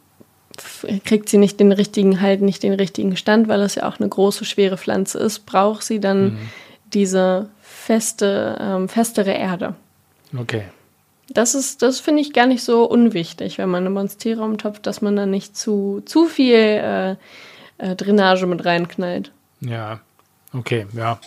kriegt 1.05 1.29
sie 1.29 1.39
nicht 1.39 1.61
den 1.61 1.73
richtigen 1.73 2.21
Halt, 2.21 2.43
nicht 2.43 2.63
den 2.63 2.73
richtigen 2.73 3.17
Stand, 3.17 3.49
weil 3.49 3.61
es 3.61 3.75
ja 3.75 3.89
auch 3.89 3.99
eine 3.99 4.09
große, 4.09 4.45
schwere 4.45 4.79
Pflanze 4.79 5.19
ist, 5.19 5.41
braucht 5.41 5.83
sie 5.83 6.01
dann 6.01 6.25
mhm. 6.25 6.39
diese 6.95 7.49
feste, 7.61 8.57
ähm, 8.61 8.89
festere 8.89 9.33
Erde. 9.33 9.75
Okay. 10.37 10.65
Das 11.29 11.55
ist, 11.57 11.83
das 11.83 11.99
finde 11.99 12.23
ich 12.23 12.33
gar 12.33 12.47
nicht 12.47 12.63
so 12.63 12.85
unwichtig, 12.85 13.59
wenn 13.59 13.69
man 13.69 13.83
eine 13.83 13.91
Monstera 13.91 14.45
umtopft, 14.45 14.87
dass 14.87 15.03
man 15.03 15.17
da 15.17 15.27
nicht 15.27 15.57
zu, 15.57 16.03
zu 16.07 16.27
viel 16.27 16.55
äh, 16.55 17.17
äh, 17.79 17.95
Drainage 17.95 18.47
mit 18.47 18.65
reinknallt. 18.65 19.33
Ja, 19.61 20.01
okay, 20.53 20.87
ja. 20.93 21.19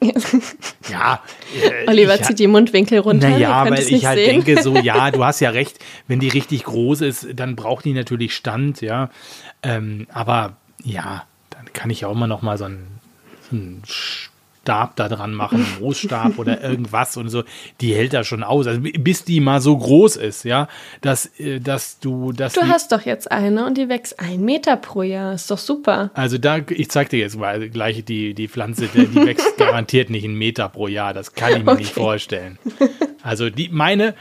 ja. 0.90 1.20
Äh, 1.62 1.88
Oliver 1.88 2.14
ich, 2.16 2.22
zieht 2.22 2.38
die 2.38 2.46
Mundwinkel 2.46 2.98
runter. 2.98 3.30
Naja, 3.30 3.68
weil 3.68 3.80
ich 3.80 4.06
halt 4.06 4.18
sehen. 4.18 4.44
denke, 4.44 4.62
so, 4.62 4.76
ja, 4.76 5.10
du 5.12 5.24
hast 5.24 5.40
ja 5.40 5.50
recht, 5.50 5.78
wenn 6.06 6.20
die 6.20 6.28
richtig 6.28 6.64
groß 6.64 7.00
ist, 7.02 7.28
dann 7.34 7.56
braucht 7.56 7.84
die 7.84 7.92
natürlich 7.92 8.34
Stand, 8.34 8.80
ja. 8.80 9.10
Ähm, 9.62 10.06
aber 10.12 10.56
ja, 10.84 11.24
dann 11.50 11.72
kann 11.72 11.90
ich 11.90 12.02
ja 12.02 12.08
auch 12.08 12.12
immer 12.12 12.26
noch 12.26 12.42
mal 12.42 12.58
so 12.58 12.64
ein, 12.64 12.86
so 13.50 13.56
ein 13.56 13.82
Stab 14.66 14.96
da 14.96 15.08
dran 15.08 15.32
machen, 15.32 15.64
Moosstab 15.80 16.40
oder 16.40 16.60
irgendwas 16.68 17.16
und 17.16 17.28
so, 17.28 17.44
die 17.80 17.94
hält 17.94 18.12
da 18.12 18.24
schon 18.24 18.42
aus. 18.42 18.66
Also 18.66 18.80
bis 18.80 19.24
die 19.24 19.38
mal 19.38 19.60
so 19.60 19.76
groß 19.76 20.16
ist, 20.16 20.44
ja, 20.44 20.66
dass, 21.02 21.26
äh, 21.38 21.60
dass 21.60 22.00
du. 22.00 22.32
Dass 22.32 22.54
du 22.54 22.66
hast 22.66 22.90
doch 22.90 23.02
jetzt 23.02 23.30
eine 23.30 23.64
und 23.64 23.78
die 23.78 23.88
wächst 23.88 24.18
ein 24.18 24.44
Meter 24.44 24.76
pro 24.76 25.02
Jahr. 25.02 25.34
Ist 25.34 25.52
doch 25.52 25.58
super. 25.58 26.10
Also 26.14 26.36
da, 26.38 26.58
ich 26.68 26.90
zeig 26.90 27.10
dir 27.10 27.20
jetzt 27.20 27.38
mal 27.38 27.70
gleich 27.70 28.04
die, 28.04 28.34
die 28.34 28.48
Pflanze, 28.48 28.88
die 28.88 29.14
wächst 29.14 29.56
garantiert 29.56 30.10
nicht 30.10 30.24
einen 30.24 30.34
Meter 30.34 30.68
pro 30.68 30.88
Jahr. 30.88 31.14
Das 31.14 31.34
kann 31.34 31.52
ich 31.52 31.64
mir 31.64 31.70
okay. 31.70 31.82
nicht 31.82 31.92
vorstellen. 31.92 32.58
Also 33.22 33.48
die 33.50 33.68
meine. 33.68 34.14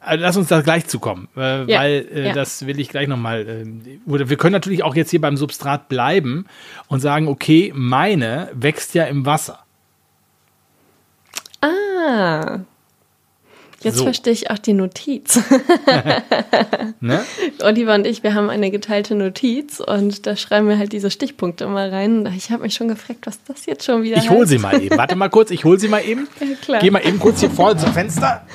Also 0.00 0.22
lass 0.22 0.36
uns 0.36 0.48
da 0.48 0.60
gleich 0.60 0.86
zukommen, 0.86 1.28
äh, 1.36 1.64
ja, 1.70 1.80
weil 1.80 2.08
äh, 2.14 2.26
ja. 2.28 2.32
das 2.32 2.66
will 2.66 2.78
ich 2.78 2.88
gleich 2.88 3.08
nochmal. 3.08 3.66
Äh, 3.66 4.10
oder 4.10 4.30
wir 4.30 4.36
können 4.36 4.52
natürlich 4.52 4.84
auch 4.84 4.94
jetzt 4.94 5.10
hier 5.10 5.20
beim 5.20 5.36
Substrat 5.36 5.88
bleiben 5.88 6.46
und 6.86 7.00
sagen, 7.00 7.26
okay, 7.26 7.72
meine 7.74 8.48
wächst 8.52 8.94
ja 8.94 9.04
im 9.04 9.26
Wasser. 9.26 9.64
Ah. 11.60 12.60
Jetzt 13.80 13.98
so. 13.98 14.04
verstehe 14.04 14.32
ich 14.32 14.50
auch 14.50 14.58
die 14.58 14.72
Notiz. 14.72 15.38
ne? 17.00 17.24
Oliver 17.62 17.94
und 17.94 18.08
ich, 18.08 18.24
wir 18.24 18.34
haben 18.34 18.50
eine 18.50 18.72
geteilte 18.72 19.14
Notiz 19.14 19.78
und 19.78 20.26
da 20.26 20.34
schreiben 20.34 20.68
wir 20.68 20.78
halt 20.78 20.92
diese 20.92 21.12
Stichpunkte 21.12 21.64
immer 21.64 21.92
rein. 21.92 22.28
Ich 22.36 22.50
habe 22.50 22.64
mich 22.64 22.74
schon 22.74 22.88
gefragt, 22.88 23.20
was 23.26 23.38
das 23.44 23.66
jetzt 23.66 23.84
schon 23.84 24.02
wieder 24.02 24.16
ist. 24.16 24.24
Ich 24.24 24.30
hole 24.30 24.48
sie 24.48 24.58
mal 24.58 24.82
eben. 24.82 24.96
Warte 24.98 25.14
mal 25.14 25.28
kurz, 25.28 25.52
ich 25.52 25.64
hole 25.64 25.78
sie 25.78 25.88
mal 25.88 26.04
eben. 26.04 26.28
Ja. 26.66 26.80
Geh 26.80 26.90
mal 26.90 27.06
eben 27.06 27.18
kurz 27.18 27.40
hier 27.40 27.50
vorne 27.50 27.80
zum 27.80 27.92
Fenster. 27.94 28.46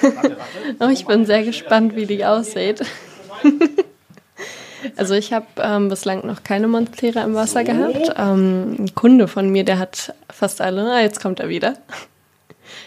Warte, 0.00 0.16
warte, 0.16 0.36
warte. 0.36 0.76
Oh, 0.80 0.88
ich 0.88 1.06
bin 1.06 1.26
sehr 1.26 1.42
gespannt, 1.42 1.96
wie 1.96 2.06
die 2.06 2.24
aussieht. 2.24 2.82
Also 4.96 5.14
ich 5.14 5.32
habe 5.32 5.46
ähm, 5.60 5.88
bislang 5.88 6.24
noch 6.24 6.44
keine 6.44 6.68
Monstera 6.68 7.24
im 7.24 7.34
Wasser 7.34 7.64
gehabt. 7.64 8.12
Ähm, 8.16 8.76
ein 8.78 8.94
Kunde 8.94 9.26
von 9.26 9.50
mir, 9.50 9.64
der 9.64 9.80
hat 9.80 10.14
fast 10.32 10.60
alle. 10.60 10.92
Ah, 10.92 11.00
jetzt 11.00 11.20
kommt 11.20 11.40
er 11.40 11.48
wieder. 11.48 11.74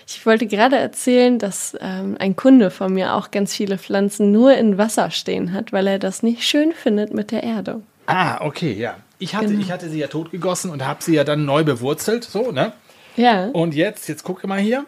Ich 0.07 0.25
wollte 0.25 0.47
gerade 0.47 0.77
erzählen, 0.77 1.39
dass 1.39 1.77
ähm, 1.79 2.15
ein 2.19 2.35
Kunde 2.35 2.71
von 2.71 2.93
mir 2.93 3.15
auch 3.15 3.31
ganz 3.31 3.53
viele 3.53 3.77
Pflanzen 3.77 4.31
nur 4.31 4.53
in 4.53 4.77
Wasser 4.77 5.11
stehen 5.11 5.53
hat, 5.53 5.71
weil 5.73 5.87
er 5.87 5.99
das 5.99 6.23
nicht 6.23 6.43
schön 6.43 6.73
findet 6.73 7.13
mit 7.13 7.31
der 7.31 7.43
Erde. 7.43 7.81
Ah, 8.07 8.45
okay, 8.45 8.73
ja. 8.73 8.95
Ich 9.19 9.35
hatte, 9.35 9.47
genau. 9.47 9.61
ich 9.61 9.71
hatte 9.71 9.89
sie 9.89 9.99
ja 9.99 10.07
totgegossen 10.07 10.71
und 10.71 10.85
habe 10.85 11.03
sie 11.03 11.13
ja 11.13 11.23
dann 11.23 11.45
neu 11.45 11.63
bewurzelt, 11.63 12.23
so, 12.23 12.51
ne? 12.51 12.73
Ja. 13.15 13.47
Und 13.47 13.75
jetzt, 13.75 14.09
jetzt 14.09 14.23
gucke 14.23 14.47
mal 14.47 14.59
hier. 14.59 14.85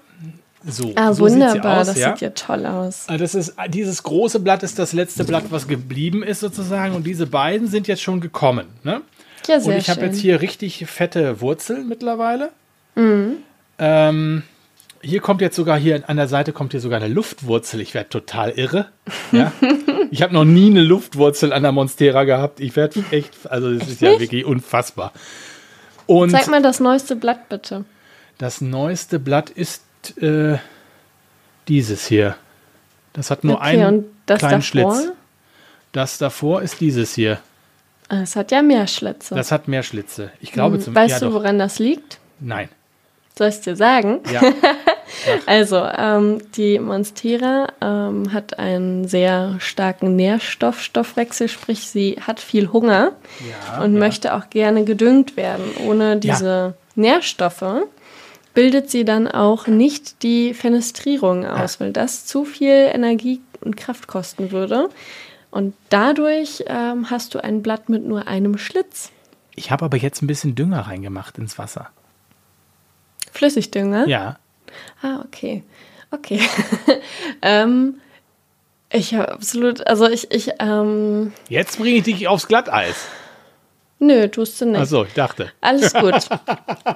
So, 0.65 0.93
ah, 0.95 1.13
so 1.13 1.25
wunderbar, 1.25 1.81
aus, 1.81 1.87
das 1.87 1.99
ja? 1.99 2.11
sieht 2.11 2.21
ja 2.21 2.29
toll 2.29 2.65
aus. 2.65 3.05
Ah, 3.07 3.17
das 3.17 3.35
ist, 3.35 3.53
dieses 3.67 4.01
große 4.03 4.39
Blatt 4.39 4.63
ist 4.63 4.79
das 4.79 4.93
letzte 4.93 5.25
Blatt, 5.25 5.45
was 5.49 5.67
geblieben 5.67 6.23
ist 6.23 6.39
sozusagen. 6.39 6.95
Und 6.95 7.05
diese 7.05 7.27
beiden 7.27 7.67
sind 7.67 7.87
jetzt 7.87 8.01
schon 8.01 8.21
gekommen. 8.21 8.67
Ne? 8.83 9.01
Ja, 9.47 9.59
sehr 9.59 9.73
Und 9.73 9.79
ich 9.79 9.89
habe 9.89 10.05
jetzt 10.05 10.19
hier 10.19 10.41
richtig 10.41 10.85
fette 10.85 11.41
Wurzeln 11.41 11.89
mittlerweile. 11.89 12.51
Mhm. 12.95 13.37
Ähm, 13.77 14.43
hier 15.04 15.20
kommt 15.20 15.41
jetzt 15.41 15.56
sogar 15.56 15.78
hier 15.78 16.08
an 16.08 16.18
der 16.18 16.28
Seite 16.28 16.54
kommt 16.54 16.72
hier 16.72 16.80
sogar 16.80 17.01
eine 17.01 17.14
Luftwurzel. 17.14 17.82
Ich 17.82 17.93
werde 17.93 18.10
total 18.10 18.51
irre. 18.51 18.88
Ja? 19.32 19.51
ich 20.12 20.22
habe 20.22 20.34
noch 20.34 20.45
nie 20.45 20.70
eine 20.70 20.82
Luftwurzel 20.82 21.51
an 21.51 21.64
der 21.64 21.74
Monstera 21.74 22.24
gehabt. 22.24 22.60
Ich 22.62 22.76
werde 22.76 23.04
echt, 23.12 23.32
also 23.49 23.74
das 23.78 23.89
ist 23.89 24.01
ja 24.01 24.20
wirklich 24.20 24.45
unfassbar. 24.45 25.12
Und 26.08 26.32
Zeig 26.32 26.47
mal 26.47 26.62
das 26.62 26.80
neueste 26.80 27.16
Blatt 27.16 27.49
bitte. 27.49 27.86
Das 28.38 28.62
neueste 28.62 29.20
Blatt 29.20 29.49
ist 29.49 29.84
äh, 30.22 30.58
dieses 31.68 32.08
hier. 32.08 32.36
Das 33.12 33.30
hat 33.30 33.43
nur 33.43 33.58
okay, 33.58 33.84
einen 33.84 34.06
kleinen 34.26 34.39
davor? 34.49 34.62
Schlitz. 34.62 35.12
Das 35.91 36.18
davor 36.18 36.62
ist 36.62 36.82
dieses 36.82 37.14
hier. 37.14 37.39
Ah, 38.10 38.22
es 38.22 38.36
hat 38.36 38.51
ja 38.51 38.62
mehr 38.62 38.88
Schlitze. 38.88 39.36
Das 39.36 39.51
hat 39.51 39.68
mehr 39.68 39.84
Schlitze. 39.84 40.32
Ich 40.39 40.51
glaube 40.51 40.78
hm. 40.78 40.82
zum 40.82 40.95
Weißt 40.95 41.22
ja, 41.22 41.28
du, 41.28 41.34
woran 41.34 41.60
das 41.60 41.80
liegt? 41.80 42.20
Nein. 42.39 42.70
Soll 43.38 43.47
ich 43.47 43.56
es 43.56 43.62
dir 43.62 43.76
sagen? 43.76 44.20
Ja. 44.32 44.41
also, 45.45 45.78
ähm, 45.78 46.41
die 46.55 46.80
Monstera 46.80 47.68
ähm, 47.82 48.34
hat 48.34 48.59
einen 48.59 49.07
sehr 49.07 49.55
starken 49.59 50.16
Nährstoffstoffwechsel, 50.16 51.47
sprich, 51.47 51.88
sie 51.88 52.20
hat 52.22 52.39
viel 52.39 52.72
Hunger 52.72 53.14
ja, 53.39 53.84
und 53.84 53.93
ja. 53.93 53.99
möchte 53.99 54.34
auch 54.34 54.49
gerne 54.49 54.84
gedüngt 54.84 55.38
werden. 55.38 55.66
Ohne 55.86 56.18
diese 56.18 56.45
ja. 56.45 56.74
Nährstoffe 56.95 57.86
bildet 58.53 58.89
sie 58.89 59.05
dann 59.05 59.28
auch 59.28 59.68
nicht 59.68 60.22
die 60.24 60.53
Fenestrierung 60.53 61.45
aus, 61.45 61.80
weil 61.80 61.91
das 61.91 62.26
zu 62.26 62.45
viel 62.45 62.89
Energie 62.93 63.41
und 63.61 63.78
Kraft 63.78 64.07
kosten 64.07 64.51
würde. 64.51 64.89
Und 65.49 65.76
dadurch 65.89 66.64
ähm, 66.68 67.09
hast 67.09 67.36
du 67.36 67.43
ein 67.43 67.61
Blatt 67.61 67.89
mit 67.89 68.05
nur 68.05 68.28
einem 68.28 68.57
Schlitz. 68.57 69.11
Ich 69.55 69.72
habe 69.72 69.86
aber 69.86 69.97
jetzt 69.97 70.22
ein 70.22 70.28
bisschen 70.28 70.55
Dünger 70.55 70.82
reingemacht 70.82 71.38
ins 71.38 71.57
Wasser. 71.59 71.89
Flüssigdünger? 73.32 74.07
Ja. 74.07 74.38
Ah, 75.01 75.21
okay. 75.26 75.63
Okay. 76.11 76.39
ähm, 77.41 77.95
ich 78.91 79.15
habe 79.15 79.32
absolut, 79.32 79.86
also 79.88 80.07
ich, 80.07 80.32
ich, 80.32 80.51
ähm, 80.59 81.34
Jetzt 81.49 81.80
bringe 81.80 81.97
ich 81.97 82.03
dich 82.03 82.28
aufs 82.28 82.47
Glatteis. 82.47 83.07
Nö, 84.03 84.28
tust 84.28 84.59
du 84.59 84.65
nicht. 84.65 84.82
Achso, 84.82 85.05
ich 85.05 85.13
dachte. 85.13 85.51
Alles 85.61 85.93
gut. 85.93 86.28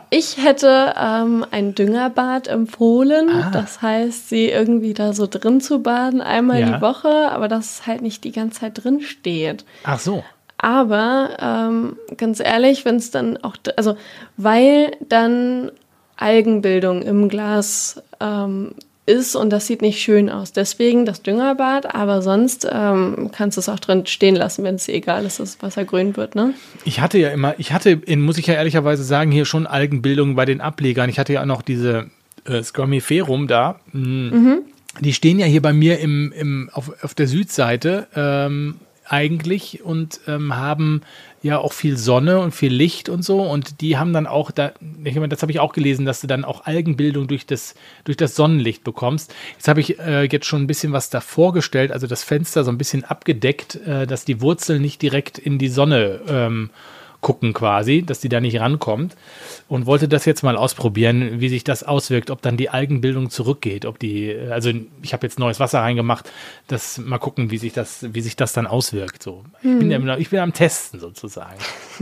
Ich 0.09 0.37
hätte 0.43 0.93
ähm, 0.97 1.45
ein 1.51 1.73
Düngerbad 1.73 2.47
empfohlen. 2.47 3.29
Ah. 3.29 3.49
Das 3.51 3.81
heißt, 3.81 4.29
sie 4.29 4.49
irgendwie 4.49 4.93
da 4.93 5.13
so 5.13 5.25
drin 5.25 5.61
zu 5.61 5.81
baden, 5.81 6.21
einmal 6.21 6.59
ja. 6.59 6.69
die 6.69 6.81
Woche, 6.81 7.31
aber 7.31 7.47
dass 7.47 7.79
es 7.79 7.87
halt 7.87 8.01
nicht 8.01 8.23
die 8.25 8.31
ganze 8.31 8.59
Zeit 8.59 8.83
drin 8.83 9.01
steht. 9.01 9.63
Ach 9.83 9.99
so. 9.99 10.23
Aber 10.57 11.37
ähm, 11.39 11.97
ganz 12.17 12.39
ehrlich, 12.39 12.83
wenn 12.83 12.97
es 12.97 13.11
dann 13.11 13.37
auch, 13.37 13.55
also 13.75 13.95
weil 14.35 14.91
dann 14.99 15.71
Algenbildung 16.17 17.01
im 17.03 17.29
Glas 17.29 18.01
ähm, 18.19 18.71
ist 19.07 19.35
und 19.35 19.51
das 19.51 19.65
sieht 19.67 19.81
nicht 19.81 20.01
schön 20.01 20.29
aus. 20.29 20.51
Deswegen 20.51 21.05
das 21.05 21.21
Düngerbad, 21.21 21.95
aber 21.95 22.21
sonst 22.21 22.67
ähm, 22.69 23.31
kannst 23.31 23.55
du 23.57 23.61
es 23.61 23.69
auch 23.69 23.79
drin 23.79 24.05
stehen 24.05 24.35
lassen, 24.35 24.63
wenn 24.65 24.75
es 24.75 24.85
dir 24.85 24.95
egal 24.95 25.25
ist, 25.25 25.39
dass 25.39 25.53
das 25.53 25.63
Wasser 25.63 25.85
grün 25.85 26.17
wird. 26.17 26.35
Ne? 26.35 26.53
Ich 26.83 26.99
hatte 26.99 27.17
ja 27.17 27.29
immer, 27.29 27.55
ich 27.57 27.71
hatte, 27.71 27.91
in, 27.91 28.21
muss 28.21 28.37
ich 28.37 28.47
ja 28.47 28.55
ehrlicherweise 28.55 29.03
sagen, 29.03 29.31
hier 29.31 29.45
schon 29.45 29.65
Algenbildung 29.65 30.35
bei 30.35 30.43
den 30.43 30.59
Ablegern. 30.59 31.09
Ich 31.09 31.19
hatte 31.19 31.33
ja 31.33 31.41
auch 31.41 31.45
noch 31.45 31.61
diese 31.61 32.07
äh, 32.45 32.61
Scormiferum 32.61 33.47
da. 33.47 33.79
Mhm. 33.93 34.29
Mhm. 34.29 34.59
Die 34.99 35.13
stehen 35.13 35.39
ja 35.39 35.45
hier 35.45 35.61
bei 35.61 35.73
mir 35.73 35.99
im, 35.99 36.33
im, 36.33 36.69
auf, 36.73 36.91
auf 37.01 37.13
der 37.13 37.27
Südseite 37.27 38.07
ähm, 38.15 38.75
eigentlich 39.05 39.83
und 39.83 40.19
ähm, 40.27 40.55
haben 40.55 41.01
ja 41.41 41.59
auch 41.59 41.73
viel 41.73 41.97
Sonne 41.97 42.39
und 42.39 42.53
viel 42.53 42.73
Licht 42.73 43.09
und 43.09 43.23
so. 43.23 43.41
Und 43.41 43.81
die 43.81 43.97
haben 43.97 44.13
dann 44.13 44.27
auch, 44.27 44.51
da, 44.51 44.71
ich 45.03 45.15
meine, 45.15 45.29
das 45.29 45.41
habe 45.41 45.51
ich 45.51 45.59
auch 45.59 45.73
gelesen, 45.73 46.05
dass 46.05 46.21
du 46.21 46.27
dann 46.27 46.45
auch 46.45 46.65
Algenbildung 46.65 47.27
durch 47.27 47.45
das, 47.45 47.75
durch 48.03 48.17
das 48.17 48.35
Sonnenlicht 48.35 48.83
bekommst. 48.83 49.33
Jetzt 49.53 49.67
habe 49.67 49.79
ich 49.79 49.99
äh, 49.99 50.23
jetzt 50.23 50.45
schon 50.45 50.63
ein 50.63 50.67
bisschen 50.67 50.93
was 50.93 51.09
davor 51.09 51.53
gestellt, 51.53 51.91
also 51.91 52.07
das 52.07 52.23
Fenster 52.23 52.63
so 52.63 52.71
ein 52.71 52.77
bisschen 52.77 53.03
abgedeckt, 53.03 53.75
äh, 53.75 54.07
dass 54.07 54.25
die 54.25 54.41
Wurzel 54.41 54.79
nicht 54.79 55.01
direkt 55.01 55.37
in 55.37 55.59
die 55.59 55.69
Sonne 55.69 56.21
ähm, 56.27 56.69
gucken 57.21 57.53
quasi, 57.53 58.03
dass 58.03 58.19
die 58.19 58.29
da 58.29 58.39
nicht 58.39 58.59
rankommt 58.59 59.15
und 59.67 59.85
wollte 59.85 60.07
das 60.07 60.25
jetzt 60.25 60.43
mal 60.43 60.55
ausprobieren, 60.55 61.39
wie 61.39 61.49
sich 61.49 61.63
das 61.63 61.83
auswirkt, 61.83 62.29
ob 62.29 62.41
dann 62.41 62.57
die 62.57 62.69
Algenbildung 62.69 63.29
zurückgeht, 63.29 63.85
ob 63.85 63.99
die, 63.99 64.35
also 64.49 64.71
ich 65.01 65.13
habe 65.13 65.25
jetzt 65.25 65.39
neues 65.39 65.59
Wasser 65.59 65.79
reingemacht, 65.79 66.31
das 66.67 66.97
mal 66.97 67.17
gucken, 67.17 67.51
wie 67.51 67.57
sich 67.57 67.73
das, 67.73 68.05
wie 68.13 68.21
sich 68.21 68.35
das 68.35 68.53
dann 68.53 68.67
auswirkt. 68.67 69.23
So, 69.23 69.43
ich, 69.57 69.63
bin, 69.63 69.91
hm. 69.91 70.19
ich 70.19 70.29
bin 70.29 70.39
am 70.39 70.53
Testen 70.53 70.99
sozusagen. 70.99 71.57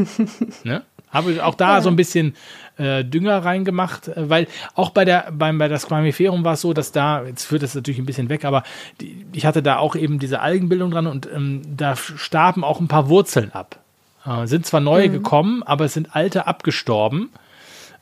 ne? 0.63 0.84
Habe 1.16 1.45
auch 1.45 1.55
da 1.55 1.76
ja. 1.76 1.82
so 1.82 1.89
ein 1.89 1.95
bisschen 1.95 2.36
äh, 2.78 3.05
Dünger 3.05 3.38
reingemacht, 3.45 4.09
äh, 4.09 4.30
weil 4.30 4.47
auch 4.74 4.89
bei 4.89 5.05
der 5.05 5.32
beim 5.32 5.57
bei 5.57 5.70
der 5.70 5.80
Squamiferum 5.80 6.43
war 6.43 6.53
es 6.53 6.61
so, 6.61 6.74
dass 6.74 6.91
da 6.91 7.24
jetzt 7.24 7.45
führt 7.45 7.63
das 7.63 7.74
natürlich 7.74 7.99
ein 7.99 8.05
bisschen 8.05 8.28
weg, 8.28 8.43
aber 8.43 8.63
die, 8.99 9.26
ich 9.32 9.45
hatte 9.45 9.63
da 9.63 9.78
auch 9.78 9.95
eben 9.95 10.20
diese 10.20 10.41
Algenbildung 10.41 10.91
dran 10.91 11.07
und 11.07 11.30
ähm, 11.34 11.61
da 11.66 11.95
starben 11.95 12.66
auch 12.66 12.82
ein 12.82 12.89
paar 12.89 13.07
Wurzeln 13.07 13.53
ab. 13.53 13.80
Äh, 14.26 14.47
sind 14.47 14.65
zwar 14.65 14.82
neue 14.82 15.09
mhm. 15.09 15.13
gekommen, 15.13 15.63
aber 15.63 15.86
es 15.86 15.93
sind 15.93 16.15
alte 16.15 16.47
abgestorben. 16.47 17.30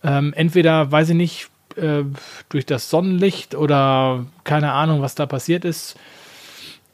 Ähm, 0.03 0.33
entweder 0.33 0.91
weiß 0.91 1.09
ich 1.09 1.15
nicht 1.15 1.49
äh, 1.77 2.03
durch 2.49 2.65
das 2.65 2.89
Sonnenlicht 2.89 3.55
oder 3.55 4.25
keine 4.43 4.71
Ahnung, 4.73 5.01
was 5.01 5.15
da 5.15 5.25
passiert 5.25 5.65
ist. 5.65 5.95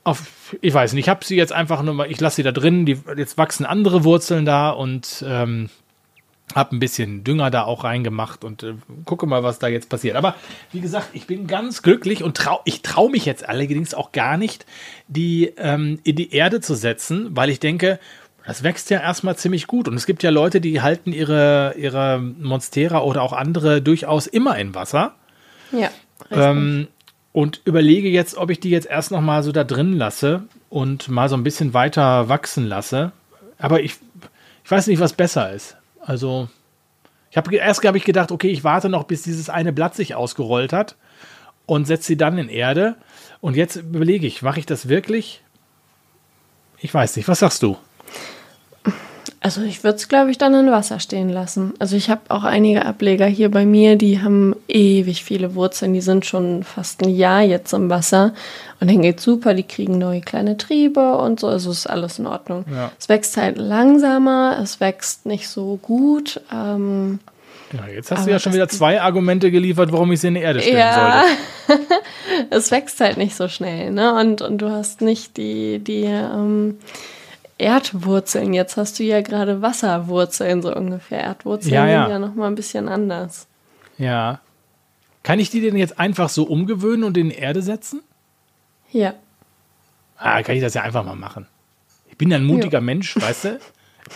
Auf, 0.04 0.56
ich 0.62 0.74
weiß 0.74 0.94
nicht, 0.94 1.06
ich 1.06 1.10
habe 1.10 1.26
sie 1.26 1.36
jetzt 1.36 1.52
einfach 1.54 1.82
nur 1.84 1.94
mal, 1.94 2.10
ich 2.10 2.20
lasse 2.20 2.38
sie 2.38 2.44
da 2.44 2.52
drin, 2.52 2.86
die, 2.86 2.98
jetzt 3.18 3.38
wachsen 3.38 3.66
andere 3.66 4.04
Wurzeln 4.04 4.46
da 4.46 4.70
und 4.70 5.24
ähm, 5.28 5.70
habe 6.56 6.76
ein 6.76 6.80
bisschen 6.80 7.24
Dünger 7.24 7.52
da 7.52 7.64
auch 7.64 7.84
reingemacht 7.84 8.44
und 8.44 8.64
äh, 8.64 8.74
gucke 9.06 9.28
mal, 9.28 9.44
was 9.44 9.60
da 9.60 9.68
jetzt 9.68 9.90
passiert. 9.90 10.16
Aber 10.16 10.36
wie 10.72 10.82
gesagt, 10.82 11.10
ich 11.14 11.28
bin 11.28 11.48
ganz 11.48 11.82
glücklich 11.82 12.24
und 12.24 12.38
trau, 12.38 12.62
ich 12.66 12.82
traue 12.82 13.12
mich 13.12 13.26
jetzt 13.26 13.48
allerdings 13.48 13.94
auch 13.94 14.12
gar 14.12 14.38
nicht, 14.38 14.66
die 15.08 15.54
ähm, 15.58 16.00
in 16.04 16.16
die 16.16 16.34
Erde 16.34 16.62
zu 16.62 16.76
setzen, 16.76 17.36
weil 17.36 17.50
ich 17.50 17.60
denke, 17.60 18.00
das 18.50 18.64
wächst 18.64 18.90
ja 18.90 19.00
erstmal 19.00 19.36
ziemlich 19.36 19.68
gut. 19.68 19.88
Und 19.88 19.94
es 19.94 20.08
gibt 20.08 20.24
ja 20.24 20.32
Leute, 20.32 20.60
die 20.60 20.82
halten 20.82 21.14
ihre, 21.14 21.76
ihre 21.78 22.20
Monstera 22.20 23.04
oder 23.04 23.22
auch 23.22 23.32
andere 23.32 23.80
durchaus 23.80 24.26
immer 24.26 24.58
in 24.58 24.74
Wasser. 24.74 25.14
Ja. 25.72 25.92
Ähm, 26.32 26.88
und 27.32 27.62
überlege 27.66 28.10
jetzt, 28.10 28.36
ob 28.38 28.50
ich 28.50 28.60
die 28.60 28.72
jetzt 28.72 28.88
erst 28.88 29.12
noch 29.12 29.22
mal 29.22 29.44
so 29.44 29.52
da 29.52 29.64
drin 29.64 29.94
lasse 29.94 30.42
und 30.70 31.10
mal 31.10 31.30
so 31.30 31.36
ein 31.36 31.44
bisschen 31.44 31.76
weiter 31.76 32.28
wachsen 32.28 32.66
lasse. 32.66 33.12
Aber 33.60 33.84
ich, 33.84 33.98
ich 34.64 34.72
weiß 34.72 34.88
nicht, 34.88 35.00
was 35.00 35.14
besser 35.14 35.54
ist. 35.54 35.78
Also, 36.02 36.50
ich 37.30 37.38
habe 37.38 37.56
erst 37.56 37.86
habe 37.86 38.00
ich 38.00 38.04
gedacht, 38.04 38.32
okay, 38.32 38.50
ich 38.50 38.64
warte 38.64 38.90
noch, 38.90 39.04
bis 39.04 39.22
dieses 39.22 39.52
eine 39.52 39.74
Blatt 39.74 39.94
sich 39.94 40.16
ausgerollt 40.16 40.74
hat 40.74 40.96
und 41.68 41.86
setze 41.86 42.08
sie 42.08 42.18
dann 42.18 42.40
in 42.40 42.50
Erde. 42.50 42.96
Und 43.42 43.56
jetzt 43.56 43.76
überlege 43.76 44.26
ich, 44.26 44.42
mache 44.42 44.60
ich 44.60 44.66
das 44.66 44.90
wirklich? 44.90 45.44
Ich 46.80 46.92
weiß 46.92 47.16
nicht. 47.16 47.28
Was 47.28 47.42
sagst 47.42 47.62
du? 47.62 47.78
Also 49.42 49.62
ich 49.62 49.84
würde 49.84 49.98
es, 49.98 50.08
glaube 50.08 50.32
ich, 50.32 50.38
dann 50.38 50.54
in 50.54 50.72
Wasser 50.72 51.00
stehen 51.00 51.30
lassen. 51.30 51.74
Also 51.80 51.96
ich 51.96 52.10
habe 52.10 52.22
auch 52.30 52.44
einige 52.44 52.86
Ableger 52.86 53.26
hier 53.26 53.50
bei 53.50 53.66
mir, 53.66 53.96
die 53.96 54.22
haben 54.22 54.56
ewig 54.68 55.24
viele 55.24 55.56
Wurzeln, 55.56 55.94
die 55.94 56.02
sind 56.02 56.26
schon 56.26 56.64
fast 56.64 57.02
ein 57.02 57.10
Jahr 57.10 57.42
jetzt 57.42 57.74
im 57.74 57.90
Wasser 57.90 58.34
und 58.80 58.90
dann 58.90 59.02
geht 59.02 59.20
super, 59.20 59.54
die 59.54 59.64
kriegen 59.64 59.98
neue 59.98 60.22
kleine 60.22 60.58
Triebe 60.58 61.18
und 61.18 61.40
so, 61.40 61.48
also 61.48 61.72
ist 61.72 61.90
alles 61.90 62.20
in 62.20 62.28
Ordnung. 62.28 62.66
Ja. 62.72 62.92
Es 63.00 63.10
wächst 63.10 63.38
halt 63.38 63.58
langsamer, 63.58 64.58
es 64.62 64.80
wächst 64.80 65.26
nicht 65.26 65.48
so 65.48 65.78
gut. 65.82 66.42
Ähm, 66.54 67.20
ja, 67.74 67.88
jetzt 67.88 68.12
hast 68.12 68.26
du 68.26 68.32
ja 68.32 68.40
schon 68.40 68.54
wieder 68.54 68.68
zwei 68.68 69.02
Argumente 69.02 69.52
geliefert, 69.52 69.92
warum 69.92 70.12
ich 70.12 70.22
sie 70.22 70.30
in 70.30 70.36
die 70.36 70.42
Erde 70.42 70.62
stellen 70.62 70.78
ja. 70.78 71.24
sollte. 71.68 71.84
es 72.50 72.72
wächst 72.72 73.00
halt 73.00 73.18
nicht 73.18 73.36
so 73.36 73.48
schnell, 73.48 73.92
ne? 73.92 74.16
Und, 74.16 74.42
und 74.42 74.58
du 74.60 74.72
hast 74.72 75.02
nicht 75.02 75.38
die, 75.38 75.80
die 75.80 76.04
ähm, 76.06 76.78
Erdwurzeln. 77.60 78.54
Jetzt 78.54 78.78
hast 78.78 78.98
du 78.98 79.04
ja 79.04 79.22
gerade 79.22 79.62
Wasserwurzeln, 79.62 80.62
so 80.62 80.76
ungefähr. 80.76 81.20
Erdwurzeln 81.20 81.74
ja, 81.74 81.88
ja. 81.88 82.04
sind 82.04 82.12
ja 82.12 82.20
nochmal 82.20 82.48
ein 82.48 82.56
bisschen 82.56 82.90
anders. 82.90 83.48
Ja. 83.98 84.40
Kann 85.24 85.40
ich 85.40 85.50
die 85.50 85.62
denn 85.62 85.76
jetzt 85.76 86.00
einfach 86.00 86.30
so 86.30 86.44
umgewöhnen 86.46 87.04
und 87.04 87.18
in 87.18 87.30
Erde 87.30 87.62
setzen? 87.62 88.02
Ja. 88.92 89.14
Ah, 90.18 90.42
kann 90.42 90.56
ich 90.56 90.62
das 90.62 90.74
ja 90.74 90.82
einfach 90.82 91.06
mal 91.06 91.16
machen. 91.16 91.46
Ich 92.10 92.18
bin 92.18 92.32
ja 92.32 92.38
ein 92.38 92.46
mutiger 92.46 92.80
jo. 92.80 92.86
Mensch, 92.86 93.16
weißt 93.22 93.44
du? 93.46 93.60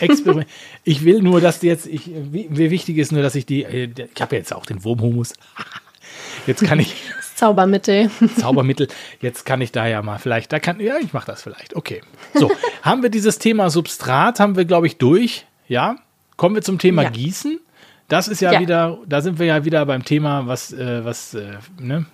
Experiment. 0.00 0.48
ich 0.82 1.04
will 1.04 1.22
nur, 1.22 1.40
dass 1.40 1.60
die 1.60 1.68
jetzt, 1.68 1.86
ich, 1.86 2.10
wie, 2.10 2.48
wie 2.50 2.70
wichtig 2.70 2.98
ist 2.98 3.12
nur, 3.12 3.22
dass 3.22 3.34
ich 3.36 3.46
die, 3.46 3.62
äh, 3.62 3.88
ich 4.12 4.20
habe 4.20 4.34
ja 4.34 4.40
jetzt 4.40 4.52
auch 4.52 4.66
den 4.66 4.82
Wurmhumus. 4.82 5.34
Jetzt 6.46 6.62
kann 6.62 6.78
ich. 6.78 6.94
Zaubermittel. 7.34 8.10
Zaubermittel. 8.38 8.88
Jetzt 9.20 9.44
kann 9.44 9.60
ich 9.60 9.72
da 9.72 9.86
ja 9.86 10.02
mal 10.02 10.18
vielleicht, 10.18 10.52
da 10.52 10.58
kann, 10.60 10.80
ja, 10.80 10.96
ich 11.00 11.12
mache 11.12 11.26
das 11.26 11.42
vielleicht. 11.42 11.74
Okay. 11.76 12.00
So, 12.34 12.50
haben 12.82 13.02
wir 13.02 13.10
dieses 13.10 13.38
Thema 13.38 13.70
Substrat, 13.70 14.40
haben 14.40 14.56
wir, 14.56 14.64
glaube 14.64 14.86
ich, 14.86 14.98
durch. 14.98 15.46
Ja. 15.68 15.96
Kommen 16.36 16.54
wir 16.54 16.62
zum 16.62 16.78
Thema 16.78 17.02
ja. 17.02 17.10
Gießen. 17.10 17.60
Das 18.08 18.28
ist 18.28 18.40
ja, 18.40 18.52
ja, 18.52 18.60
wieder, 18.60 18.98
da 19.06 19.20
sind 19.20 19.38
wir 19.38 19.46
ja 19.46 19.64
wieder 19.64 19.86
beim 19.86 20.04
Thema, 20.04 20.46
was, 20.46 20.72
äh, 20.72 21.04
was, 21.04 21.34
äh, 21.34 21.58
ne? 21.80 22.06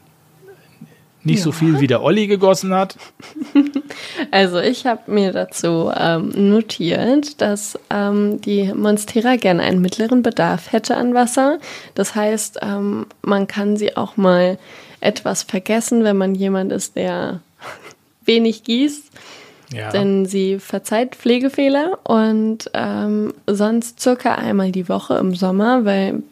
Nicht 1.22 1.38
ja. 1.38 1.44
so 1.44 1.52
viel 1.52 1.80
wie 1.80 1.86
der 1.86 2.02
Olli 2.02 2.26
gegossen 2.26 2.74
hat. 2.74 2.96
Also 4.30 4.60
ich 4.60 4.86
habe 4.86 5.10
mir 5.10 5.32
dazu 5.32 5.90
ähm, 5.94 6.32
notiert, 6.50 7.40
dass 7.40 7.78
ähm, 7.90 8.40
die 8.40 8.72
Monstera 8.72 9.36
gerne 9.36 9.62
einen 9.62 9.80
mittleren 9.80 10.22
Bedarf 10.22 10.72
hätte 10.72 10.96
an 10.96 11.14
Wasser. 11.14 11.58
Das 11.94 12.14
heißt, 12.14 12.58
ähm, 12.62 13.06
man 13.22 13.46
kann 13.46 13.76
sie 13.76 13.96
auch 13.96 14.16
mal 14.16 14.58
etwas 15.00 15.42
vergessen, 15.42 16.04
wenn 16.04 16.16
man 16.16 16.34
jemand 16.34 16.72
ist, 16.72 16.96
der 16.96 17.40
wenig 18.24 18.64
gießt. 18.64 19.04
Ja. 19.72 19.90
Denn 19.90 20.26
sie 20.26 20.58
verzeiht 20.58 21.14
Pflegefehler 21.14 21.98
und 22.04 22.70
ähm, 22.74 23.32
sonst 23.46 24.00
circa 24.00 24.34
einmal 24.34 24.72
die 24.72 24.88
Woche 24.88 25.14
im 25.18 25.34
Sommer, 25.34 25.84
weil 25.84 26.22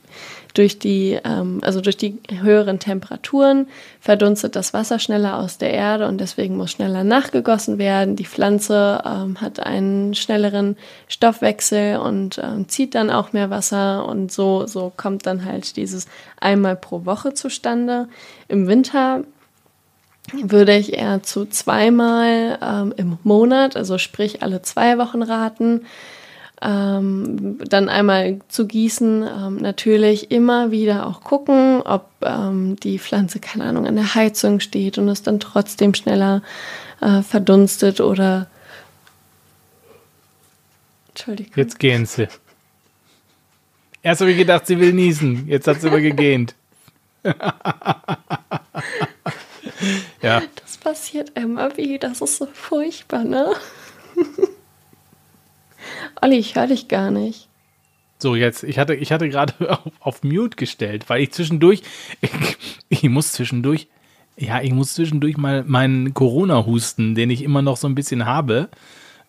durch 0.59 0.81
die, 0.81 1.17
ähm, 1.25 1.61
also 1.63 1.81
durch 1.81 1.97
die 1.97 2.19
höheren 2.29 2.81
Temperaturen 2.81 3.69
verdunstet 4.01 4.57
das 4.57 4.75
Wasser 4.75 4.99
schneller 4.99 5.39
aus 5.39 5.57
der 5.57 5.73
Erde 5.73 6.09
und 6.09 6.21
deswegen 6.21 6.57
muss 6.57 6.73
schneller 6.73 7.05
nachgegossen 7.05 7.79
werden. 7.79 8.17
Die 8.17 8.27
Pflanze 8.27 9.01
ähm, 9.07 9.41
hat 9.41 9.61
einen 9.61 10.15
schnelleren 10.15 10.77
Stoffwechsel 11.07 11.99
und 11.99 12.41
ähm, 12.43 12.69
zieht 12.69 12.97
dann 12.97 13.09
auch 13.09 13.33
mehr 13.33 13.51
Wasser 13.51 14.05
und 14.09 14.33
so, 14.33 14.67
so 14.67 14.93
kommt 14.97 15.27
dann 15.27 15.45
halt 15.45 15.77
dieses 15.77 16.09
einmal 16.41 16.75
pro 16.75 17.05
Woche 17.05 17.35
zustande. 17.35 18.09
Im 18.49 18.67
Winter 18.67 19.23
würde 20.33 20.77
ich 20.77 20.93
eher 20.93 21.23
zu 21.23 21.47
zweimal 21.47 22.59
ähm, 22.61 22.93
im 22.97 23.19
Monat, 23.23 23.77
also 23.77 23.97
sprich 23.97 24.43
alle 24.43 24.61
zwei 24.63 24.99
Wochen 24.99 25.23
raten 25.23 25.83
ähm, 26.61 27.59
dann 27.69 27.89
einmal 27.89 28.41
zu 28.49 28.67
gießen, 28.67 29.23
ähm, 29.23 29.57
natürlich 29.57 30.31
immer 30.31 30.71
wieder 30.71 31.07
auch 31.07 31.21
gucken, 31.21 31.83
ob 31.83 32.11
ähm, 32.23 32.77
die 32.77 32.99
Pflanze, 32.99 33.39
keine 33.39 33.65
Ahnung, 33.65 33.87
an 33.87 33.95
der 33.95 34.15
Heizung 34.15 34.61
steht 34.61 34.99
und 34.99 35.09
es 35.09 35.23
dann 35.23 35.41
trotzdem 35.41 35.95
schneller 35.95 36.43
äh, 37.01 37.23
verdunstet 37.23 38.01
oder. 38.01 38.49
Entschuldigung. 41.11 41.53
Jetzt 41.57 41.79
gehen 41.79 42.07
sie. 42.07 42.29
Erst 44.03 44.21
habe 44.21 44.31
ich 44.33 44.39
gedacht, 44.39 44.67
sie 44.67 44.79
will 44.79 44.93
niesen. 44.93 45.47
Jetzt 45.49 45.67
hat 45.67 45.81
sie 45.81 45.89
aber 45.89 46.01
gegähnt. 46.01 46.55
ja. 50.23 50.43
Das 50.57 50.77
passiert 50.79 51.37
immer 51.37 51.77
wie, 51.77 51.99
das 51.99 52.21
ist 52.21 52.37
so 52.37 52.47
furchtbar, 52.47 53.25
ne? 53.25 53.53
Olli, 56.21 56.37
ich 56.37 56.55
höre 56.55 56.67
dich 56.67 56.89
gar 56.89 57.11
nicht. 57.11 57.49
So, 58.19 58.35
jetzt, 58.35 58.65
ich 58.65 58.79
hatte, 58.79 58.95
ich 58.95 59.13
hatte 59.13 59.29
gerade 59.29 59.55
auf, 59.71 59.93
auf, 60.01 60.23
Mute 60.23 60.57
gestellt, 60.57 61.09
weil 61.09 61.23
ich 61.23 61.33
zwischendurch, 61.33 61.83
ich, 62.21 62.31
ich, 62.89 63.03
muss 63.05 63.33
zwischendurch, 63.33 63.89
ja, 64.37 64.61
ich 64.61 64.73
muss 64.73 64.95
zwischendurch 64.95 65.37
mal 65.37 65.65
meinen 65.65 66.15
Corona-Husten, 66.15 67.15
den 67.15 67.31
ich 67.31 67.43
immer 67.43 67.63
noch 67.63 67.77
so 67.77 67.89
ein 67.89 67.95
bisschen 67.95 68.27
habe, 68.27 68.69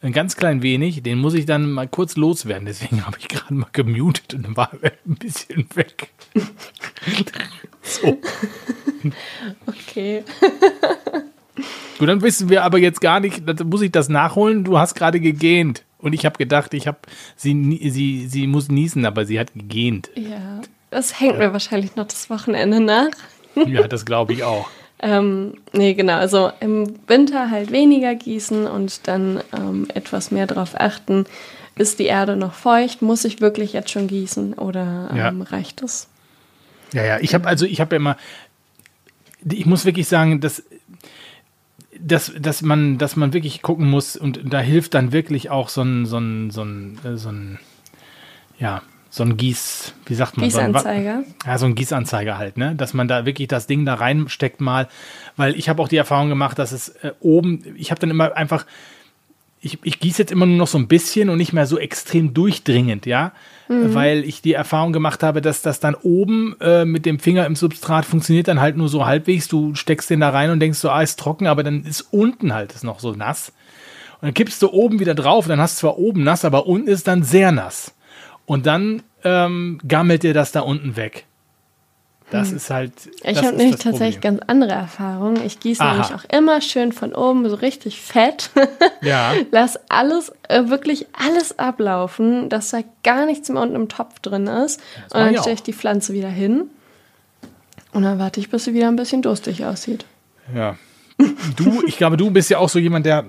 ein 0.01 0.13
ganz 0.13 0.37
klein 0.37 0.63
wenig, 0.63 1.03
den 1.03 1.19
muss 1.19 1.33
ich 1.33 1.45
dann 1.45 1.71
mal 1.71 1.87
kurz 1.87 2.15
loswerden. 2.15 2.65
Deswegen 2.65 3.05
habe 3.05 3.17
ich 3.19 3.27
gerade 3.27 3.53
mal 3.53 3.69
gemutet 3.71 4.33
und 4.33 4.55
war 4.57 4.71
ein 4.71 5.15
bisschen 5.15 5.67
weg. 5.75 6.09
so. 7.81 8.19
Okay. 9.65 10.25
Gut, 11.97 12.09
dann 12.09 12.21
wissen 12.21 12.49
wir 12.49 12.65
aber 12.65 12.79
jetzt 12.79 12.99
gar 12.99 13.21
nicht, 13.21 13.47
dann 13.47 13.69
muss 13.69 13.81
ich 13.81 13.91
das 13.91 14.09
nachholen. 14.09 14.65
Du 14.65 14.77
hast 14.77 14.93
gerade 14.93 15.21
gegähnt. 15.21 15.85
Und 16.01 16.13
ich 16.13 16.25
habe 16.25 16.37
gedacht, 16.37 16.73
ich 16.73 16.87
habe 16.87 16.99
sie, 17.35 17.89
sie, 17.89 18.27
sie 18.27 18.47
muss 18.47 18.69
niesen, 18.69 19.05
aber 19.05 19.25
sie 19.25 19.39
hat 19.39 19.53
gegähnt. 19.53 20.09
Ja, 20.15 20.61
das 20.89 21.19
hängt 21.19 21.37
mir 21.37 21.51
wahrscheinlich 21.53 21.95
noch 21.95 22.07
das 22.07 22.29
Wochenende 22.29 22.79
nach. 22.79 23.11
ja, 23.67 23.87
das 23.87 24.05
glaube 24.05 24.33
ich 24.33 24.43
auch. 24.43 24.69
ähm, 25.01 25.55
nee, 25.73 25.93
genau. 25.93 26.17
Also 26.17 26.51
im 26.61 26.95
Winter 27.07 27.51
halt 27.51 27.71
weniger 27.71 28.15
gießen 28.15 28.65
und 28.65 29.07
dann 29.07 29.41
ähm, 29.55 29.87
etwas 29.93 30.31
mehr 30.31 30.47
darauf 30.47 30.79
achten. 30.79 31.25
Ist 31.75 31.99
die 31.99 32.05
Erde 32.05 32.35
noch 32.35 32.53
feucht? 32.53 33.01
Muss 33.01 33.23
ich 33.25 33.39
wirklich 33.39 33.73
jetzt 33.73 33.91
schon 33.91 34.07
gießen 34.07 34.53
oder 34.53 35.09
ähm, 35.11 35.17
ja. 35.17 35.33
reicht 35.49 35.81
es? 35.81 36.07
Ja, 36.93 37.03
ja. 37.05 37.19
Ich 37.19 37.33
habe 37.33 37.47
also, 37.47 37.65
ich 37.65 37.79
habe 37.79 37.95
ja 37.95 37.97
immer, 37.97 38.17
ich 39.49 39.65
muss 39.65 39.85
wirklich 39.85 40.07
sagen, 40.07 40.41
dass 40.41 40.63
dass, 41.99 42.33
dass, 42.39 42.61
man, 42.61 42.97
dass 42.97 43.15
man 43.15 43.33
wirklich 43.33 43.61
gucken 43.61 43.89
muss 43.89 44.15
und 44.15 44.41
da 44.43 44.59
hilft 44.59 44.93
dann 44.93 45.11
wirklich 45.11 45.49
auch 45.49 45.69
so 45.69 45.81
ein, 45.81 46.05
so 46.05 46.17
ein, 46.17 46.51
so 46.51 46.63
ein, 46.63 46.99
äh, 47.03 47.17
so 47.17 47.29
ein 47.29 47.59
ja, 48.57 48.81
so 49.09 49.23
ein 49.23 49.37
Gieß, 49.37 49.93
wie 50.05 50.13
sagt 50.13 50.37
man? 50.37 50.45
Gießanzeiger. 50.45 51.23
So 51.23 51.29
ein, 51.29 51.35
ja, 51.45 51.57
so 51.57 51.65
ein 51.65 51.75
Gießanzeiger 51.75 52.37
halt, 52.37 52.57
ne? 52.57 52.75
Dass 52.75 52.93
man 52.93 53.07
da 53.07 53.25
wirklich 53.25 53.47
das 53.47 53.65
Ding 53.65 53.85
da 53.85 53.95
reinsteckt 53.95 54.61
mal, 54.61 54.87
weil 55.35 55.57
ich 55.57 55.67
habe 55.67 55.81
auch 55.81 55.87
die 55.87 55.97
Erfahrung 55.97 56.29
gemacht, 56.29 56.59
dass 56.59 56.71
es 56.71 56.89
äh, 56.89 57.13
oben, 57.19 57.63
ich 57.75 57.89
habe 57.89 57.99
dann 57.99 58.11
immer 58.11 58.35
einfach 58.37 58.65
ich, 59.61 59.77
ich 59.83 59.99
gieße 59.99 60.21
jetzt 60.21 60.31
immer 60.31 60.45
nur 60.45 60.57
noch 60.57 60.67
so 60.67 60.77
ein 60.77 60.87
bisschen 60.87 61.29
und 61.29 61.37
nicht 61.37 61.53
mehr 61.53 61.65
so 61.65 61.77
extrem 61.77 62.33
durchdringend, 62.33 63.05
ja. 63.05 63.33
Weil 63.93 64.23
ich 64.23 64.41
die 64.41 64.53
Erfahrung 64.53 64.93
gemacht 64.93 65.21
habe, 65.21 65.41
dass 65.41 65.61
das 65.61 65.79
dann 65.79 65.95
oben 65.95 66.55
äh, 66.59 66.85
mit 66.85 67.05
dem 67.05 67.19
Finger 67.19 67.45
im 67.45 67.55
Substrat 67.55 68.05
funktioniert 68.05 68.47
dann 68.47 68.61
halt 68.61 68.77
nur 68.77 68.89
so 68.89 69.05
halbwegs. 69.05 69.47
Du 69.47 69.75
steckst 69.75 70.09
den 70.09 70.21
da 70.21 70.29
rein 70.29 70.49
und 70.49 70.59
denkst 70.59 70.79
so, 70.79 70.89
ah, 70.89 71.01
ist 71.01 71.19
trocken, 71.19 71.45
aber 71.45 71.63
dann 71.63 71.83
ist 71.83 72.01
unten 72.11 72.53
halt 72.53 72.73
es 72.73 72.83
noch 72.83 72.99
so 72.99 73.11
nass. 73.11 73.51
Und 74.21 74.27
dann 74.27 74.33
kippst 74.33 74.61
du 74.61 74.71
oben 74.71 74.99
wieder 74.99 75.13
drauf, 75.13 75.47
dann 75.47 75.59
hast 75.59 75.77
du 75.77 75.81
zwar 75.81 75.97
oben 75.97 76.23
nass, 76.23 76.45
aber 76.45 76.65
unten 76.65 76.87
ist 76.87 77.07
dann 77.07 77.23
sehr 77.23 77.51
nass. 77.51 77.93
Und 78.45 78.65
dann 78.65 79.03
ähm, 79.23 79.79
gammelt 79.87 80.23
dir 80.23 80.33
das 80.33 80.51
da 80.51 80.61
unten 80.61 80.95
weg. 80.95 81.25
Das 82.31 82.51
ist 82.51 82.69
halt. 82.69 82.93
Ich 83.23 83.37
habe 83.43 83.55
nämlich 83.57 83.77
tatsächlich 83.77 84.21
ganz 84.21 84.39
andere 84.47 84.71
Erfahrungen. 84.71 85.43
Ich 85.45 85.59
gieße 85.59 85.83
nämlich 85.83 86.13
auch 86.13 86.23
immer 86.31 86.61
schön 86.61 86.91
von 86.91 87.13
oben 87.15 87.47
so 87.49 87.55
richtig 87.55 87.99
fett. 88.01 88.51
Ja. 89.01 89.33
Lass 89.51 89.79
alles, 89.89 90.31
äh, 90.49 90.67
wirklich 90.67 91.07
alles 91.13 91.57
ablaufen, 91.57 92.49
dass 92.49 92.69
da 92.71 92.79
gar 93.03 93.25
nichts 93.25 93.47
mehr 93.47 93.61
unten 93.61 93.75
im 93.75 93.87
Topf 93.87 94.19
drin 94.19 94.45
ist. 94.47 94.81
das 95.09 95.13
und 95.13 95.19
dann 95.25 95.37
stelle 95.37 95.53
ich 95.55 95.63
die 95.63 95.71
Pflanze 95.73 96.11
wieder 96.13 96.27
hin. 96.27 96.69
Und 97.93 98.03
dann 98.03 98.19
warte 98.19 98.39
ich, 98.41 98.49
bis 98.49 98.65
sie 98.65 98.73
wieder 98.73 98.89
ein 98.89 98.97
bisschen 98.97 99.21
durstig 99.21 99.63
aussieht. 99.65 100.05
Ja. 100.53 100.75
Du, 101.55 101.81
ich 101.87 101.97
glaube, 101.97 102.17
du 102.17 102.29
bist 102.29 102.49
ja 102.49 102.57
auch 102.59 102.69
so 102.69 102.77
jemand, 102.77 103.05
der 103.05 103.25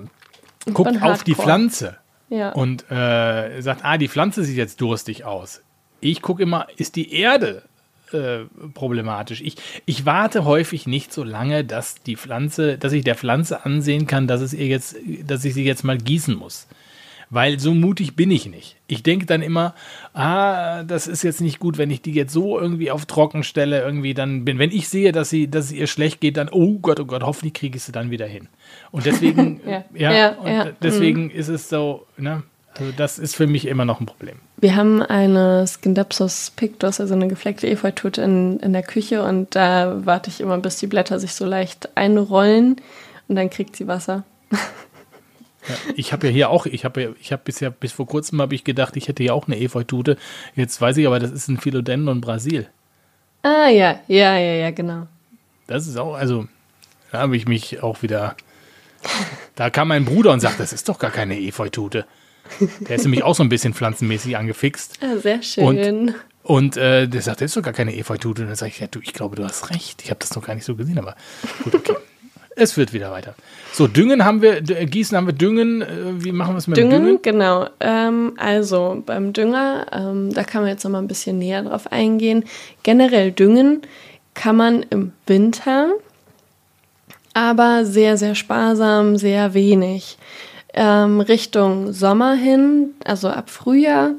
guckt 0.73 1.01
auf 1.01 1.23
die. 1.23 1.35
Pflanze 1.35 1.97
Ja. 2.29 2.51
und 2.51 2.89
äh, 2.91 3.61
sagt, 3.61 3.81
ah, 3.83 3.97
die 3.97 4.07
Pflanze 4.09 4.43
sieht 4.43 4.57
jetzt 4.57 4.79
durstig 4.81 5.23
aus. 5.25 5.61
Ich 6.01 6.21
gucke 6.21 6.43
immer, 6.43 6.67
ist 6.77 6.95
die 6.97 7.13
Erde 7.13 7.63
äh, 8.13 8.45
problematisch? 8.73 9.41
Ich, 9.41 9.55
ich 9.85 10.05
warte 10.05 10.45
häufig 10.45 10.87
nicht 10.87 11.13
so 11.13 11.23
lange, 11.23 11.63
dass 11.63 11.95
die 11.95 12.15
Pflanze, 12.15 12.77
dass 12.77 12.93
ich 12.93 13.03
der 13.03 13.15
Pflanze 13.15 13.65
ansehen 13.65 14.07
kann, 14.07 14.27
dass 14.27 14.41
es 14.41 14.53
ihr 14.53 14.67
jetzt, 14.67 14.95
dass 15.25 15.45
ich 15.45 15.53
sie 15.53 15.63
jetzt 15.63 15.83
mal 15.83 15.97
gießen 15.97 16.35
muss. 16.35 16.67
Weil 17.33 17.61
so 17.61 17.73
mutig 17.73 18.17
bin 18.17 18.29
ich 18.29 18.45
nicht. 18.47 18.75
Ich 18.87 19.03
denke 19.03 19.25
dann 19.25 19.41
immer, 19.41 19.73
ah, 20.13 20.83
das 20.83 21.07
ist 21.07 21.23
jetzt 21.23 21.39
nicht 21.39 21.59
gut, 21.59 21.77
wenn 21.77 21.89
ich 21.89 22.01
die 22.01 22.11
jetzt 22.11 22.33
so 22.33 22.59
irgendwie 22.59 22.91
auf 22.91 23.05
trocken 23.05 23.43
stelle, 23.43 23.81
irgendwie 23.81 24.13
dann 24.13 24.43
bin. 24.43 24.59
Wenn 24.59 24.69
ich 24.69 24.89
sehe, 24.89 25.13
dass 25.13 25.29
sie, 25.29 25.49
dass 25.49 25.65
es 25.67 25.71
ihr 25.71 25.87
schlecht 25.87 26.19
geht, 26.19 26.35
dann, 26.35 26.49
oh 26.51 26.79
Gott, 26.79 26.99
oh 26.99 27.05
Gott, 27.05 27.23
hoffentlich 27.23 27.53
kriege 27.53 27.77
ich 27.77 27.83
sie 27.83 27.93
dann 27.93 28.11
wieder 28.11 28.27
hin. 28.27 28.49
Und 28.91 29.05
deswegen, 29.05 29.61
Ja. 29.65 29.85
ja, 29.93 30.11
Ja, 30.11 30.29
und 30.39 30.51
ja, 30.51 30.71
deswegen 30.83 31.29
ist 31.29 31.47
es 31.47 31.69
so, 31.69 32.05
ne, 32.17 32.43
also 32.77 32.91
das 32.95 33.19
ist 33.19 33.35
für 33.35 33.47
mich 33.47 33.67
immer 33.67 33.85
noch 33.85 33.99
ein 33.99 34.05
Problem. 34.05 34.39
Wir 34.57 34.75
haben 34.75 35.01
eine 35.01 35.65
Scindapsus 35.67 36.51
pictus, 36.55 36.99
also 36.99 37.13
eine 37.13 37.27
gefleckte 37.27 37.67
Efeutute 37.67 38.21
in, 38.21 38.59
in 38.59 38.73
der 38.73 38.83
Küche 38.83 39.23
und 39.23 39.55
da 39.55 40.05
warte 40.05 40.29
ich 40.29 40.39
immer, 40.41 40.57
bis 40.57 40.77
die 40.77 40.87
Blätter 40.87 41.19
sich 41.19 41.33
so 41.33 41.45
leicht 41.45 41.89
einrollen 41.95 42.77
und 43.27 43.35
dann 43.35 43.49
kriegt 43.49 43.75
sie 43.75 43.87
Wasser. 43.87 44.23
Ja, 45.67 45.75
ich 45.95 46.11
habe 46.11 46.27
ja 46.27 46.33
hier 46.33 46.49
auch, 46.49 46.65
ich 46.65 46.85
habe 46.85 47.01
ja, 47.01 47.09
ich 47.19 47.31
habe 47.31 47.43
bisher, 47.45 47.69
bis 47.69 47.91
vor 47.91 48.07
kurzem 48.07 48.41
habe 48.41 48.55
ich 48.55 48.63
gedacht, 48.63 48.97
ich 48.97 49.07
hätte 49.07 49.23
ja 49.23 49.33
auch 49.33 49.47
eine 49.47 49.59
Efeutute. 49.59 50.17
Jetzt 50.55 50.81
weiß 50.81 50.97
ich 50.97 51.05
aber, 51.05 51.19
das 51.19 51.31
ist 51.31 51.47
ein 51.49 51.59
Philodendron 51.59 52.19
Brasil. 52.19 52.67
Ah 53.43 53.69
ja, 53.69 53.99
ja, 54.07 54.37
ja, 54.37 54.53
ja, 54.53 54.71
genau. 54.71 55.07
Das 55.67 55.87
ist 55.87 55.97
auch, 55.97 56.15
also, 56.15 56.47
da 57.11 57.19
habe 57.19 57.37
ich 57.37 57.47
mich 57.47 57.83
auch 57.83 58.01
wieder. 58.01 58.35
Da 59.55 59.69
kam 59.69 59.89
mein 59.89 60.05
Bruder 60.05 60.31
und 60.31 60.39
sagt, 60.39 60.59
das 60.59 60.73
ist 60.73 60.89
doch 60.89 60.99
gar 60.99 61.11
keine 61.11 61.39
Efeutute. 61.39 62.05
Der 62.87 62.95
ist 62.95 63.03
nämlich 63.03 63.23
auch 63.23 63.35
so 63.35 63.43
ein 63.43 63.49
bisschen 63.49 63.73
pflanzenmäßig 63.73 64.37
angefixt. 64.37 64.97
Ah, 65.01 65.17
sehr 65.17 65.41
schön. 65.41 66.13
Und 66.43 66.75
äh, 66.77 67.07
der 67.07 67.21
sagt, 67.21 67.41
das 67.41 67.51
ist 67.51 67.57
doch 67.57 67.61
gar 67.61 67.73
keine 67.73 67.95
Efeutute. 67.95 68.41
Und 68.41 68.47
dann 68.49 68.55
sage 68.55 68.71
ich, 68.73 68.79
ja, 68.79 68.87
du, 68.87 68.99
ich 69.01 69.13
glaube, 69.13 69.35
du 69.35 69.43
hast 69.43 69.69
recht. 69.69 70.01
Ich 70.03 70.09
habe 70.09 70.19
das 70.19 70.35
noch 70.35 70.45
gar 70.45 70.55
nicht 70.55 70.65
so 70.65 70.75
gesehen, 70.75 70.97
aber 70.99 71.15
gut, 71.63 71.75
okay. 71.75 71.95
es 72.55 72.75
wird 72.77 72.93
wieder 72.93 73.11
weiter. 73.11 73.35
So, 73.73 73.87
Düngen 73.87 74.25
haben 74.25 74.41
wir, 74.41 74.59
D- 74.61 74.85
Gießen 74.85 75.15
haben 75.15 75.27
wir 75.27 75.33
Düngen. 75.33 75.81
Äh, 75.81 75.87
wie 76.23 76.31
machen 76.31 76.55
wir 76.55 76.57
es 76.57 76.67
mit 76.67 76.77
dem 76.77 76.89
Düngen, 76.89 77.05
Düngen? 77.05 77.21
genau. 77.21 77.67
Ähm, 77.79 78.33
also 78.37 79.01
beim 79.05 79.33
Dünger, 79.33 79.85
ähm, 79.91 80.33
da 80.33 80.43
kann 80.43 80.61
man 80.63 80.71
jetzt 80.71 80.83
noch 80.83 80.91
mal 80.91 80.99
ein 80.99 81.07
bisschen 81.07 81.37
näher 81.37 81.61
drauf 81.63 81.91
eingehen. 81.91 82.43
Generell 82.83 83.31
Düngen 83.31 83.81
kann 84.33 84.55
man 84.55 84.83
im 84.89 85.11
Winter, 85.27 85.89
aber 87.33 87.85
sehr, 87.85 88.17
sehr 88.17 88.35
sparsam, 88.35 89.15
sehr 89.17 89.53
wenig. 89.53 90.17
Ähm, 90.73 91.19
Richtung 91.19 91.91
Sommer 91.91 92.33
hin, 92.33 92.91
also 93.03 93.27
ab 93.27 93.49
Frühjahr, 93.49 94.11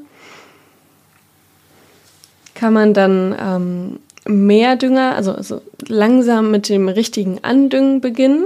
kann 2.53 2.73
man 2.73 2.93
dann 2.93 3.35
ähm, 3.39 3.99
mehr 4.25 4.75
Dünger, 4.75 5.15
also, 5.15 5.33
also 5.33 5.61
langsam 5.87 6.51
mit 6.51 6.69
dem 6.69 6.87
richtigen 6.87 7.43
Andüngen 7.43 8.01
beginnen 8.01 8.45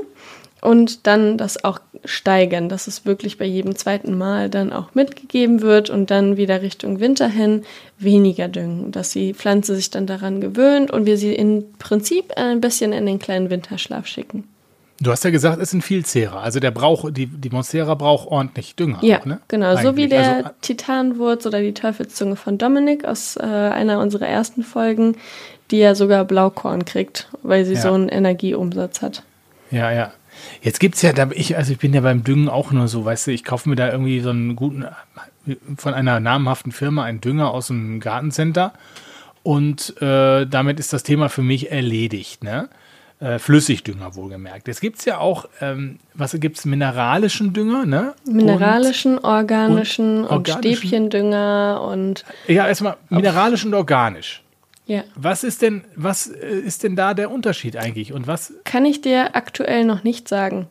und 0.61 1.05
dann 1.05 1.37
das 1.37 1.63
auch 1.63 1.79
steigern, 2.03 2.69
dass 2.69 2.87
es 2.87 3.05
wirklich 3.05 3.37
bei 3.37 3.45
jedem 3.45 3.75
zweiten 3.75 4.17
Mal 4.17 4.49
dann 4.49 4.73
auch 4.73 4.95
mitgegeben 4.95 5.61
wird 5.61 5.89
und 5.89 6.09
dann 6.09 6.37
wieder 6.37 6.61
Richtung 6.61 6.99
Winter 6.99 7.27
hin 7.27 7.63
weniger 7.99 8.47
düngen, 8.47 8.91
dass 8.91 9.11
die 9.11 9.33
Pflanze 9.33 9.75
sich 9.75 9.91
dann 9.91 10.07
daran 10.07 10.41
gewöhnt 10.41 10.91
und 10.91 11.05
wir 11.05 11.17
sie 11.17 11.35
im 11.35 11.65
Prinzip 11.79 12.33
ein 12.35 12.61
bisschen 12.61 12.93
in 12.93 13.05
den 13.05 13.19
kleinen 13.19 13.49
Winterschlaf 13.49 14.07
schicken. 14.07 14.45
Du 14.99 15.11
hast 15.11 15.23
ja 15.23 15.29
gesagt, 15.29 15.61
es 15.61 15.69
sind 15.71 15.83
Vielzehrer. 15.83 16.41
Also 16.41 16.59
der 16.59 16.71
braucht, 16.71 17.15
die, 17.15 17.27
die 17.27 17.49
Monstera 17.49 17.93
braucht 17.93 18.27
ordentlich 18.27 18.75
Dünger. 18.75 18.99
Ja, 19.01 19.19
auch, 19.19 19.25
ne? 19.25 19.39
genau. 19.47 19.75
So 19.75 19.95
wie 19.95 20.03
Eigentlich. 20.03 20.09
der 20.09 20.35
Also, 20.37 20.49
Titanwurz 20.61 21.45
oder 21.45 21.61
die 21.61 21.73
Teufelszunge 21.73 22.35
von 22.35 22.57
Dominik 22.57 23.05
aus 23.05 23.35
äh, 23.37 23.43
einer 23.43 23.99
unserer 23.99 24.27
ersten 24.27 24.63
Folgen, 24.63 25.15
die 25.69 25.77
ja 25.77 25.93
sogar 25.93 26.25
Blaukorn 26.25 26.85
kriegt, 26.85 27.29
weil 27.43 27.65
sie 27.65 27.75
Ja. 27.75 27.81
so 27.81 27.93
einen 27.93 28.09
Energieumsatz 28.09 29.01
hat. 29.01 29.23
Ja, 29.69 29.91
ja. 29.91 30.11
Jetzt 30.61 30.79
gibt's 30.79 31.01
ja, 31.01 31.13
da 31.13 31.29
ich, 31.31 31.57
also 31.57 31.71
ich 31.73 31.79
bin 31.79 31.93
ja 31.93 32.01
beim 32.01 32.23
Düngen 32.23 32.47
auch 32.49 32.71
nur 32.71 32.87
so, 32.87 33.05
weißt 33.05 33.27
du, 33.27 33.31
ich 33.31 33.43
kaufe 33.43 33.69
mir 33.69 33.75
da 33.75 33.91
irgendwie 33.91 34.19
so 34.19 34.29
einen 34.29 34.55
guten, 34.55 34.85
von 35.77 35.93
einer 35.93 36.19
namhaften 36.19 36.71
Firma 36.71 37.03
einen 37.03 37.21
Dünger 37.21 37.51
aus 37.51 37.67
dem 37.67 37.99
Gartencenter 37.99 38.73
und 39.43 39.99
äh, 40.01 40.45
damit 40.45 40.79
ist 40.79 40.93
das 40.93 41.03
Thema 41.03 41.29
für 41.29 41.41
mich 41.41 41.71
erledigt, 41.71 42.43
ne? 42.43 42.69
Äh, 43.19 43.39
Flüssigdünger 43.39 44.13
wohlgemerkt. 44.15 44.67
Jetzt 44.67 44.79
gibt's 44.79 45.03
ja 45.05 45.17
auch, 45.17 45.47
ähm, 45.59 45.97
was 46.13 46.33
gibt's, 46.39 46.65
mineralischen 46.65 47.51
Dünger, 47.51 47.85
ne? 47.87 48.13
Mineralischen, 48.25 49.17
organischen 49.17 50.23
und 50.23 50.47
und? 50.49 50.49
Stäbchendünger 50.49 51.81
und 51.83 51.97
Und, 51.97 52.25
ja, 52.47 52.67
erstmal 52.67 52.97
mineralisch 53.09 53.65
und 53.65 53.73
organisch. 53.73 54.43
ja. 54.85 55.03
Was 55.15 55.43
ist 55.43 55.63
denn, 55.63 55.83
was 55.95 56.27
äh, 56.27 56.59
ist 56.59 56.83
denn 56.83 56.95
da 56.95 57.15
der 57.15 57.31
Unterschied 57.31 57.75
eigentlich? 57.75 58.13
Und 58.13 58.27
was, 58.27 58.53
Kann 58.65 58.85
ich 58.85 59.01
dir 59.01 59.35
aktuell 59.35 59.83
noch 59.85 60.03
nicht 60.03 60.27
sagen. 60.27 60.67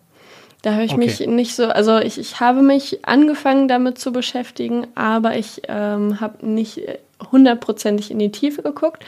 Da 0.62 0.72
habe 0.74 0.84
ich 0.84 0.92
Okay. 0.92 1.04
mich 1.04 1.20
nicht 1.26 1.54
so, 1.56 1.66
also 1.66 1.98
ich, 1.98 2.16
ich 2.16 2.38
habe 2.40 2.62
mich 2.62 3.04
angefangen 3.04 3.66
damit 3.66 3.98
zu 3.98 4.12
beschäftigen, 4.12 4.86
aber 4.94 5.36
ich 5.36 5.62
ähm, 5.68 6.20
habe 6.20 6.46
nicht 6.46 6.78
äh, 6.78 6.98
hundertprozentig 7.32 8.10
in 8.12 8.18
die 8.20 8.30
Tiefe 8.30 8.62
geguckt. 8.62 9.04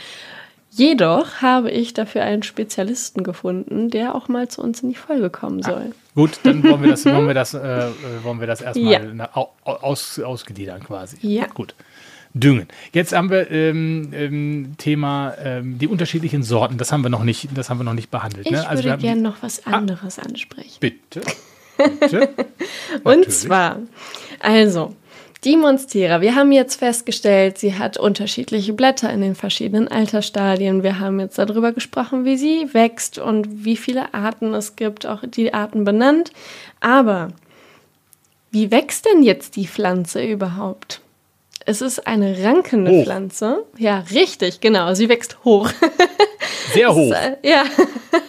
Jedoch 0.70 1.36
habe 1.42 1.70
ich 1.70 1.94
dafür 1.94 2.22
einen 2.22 2.42
Spezialisten 2.42 3.24
gefunden, 3.24 3.90
der 3.90 4.14
auch 4.14 4.28
mal 4.28 4.48
zu 4.48 4.62
uns 4.62 4.82
in 4.82 4.90
die 4.90 4.94
Folge 4.94 5.30
kommen 5.30 5.62
soll. 5.62 5.92
Gut, 6.14 6.40
dann 6.42 6.62
wollen 6.62 6.82
wir 6.82 6.90
das, 6.90 7.04
wollen 7.06 7.26
wir 7.26 7.34
das, 7.34 7.54
äh, 7.54 7.58
äh, 7.88 7.92
wollen 8.22 8.38
wir 8.40 8.46
das 8.46 8.60
erstmal 8.60 8.92
Ja. 8.92 9.00
na- 9.12 9.30
au- 9.34 9.50
au- 9.64 9.72
aus, 9.76 10.18
ausgliedern 10.20 10.82
quasi. 10.84 11.16
Ja. 11.22 11.46
Gut. 11.46 11.74
Düngen. 12.34 12.68
Jetzt 12.92 13.14
haben 13.14 13.30
wir 13.30 13.50
ähm, 13.50 14.10
ähm, 14.12 14.74
Thema 14.76 15.34
ähm, 15.42 15.78
die 15.78 15.88
unterschiedlichen 15.88 16.42
Sorten. 16.42 16.76
Das 16.76 16.92
haben 16.92 17.02
wir 17.02 17.08
noch 17.08 17.24
nicht, 17.24 17.48
das 17.56 17.70
haben 17.70 17.78
wir 17.80 17.84
noch 17.84 17.94
nicht 17.94 18.10
behandelt. 18.10 18.46
Ich 18.46 18.52
ne? 18.52 18.64
wir 18.70 18.84
würde 18.84 18.98
gerne 18.98 19.22
noch 19.22 19.36
was 19.40 19.66
anderes 19.66 20.18
ansprechen. 20.18 20.76
Bitte. 20.78 21.22
Bitte. 22.00 22.28
Und 23.02 23.04
Natürlich. 23.04 23.28
zwar, 23.30 23.78
also, 24.40 24.94
die 25.44 25.56
Monstera, 25.56 26.20
wir 26.20 26.34
haben 26.34 26.50
jetzt 26.50 26.76
festgestellt, 26.76 27.58
sie 27.58 27.74
hat 27.78 27.96
unterschiedliche 27.96 28.72
Blätter 28.72 29.10
in 29.12 29.20
den 29.20 29.34
verschiedenen 29.36 29.86
Altersstadien. 29.86 30.82
Wir 30.82 30.98
haben 30.98 31.20
jetzt 31.20 31.38
darüber 31.38 31.72
gesprochen, 31.72 32.24
wie 32.24 32.36
sie 32.36 32.68
wächst 32.74 33.18
und 33.18 33.64
wie 33.64 33.76
viele 33.76 34.14
Arten 34.14 34.52
es 34.54 34.74
gibt, 34.74 35.06
auch 35.06 35.22
die 35.24 35.54
Arten 35.54 35.84
benannt. 35.84 36.32
Aber 36.80 37.28
wie 38.50 38.70
wächst 38.72 39.04
denn 39.06 39.22
jetzt 39.22 39.54
die 39.56 39.68
Pflanze 39.68 40.24
überhaupt? 40.24 41.00
Es 41.66 41.82
ist 41.82 42.06
eine 42.06 42.42
rankende 42.42 42.90
Hoch. 42.90 43.04
Pflanze. 43.04 43.64
Ja, 43.76 44.00
richtig, 44.12 44.60
genau. 44.60 44.94
Sie 44.94 45.08
wächst 45.08 45.38
hoch. 45.44 45.70
Sehr 46.72 46.94
hoch. 46.94 47.12
Äh, 47.12 47.36
Ja, 47.42 47.64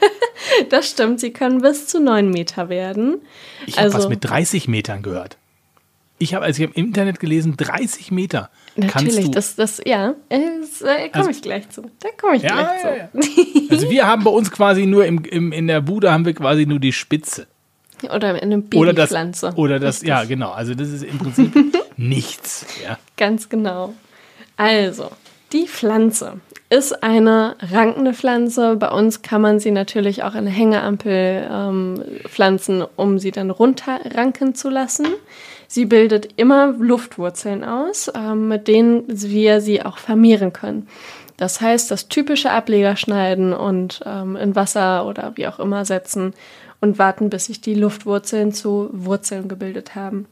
das 0.70 0.90
stimmt. 0.90 1.20
Sie 1.22 1.32
können 1.32 1.62
bis 1.62 1.88
zu 1.88 2.00
neun 2.02 2.30
Meter 2.30 2.70
werden. 2.70 3.22
Ich 3.66 3.78
habe 3.78 3.88
was 3.88 3.96
also- 3.96 4.10
mit 4.10 4.24
30 4.26 4.68
Metern 4.68 5.02
gehört. 5.02 5.38
Ich 6.22 6.34
habe, 6.34 6.44
also 6.46 6.62
ich 6.62 6.68
habe 6.70 6.78
im 6.80 6.86
Internet 6.88 7.20
gelesen, 7.20 7.56
30 7.58 8.12
Meter. 8.12 8.50
kannst 8.76 8.96
Natürlich, 8.96 9.26
du, 9.26 9.32
das, 9.32 9.56
das, 9.56 9.82
ja, 9.86 10.16
das, 10.30 10.82
äh, 10.82 11.10
komme 11.10 11.14
Also- 11.14 11.30
ich 11.32 11.42
gleich 11.42 11.70
zu. 11.70 11.84
Da 12.02 12.10
komme 12.20 12.36
ich 12.36 12.44
Ja, 12.44 12.56
gleich 12.82 12.84
ja, 13.16 13.22
zu. 13.22 13.72
Also 13.72 13.90
wir 13.90 14.06
haben 14.06 14.24
bei 14.24 14.32
uns 14.32 14.52
quasi 14.52 14.86
nur 14.86 15.06
im, 15.06 15.24
im, 15.24 15.52
in 15.54 15.68
der 15.68 15.80
Bude 15.82 16.12
haben 16.12 16.26
wir 16.26 16.34
quasi 16.34 16.66
nur 16.66 16.80
die 16.80 16.92
Spitze. 16.94 17.48
Oder 18.04 18.42
eine 18.42 18.58
Oder 18.76 18.94
das, 18.94 19.10
Babypflanze. 19.10 19.54
oder 19.56 19.80
das, 19.80 19.96
Richtig. 19.96 20.10
ja, 20.10 20.24
genau. 20.26 20.52
Also 20.52 20.74
das 20.76 20.90
ist 20.90 21.04
im 21.04 21.18
Prinzip 21.20 21.54
nichts. 21.98 22.66
Ja. 22.84 22.98
Ganz 23.18 23.50
genau. 23.50 23.94
Also, 24.58 25.10
die 25.54 25.68
Pflanze 25.68 26.40
ist 26.70 27.02
eine 27.04 27.56
rankende 27.62 28.14
Pflanze. 28.14 28.76
Bei 28.76 28.90
uns 28.92 29.22
kann 29.22 29.42
man 29.42 29.60
sie 29.60 29.72
natürlich 29.72 30.24
auch 30.24 30.32
in 30.34 30.40
eine 30.40 30.50
Hängeampel 30.50 31.48
ähm, 31.52 32.04
pflanzen, 32.28 32.84
um 32.96 33.20
sie 33.20 33.32
dann 33.32 33.50
runterranken 33.50 34.54
zu 34.56 34.70
lassen. 34.70 35.08
Sie 35.72 35.86
bildet 35.86 36.34
immer 36.36 36.74
Luftwurzeln 36.80 37.64
aus, 37.64 38.12
ähm, 38.16 38.48
mit 38.48 38.68
denen 38.68 39.04
wir 39.08 39.62
sie 39.62 39.86
auch 39.86 40.00
vermehren 40.00 40.52
können. 40.52 40.88
Das 41.38 41.62
heißt, 41.62 41.92
das 41.92 42.08
typische 42.08 42.50
Ableger 42.50 42.96
schneiden 42.96 43.54
und 43.54 44.02
ähm, 44.04 44.36
in 44.36 44.56
Wasser 44.56 45.06
oder 45.06 45.34
wie 45.36 45.48
auch 45.48 45.60
immer 45.60 45.86
setzen 45.86 46.34
und 46.82 46.98
warten, 46.98 47.30
bis 47.30 47.46
sich 47.46 47.62
die 47.62 47.76
Luftwurzeln 47.76 48.52
zu 48.52 48.90
Wurzeln 48.94 49.48
gebildet 49.48 49.94
haben. 49.94 50.26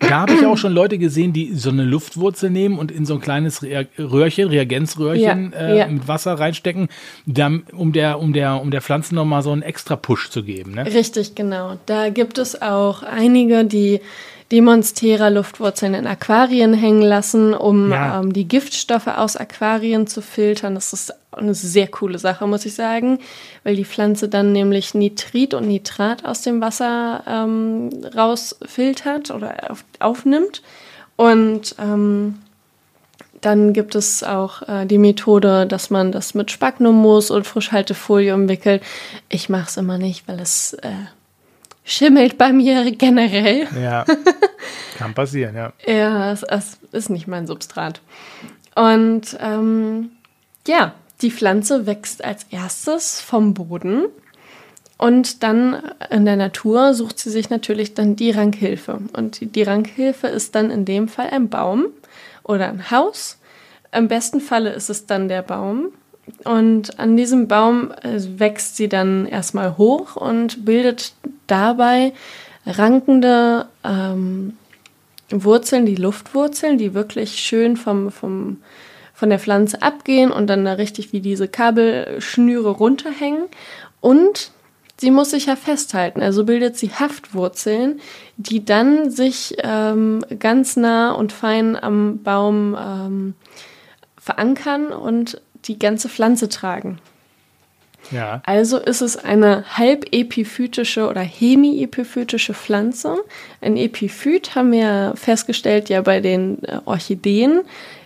Da 0.00 0.22
habe 0.22 0.34
ich 0.34 0.44
auch 0.44 0.58
schon 0.58 0.72
Leute 0.72 0.98
gesehen, 0.98 1.32
die 1.32 1.54
so 1.54 1.70
eine 1.70 1.84
Luftwurzel 1.84 2.50
nehmen 2.50 2.78
und 2.78 2.90
in 2.90 3.06
so 3.06 3.14
ein 3.14 3.20
kleines 3.20 3.62
Röhrchen, 3.62 4.48
Reagenzröhrchen 4.48 5.52
Ja, 5.52 5.58
äh, 5.58 5.78
ja. 5.78 5.86
mit 5.86 6.08
Wasser 6.08 6.34
reinstecken, 6.34 6.88
um, 7.72 7.92
der, 7.92 8.18
um, 8.18 8.32
der, 8.32 8.60
um 8.60 8.72
der 8.72 8.80
Pflanze 8.80 9.14
nochmal 9.14 9.42
so 9.42 9.52
einen 9.52 9.62
extra 9.62 9.94
Push 9.94 10.30
zu 10.30 10.42
geben. 10.42 10.72
Ne? 10.72 10.86
Richtig, 10.86 11.36
genau. 11.36 11.78
Da 11.86 12.08
gibt 12.08 12.38
es 12.38 12.60
auch 12.60 13.04
einige, 13.04 13.64
die 13.64 14.00
die 14.50 14.60
Monstera-Luftwurzeln 14.60 15.94
in 15.94 16.06
Aquarien 16.06 16.74
hängen 16.74 17.02
lassen, 17.02 17.54
um 17.54 17.90
Ja. 17.90 18.20
ähm, 18.20 18.32
die 18.32 18.48
Giftstoffe 18.48 19.06
aus 19.06 19.36
Aquarien 19.36 20.06
zu 20.06 20.22
filtern. 20.22 20.74
Das 20.74 20.92
ist 20.92 21.12
eine 21.32 21.54
sehr 21.54 21.86
coole 21.86 22.18
Sache, 22.18 22.46
muss 22.48 22.66
ich 22.66 22.74
sagen, 22.74 23.20
weil 23.62 23.76
die 23.76 23.84
Pflanze 23.84 24.28
dann 24.28 24.52
nämlich 24.52 24.94
Nitrit 24.94 25.54
und 25.54 25.68
Nitrat 25.68 26.24
aus 26.24 26.42
dem 26.42 26.60
Wasser 26.60 27.22
ähm, 27.28 27.90
rausfiltert 28.16 29.30
oder 29.30 29.70
auf, 29.70 29.84
aufnimmt. 30.00 30.62
Und 31.14 31.76
ähm, 31.78 32.38
dann 33.40 33.72
gibt 33.72 33.94
es 33.94 34.24
auch 34.24 34.62
äh, 34.68 34.84
die 34.86 34.98
Methode, 34.98 35.66
dass 35.66 35.90
man 35.90 36.10
das 36.12 36.34
mit 36.34 36.50
Spagnummus 36.50 37.30
und 37.30 37.46
Frischhaltefolie 37.46 38.34
umwickelt. 38.34 38.82
Ich 39.28 39.48
mache 39.48 39.68
es 39.68 39.76
immer 39.76 39.96
nicht, 39.98 40.26
weil 40.26 40.40
es 40.40 40.74
äh, 40.74 40.90
schimmelt 41.90 42.38
bei 42.38 42.52
mir 42.52 42.90
generell. 42.92 43.66
Ja, 43.80 44.04
kann 44.98 45.14
passieren, 45.14 45.56
ja. 45.56 45.72
Ja, 45.86 46.32
es, 46.32 46.42
es 46.42 46.78
ist 46.92 47.10
nicht 47.10 47.26
mein 47.26 47.46
Substrat. 47.46 48.00
Und 48.74 49.36
ähm, 49.40 50.10
ja, 50.66 50.94
die 51.22 51.30
Pflanze 51.30 51.86
wächst 51.86 52.24
als 52.24 52.44
erstes 52.50 53.20
vom 53.20 53.54
Boden 53.54 54.04
und 55.00 55.42
dann 55.42 55.82
in 56.10 56.26
der 56.26 56.36
Natur 56.36 56.92
sucht 56.92 57.18
sie 57.18 57.30
sich 57.30 57.48
natürlich 57.48 57.94
dann 57.94 58.16
die 58.16 58.32
Rankhilfe. 58.32 58.98
Und 59.14 59.40
die, 59.40 59.46
die 59.46 59.62
Rankhilfe 59.62 60.26
ist 60.26 60.54
dann 60.54 60.70
in 60.70 60.84
dem 60.84 61.08
Fall 61.08 61.30
ein 61.30 61.48
Baum 61.48 61.86
oder 62.42 62.68
ein 62.68 62.90
Haus. 62.90 63.38
Im 63.92 64.08
besten 64.08 64.40
Falle 64.40 64.74
ist 64.74 64.90
es 64.90 65.06
dann 65.06 65.28
der 65.28 65.40
Baum. 65.40 65.92
Und 66.44 66.98
an 66.98 67.16
diesem 67.16 67.48
Baum 67.48 67.92
äh, 68.02 68.20
wächst 68.38 68.76
sie 68.76 68.88
dann 68.88 69.26
erstmal 69.26 69.76
hoch 69.76 70.16
und 70.16 70.64
bildet 70.64 71.12
dabei 71.46 72.12
rankende 72.66 73.66
ähm, 73.84 74.54
Wurzeln, 75.30 75.86
die 75.86 75.96
Luftwurzeln, 75.96 76.78
die 76.78 76.94
wirklich 76.94 77.36
schön 77.36 77.76
vom, 77.76 78.10
vom, 78.10 78.58
von 79.14 79.30
der 79.30 79.38
Pflanze 79.38 79.82
abgehen 79.82 80.30
und 80.30 80.48
dann 80.48 80.64
da 80.64 80.74
richtig 80.74 81.12
wie 81.12 81.20
diese 81.20 81.48
Kabelschnüre 81.48 82.70
runterhängen. 82.70 83.44
Und 84.00 84.50
sie 84.98 85.10
muss 85.10 85.30
sich 85.30 85.46
ja 85.46 85.56
festhalten, 85.56 86.22
also 86.22 86.44
bildet 86.44 86.76
sie 86.76 86.90
Haftwurzeln, 86.90 88.00
die 88.36 88.64
dann 88.64 89.10
sich 89.10 89.56
ähm, 89.62 90.24
ganz 90.38 90.76
nah 90.76 91.12
und 91.12 91.32
fein 91.32 91.80
am 91.80 92.22
Baum 92.22 92.76
ähm, 92.78 93.34
verankern 94.20 94.92
und 94.92 95.40
die 95.64 95.78
ganze 95.78 96.08
Pflanze 96.08 96.48
tragen. 96.48 96.98
Ja, 98.10 98.42
Also 98.44 98.78
ist 98.78 99.02
es 99.02 99.16
eine 99.16 99.64
halbepiphytische 99.76 101.08
oder 101.08 101.20
hemiepiphytische 101.20 102.54
Pflanze. 102.54 103.16
Ein 103.60 103.76
Epiphyt 103.76 104.54
haben 104.54 104.72
wir 104.72 105.12
festgestellt 105.16 105.88
ja 105.90 106.00
bei 106.00 106.20
den 106.20 106.62
äh, 106.64 106.80
Orchideen 106.86 107.60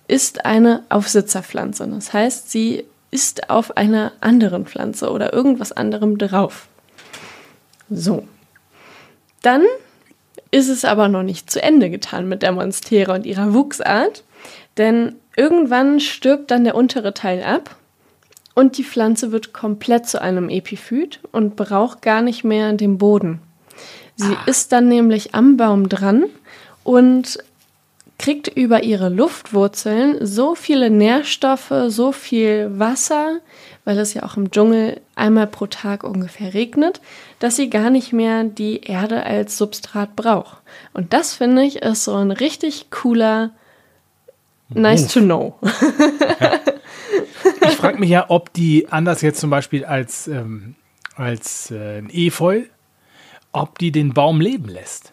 ist 0.07 0.45
eine 0.45 0.83
Aufsitzerpflanze. 0.91 1.87
Das 1.89 2.13
heißt, 2.13 2.51
sie 2.51 2.85
ist 3.11 3.49
auf 3.49 3.77
einer 3.77 4.13
anderen 4.21 4.67
Pflanze 4.67 5.11
oder 5.11 5.33
irgendwas 5.33 5.73
anderem 5.73 6.19
drauf. 6.19 6.67
So. 7.89 8.27
Dann 9.43 9.63
ist 10.51 10.69
es 10.69 10.85
aber 10.85 11.09
noch 11.09 11.23
nicht 11.23 11.51
zu 11.51 11.63
Ende 11.63 11.91
getan 11.91 12.29
mit 12.29 12.43
der 12.43 12.53
Monstera 12.53 13.15
und 13.15 13.25
ihrer 13.25 13.55
Wuchsart, 13.55 14.25
denn 14.77 15.17
irgendwann 15.37 16.01
stirbt 16.01 16.51
dann 16.51 16.65
der 16.65 16.75
untere 16.75 17.15
Teil 17.15 17.43
ab 17.43 17.77
und 18.55 18.79
die 18.79 18.85
Pflanze 18.85 19.33
wird 19.33 19.53
komplett 19.53 20.07
zu 20.07 20.21
einem 20.21 20.49
Epiphyt 20.49 21.21
und 21.33 21.57
braucht 21.57 22.03
gar 22.03 22.23
nicht 22.23 22.45
mehr 22.45 22.73
den 22.73 22.99
Boden. 22.99 23.41
Sie 24.17 24.37
ist 24.47 24.71
dann 24.71 24.89
nämlich 24.89 25.35
am 25.35 25.57
Baum 25.57 25.89
dran 25.89 26.25
und 26.85 27.39
kriegt 28.17 28.47
über 28.47 28.85
ihre 28.85 29.09
Luftwurzeln 29.09 30.25
so 30.25 30.55
viele 30.55 30.89
Nährstoffe, 30.89 31.73
so 31.89 32.13
viel 32.13 32.79
Wasser, 32.79 33.41
weil 33.85 33.99
es 33.99 34.15
ja 34.15 34.23
auch 34.23 34.37
im 34.37 34.53
Dschungel 34.53 35.01
einmal 35.17 35.49
pro 35.49 35.67
Tag 35.67 36.05
ungefähr 36.05 36.55
regnet, 36.55 37.01
dass 37.41 37.57
sie 37.57 37.69
gar 37.69 37.91
nicht 37.91 38.13
mehr 38.13 38.45
die 38.45 38.83
Erde 38.83 39.25
als 39.25 39.59
Substrat 39.59 40.15
braucht. 40.15 40.59
Und 40.93 41.13
das 41.13 41.35
finde 41.35 41.65
ich 41.65 41.83
ist 41.83 42.05
so 42.05 42.15
ein 42.15 42.31
richtig 42.31 42.91
cooler 42.91 43.51
Nice 44.69 45.13
to 45.13 45.21
know. 45.21 45.59
ich 47.63 47.77
frage 47.77 47.99
mich 47.99 48.11
ja, 48.11 48.27
ob 48.29 48.53
die 48.53 48.89
anders 48.91 49.21
jetzt 49.23 49.41
zum 49.41 49.51
Beispiel 49.51 49.85
als, 49.85 50.27
ähm, 50.27 50.75
als 51.17 51.71
äh, 51.71 51.99
ein 51.99 52.11
Efeu, 52.11 52.63
ob 53.53 53.79
die 53.79 53.93
den 53.93 54.15
Baum 54.15 54.41
leben 54.41 54.69
lässt. 54.69 55.13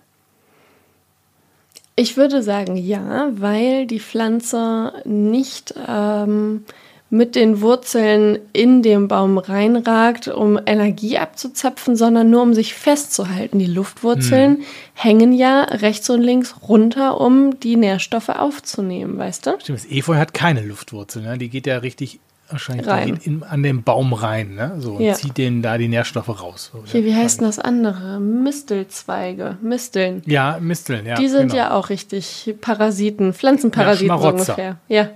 Ich 1.96 2.18
würde 2.18 2.42
sagen 2.42 2.78
ja, 2.78 3.30
weil 3.34 3.86
die 3.86 4.00
Pflanze 4.00 4.94
nicht 5.06 5.74
ähm, 5.88 6.66
mit 7.14 7.36
den 7.36 7.60
Wurzeln 7.60 8.40
in 8.54 8.82
den 8.82 9.10
Baum 9.10 9.38
reinragt, 9.38 10.30
um 10.30 10.58
Energie 10.66 11.18
abzuzapfen, 11.18 11.98
sondern 11.98 12.30
nur 12.30 12.42
um 12.42 12.54
sich 12.54 12.74
festzuhalten. 12.74 13.60
Die 13.60 13.66
Luftwurzeln 13.66 14.64
hängen 14.94 15.34
ja 15.34 15.64
rechts 15.64 16.10
und 16.10 16.22
links 16.22 16.56
runter, 16.68 17.20
um 17.20 17.60
die 17.60 17.76
Nährstoffe 17.76 18.30
aufzunehmen, 18.30 19.18
weißt 19.18 19.46
du? 19.46 19.52
Stimmt, 19.60 19.80
das 19.80 19.92
Efeu 19.92 20.16
hat 20.16 20.34
keine 20.34 20.62
Luftwurzel, 20.62 21.22
ne? 21.22 21.38
die 21.38 21.50
geht 21.50 21.68
ja 21.68 21.80
richtig 21.80 22.22
wahrscheinlich 22.50 22.88
Rein. 22.88 23.20
in, 23.24 23.44
an 23.44 23.62
den 23.62 23.84
Baum 23.84 24.14
rein, 24.14 24.56
ne? 24.56 24.76
so, 24.80 24.94
und 24.96 25.02
Ja. 25.02 25.14
zieht 25.14 25.38
denen 25.38 25.62
da 25.62 25.78
die 25.78 25.90
Nährstoffe 25.90 26.30
raus. 26.42 26.72
So, 26.74 26.84
Hier, 26.86 27.04
wie 27.04 27.16
heißt 27.16 27.42
denn 27.42 27.48
das 27.48 27.60
andere? 27.60 28.20
Mistelzweige, 28.20 29.58
Misteln. 29.62 30.22
Ja, 30.26 30.58
Misteln, 30.62 31.06
ja. 31.06 31.16
Die 31.16 31.28
sind 31.28 31.52
genau. 31.52 31.56
ja 31.56 31.74
auch 31.74 31.90
richtig 31.90 32.56
Parasiten, 32.62 33.34
Pflanzenparasiten 33.34 34.08
Ja, 34.08 34.18
so 34.22 34.30
ungefähr. 34.30 34.78
Ja, 34.88 35.10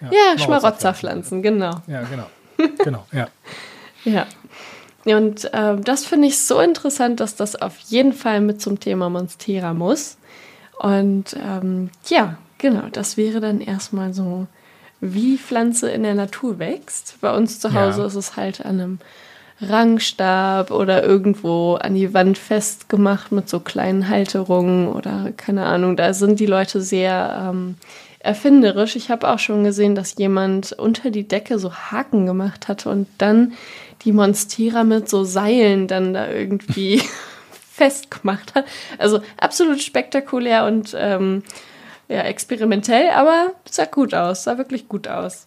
ja, 0.00 0.38
Schmarotzerpflanzen, 0.38 1.42
genau. 1.42 1.72
Ja, 1.86 2.02
genau. 2.02 2.26
genau, 2.84 3.06
ja. 3.12 3.28
Ja. 4.04 4.26
Ja, 5.04 5.16
Und 5.18 5.50
ähm, 5.52 5.84
das 5.84 6.06
finde 6.06 6.28
ich 6.28 6.38
so 6.38 6.58
interessant, 6.60 7.20
dass 7.20 7.36
das 7.36 7.54
auf 7.56 7.78
jeden 7.88 8.12
Fall 8.14 8.40
mit 8.40 8.62
zum 8.62 8.80
Thema 8.80 9.10
Monstera 9.10 9.74
muss. 9.74 10.16
Und 10.78 11.36
ähm, 11.36 11.90
ja, 12.08 12.38
genau, 12.58 12.84
das 12.92 13.16
wäre 13.18 13.40
dann 13.40 13.60
erstmal 13.60 14.14
so, 14.14 14.46
wie 15.00 15.36
Pflanze 15.38 15.90
in 15.90 16.02
der 16.02 16.14
Natur 16.14 16.58
wächst. 16.58 17.16
Bei 17.20 17.34
uns 17.34 17.60
zu 17.60 17.72
Hause 17.74 18.00
Ja. 18.00 18.06
ist 18.06 18.14
es 18.14 18.36
halt 18.36 18.64
an 18.64 18.80
einem 18.80 18.98
Rangstab 19.62 20.70
oder 20.70 21.02
irgendwo 21.04 21.74
an 21.74 21.94
die 21.94 22.12
Wand 22.14 22.38
festgemacht 22.38 23.32
mit 23.32 23.48
so 23.48 23.60
kleinen 23.60 24.08
Halterungen 24.08 24.88
oder 24.88 25.32
keine 25.36 25.66
Ahnung. 25.66 25.96
Da 25.96 26.14
sind 26.14 26.40
die 26.40 26.46
Leute 26.46 26.80
sehr 26.80 27.50
ähm, 27.50 27.76
erfinderisch. 28.20 28.96
Ich 28.96 29.10
habe 29.10 29.28
auch 29.28 29.38
schon 29.38 29.64
gesehen, 29.64 29.94
dass 29.94 30.16
jemand 30.16 30.72
unter 30.72 31.10
die 31.10 31.26
Decke 31.26 31.58
so 31.58 31.72
Haken 31.74 32.26
gemacht 32.26 32.68
hatte 32.68 32.90
und 32.90 33.08
dann 33.18 33.54
die 34.04 34.12
Monstera 34.12 34.84
mit 34.84 35.08
so 35.08 35.24
Seilen 35.24 35.88
dann 35.88 36.14
da 36.14 36.30
irgendwie 36.30 37.02
festgemacht 37.72 38.54
hat. 38.54 38.66
Also 38.98 39.20
absolut 39.38 39.82
spektakulär 39.82 40.66
und 40.66 40.94
ähm, 40.98 41.42
ja, 42.08 42.22
experimentell, 42.22 43.10
aber 43.10 43.52
sah 43.68 43.84
gut 43.86 44.14
aus, 44.14 44.44
sah 44.44 44.58
wirklich 44.58 44.88
gut 44.88 45.08
aus. 45.08 45.46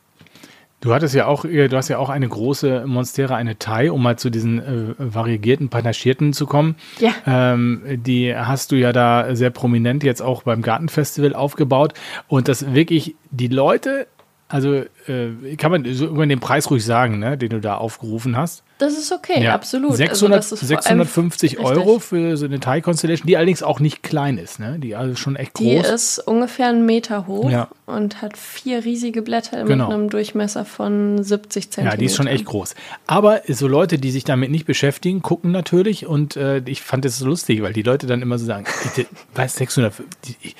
Du 0.83 0.93
hattest 0.93 1.15
ja 1.15 1.27
auch, 1.27 1.45
äh, 1.45 1.69
du 1.69 1.77
hast 1.77 1.87
ja 1.87 1.97
auch 1.97 2.09
eine 2.09 2.27
große 2.27 2.83
Monstera, 2.85 3.37
eine 3.37 3.57
Thai, 3.57 3.89
um 3.89 4.03
mal 4.03 4.19
zu 4.19 4.29
diesen 4.29 4.59
äh, 4.59 4.93
variegierten, 4.97 5.69
panachierten 5.69 6.33
zu 6.33 6.45
kommen. 6.45 6.75
Ja. 6.99 7.13
Ähm, 7.25 7.83
die 7.85 8.35
hast 8.35 8.73
du 8.73 8.75
ja 8.75 8.91
da 8.91 9.33
sehr 9.33 9.49
prominent 9.49 10.03
jetzt 10.03 10.21
auch 10.21 10.43
beim 10.43 10.61
Gartenfestival 10.61 11.35
aufgebaut. 11.35 11.93
Und 12.27 12.49
das 12.49 12.73
wirklich, 12.73 13.15
die 13.31 13.47
Leute 13.47 14.07
Also 14.53 14.83
äh, 15.07 15.55
kann 15.57 15.71
man 15.71 15.83
so 15.95 16.05
über 16.05 16.27
den 16.27 16.39
Preis 16.39 16.69
ruhig 16.69 16.85
sagen, 16.85 17.17
ne, 17.17 17.39
den 17.39 17.49
du 17.49 17.59
da 17.59 17.77
aufgerufen 17.77 18.37
hast. 18.37 18.61
Das 18.77 18.93
ist 18.93 19.11
okay, 19.11 19.41
Ja. 19.43 19.55
absolut. 19.55 19.95
600, 19.95 20.37
also 20.43 20.55
das 20.55 20.61
ist 20.61 20.67
vor 20.71 20.77
allem- 20.77 20.99
650 20.99 21.57
Richtig. 21.57 21.65
Euro 21.65 21.97
für 21.97 22.37
so 22.37 22.45
eine 22.45 22.59
Thai 22.59 22.79
Constellation, 22.81 23.25
die 23.25 23.35
allerdings 23.35 23.63
auch 23.63 23.79
nicht 23.79 24.03
klein 24.03 24.37
ist, 24.37 24.59
ne? 24.59 24.77
Die 24.77 24.95
also 24.95 25.15
schon 25.15 25.35
echt 25.37 25.57
Die 25.57 25.75
groß. 25.77 25.89
ist 25.89 26.19
ungefähr 26.19 26.67
einen 26.67 26.85
Meter 26.85 27.25
hoch 27.25 27.49
Ja. 27.49 27.67
und 27.87 28.21
hat 28.21 28.37
vier 28.37 28.85
riesige 28.85 29.23
Blätter 29.23 29.63
Genau. 29.63 29.87
mit 29.87 29.93
einem 29.95 30.09
Durchmesser 30.11 30.65
von 30.65 31.23
70 31.23 31.71
Zentimeter. 31.71 31.95
Ja, 31.95 31.97
die 31.99 32.05
ist 32.05 32.15
schon 32.15 32.27
echt 32.27 32.45
groß. 32.45 32.75
Aber 33.07 33.41
so 33.47 33.67
Leute, 33.67 33.97
die 33.97 34.11
sich 34.11 34.23
damit 34.23 34.51
nicht 34.51 34.67
beschäftigen, 34.67 35.23
gucken 35.23 35.49
natürlich 35.51 36.05
und 36.05 36.35
äh, 36.35 36.59
ich 36.65 36.83
fand 36.83 37.05
es 37.05 37.17
so 37.17 37.25
lustig, 37.25 37.63
weil 37.63 37.73
die 37.73 37.81
Leute 37.81 38.05
dann 38.05 38.21
immer 38.21 38.37
so 38.37 38.45
sagen, 38.45 38.65
weiß 39.33 39.55
600, 39.55 39.93
die, 40.25 40.35
ich, 40.41 40.55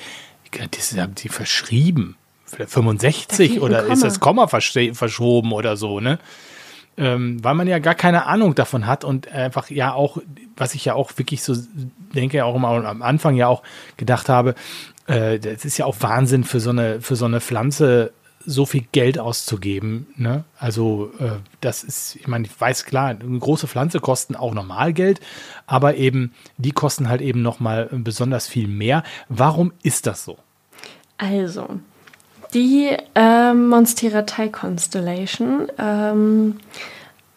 das 0.72 0.96
haben 0.98 1.14
die 1.14 1.28
verschrieben. 1.28 2.16
Vielleicht 2.54 2.70
65 2.70 3.36
fehlt 3.36 3.58
ein 3.58 3.62
oder 3.62 3.86
ist 3.86 4.02
das 4.02 4.20
Komma 4.20 4.44
versch- 4.44 4.94
verschoben 4.94 5.52
oder 5.52 5.76
so, 5.76 6.00
ne? 6.00 6.18
Ähm, 6.96 7.42
weil 7.42 7.54
man 7.54 7.66
ja 7.66 7.80
gar 7.80 7.96
keine 7.96 8.26
Ahnung 8.26 8.54
davon 8.54 8.86
hat 8.86 9.02
und 9.04 9.26
einfach 9.32 9.68
ja 9.68 9.92
auch, 9.94 10.18
was 10.56 10.76
ich 10.76 10.84
ja 10.84 10.94
auch 10.94 11.10
wirklich 11.16 11.42
so 11.42 11.56
denke, 12.14 12.36
ja 12.36 12.44
auch 12.44 12.54
immer 12.54 12.68
am 12.68 13.02
Anfang 13.02 13.34
ja 13.34 13.48
auch 13.48 13.64
gedacht 13.96 14.28
habe, 14.28 14.54
äh, 15.08 15.40
das 15.40 15.64
ist 15.64 15.76
ja 15.76 15.86
auch 15.86 15.96
Wahnsinn 16.00 16.44
für 16.44 16.60
so 16.60 16.70
eine, 16.70 17.00
für 17.00 17.16
so 17.16 17.24
eine 17.24 17.40
Pflanze 17.40 18.12
so 18.46 18.64
viel 18.66 18.84
Geld 18.92 19.18
auszugeben. 19.18 20.06
Ne? 20.16 20.44
Also 20.58 21.10
äh, 21.18 21.30
das 21.60 21.82
ist, 21.82 22.14
ich 22.14 22.28
meine, 22.28 22.46
ich 22.46 22.60
weiß 22.60 22.84
klar, 22.84 23.08
eine 23.08 23.38
große 23.40 23.66
Pflanze 23.66 23.98
kosten 23.98 24.36
auch 24.36 24.54
normal 24.54 24.92
Geld, 24.92 25.18
aber 25.66 25.96
eben 25.96 26.32
die 26.58 26.72
kosten 26.72 27.08
halt 27.08 27.22
eben 27.22 27.42
noch 27.42 27.58
mal 27.58 27.88
besonders 27.90 28.46
viel 28.46 28.68
mehr. 28.68 29.02
Warum 29.28 29.72
ist 29.82 30.06
das 30.06 30.24
so? 30.24 30.38
Also, 31.16 31.80
die 32.54 32.96
ähm, 33.14 33.68
Monstera 33.68 34.22
Thai 34.22 34.48
Constellation 34.48 35.68
ähm, 35.78 36.56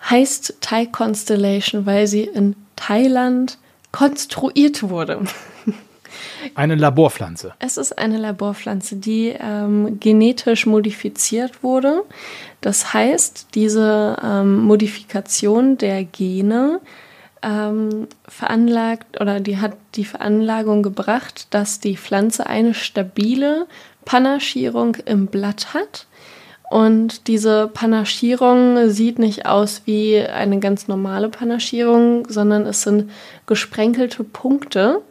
heißt 0.09 0.57
Thai 0.61 0.85
Constellation, 0.85 1.85
weil 1.85 2.07
sie 2.07 2.23
in 2.23 2.55
Thailand 2.75 3.57
konstruiert 3.91 4.83
wurde. 4.83 5.21
Eine 6.55 6.75
Laborpflanze. 6.75 7.53
Es 7.59 7.77
ist 7.77 7.97
eine 7.97 8.17
Laborpflanze, 8.17 8.95
die 8.95 9.35
ähm, 9.37 9.99
genetisch 9.99 10.65
modifiziert 10.65 11.63
wurde. 11.63 12.03
Das 12.61 12.93
heißt, 12.93 13.47
diese 13.53 14.17
ähm, 14.23 14.59
Modifikation 14.59 15.77
der 15.77 16.03
Gene 16.05 16.79
ähm, 17.43 18.07
veranlagt 18.27 19.19
oder 19.19 19.39
die 19.39 19.57
hat 19.57 19.73
die 19.95 20.05
Veranlagung 20.05 20.83
gebracht, 20.83 21.47
dass 21.51 21.79
die 21.79 21.97
Pflanze 21.97 22.47
eine 22.47 22.73
stabile 22.73 23.67
Panaschierung 24.07 24.95
im 25.05 25.27
Blatt 25.27 25.73
hat. 25.73 26.07
Und 26.69 27.27
diese 27.27 27.67
Panaschierung 27.73 28.89
sieht 28.89 29.19
nicht 29.19 29.45
aus 29.45 29.81
wie 29.85 30.19
eine 30.19 30.59
ganz 30.59 30.87
normale 30.87 31.29
Panaschierung, 31.29 32.27
sondern 32.29 32.65
es 32.65 32.81
sind 32.83 33.11
gesprenkelte 33.45 34.23
Punkte. 34.23 35.01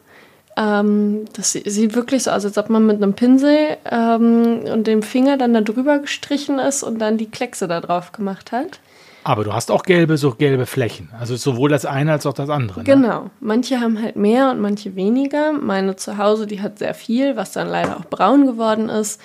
Ähm, 0.55 1.25
das 1.33 1.51
sie- 1.51 1.63
sieht 1.69 1.95
wirklich 1.95 2.23
so 2.23 2.31
aus, 2.31 2.43
als 2.45 2.57
ob 2.57 2.69
man 2.69 2.85
mit 2.87 2.97
einem 2.97 3.13
Pinsel 3.13 3.77
ähm, 3.89 4.61
und 4.71 4.87
dem 4.87 5.03
Finger 5.03 5.37
dann 5.37 5.53
da 5.53 5.61
drüber 5.61 5.99
gestrichen 5.99 6.57
ist 6.59 6.81
und 6.83 6.99
dann 6.99 7.17
die 7.17 7.29
Kleckse 7.29 7.67
da 7.67 7.81
drauf 7.81 8.11
gemacht 8.11 8.51
hat. 8.51 8.79
Aber 9.27 9.43
du 9.43 9.51
hast 9.51 9.71
auch 9.71 9.83
gelbe, 9.83 10.15
so 10.15 10.31
gelbe 10.31 10.65
Flächen. 10.65 11.09
Also 11.19 11.35
sowohl 11.35 11.69
das 11.69 11.85
eine 11.85 12.13
als 12.13 12.25
auch 12.25 12.33
das 12.33 12.49
andere. 12.49 12.79
Ne? 12.79 12.85
Genau. 12.85 13.29
Manche 13.41 13.81
haben 13.81 14.01
halt 14.01 14.15
mehr 14.15 14.51
und 14.51 14.61
manche 14.61 14.95
weniger. 14.95 15.51
Meine 15.51 15.97
zu 15.97 16.17
Hause, 16.17 16.47
die 16.47 16.61
hat 16.61 16.79
sehr 16.79 16.93
viel, 16.93 17.35
was 17.35 17.51
dann 17.51 17.67
leider 17.67 17.97
auch 17.97 18.05
braun 18.05 18.45
geworden 18.45 18.87
ist, 18.87 19.19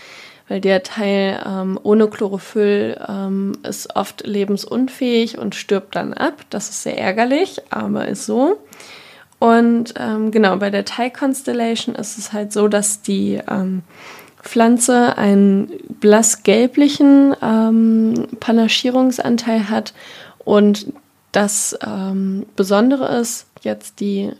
weil 0.48 0.60
der 0.60 0.82
Teil 0.82 1.40
ähm, 1.46 1.78
ohne 1.84 2.08
Chlorophyll 2.08 3.00
ähm, 3.08 3.52
ist 3.62 3.94
oft 3.94 4.26
lebensunfähig 4.26 5.38
und 5.38 5.54
stirbt 5.54 5.94
dann 5.94 6.14
ab. 6.14 6.34
Das 6.50 6.68
ist 6.68 6.82
sehr 6.82 6.98
ärgerlich, 6.98 7.60
aber 7.70 8.08
ist 8.08 8.26
so. 8.26 8.58
Und 9.38 9.94
ähm, 10.00 10.32
genau, 10.32 10.56
bei 10.56 10.70
der 10.70 10.84
Thai 10.84 11.10
Constellation 11.10 11.94
ist 11.94 12.18
es 12.18 12.32
halt 12.32 12.52
so, 12.52 12.66
dass 12.66 13.02
die 13.02 13.40
ähm, 13.48 13.84
Pflanze 14.42 15.16
einen 15.16 15.70
blass-gelblichen 16.00 17.34
ähm, 17.42 18.26
Panaschierungsanteil 18.40 19.68
hat 19.68 19.94
und 20.38 20.92
das 21.32 21.76
ähm, 21.86 22.44
Besondere 22.56 23.06
ist 23.18 23.46
jetzt 23.62 24.00
die 24.00 24.30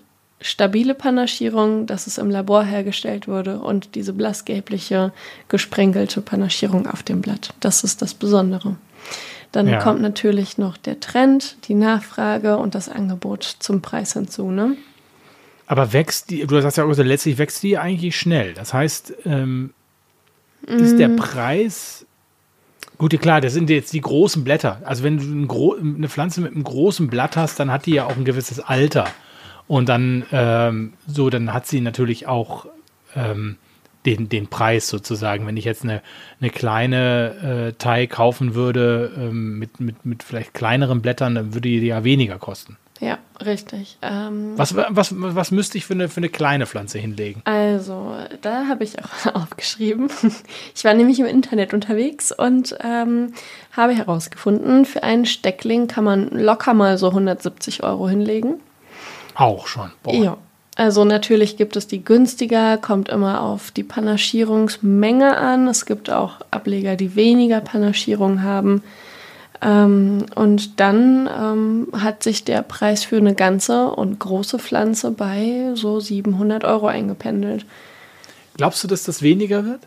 stabile 0.40 0.94
Panaschierung, 0.94 1.86
dass 1.86 2.07
es 2.07 2.18
im 2.18 2.28
Labor 2.28 2.64
hergestellt 2.64 3.28
wurde 3.28 3.61
und 3.61 3.94
diese 3.94 4.12
blassgelbliche 4.12 5.12
gesprenkelte 5.48 6.20
Panaschierung 6.20 6.86
auf 6.86 7.03
dem 7.03 7.22
Blatt. 7.22 7.55
Das 7.61 7.84
ist 7.84 8.03
das 8.03 8.12
Besondere. 8.12 8.76
Dann 9.53 9.68
Ja. 9.68 9.78
kommt 9.78 10.00
natürlich 10.00 10.59
noch 10.59 10.76
der 10.76 10.98
Trend, 10.98 11.57
die 11.68 11.74
Nachfrage 11.74 12.57
und 12.57 12.74
das 12.74 12.88
Angebot 12.88 13.44
zum 13.61 13.82
Preis 13.82 14.14
hinzu. 14.14 14.50
Ne? 14.50 14.76
Aber 15.66 15.92
wächst 15.92 16.30
die, 16.30 16.44
du 16.46 16.61
hast 16.62 16.76
ja 16.76 16.84
auch 16.84 16.88
gesagt, 16.88 17.09
letztlich 17.09 17.38
wächst 17.38 17.62
die 17.62 17.78
eigentlich 17.78 18.16
schnell. 18.16 18.55
Das 18.55 18.74
heißt, 18.74 19.14
ähm, 19.24 19.72
ist 20.67 20.99
der 20.99 21.09
Preis. 21.09 22.07
Gut, 22.99 23.19
klar, 23.21 23.41
das 23.41 23.53
sind 23.53 23.69
jetzt 23.71 23.93
die 23.93 24.01
großen 24.01 24.45
Blätter. 24.45 24.81
Also 24.85 25.03
wenn 25.03 25.19
du 25.19 25.25
ein 25.25 25.49
gro 25.49 25.75
eine 25.75 26.09
Pflanze 26.09 26.41
mit 26.41 26.53
einem 26.53 26.63
großen 26.63 27.09
Blatt 27.09 27.37
hast, 27.37 27.59
dann 27.59 27.71
hat 27.71 27.87
die 27.87 27.95
ja 27.95 28.07
auch 28.07 28.17
ein 28.17 28.25
gewisses 28.25 28.61
Alter. 28.61 29.09
Und 29.67 29.89
dann 29.89 30.25
ähm, 30.33 30.93
so, 31.07 31.31
dann 31.31 31.53
hat 31.53 31.67
sie 31.67 31.81
natürlich 31.81 32.27
auch 32.27 32.67
ähm, 33.17 33.57
den, 34.07 34.29
den 34.29 34.49
Preis 34.49 34.89
sozusagen. 34.89 35.47
Wenn 35.47 35.57
ich 35.57 35.65
jetzt 35.65 35.85
eine, 35.85 36.03
eine 36.41 36.51
kleine 36.51 37.71
äh, 37.71 37.73
Thai 37.79 38.07
kaufen 38.07 38.55
würde 38.55 39.13
ähm, 39.17 39.59
mit, 39.59 39.81
mit, 39.81 40.05
mit 40.05 40.23
vielleicht 40.23 40.55
kleineren 40.55 41.03
Blättern, 41.03 41.35
dann 41.35 41.55
würde 41.55 41.69
die 41.69 41.79
ja 41.79 42.05
weniger 42.05 42.39
kosten. 42.39 42.77
Richtig. 43.45 43.97
Ähm, 44.03 44.53
Was, 44.57 44.76
was, 44.76 45.14
was 45.16 45.51
müsste 45.51 45.78
ich 45.78 45.86
für 45.86 45.95
eine, 45.95 46.09
für 46.09 46.18
eine 46.18 46.28
kleine 46.28 46.66
Pflanze 46.66 46.99
hinlegen? 46.99 47.43
Also, 47.45 48.14
da 48.40 48.66
habe 48.68 48.84
ich 48.84 48.97
auch 48.99 49.34
aufgeschrieben. 49.43 50.09
Ich 50.74 50.84
war 50.84 50.95
nämlich 50.95 51.18
im 51.20 51.26
Internet 51.26 51.74
unterwegs 51.74 52.32
und 52.32 52.76
ähm, 52.82 53.32
habe 53.72 53.95
herausgefunden, 53.95 54.84
für 54.84 55.03
einen 55.03 55.26
Steckling 55.26 55.88
kann 55.88 56.05
man 56.05 56.28
locker 56.28 56.74
mal 56.74 56.99
so 56.99 57.09
170 57.09 57.82
Euro 57.82 58.09
hinlegen. 58.09 58.61
Auch 59.34 59.66
schon. 59.66 59.90
Boah. 60.03 60.14
Ja. 60.14 60.36
Also 60.74 61.05
natürlich 61.05 61.59
gibt 61.59 61.76
es 61.76 61.86
die 61.86 62.03
günstiger, 62.03 62.78
kommt 62.78 63.11
immer 63.11 63.43
auf 63.43 63.70
die 63.70 63.82
Panaschierungsmenge 63.82 65.36
an. 65.36 65.68
Es 65.68 65.84
gibt 65.84 66.11
auch 66.11 66.36
Ableger, 66.51 66.97
die 66.97 67.14
weniger 67.14 67.61
Panaschierung 67.61 68.43
haben. 68.43 68.82
Ähm, 69.63 70.27
und 70.35 70.81
dann 70.81 71.29
ähm, 71.33 71.89
hat 72.01 72.23
sich 72.25 72.45
der 72.45 72.63
Preis 72.63 73.05
für 73.05 73.17
eine 73.17 73.35
ganze 73.35 73.87
und 73.91 74.19
große 74.19 74.59
Pflanze 74.59 75.13
bei 75.13 75.71
so 75.75 76.01
700 76.01 76.65
Euro 76.65 76.89
eingependelt. 76.89 77.65
Glaubst 78.57 78.83
du, 78.83 78.89
dass 78.89 79.05
das 79.05 79.23
weniger 79.23 79.65
wird? 79.65 79.81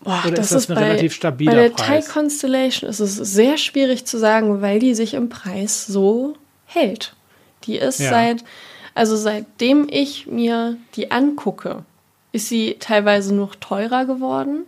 Boah, 0.00 0.22
Oder 0.26 0.38
ist 0.38 0.52
das 0.52 0.68
ein 0.70 0.76
relativ 0.76 1.14
stabiler 1.14 1.52
Bei 1.52 1.62
der 1.62 1.70
Preis? 1.70 2.04
Thai 2.06 2.12
Constellation 2.12 2.90
ist 2.90 3.00
es 3.00 3.16
sehr 3.16 3.56
schwierig 3.56 4.04
zu 4.04 4.18
sagen, 4.18 4.60
weil 4.60 4.78
die 4.78 4.94
sich 4.94 5.14
im 5.14 5.30
Preis 5.30 5.86
so 5.86 6.36
hält. 6.66 7.14
Die 7.64 7.76
ist 7.76 8.00
Ja. 8.00 8.10
seit, 8.10 8.44
also 8.94 9.16
seitdem 9.16 9.88
ich 9.90 10.26
mir 10.26 10.76
die 10.96 11.10
angucke, 11.10 11.84
ist 12.32 12.50
sie 12.50 12.76
teilweise 12.78 13.34
noch 13.34 13.54
teurer 13.54 14.04
geworden 14.04 14.66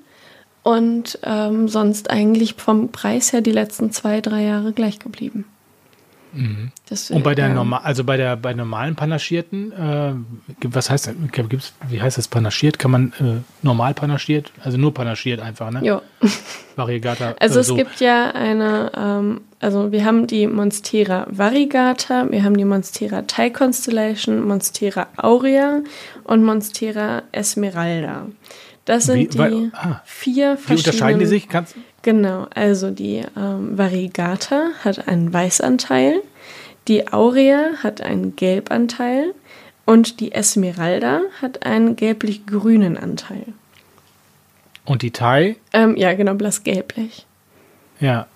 und 0.66 1.20
ähm, 1.22 1.68
sonst 1.68 2.10
eigentlich 2.10 2.54
vom 2.54 2.90
Preis 2.90 3.32
her 3.32 3.40
die 3.40 3.52
letzten 3.52 3.92
zwei, 3.92 4.20
drei 4.20 4.42
Jahre 4.42 4.72
gleich 4.72 4.98
geblieben. 4.98 5.44
Mhm. 6.32 6.72
Und 7.10 7.22
bei 7.22 7.36
der 7.36 7.46
ja. 7.46 7.54
normal, 7.54 7.82
also 7.84 8.02
bei 8.02 8.16
der 8.16 8.36
bei 8.36 8.52
normalen 8.52 8.96
Panaschierten, 8.96 9.70
äh, 9.70 10.14
was 10.64 10.90
heißt 10.90 11.06
das? 11.06 11.14
Gibt's, 11.48 11.72
wie 11.88 12.02
heißt 12.02 12.18
das 12.18 12.26
panaschiert? 12.26 12.80
Kann 12.80 12.90
man 12.90 13.12
äh, 13.20 13.42
normal 13.62 13.94
panaschiert? 13.94 14.50
Also 14.60 14.76
nur 14.76 14.92
panaschiert 14.92 15.38
einfach, 15.40 15.70
ne? 15.70 15.82
Jo. 15.84 16.02
Variegata. 16.74 17.36
Also 17.38 17.58
äh, 17.58 17.60
es 17.60 17.68
so. 17.68 17.76
gibt 17.76 18.00
ja 18.00 18.32
eine, 18.32 18.90
ähm, 18.96 19.42
also 19.60 19.92
wir 19.92 20.04
haben 20.04 20.26
die 20.26 20.48
Monstera 20.48 21.28
variegata, 21.30 22.26
wir 22.28 22.42
haben 22.42 22.56
die 22.56 22.64
Monstera 22.64 23.22
Thai 23.22 23.50
Constellation, 23.50 24.44
Monstera 24.44 25.06
aurea 25.16 25.82
und 26.24 26.42
Monstera 26.42 27.22
esmeralda. 27.30 28.26
Das 28.87 29.05
sind 29.05 29.18
Wie- 29.18 29.26
die 29.28 29.39
weil- 29.39 29.70
ah. 29.74 30.01
vier 30.05 30.53
Wie 30.55 30.57
verschiedenen. 30.57 30.78
unterscheiden 30.78 31.18
die 31.20 31.26
sich? 31.26 31.49
Kannst, 31.49 31.74
Genau, 32.03 32.47
also 32.55 32.91
die 32.91 33.22
ähm, 33.37 33.76
variegata 33.76 34.68
hat 34.84 35.09
einen 35.09 35.32
Weißanteil, 35.32 36.22
die 36.87 37.12
aurea 37.12 37.70
hat 37.82 38.01
einen 38.01 38.37
Gelbanteil 38.37 39.34
und 39.87 40.20
die 40.20 40.30
esmeralda 40.32 41.20
hat 41.43 41.66
einen 41.66 41.97
gelblich-grünen 41.97 42.97
Anteil. 42.97 43.45
und 44.84 45.03
die 45.03 45.11
Thai, 45.11 45.57
Ähm, 45.72 45.97
ja, 45.97 46.14
genau, 46.14 46.34
blass 46.34 46.62
gelblich. 46.62 47.26
ja. 47.99 48.28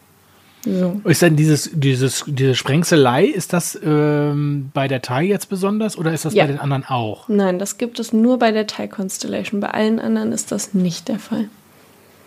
So. 0.64 1.00
Ist 1.04 1.22
denn 1.22 1.36
dieses, 1.36 1.70
dieses, 1.72 2.24
diese 2.26 2.54
Sprengselei, 2.54 3.24
ist 3.24 3.52
das 3.54 3.78
ähm, 3.82 4.70
bei 4.74 4.88
der 4.88 5.00
Thai 5.00 5.24
jetzt 5.24 5.48
besonders 5.48 5.96
oder 5.96 6.12
ist 6.12 6.26
das 6.26 6.34
Ja. 6.34 6.44
bei 6.44 6.52
den 6.52 6.60
anderen 6.60 6.84
auch? 6.84 7.28
Nein, 7.28 7.58
das 7.58 7.78
gibt 7.78 7.98
es 7.98 8.12
nur 8.12 8.38
bei 8.38 8.50
der 8.52 8.66
Thai 8.66 8.86
Constellation. 8.86 9.60
Bei 9.60 9.70
allen 9.70 9.98
anderen 9.98 10.32
ist 10.32 10.52
das 10.52 10.74
nicht 10.74 11.08
der 11.08 11.18
Fall. 11.18 11.48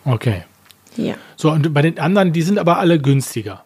Okay. 0.03 0.43
Ja. 0.97 1.13
So, 1.35 1.51
und 1.51 1.73
bei 1.73 1.81
den 1.83 1.99
anderen, 1.99 2.33
die 2.33 2.41
sind 2.41 2.57
aber 2.57 2.77
alle 2.79 2.99
günstiger. 2.99 3.63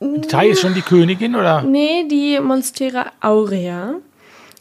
Die 0.00 0.20
Thai 0.28 0.48
ist 0.48 0.60
schon 0.60 0.74
die 0.74 0.82
Königin, 0.82 1.34
oder? 1.34 1.62
Nee, 1.62 2.06
die 2.08 2.38
Monstera 2.40 3.06
Aurea 3.20 3.94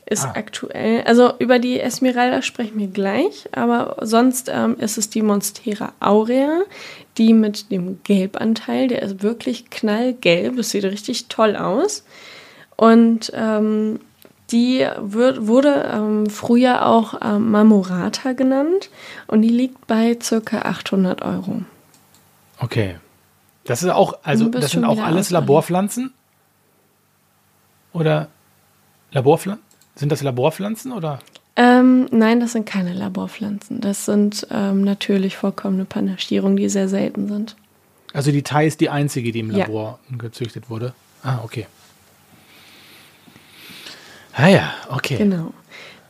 ist 0.06 0.26
Ah. 0.26 0.34
aktuell. 0.36 1.04
Also 1.04 1.34
über 1.40 1.60
die 1.60 1.80
Esmeralda 1.80 2.42
sprechen 2.42 2.78
wir 2.78 2.88
gleich, 2.88 3.48
aber 3.54 3.98
sonst 4.02 4.50
ähm, 4.54 4.76
ist 4.80 4.98
es 4.98 5.10
die 5.10 5.22
Monstera 5.22 5.94
Aurea, 6.00 6.62
die 7.18 7.34
mit 7.34 7.72
dem 7.72 8.02
Gelbanteil, 8.04 8.88
der 8.88 9.02
ist 9.02 9.24
wirklich 9.24 9.70
knallgelb, 9.70 10.58
es 10.58 10.72
sieht 10.72 10.84
richtig 10.84 11.28
toll 11.28 11.56
aus. 11.56 12.04
Und 12.76 13.32
ähm, 13.36 14.00
die 14.52 14.86
wird, 15.00 15.48
wurde 15.48 15.90
ähm, 15.94 16.30
früher 16.30 16.86
auch 16.86 17.16
ähm, 17.24 17.52
Marmorata 17.52 18.34
genannt 18.34 18.90
und 19.28 19.42
die 19.42 19.50
liegt 19.50 19.88
bei 19.88 20.18
circa 20.22 20.60
800 20.64 21.22
Euro. 21.22 21.62
Okay. 22.60 22.98
Das 23.66 23.82
ist 23.82 23.90
auch, 23.90 24.18
also 24.24 24.50
das 24.50 24.72
sind 24.72 24.84
auch 24.84 25.02
alles. 25.02 25.30
Laborpflanzen? 25.30 26.14
Oder 27.94 28.28
Laborpflanzen? 29.12 29.64
Sind 29.96 30.12
das 30.12 30.22
Laborpflanzen 30.24 30.92
oder? 30.92 31.20
Ähm, 31.56 32.08
nein, 32.12 32.40
das 32.40 32.54
sind 32.54 32.66
keine 32.66 32.94
Laborpflanzen. 32.94 33.80
Das 33.80 34.06
sind 34.06 34.48
ähm, 34.50 34.84
natürlich 34.84 35.38
vorkommende 35.38 35.86
Panaschierungen, 35.86 36.58
die 36.58 36.68
sehr 36.70 36.90
selten 36.90 37.28
sind. 37.28 37.56
Also 38.14 38.32
die 38.32 38.42
Thai 38.44 38.66
ist 38.68 38.82
die 38.82 38.90
einzige, 38.90 39.32
die 39.32 39.40
im 39.40 39.52
Ja. 39.52 39.60
Labor 39.66 40.00
gezüchtet 40.18 40.70
wurde. 40.70 40.94
Ah, 41.22 41.40
okay. 41.44 41.68
Ah 44.36 44.48
ja, 44.48 44.74
okay. 44.90 45.18
Genau. 45.18 45.54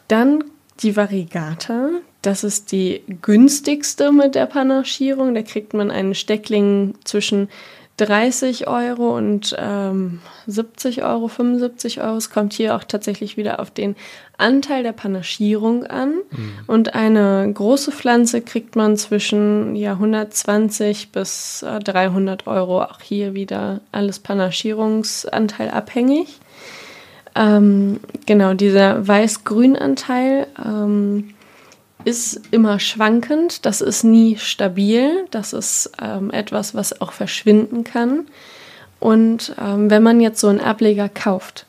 Dann 0.08 0.44
die 0.80 0.96
Variegata. 0.96 1.90
Das 2.22 2.46
ist 2.46 2.72
die 2.72 3.02
günstigste 3.22 4.14
mit 4.14 4.36
der 4.36 4.46
Panaschierung. 4.46 5.36
Da 5.36 5.42
kriegt 5.42 5.74
man 5.74 5.92
einen 5.92 6.16
Steckling 6.16 6.96
zwischen 7.04 7.50
30 7.98 8.68
Euro 8.68 9.16
und 9.16 9.56
ähm, 9.60 10.20
70 10.48 11.04
Euro, 11.04 11.28
75 11.28 12.02
Euro. 12.02 12.18
Es 12.18 12.32
kommt 12.32 12.54
hier 12.54 12.76
auch 12.76 12.84
tatsächlich 12.84 13.38
wieder 13.38 13.60
auf 13.60 13.70
den 13.70 13.96
Anteil 14.38 14.82
der 14.82 14.94
Panaschierung 14.94 15.86
an. 15.86 16.16
Und 16.66 16.96
eine 16.96 17.52
große 17.54 17.92
Pflanze 17.92 18.42
kriegt 18.42 18.76
man 18.76 18.98
zwischen 18.98 19.76
ja, 19.76 19.92
120 19.92 21.12
bis 21.12 21.62
äh, 21.62 21.80
300 21.80 22.48
Euro. 22.48 22.82
Auch 22.82 23.00
hier 23.02 23.36
wieder 23.36 23.82
alles 23.92 24.20
Panaschierungsanteil 24.20 25.70
abhängig. 25.70 26.40
Ähm, 27.36 28.00
genau, 28.26 28.54
dieser 28.54 29.08
Weiß-Grün-Anteil 29.08 30.48
ähm, 30.64 31.34
ist 32.06 32.42
immer 32.52 32.80
schwankend. 32.80 33.66
Das 33.66 33.82
ist 33.82 34.04
nie 34.04 34.38
stabil. 34.38 35.26
Das 35.32 35.54
ist 35.54 35.92
ähm, 36.02 36.32
etwas, 36.32 36.76
was 36.76 37.02
auch 37.02 37.12
verschwinden 37.12 37.84
kann. 37.84 38.28
Und 39.00 39.56
ähm, 39.62 39.90
wenn 39.90 40.04
man 40.04 40.22
jetzt 40.22 40.40
so 40.40 40.48
einen 40.48 40.62
Ableger 40.62 41.10
kauft, 41.10 41.66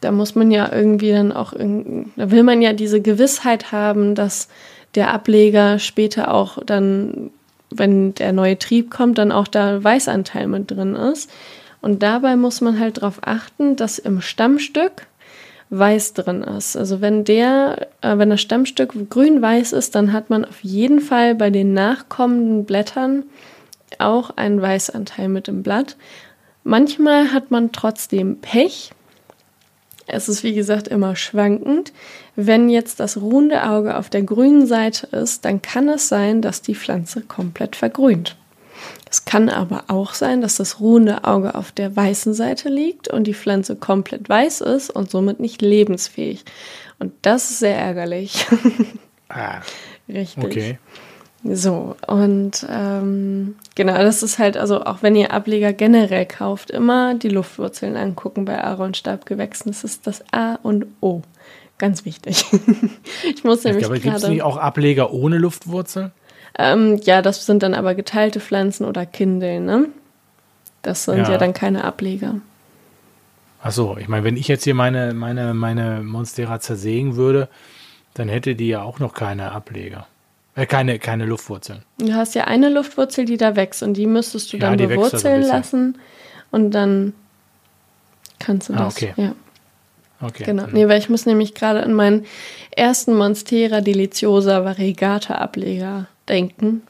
da 0.00 0.12
muss 0.12 0.34
man 0.34 0.50
ja 0.50 0.72
irgendwie 0.72 1.12
dann 1.12 1.32
auch, 1.32 1.52
da 1.52 2.30
will 2.30 2.42
man 2.42 2.62
ja 2.62 2.72
diese 2.72 3.00
Gewissheit 3.00 3.72
haben, 3.72 4.14
dass 4.14 4.48
der 4.94 5.12
Ableger 5.12 5.78
später 5.78 6.32
auch 6.32 6.58
dann, 6.64 7.30
wenn 7.70 8.14
der 8.14 8.32
neue 8.32 8.58
Trieb 8.58 8.90
kommt, 8.90 9.18
dann 9.18 9.32
auch 9.32 9.46
da 9.46 9.82
Weißanteil 9.82 10.48
mit 10.48 10.70
drin 10.70 10.96
ist. 10.96 11.30
Und 11.80 12.02
dabei 12.02 12.36
muss 12.36 12.60
man 12.60 12.78
halt 12.78 12.98
darauf 12.98 13.20
achten, 13.22 13.76
dass 13.76 13.98
im 13.98 14.20
Stammstück 14.20 15.06
weiß 15.70 16.14
drin 16.14 16.42
ist. 16.42 16.76
Also 16.76 17.00
wenn 17.00 17.24
der, 17.24 17.88
äh, 18.00 18.18
wenn 18.18 18.30
das 18.30 18.40
Stammstück 18.40 18.92
grün-weiß 19.08 19.72
ist, 19.72 19.94
dann 19.94 20.12
hat 20.12 20.28
man 20.28 20.44
auf 20.44 20.62
jeden 20.62 21.00
Fall 21.00 21.34
bei 21.34 21.50
den 21.50 21.72
nachkommenden 21.72 22.64
Blättern 22.64 23.24
auch 23.98 24.30
einen 24.36 24.60
Weißanteil 24.60 25.28
mit 25.28 25.48
im 25.48 25.62
Blatt. 25.62 25.96
Manchmal 26.64 27.32
hat 27.32 27.50
man 27.50 27.72
trotzdem 27.72 28.40
Pech. 28.40 28.90
Es 30.06 30.28
ist 30.28 30.42
wie 30.42 30.54
gesagt 30.54 30.88
immer 30.88 31.14
schwankend. 31.14 31.92
Wenn 32.34 32.68
jetzt 32.68 32.98
das 32.98 33.16
ruhende 33.16 33.68
Auge 33.68 33.96
auf 33.96 34.10
der 34.10 34.22
grünen 34.22 34.66
Seite 34.66 35.06
ist, 35.06 35.44
dann 35.44 35.62
kann 35.62 35.88
es 35.88 36.08
sein, 36.08 36.42
dass 36.42 36.62
die 36.62 36.74
Pflanze 36.74 37.20
komplett 37.22 37.76
vergrünt. 37.76 38.36
Es 39.10 39.24
kann 39.24 39.48
aber 39.48 39.84
auch 39.88 40.14
sein, 40.14 40.40
dass 40.40 40.54
das 40.54 40.78
ruhende 40.78 41.24
Auge 41.24 41.56
auf 41.56 41.72
der 41.72 41.96
weißen 41.96 42.32
Seite 42.32 42.68
liegt 42.68 43.08
und 43.08 43.24
die 43.24 43.34
Pflanze 43.34 43.74
komplett 43.74 44.28
weiß 44.28 44.60
ist 44.60 44.90
und 44.90 45.10
somit 45.10 45.40
nicht 45.40 45.62
lebensfähig. 45.62 46.44
Und 47.00 47.12
das 47.22 47.50
ist 47.50 47.58
sehr 47.58 47.76
ärgerlich. 47.76 48.46
Ah, 49.28 49.60
Richtig. 50.08 50.44
okay. 50.44 50.78
So, 51.42 51.96
und 52.06 52.66
ähm, 52.70 53.56
genau, 53.74 53.94
das 53.94 54.22
ist 54.22 54.38
halt, 54.38 54.56
also 54.56 54.84
auch 54.84 55.02
wenn 55.02 55.16
ihr 55.16 55.32
Ableger 55.32 55.72
generell 55.72 56.26
kauft, 56.26 56.70
immer 56.70 57.14
die 57.14 57.30
Luftwurzeln 57.30 57.96
angucken 57.96 58.44
bei 58.44 58.62
Aaronstabgewächsen. 58.62 59.72
Das 59.72 59.82
ist 59.82 60.06
das 60.06 60.22
A 60.32 60.56
und 60.62 60.86
O. 61.00 61.22
Ganz 61.78 62.04
wichtig. 62.04 62.44
ich 63.34 63.42
muss 63.42 63.64
nämlich 63.64 63.86
Aber 63.86 63.98
gibt 63.98 64.14
es 64.14 64.28
nicht 64.28 64.42
auch 64.42 64.58
Ableger 64.58 65.12
ohne 65.12 65.38
Luftwurzel? 65.38 66.12
Ähm, 66.58 67.00
ja, 67.04 67.22
das 67.22 67.46
sind 67.46 67.62
dann 67.62 67.74
aber 67.74 67.94
geteilte 67.94 68.40
Pflanzen 68.40 68.84
oder 68.84 69.06
Kindeln, 69.06 69.64
ne? 69.64 69.86
Das 70.82 71.04
sind 71.04 71.18
ja, 71.18 71.30
Ja. 71.32 71.38
dann 71.38 71.52
keine 71.52 71.84
Ableger. 71.84 72.36
Ach 73.62 73.72
so, 73.72 73.96
ich 73.98 74.08
meine, 74.08 74.24
wenn 74.24 74.36
ich 74.36 74.48
jetzt 74.48 74.64
hier 74.64 74.74
meine, 74.74 75.12
meine, 75.12 75.52
meine 75.54 76.00
Monstera 76.02 76.60
zersägen 76.60 77.16
würde, 77.16 77.48
dann 78.14 78.28
hätte 78.28 78.54
die 78.54 78.68
ja 78.68 78.82
auch 78.82 78.98
noch 78.98 79.12
keine 79.14 79.52
Ableger. 79.52 80.06
Äh, 80.56 80.66
keine, 80.66 80.98
keine 80.98 81.26
Luftwurzeln. 81.26 81.82
Du 81.98 82.12
hast 82.14 82.34
ja 82.34 82.44
eine 82.44 82.70
Luftwurzel, 82.70 83.24
die 83.26 83.36
da 83.36 83.56
wächst 83.56 83.82
und 83.82 83.94
die 83.94 84.06
müsstest 84.06 84.52
du 84.52 84.56
Ja, 84.56 84.68
dann 84.74 84.76
bewurzeln 84.78 85.40
bisschen. 85.40 85.56
lassen 85.56 85.98
und 86.50 86.70
dann 86.72 87.12
kannst 88.38 88.70
du 88.70 88.74
Ah, 88.74 88.84
das. 88.84 88.96
okay. 88.96 89.12
Ja. 89.16 89.32
Okay. 90.22 90.44
Genau. 90.44 90.66
Nee, 90.72 90.88
weil 90.88 90.98
ich 90.98 91.08
muss 91.08 91.24
nämlich 91.24 91.54
gerade 91.54 91.82
an 91.82 91.92
meinen 91.94 92.26
ersten 92.76 93.16
Monstera 93.16 93.80
Deliciosa 93.80 94.64
Variegata 94.64 95.34
Ableger 95.36 96.06
denken. 96.30 96.82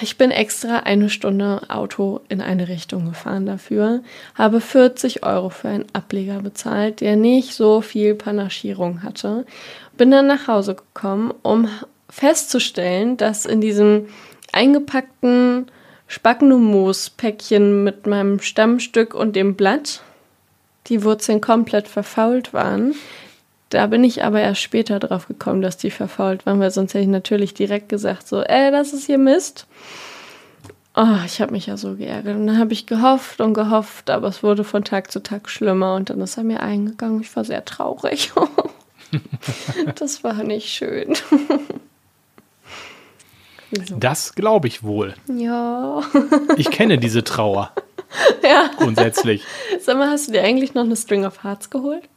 Ich 0.00 0.18
bin 0.18 0.32
extra 0.32 0.80
eine 0.80 1.08
Stunde 1.08 1.62
Auto 1.68 2.20
in 2.28 2.40
eine 2.40 2.66
Richtung 2.66 3.06
gefahren 3.06 3.46
dafür, 3.46 4.02
habe 4.34 4.60
40 4.60 5.22
Euro 5.22 5.48
für 5.48 5.68
einen 5.68 5.86
Ableger 5.92 6.40
bezahlt, 6.40 7.00
der 7.00 7.14
nicht 7.14 7.54
so 7.54 7.80
viel 7.80 8.16
Panaschierung 8.16 9.04
hatte. 9.04 9.46
Bin 9.96 10.10
dann 10.10 10.26
nach 10.26 10.48
Hause 10.48 10.74
gekommen, 10.74 11.32
um 11.42 11.68
festzustellen, 12.10 13.16
dass 13.16 13.46
in 13.46 13.60
diesem 13.60 14.08
eingepackten 14.52 15.66
Spagnummoos-Päckchen 16.08 17.84
mit 17.84 18.08
meinem 18.08 18.40
Stammstück 18.40 19.14
und 19.14 19.36
dem 19.36 19.54
Blatt 19.54 20.02
die 20.88 21.04
Wurzeln 21.04 21.40
komplett 21.40 21.86
verfault 21.88 22.52
waren. 22.52 22.94
Da 23.74 23.88
bin 23.88 24.04
ich 24.04 24.22
aber 24.22 24.40
erst 24.40 24.60
später 24.60 25.00
drauf 25.00 25.26
gekommen, 25.26 25.60
dass 25.60 25.76
die 25.76 25.90
verfault 25.90 26.46
waren, 26.46 26.60
weil 26.60 26.70
sonst 26.70 26.94
hätte 26.94 27.02
ich 27.02 27.08
natürlich 27.08 27.54
direkt 27.54 27.88
gesagt, 27.88 28.28
so, 28.28 28.40
ey, 28.40 28.70
das 28.70 28.92
ist 28.92 29.06
hier 29.06 29.18
Mist. 29.18 29.66
Oh, 30.94 31.18
ich 31.26 31.40
habe 31.40 31.50
mich 31.50 31.66
ja 31.66 31.76
so 31.76 31.96
geärgert. 31.96 32.36
Und 32.36 32.46
dann 32.46 32.60
habe 32.60 32.72
ich 32.72 32.86
gehofft 32.86 33.40
und 33.40 33.52
gehofft, 33.52 34.10
aber 34.10 34.28
es 34.28 34.44
wurde 34.44 34.62
von 34.62 34.84
Tag 34.84 35.10
zu 35.10 35.24
Tag 35.24 35.50
schlimmer 35.50 35.96
und 35.96 36.08
dann 36.08 36.20
ist 36.20 36.36
er 36.36 36.44
mir 36.44 36.60
eingegangen. 36.60 37.20
Ich 37.20 37.34
war 37.34 37.44
sehr 37.44 37.64
traurig. 37.64 38.32
das 39.96 40.22
war 40.22 40.44
nicht 40.44 40.68
schön. 40.68 41.14
Das 43.98 44.36
glaube 44.36 44.68
ich 44.68 44.84
wohl. 44.84 45.14
Ja. 45.26 46.00
Ich 46.56 46.70
kenne 46.70 46.96
diese 46.96 47.24
Trauer. 47.24 47.72
ja. 48.44 48.70
Grundsätzlich. 48.76 49.42
Sag 49.80 49.98
mal, 49.98 50.10
hast 50.10 50.28
du 50.28 50.32
dir 50.32 50.44
eigentlich 50.44 50.74
noch 50.74 50.84
eine 50.84 50.94
String 50.94 51.24
of 51.24 51.42
Hearts 51.42 51.70
geholt? 51.70 52.08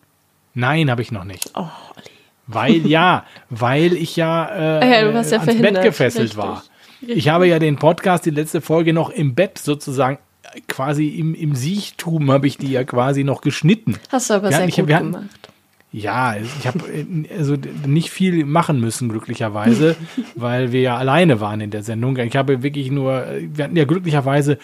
Nein, 0.58 0.90
habe 0.90 1.04
ich 1.04 1.12
noch 1.12 1.24
nicht. 1.24 1.52
Oh, 1.54 1.62
Olli. 1.62 2.08
Weil 2.48 2.88
ja, 2.88 3.26
weil 3.52 3.94
ich 3.94 4.16
ja, 4.16 4.46
äh, 4.82 4.90
ja, 4.90 5.08
ja 5.10 5.14
ans 5.16 5.30
Bett 5.30 5.82
gefesselt 5.84 6.24
Richtig. 6.24 6.38
war. 6.38 6.64
Ich 7.06 7.30
habe 7.30 7.48
ja 7.48 7.60
den 7.60 7.76
Podcast, 7.76 8.26
die 8.26 8.32
letzte 8.32 8.60
Folge 8.62 8.92
noch 8.92 9.12
im 9.12 9.36
Bett 9.36 9.60
sozusagen, 9.60 10.18
äh, 10.56 10.62
quasi 10.68 11.10
im, 11.10 11.36
im 11.36 11.54
Siechtum 11.54 12.32
habe 12.32 12.48
ich 12.48 12.58
die 12.58 12.72
ja 12.72 12.84
quasi 12.86 13.24
noch 13.24 13.42
geschnitten. 13.42 13.98
Hast 14.12 14.32
du 14.32 14.34
aber 14.34 14.50
Wir 14.50 14.58
sehr 14.58 14.68
hatten- 14.68 14.82
gut 14.86 14.94
hatten- 14.94 15.12
gemacht. 15.12 15.50
Ja, 15.92 16.36
ich 16.36 16.66
habe 16.68 16.80
äh, 16.92 17.06
also 17.38 17.56
nicht 17.86 18.10
viel 18.10 18.44
machen 18.44 18.80
müssen, 18.82 19.10
glücklicherweise, 19.10 19.96
weil 20.36 20.72
wir 20.72 20.82
ja 20.82 20.98
alleine 20.98 21.40
waren 21.40 21.62
in 21.62 21.70
der 21.70 21.84
Sendung. 21.84 22.18
Ich 22.18 22.36
habe 22.36 22.64
wirklich 22.64 22.90
nur, 22.90 23.26
wir 23.42 23.64
hatten 23.66 23.76
ja 23.78 23.86
glücklicherweise 23.86 24.58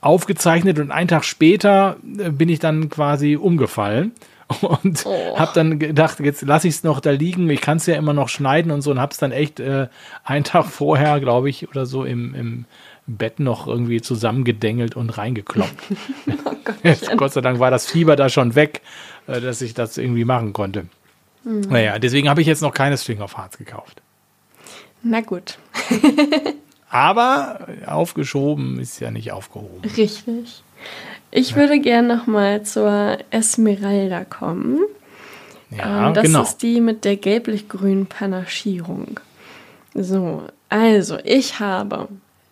aufgezeichnet 0.00 0.78
und 0.78 0.90
einen 0.92 1.08
Tag 1.08 1.24
später 1.24 1.96
äh, 2.18 2.30
bin 2.30 2.48
ich 2.48 2.58
dann 2.60 2.88
quasi 2.90 3.34
umgefallen 3.36 4.12
und 4.60 5.04
Oh. 5.06 5.38
habe 5.38 5.52
dann 5.54 5.78
gedacht, 5.78 6.20
jetzt 6.20 6.42
lasse 6.42 6.68
ich 6.68 6.74
es 6.74 6.84
noch 6.84 7.00
da 7.00 7.10
liegen. 7.10 7.48
Ich 7.50 7.60
kann 7.60 7.78
es 7.78 7.86
ja 7.86 7.96
immer 7.96 8.12
noch 8.12 8.28
schneiden 8.28 8.70
und 8.72 8.82
so 8.82 8.90
und 8.90 9.00
habe 9.00 9.12
es 9.12 9.18
dann 9.18 9.32
echt 9.32 9.60
äh, 9.60 9.88
einen 10.24 10.44
Tag 10.44 10.66
vorher, 10.66 11.20
glaube 11.20 11.50
ich, 11.50 11.68
oder 11.68 11.86
so 11.86 12.04
im, 12.04 12.34
im 12.34 12.64
Bett 13.06 13.40
noch 13.40 13.66
irgendwie 13.66 14.00
zusammengedengelt 14.00 14.94
und 14.96 15.10
reingekloppt. 15.18 15.82
Jetzt, 16.84 17.16
Gott 17.16 17.32
sei 17.32 17.40
Dank 17.40 17.58
war 17.58 17.70
das 17.70 17.86
Fieber 17.90 18.14
da 18.16 18.28
schon 18.28 18.54
weg, 18.54 18.80
äh, 19.26 19.40
dass 19.40 19.60
ich 19.62 19.74
das 19.74 19.98
irgendwie 19.98 20.24
machen 20.24 20.52
konnte. 20.52 20.86
Naja, 21.44 21.98
deswegen 21.98 22.28
habe 22.28 22.40
ich 22.40 22.46
jetzt 22.46 22.62
noch 22.62 22.72
keine 22.72 22.96
String 22.96 23.20
of 23.20 23.36
Hearts 23.36 23.58
gekauft. 23.58 24.00
Na 25.02 25.20
gut. 25.22 25.58
Aber 26.88 27.66
aufgeschoben 27.86 28.78
ist 28.78 29.00
ja 29.00 29.10
nicht 29.10 29.32
aufgehoben. 29.32 29.80
Richtig. 29.96 30.62
Ich 31.34 31.56
würde 31.56 31.80
gerne 31.80 32.14
noch 32.16 32.26
mal 32.26 32.62
zur 32.62 33.16
Esmeralda 33.30 34.24
kommen. 34.24 34.80
Ja, 35.70 36.08
Ähm, 36.08 36.14
das 36.14 36.24
genau. 36.24 36.42
ist 36.42 36.58
die 36.58 36.82
mit 36.82 37.06
der 37.06 37.16
gelblich-grünen 37.16 38.06
Panaschierung. 38.06 39.18
So, 39.94 40.42
also 40.68 41.18
ich 41.24 41.58
habe 41.58 42.08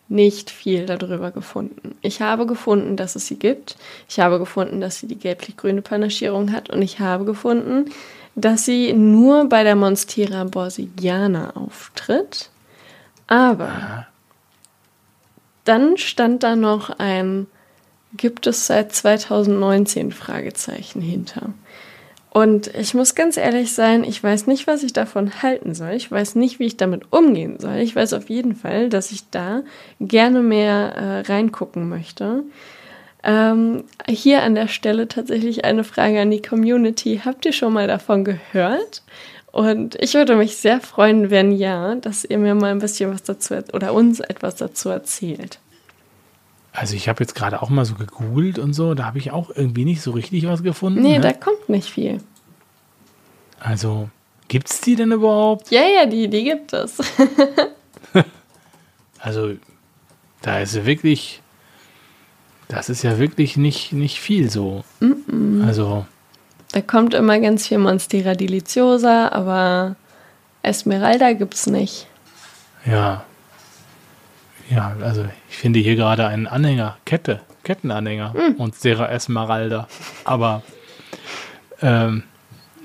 nicht 0.09 0.51
viel 0.51 0.87
darüber 0.87 1.31
gefunden. 1.31 1.95
Ich 2.01 2.23
habe 2.23 2.47
gefunden, 2.47 2.97
dass 2.97 3.17
es 3.17 3.27
sie 3.27 3.39
gibt. 3.39 3.77
Ich 4.09 4.19
habe 4.19 4.39
gefunden, 4.39 4.81
dass 4.81 4.99
sie 4.99 5.07
die 5.07 5.19
gelblich-grüne 5.19 5.83
Panaschierung 5.83 6.51
hat. 6.51 6.71
Und 6.71 6.81
ich 6.81 7.01
habe 7.01 7.27
gefunden, 7.27 7.91
dass 8.35 8.65
sie 8.65 8.95
nur 8.95 9.47
bei 9.51 9.63
der 9.63 9.77
Monstera 9.77 10.45
borsigiana 10.45 11.51
auftritt. 11.55 12.49
Aber 13.27 14.07
dann 15.65 15.99
stand 15.99 16.43
da 16.43 16.57
noch 16.57 16.99
ein 16.99 17.47
gibt 18.17 18.47
es 18.47 18.67
seit 18.67 18.93
2019 18.93 20.13
Fragezeichen 20.13 21.01
hinter. 21.01 21.53
Und 22.33 22.69
ich 22.77 22.95
muss 22.95 23.17
ganz 23.17 23.37
ehrlich 23.37 23.73
sein, 23.73 24.05
ich 24.05 24.23
weiß 24.23 24.47
nicht, 24.47 24.69
was 24.69 24.85
ich 24.85 24.93
davon 24.93 25.43
halten 25.43 25.75
soll. 25.75 25.91
Ich 25.93 26.11
weiß 26.11 26.37
nicht, 26.37 26.61
wie 26.61 26.67
ich 26.67 26.77
damit 26.77 27.13
umgehen 27.13 27.59
soll. 27.59 27.79
Ich 27.79 27.97
weiß 27.97 28.13
auf 28.13 28.31
jeden 28.31 28.55
Fall, 28.55 28.89
dass 28.89 29.11
ich 29.11 29.29
da 29.31 29.63
gerne 30.01 30.41
mehr 30.41 30.95
äh, 30.95 31.21
reingucken 31.33 31.89
möchte. 31.89 32.45
Ähm, 33.25 33.85
hier 34.09 34.43
an 34.43 34.55
der 34.55 34.69
Stelle 34.69 35.09
tatsächlich 35.09 35.65
eine 35.65 35.83
Frage 35.83 36.21
an 36.21 36.31
die 36.31 36.41
Community. 36.41 37.21
Habt 37.25 37.45
ihr 37.47 37.53
schon 37.53 37.73
mal 37.73 37.89
davon 37.89 38.25
gehört? 38.25 39.03
Und 39.51 39.97
ich 39.97 40.15
würde 40.15 40.37
mich 40.37 40.57
sehr 40.57 40.81
freuen, 40.81 41.31
wenn 41.31 41.51
ja, 41.51 41.97
dass 41.97 42.25
ihr 42.25 42.39
mir 42.39 42.55
mal 42.55 42.71
ein 42.71 42.79
bisschen 42.79 43.13
was 43.13 43.25
dazu 43.25 43.57
oder 43.73 43.93
uns 43.93 44.21
etwas 44.21 44.55
dazu 44.55 44.89
erzählt. 44.91 45.59
Also 46.73 46.95
ich 46.95 47.09
habe 47.09 47.23
jetzt 47.23 47.35
gerade 47.35 47.63
auch 47.63 47.69
mal 47.69 47.85
so 47.85 47.95
gegoogelt 47.95 48.59
und 48.59 48.73
so, 48.75 48.95
da 48.95 49.05
habe 49.07 49.19
ich 49.19 49.33
auch 49.33 49.51
irgendwie 49.55 49.85
nicht 49.85 50.03
so 50.03 50.13
richtig 50.13 50.47
was 50.47 50.63
gefunden. 50.63 51.03
Nee, 51.03 51.19
ne? 51.19 51.21
da 51.21 51.33
kommt 51.33 51.69
nicht 51.69 51.91
viel. 51.91 52.21
Also 53.59 54.09
gibt's 54.49 54.81
die 54.81 54.95
denn 54.95 55.13
überhaupt? 55.13 55.71
Ja, 55.71 55.83
ja, 55.83 56.07
die, 56.07 56.29
die 56.29 56.45
gibt 56.45 56.73
es. 56.73 56.99
Also 59.23 59.53
da 60.41 60.61
ist 60.61 60.75
ja 60.75 60.87
wirklich, 60.87 61.43
das 62.69 62.89
ist 62.89 63.03
ja 63.03 63.19
wirklich 63.19 63.57
nicht, 63.59 63.93
nicht 63.93 64.19
viel 64.19 64.51
so. 64.51 64.83
Also 65.67 66.07
Da 66.73 66.81
kommt 66.81 67.13
immer 67.13 67.39
ganz 67.39 67.69
viel 67.69 67.77
Monstera 67.79 68.35
deliciosa, 68.35 69.29
aber 69.29 69.97
Esmeralda 70.63 71.35
gibt's 71.35 71.67
nicht. 71.67 72.07
ja, 72.87 73.25
ja, 74.71 74.97
also 75.01 75.27
ich 75.51 75.57
finde 75.57 75.81
hier 75.81 75.97
gerade 75.97 76.27
einen 76.27 76.47
Anhänger, 76.47 76.97
Kette, 77.05 77.41
Kettenanhänger 77.65 78.35
und 78.57 78.75
Sera 78.77 79.09
Esmeralda. 79.11 79.89
Aber 80.25 80.63
ähm, 81.83 82.23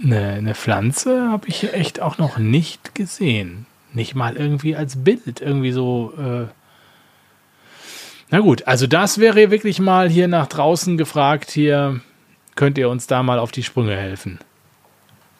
eine, 0.03 0.29
eine 0.29 0.55
Pflanze 0.55 1.29
habe 1.29 1.47
ich 1.47 1.57
hier 1.57 1.73
echt 1.73 2.01
auch 2.01 2.17
noch 2.17 2.37
nicht 2.37 2.95
gesehen. 2.95 3.67
Nicht 3.93 4.15
mal 4.15 4.35
irgendwie 4.35 4.75
als 4.75 5.03
Bild, 5.03 5.41
irgendwie 5.41 5.71
so. 5.71 6.13
Äh 6.17 6.47
Na 8.29 8.39
gut, 8.39 8.67
also 8.67 8.87
das 8.87 9.19
wäre 9.19 9.51
wirklich 9.51 9.79
mal 9.79 10.09
hier 10.09 10.27
nach 10.27 10.47
draußen 10.47 10.97
gefragt. 10.97 11.51
Hier 11.51 12.01
könnt 12.55 12.77
ihr 12.77 12.89
uns 12.89 13.07
da 13.07 13.23
mal 13.23 13.39
auf 13.39 13.51
die 13.51 13.63
Sprünge 13.63 13.95
helfen. 13.95 14.39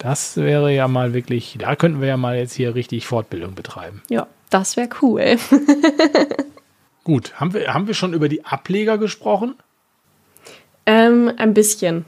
Das 0.06 0.38
wäre 0.38 0.72
ja 0.72 0.88
mal 0.88 1.16
wirklich, 1.16 1.58
da 1.58 1.76
könnten 1.76 2.00
wir 2.00 2.08
ja 2.08 2.16
mal 2.16 2.38
jetzt 2.38 2.54
hier 2.54 2.76
richtig 2.76 3.08
Fortbildung 3.08 3.56
betreiben. 3.56 4.04
Ja, 4.08 4.28
das 4.52 4.78
wäre 4.78 4.88
cool. 5.02 5.38
Gut, 7.04 7.34
haben 7.40 7.56
wir, 7.56 7.74
haben 7.74 7.88
wir 7.88 7.96
schon 7.96 8.14
über 8.14 8.30
die 8.30 8.46
Ableger 8.46 9.00
gesprochen? 9.00 9.56
ähm, 10.86 11.32
ein 11.38 11.56
bisschen. 11.56 12.06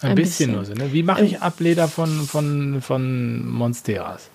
Ein, 0.00 0.10
Ein 0.10 0.14
bisschen, 0.14 0.52
bisschen. 0.52 0.52
nur 0.52 0.64
so. 0.64 0.74
Ne? 0.74 0.92
Wie 0.92 1.02
mache 1.02 1.24
ich 1.24 1.42
Ableder 1.42 1.88
von, 1.88 2.20
von, 2.20 2.80
von 2.80 3.48
Monsteras? 3.48 4.30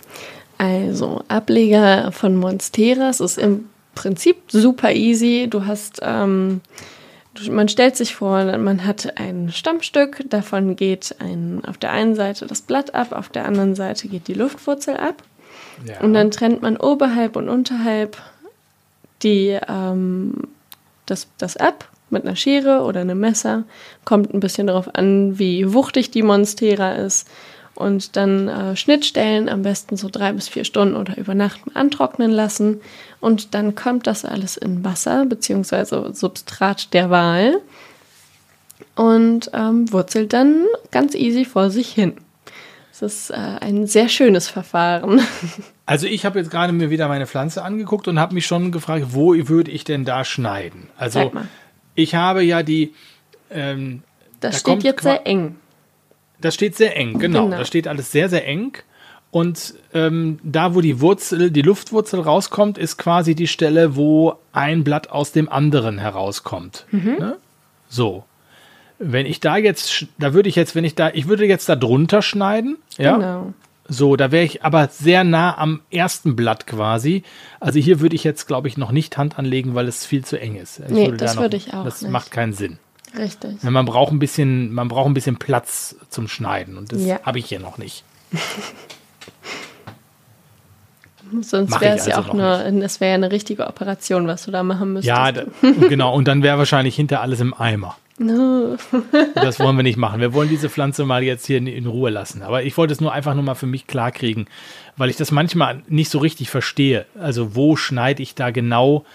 Also, 0.57 1.23
Ableger 1.29 2.11
von 2.11 2.35
Monsteras 2.35 3.21
ist 3.21 3.37
im 3.37 3.69
Prinzip 3.95 4.51
super 4.51 4.91
easy. 4.91 5.47
Du 5.49 5.65
hast, 5.65 6.01
ähm, 6.01 6.59
man 7.49 7.69
stellt 7.69 7.95
sich 7.95 8.15
vor, 8.15 8.57
man 8.57 8.85
hat 8.85 9.17
ein 9.19 9.51
Stammstück, 9.51 10.23
davon 10.29 10.75
geht 10.75 11.15
ein, 11.19 11.61
auf 11.65 11.77
der 11.77 11.91
einen 11.91 12.15
Seite 12.15 12.47
das 12.47 12.61
Blatt 12.61 12.95
ab, 12.95 13.11
auf 13.11 13.29
der 13.29 13.45
anderen 13.45 13.75
Seite 13.75 14.07
geht 14.07 14.27
die 14.27 14.33
Luftwurzel 14.33 14.97
ab. 14.97 15.23
Ja. 15.85 16.01
Und 16.01 16.13
dann 16.13 16.31
trennt 16.31 16.61
man 16.61 16.77
oberhalb 16.77 17.35
und 17.35 17.47
unterhalb 17.47 18.17
die, 19.23 19.57
ähm, 19.67 20.33
das, 21.05 21.27
das 21.37 21.55
ab 21.57 21.87
mit 22.09 22.25
einer 22.25 22.35
Schere 22.35 22.81
oder 22.81 23.01
einem 23.01 23.19
Messer. 23.19 23.63
Kommt 24.05 24.33
ein 24.33 24.39
bisschen 24.39 24.67
darauf 24.67 24.93
an, 24.95 25.39
wie 25.39 25.73
wuchtig 25.73 26.11
die 26.11 26.23
Monstera 26.23 26.93
ist. 26.93 27.27
Und 27.79 28.17
dann 28.17 28.49
äh, 28.49 28.75
Schnittstellen 28.75 29.47
am 29.47 29.61
besten 29.63 29.95
so 29.95 30.09
drei 30.11 30.33
bis 30.33 30.49
vier 30.49 30.65
Stunden 30.65 30.97
oder 30.97 31.17
über 31.17 31.33
Nacht 31.33 31.61
antrocknen 31.73 32.29
lassen. 32.29 32.81
Und 33.21 33.55
dann 33.55 33.73
kommt 33.73 34.05
das 34.05 34.25
alles 34.25 34.57
in 34.57 34.83
Wasser 34.83 35.25
beziehungsweise 35.25 36.13
Substrat 36.13 36.93
der 36.93 37.09
Wahl 37.09 37.61
und 38.95 39.49
ähm, 39.53 39.91
wurzelt 39.93 40.33
dann 40.33 40.65
ganz 40.91 41.15
easy 41.15 41.45
vor 41.45 41.69
sich 41.69 41.89
hin. 41.89 42.15
Es 42.91 43.01
ist 43.01 43.29
äh, 43.29 43.35
ein 43.35 43.87
sehr 43.87 44.09
schönes 44.09 44.47
Verfahren. 44.47 45.21
Also 45.85 46.05
ich 46.05 46.23
habe 46.23 46.37
jetzt 46.37 46.51
gerade 46.51 46.71
mir 46.71 46.91
wieder 46.91 47.07
meine 47.07 47.25
Pflanze 47.25 47.63
angeguckt 47.63 48.07
und 48.07 48.19
habe 48.19 48.35
mich 48.35 48.45
schon 48.45 48.71
gefragt, 48.71 49.07
wo 49.09 49.33
würde 49.33 49.71
ich 49.71 49.85
denn 49.85 50.05
da 50.05 50.23
schneiden? 50.23 50.87
Also 50.95 51.31
ich 51.95 52.13
habe 52.13 52.43
ja 52.43 52.61
die, 52.61 52.93
ähm, 53.49 54.03
Das 54.39 54.61
Da 54.61 54.73
steht 54.73 54.83
jetzt 54.83 55.01
sehr 55.01 55.25
eng. 55.25 55.55
Das 56.41 56.53
steht 56.55 56.75
sehr 56.75 56.95
eng, 56.97 57.19
genau. 57.19 57.45
Genau. 57.45 57.57
Das 57.57 57.67
steht 57.67 57.87
alles 57.87 58.11
sehr, 58.11 58.29
sehr 58.29 58.45
eng. 58.47 58.73
Und 59.31 59.75
ähm, 59.93 60.39
da, 60.43 60.73
wo 60.73 60.81
die 60.81 61.01
Wurzel, 61.01 61.51
die 61.51 61.61
Luftwurzel 61.61 62.19
rauskommt, 62.19 62.77
ist 62.79 62.97
quasi 62.97 63.35
die 63.35 63.47
Stelle, 63.47 63.95
wo 63.95 64.35
ein 64.53 64.83
Blatt 64.83 65.11
aus 65.11 65.31
dem 65.31 65.49
anderen 65.49 65.99
herauskommt. 65.99 66.85
Mhm. 66.91 67.15
Ne? 67.19 67.37
So. 67.87 68.23
Wenn 68.97 69.25
ich 69.25 69.39
da 69.39 69.55
jetzt, 69.57 70.07
da 70.17 70.33
würde 70.33 70.49
ich 70.49 70.55
jetzt, 70.55 70.75
wenn 70.75 70.83
ich 70.83 70.95
da, 70.95 71.11
ich 71.13 71.27
würde 71.27 71.45
jetzt 71.45 71.69
da 71.69 71.75
drunter 71.75 72.21
schneiden, 72.21 72.77
ja. 72.97 73.15
Genau. 73.17 73.53
So, 73.91 74.15
da 74.15 74.31
wäre 74.31 74.43
ich 74.45 74.63
aber 74.63 74.87
sehr 74.89 75.23
nah 75.23 75.57
am 75.57 75.81
ersten 75.89 76.35
Blatt 76.35 76.67
quasi. 76.67 77.23
Also 77.59 77.79
hier 77.79 77.99
würde 78.01 78.15
ich 78.15 78.23
jetzt, 78.23 78.45
glaube 78.45 78.67
ich, 78.67 78.77
noch 78.77 78.91
nicht 78.91 79.17
Hand 79.17 79.39
anlegen, 79.39 79.73
weil 79.73 79.87
es 79.87 80.05
viel 80.05 80.23
zu 80.23 80.39
eng 80.39 80.57
ist. 80.57 80.79
Ich 80.79 80.89
Nee, 80.89 81.07
da 81.07 81.15
das 81.17 81.37
würde 81.37 81.57
ich 81.57 81.73
auch 81.73 81.85
Das 81.85 82.03
nicht. 82.03 82.11
macht 82.11 82.29
keinen 82.29 82.53
Sinn. 82.53 82.77
Richtig. 83.17 83.61
Ja, 83.63 83.71
man 83.71 83.85
braucht 83.85 84.11
ein 84.11 84.19
bisschen, 84.19 84.73
man 84.73 84.87
braucht 84.87 85.07
ein 85.07 85.13
bisschen 85.13 85.37
Platz 85.37 85.95
zum 86.09 86.27
Schneiden 86.27 86.77
und 86.77 86.91
das 86.91 87.03
Ja. 87.03 87.19
habe 87.23 87.39
ich 87.39 87.45
hier 87.47 87.59
noch 87.59 87.77
nicht. 87.77 88.03
Sonst 91.41 91.79
wäre 91.79 91.93
ich 91.95 92.01
es 92.01 92.07
ja 92.07 92.15
also 92.17 92.29
auch 92.31 92.33
noch 92.33 92.59
eine, 92.59 92.83
es 92.83 92.99
wäre 92.99 93.09
ja 93.11 93.15
eine 93.15 93.31
richtige 93.31 93.67
Operation, 93.67 94.25
was 94.27 94.45
du 94.45 94.51
da 94.51 94.63
machen 94.63 94.93
müsstest. 94.93 95.07
Ja, 95.15 95.31
da, 95.31 95.43
genau. 95.87 96.15
Und 96.15 96.27
dann 96.27 96.41
wäre 96.41 96.57
wahrscheinlich 96.57 96.95
hinter 96.95 97.21
alles 97.21 97.39
im 97.39 97.53
Eimer. 97.53 97.97
No. 98.17 98.77
Das 99.35 99.59
wollen 99.59 99.75
wir 99.77 99.83
nicht 99.83 99.97
machen. 99.97 100.21
Wir 100.21 100.33
wollen 100.33 100.49
diese 100.49 100.69
Pflanze 100.71 101.05
mal 101.05 101.23
jetzt 101.23 101.45
hier 101.45 101.57
in, 101.59 101.67
in 101.67 101.85
Ruhe 101.85 102.09
lassen. 102.09 102.41
Aber 102.41 102.63
ich 102.63 102.75
wollte 102.77 102.93
es 102.93 103.01
nur 103.01 103.13
einfach 103.13 103.33
nur 103.35 103.43
mal 103.43 103.55
für 103.55 103.67
mich 103.67 103.85
klar 103.87 104.11
kriegen, 104.11 104.47
weil 104.97 105.09
ich 105.09 105.17
das 105.17 105.31
manchmal 105.31 105.83
nicht 105.87 106.09
so 106.09 106.17
richtig 106.19 106.49
verstehe. 106.49 107.05
Also 107.19 107.55
wo 107.55 107.75
schneide 107.75 108.23
ich 108.23 108.33
da 108.35 108.49
genau? 108.49 109.05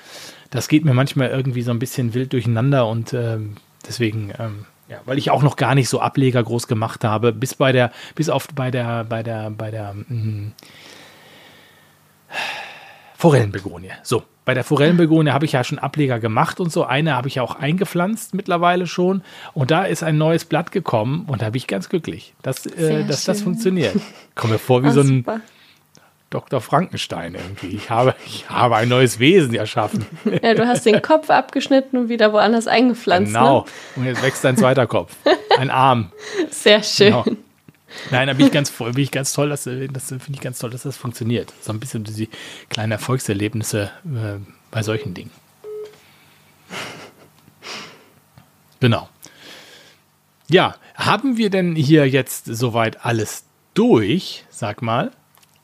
Das 0.51 0.69
geht 0.69 0.85
mir 0.85 0.95
manchmal 0.95 1.31
irgendwie 1.31 1.63
so 1.63 1.73
ein 1.73 1.79
bisschen 1.81 2.15
wild 2.15 2.33
durcheinander 2.33 2.87
und 2.87 3.13
ähm, 3.13 3.57
deswegen, 3.87 4.33
ähm, 4.39 4.67
ja, 4.89 4.99
weil 5.05 5.19
ich 5.19 5.31
auch 5.31 5.43
noch 5.43 5.57
gar 5.57 5.75
nicht 5.75 5.89
so 5.89 6.01
Ableger 6.01 6.43
groß 6.43 6.67
gemacht 6.67 7.05
habe, 7.05 7.33
bis 7.33 7.55
bei 7.55 7.73
der, 7.73 7.91
bis 8.15 8.29
auf 8.29 8.49
bei 8.55 8.71
der, 8.71 9.05
bei 9.05 9.23
der, 9.23 9.51
bei 9.51 9.71
der 9.71 9.95
mh, 9.95 10.53
Forellenbegonie. 13.17 13.91
So, 14.03 14.23
bei 14.45 14.53
der 14.53 14.65
Forellenbegonie 14.65 15.31
habe 15.31 15.47
ich 15.47 15.53
ja 15.53 15.65
schon 15.65 15.79
Ableger 15.79 16.19
gemacht 16.19 16.61
und 16.61 16.71
so. 16.71 16.85
Eine 16.85 17.15
habe 17.15 17.29
ich 17.29 17.37
ja 17.37 17.43
auch 17.43 17.55
eingepflanzt 17.57 18.35
mittlerweile 18.35 18.87
schon. 18.87 19.23
Und 19.55 19.71
da 19.71 19.85
ist 19.85 20.03
ein 20.03 20.19
neues 20.19 20.45
Blatt 20.45 20.73
gekommen 20.73 21.25
und 21.29 21.41
da 21.41 21.47
bin 21.47 21.57
ich 21.57 21.67
ganz 21.67 21.89
glücklich, 21.89 22.35
dass, 22.43 22.67
äh, 22.67 23.05
dass 23.05 23.25
das 23.25 23.41
funktioniert. 23.41 23.97
Komme 24.35 24.55
mir 24.55 24.59
vor 24.59 24.83
wie 24.83 24.89
Ah, 24.89 24.93
so 24.93 25.01
ein 25.01 25.07
super. 25.07 25.41
Dr. 26.35 26.61
Frankenstein 26.61 27.37
irgendwie. 27.37 27.69
Ich 27.77 27.91
habe, 27.91 28.15
ich 28.27 28.51
habe 28.51 28.75
ein 28.77 28.89
neues 28.89 29.21
Wesen 29.21 29.55
erschaffen. 29.55 30.05
Ja, 30.43 30.55
du 30.55 30.67
hast 30.67 30.85
den 30.85 31.01
Kopf 31.01 31.31
abgeschnitten 31.31 31.97
und 31.97 32.09
wieder 32.09 32.33
woanders 32.33 32.67
eingepflanzt. 32.67 33.33
Genau. 33.33 33.65
Und 33.95 34.05
jetzt 34.05 34.21
wächst 34.21 34.45
ein 34.45 34.57
zweiter 34.57 34.89
Kopf. 34.89 35.15
Ein 35.59 35.71
Arm. 35.71 36.11
Ne? 36.41 36.49
Sehr 36.51 36.83
schön. 36.83 37.13
Genau. 37.13 37.25
Nein, 38.11 38.27
da 38.27 38.33
bin 38.35 38.47
ich 38.47 38.53
ganz, 38.53 38.71
voll- 38.71 38.93
bin 38.93 39.05
ich 39.05 39.13
ganz 39.13 39.33
toll, 39.33 39.49
dass, 39.51 39.63
das 39.65 40.09
finde 40.09 40.33
ich 40.33 40.41
ganz 40.41 40.59
toll, 40.59 40.71
dass 40.71 40.83
das 40.83 40.97
funktioniert. 40.97 41.53
So 41.61 41.73
ein 41.73 41.79
bisschen 41.79 42.03
diese 42.03 42.27
kleinen 42.69 42.91
Erfolgserlebnisse 42.91 43.93
äh, 44.05 44.41
bei 44.73 44.83
solchen 44.83 45.15
Dingen. 45.15 45.31
Genau. 48.81 49.09
Ja, 50.51 50.75
haben 50.97 51.37
wir 51.37 51.51
denn 51.51 51.77
hier 51.77 52.09
jetzt 52.09 52.47
soweit 52.47 53.05
alles 53.07 53.45
durch, 53.75 54.45
sag 54.51 54.83
mal? 54.83 55.13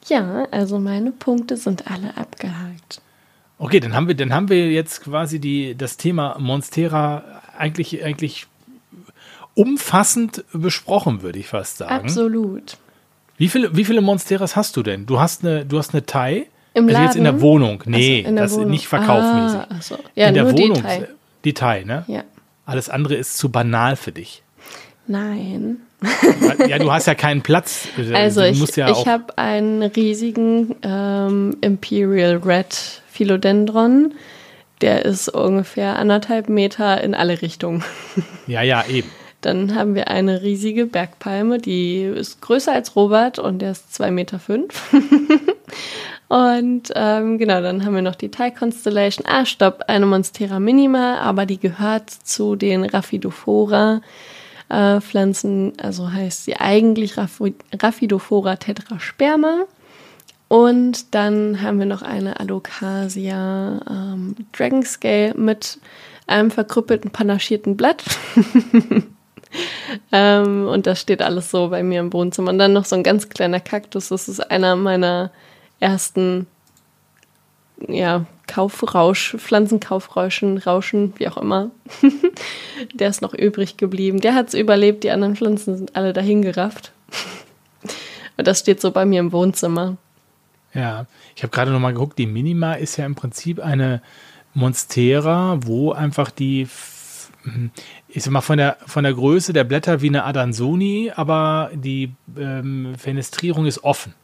Ja, 0.06 0.46
also 0.50 0.78
meine 0.78 1.12
Punkte 1.12 1.56
sind 1.56 1.90
alle 1.90 2.16
abgehakt. 2.16 3.00
Okay, 3.58 3.80
dann 3.80 3.94
haben 3.94 4.08
wir, 4.08 4.14
dann 4.14 4.32
haben 4.32 4.48
wir 4.48 4.70
jetzt 4.70 5.02
quasi 5.02 5.38
die, 5.38 5.74
das 5.76 5.96
Thema 5.98 6.36
Monstera 6.38 7.22
eigentlich, 7.58 8.02
eigentlich 8.02 8.46
umfassend 9.54 10.44
besprochen, 10.52 11.22
würde 11.22 11.38
ich 11.38 11.48
fast 11.48 11.78
sagen. 11.78 11.92
Absolut. 12.06 12.78
Wie 13.36 13.48
viele, 13.48 13.74
wie 13.76 13.84
viele 13.84 14.00
Monsteras 14.00 14.56
hast 14.56 14.76
du 14.76 14.82
denn? 14.82 15.06
Du 15.06 15.18
hast 15.20 15.44
eine, 15.44 15.64
du 15.66 15.78
hast 15.78 15.92
eine 15.94 16.04
Thai? 16.06 16.46
Im 16.72 16.88
also 16.88 17.00
jetzt 17.02 17.16
in 17.16 17.24
der 17.24 17.32
Laden? 17.32 17.42
Wohnung. 17.42 17.82
Nee, 17.86 18.22
Also 18.24 18.34
der 18.34 18.42
das 18.44 18.52
ist 18.52 18.56
Wohnung. 18.58 18.70
nicht 18.70 18.88
verkaufmäßig. 18.88 19.60
Ah, 19.68 19.80
so. 19.80 19.98
Ja, 20.14 20.28
in 20.28 20.34
der 20.34 20.44
nur 20.44 20.52
Wohnung. 20.52 20.74
die 20.74 20.82
Thai. 20.82 21.08
Die 21.44 21.54
Thai, 21.54 21.84
ne? 21.84 22.04
Ja. 22.06 22.22
Alles 22.64 22.88
andere 22.88 23.16
ist 23.16 23.36
zu 23.38 23.50
banal 23.50 23.96
für 23.96 24.12
dich. 24.12 24.42
Nein. 25.06 25.78
Ja, 26.68 26.78
du 26.78 26.92
hast 26.92 27.06
ja 27.06 27.14
keinen 27.14 27.42
Platz. 27.42 27.88
Also 28.12 28.42
ich, 28.42 28.76
ja 28.76 28.90
ich 28.90 29.06
habe 29.06 29.36
einen 29.38 29.82
riesigen 29.82 30.74
ähm, 30.82 31.56
Imperial 31.60 32.36
Red 32.36 33.02
Philodendron. 33.10 34.14
Der 34.80 35.04
ist 35.04 35.28
ungefähr 35.28 35.96
anderthalb 35.96 36.48
Meter 36.48 37.02
in 37.02 37.14
alle 37.14 37.42
Richtungen. 37.42 37.84
Ja, 38.46 38.62
ja, 38.62 38.84
eben. 38.88 39.10
Dann 39.40 39.74
haben 39.74 39.94
wir 39.94 40.08
eine 40.08 40.42
riesige 40.42 40.86
Bergpalme, 40.86 41.58
die 41.58 42.02
ist 42.02 42.42
größer 42.42 42.72
als 42.72 42.94
Robert 42.94 43.38
und 43.38 43.60
der 43.60 43.72
ist 43.72 43.94
zwei 43.94 44.10
Meter. 44.10 44.38
Fünf. 44.38 44.92
und 46.28 46.90
ähm, 46.94 47.38
genau, 47.38 47.62
dann 47.62 47.84
haben 47.84 47.94
wir 47.94 48.02
noch 48.02 48.16
die 48.16 48.30
Thai 48.30 48.50
Constellation. 48.50 49.26
Ah, 49.26 49.46
stopp, 49.46 49.84
eine 49.88 50.04
Monstera 50.04 50.60
Minima, 50.60 51.18
aber 51.20 51.46
die 51.46 51.58
gehört 51.58 52.10
zu 52.10 52.54
den 52.54 52.84
Rhaphidophora. 52.84 54.02
Äh, 54.70 55.00
Pflanzen, 55.00 55.72
also 55.82 56.12
heißt 56.12 56.44
sie 56.44 56.56
eigentlich 56.56 57.14
Raphi- 57.14 57.54
Rhaphidophora 57.76 58.56
tetrasperma. 58.56 59.64
Und 60.48 61.14
dann 61.14 61.60
haben 61.60 61.78
wir 61.78 61.86
noch 61.86 62.02
eine 62.02 62.40
Alocasia 62.40 63.80
ähm, 63.88 64.36
Dragon 64.52 64.82
Scale 64.84 65.34
mit 65.34 65.78
einem 66.26 66.50
verkrüppelten, 66.50 67.10
panaschierten 67.10 67.76
Blatt. 67.76 68.04
ähm, 70.12 70.68
und 70.68 70.86
das 70.86 71.00
steht 71.00 71.22
alles 71.22 71.50
so 71.50 71.68
bei 71.68 71.82
mir 71.82 72.00
im 72.00 72.12
Wohnzimmer. 72.12 72.50
Und 72.50 72.58
dann 72.58 72.72
noch 72.72 72.84
so 72.84 72.94
ein 72.96 73.02
ganz 73.02 73.28
kleiner 73.28 73.60
Kaktus. 73.60 74.08
Das 74.08 74.28
ist 74.28 74.40
einer 74.50 74.76
meiner 74.76 75.30
ersten 75.80 76.46
ja, 77.88 78.26
Kaufrausch, 78.50 79.36
Pflanzenkaufrauschen, 79.38 80.58
Rauschen, 80.58 81.12
wie 81.18 81.28
auch 81.28 81.36
immer. 81.36 81.70
Der 82.94 83.08
ist 83.08 83.22
noch 83.22 83.32
übrig 83.32 83.76
geblieben. 83.76 84.20
Der 84.20 84.34
hat 84.34 84.48
es 84.48 84.54
überlebt, 84.54 85.04
die 85.04 85.12
anderen 85.12 85.36
Pflanzen 85.36 85.76
sind 85.76 85.94
alle 85.94 86.12
dahingerafft. 86.12 86.90
Und 88.36 88.48
das 88.48 88.58
steht 88.58 88.80
so 88.80 88.90
bei 88.90 89.04
mir 89.04 89.20
im 89.20 89.30
Wohnzimmer. 89.30 89.98
Ja, 90.74 91.06
ich 91.36 91.44
habe 91.44 91.52
gerade 91.52 91.70
noch 91.70 91.78
mal 91.78 91.92
geguckt, 91.92 92.18
die 92.18 92.26
Minima 92.26 92.72
ist 92.72 92.96
ja 92.96 93.06
im 93.06 93.14
Prinzip 93.14 93.60
eine 93.60 94.02
Monstera, 94.52 95.58
wo 95.62 95.92
einfach 95.92 96.32
die, 96.32 96.66
hm, 97.44 97.70
ich 98.08 98.24
sag 98.24 98.32
mal, 98.32 98.40
von 98.40 98.58
der, 98.58 98.78
von 98.84 99.04
der 99.04 99.14
Größe 99.14 99.52
der 99.52 99.62
Blätter 99.62 100.02
wie 100.02 100.08
eine 100.08 100.24
Adansoni, 100.24 101.12
aber 101.14 101.70
die 101.72 102.14
ähm, 102.36 102.96
Fenestrierung 102.98 103.66
ist 103.66 103.84
offen. 103.84 104.14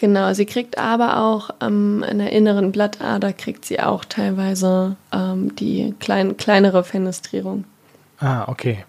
Genau, 0.00 0.32
sie 0.32 0.46
kriegt 0.46 0.78
aber 0.78 1.18
auch 1.18 1.50
ähm, 1.60 2.02
in 2.10 2.20
der 2.20 2.32
inneren 2.32 2.72
Blattader 2.72 3.34
kriegt 3.34 3.66
sie 3.66 3.80
auch 3.80 4.02
teilweise 4.06 4.96
ähm, 5.12 5.54
die 5.56 5.94
klein, 6.00 6.38
kleinere 6.38 6.84
Fenestrierung. 6.84 7.64
Ah, 8.18 8.48
okay. 8.48 8.86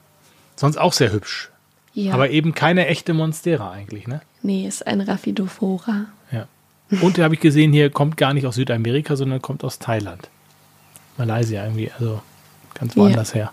Sonst 0.56 0.78
auch 0.78 0.94
sehr 0.94 1.12
hübsch. 1.12 1.50
Ja. 1.94 2.14
Aber 2.14 2.30
eben 2.30 2.56
keine 2.56 2.88
echte 2.88 3.14
Monstera 3.14 3.72
eigentlich, 3.72 4.08
ne? 4.08 4.22
nee, 4.42 4.66
ist 4.66 4.88
ein 4.88 5.02
Rhaphidophora. 5.02 6.06
Ja. 6.32 6.48
Und 7.02 7.18
da 7.18 7.24
habe 7.24 7.34
ich 7.34 7.42
gesehen, 7.42 7.74
hier 7.74 7.90
kommt 7.90 8.16
gar 8.16 8.34
nicht 8.34 8.48
aus 8.48 8.56
Südamerika, 8.56 9.18
sondern 9.18 9.42
kommt 9.42 9.66
aus 9.66 9.80
Thailand. 9.80 10.30
Malaysia 11.18 11.62
irgendwie, 11.62 11.92
also 11.92 12.22
ganz 12.74 12.96
Ja. 12.96 13.02
woanders 13.04 13.36
her. 13.36 13.52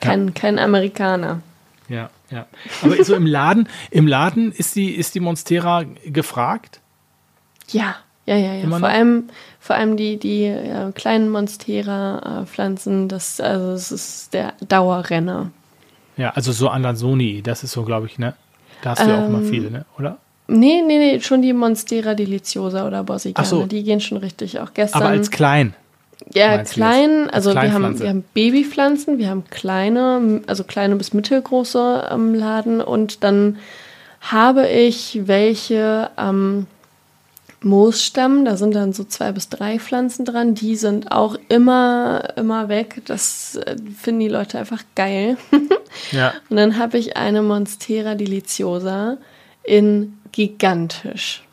Kein, 0.00 0.34
kein 0.34 0.58
Amerikaner. 0.58 1.40
Ja, 1.88 2.10
ja. 2.30 2.46
Aber 2.82 3.02
so 3.04 3.14
im 3.14 3.26
Laden, 3.26 3.68
im 3.90 4.06
Laden 4.06 4.52
ist 4.52 4.76
die, 4.76 4.90
ist 4.90 5.14
die 5.14 5.20
Monstera 5.20 5.84
gefragt? 6.04 6.80
Ja, 7.68 7.96
ja, 8.26 8.36
ja, 8.36 8.54
ja. 8.54 8.68
Vor 8.68 8.88
allem, 8.88 9.24
vor 9.58 9.76
allem 9.76 9.96
die, 9.96 10.16
die 10.16 10.44
ja, 10.44 10.92
kleinen 10.92 11.28
Monstera-Pflanzen, 11.28 13.08
das, 13.08 13.40
also 13.40 13.72
das 13.72 13.90
ist 13.90 14.34
der 14.34 14.54
Dauerrenner. 14.68 15.50
Ja, 16.16 16.30
also 16.30 16.52
so 16.52 16.68
Adansoni, 16.68 17.42
das 17.42 17.64
ist 17.64 17.72
so, 17.72 17.84
glaube 17.84 18.06
ich, 18.06 18.18
ne? 18.18 18.34
Da 18.82 18.90
hast 18.90 19.02
du 19.02 19.08
ja 19.08 19.18
auch 19.20 19.26
Ähm, 19.26 19.32
mal 19.32 19.42
viele, 19.44 19.70
ne? 19.70 19.84
Oder? 19.98 20.18
Nee, 20.48 20.82
nee, 20.86 20.98
nee, 20.98 21.20
schon 21.20 21.40
die 21.40 21.52
Monstera 21.52 22.14
deliciosa 22.14 22.86
oder 22.86 23.04
Bossigana, 23.04 23.46
Ach 23.46 23.50
so. 23.50 23.66
die 23.66 23.82
gehen 23.82 24.00
schon 24.00 24.18
richtig. 24.18 24.60
Auch 24.60 24.74
gestern. 24.74 25.02
Aber 25.02 25.10
als 25.10 25.30
klein. 25.30 25.74
Ja, 26.32 26.62
klein, 26.62 27.28
also 27.30 27.50
Als 27.50 27.62
wir 27.62 27.72
haben, 27.72 27.98
wir 27.98 28.08
haben 28.08 28.24
Babypflanzen, 28.34 29.18
wir 29.18 29.28
haben 29.28 29.44
kleine, 29.50 30.42
also 30.46 30.64
kleine 30.64 30.96
bis 30.96 31.12
mittelgroße 31.12 32.10
am 32.10 32.34
Laden 32.34 32.80
und 32.80 33.24
dann 33.24 33.58
habe 34.20 34.68
ich 34.68 35.22
welche 35.26 36.10
am 36.16 36.66
Moosstamm, 37.64 38.44
da 38.44 38.56
sind 38.56 38.74
dann 38.74 38.92
so 38.92 39.04
zwei 39.04 39.32
bis 39.32 39.48
drei 39.48 39.78
Pflanzen 39.78 40.24
dran, 40.24 40.54
die 40.54 40.76
sind 40.76 41.12
auch 41.12 41.36
immer, 41.48 42.36
immer 42.36 42.68
weg. 42.68 43.02
Das 43.06 43.56
äh, 43.56 43.76
finden 43.96 44.20
die 44.20 44.28
Leute 44.28 44.58
einfach 44.58 44.82
geil. 44.94 45.36
Ja. 46.10 46.32
Und 46.48 46.56
dann 46.56 46.78
habe 46.78 46.96
ich 46.96 47.18
eine 47.18 47.42
Monstera 47.42 48.14
deliciosa 48.14 49.18
in 49.62 50.18
gigantisch. 50.32 51.44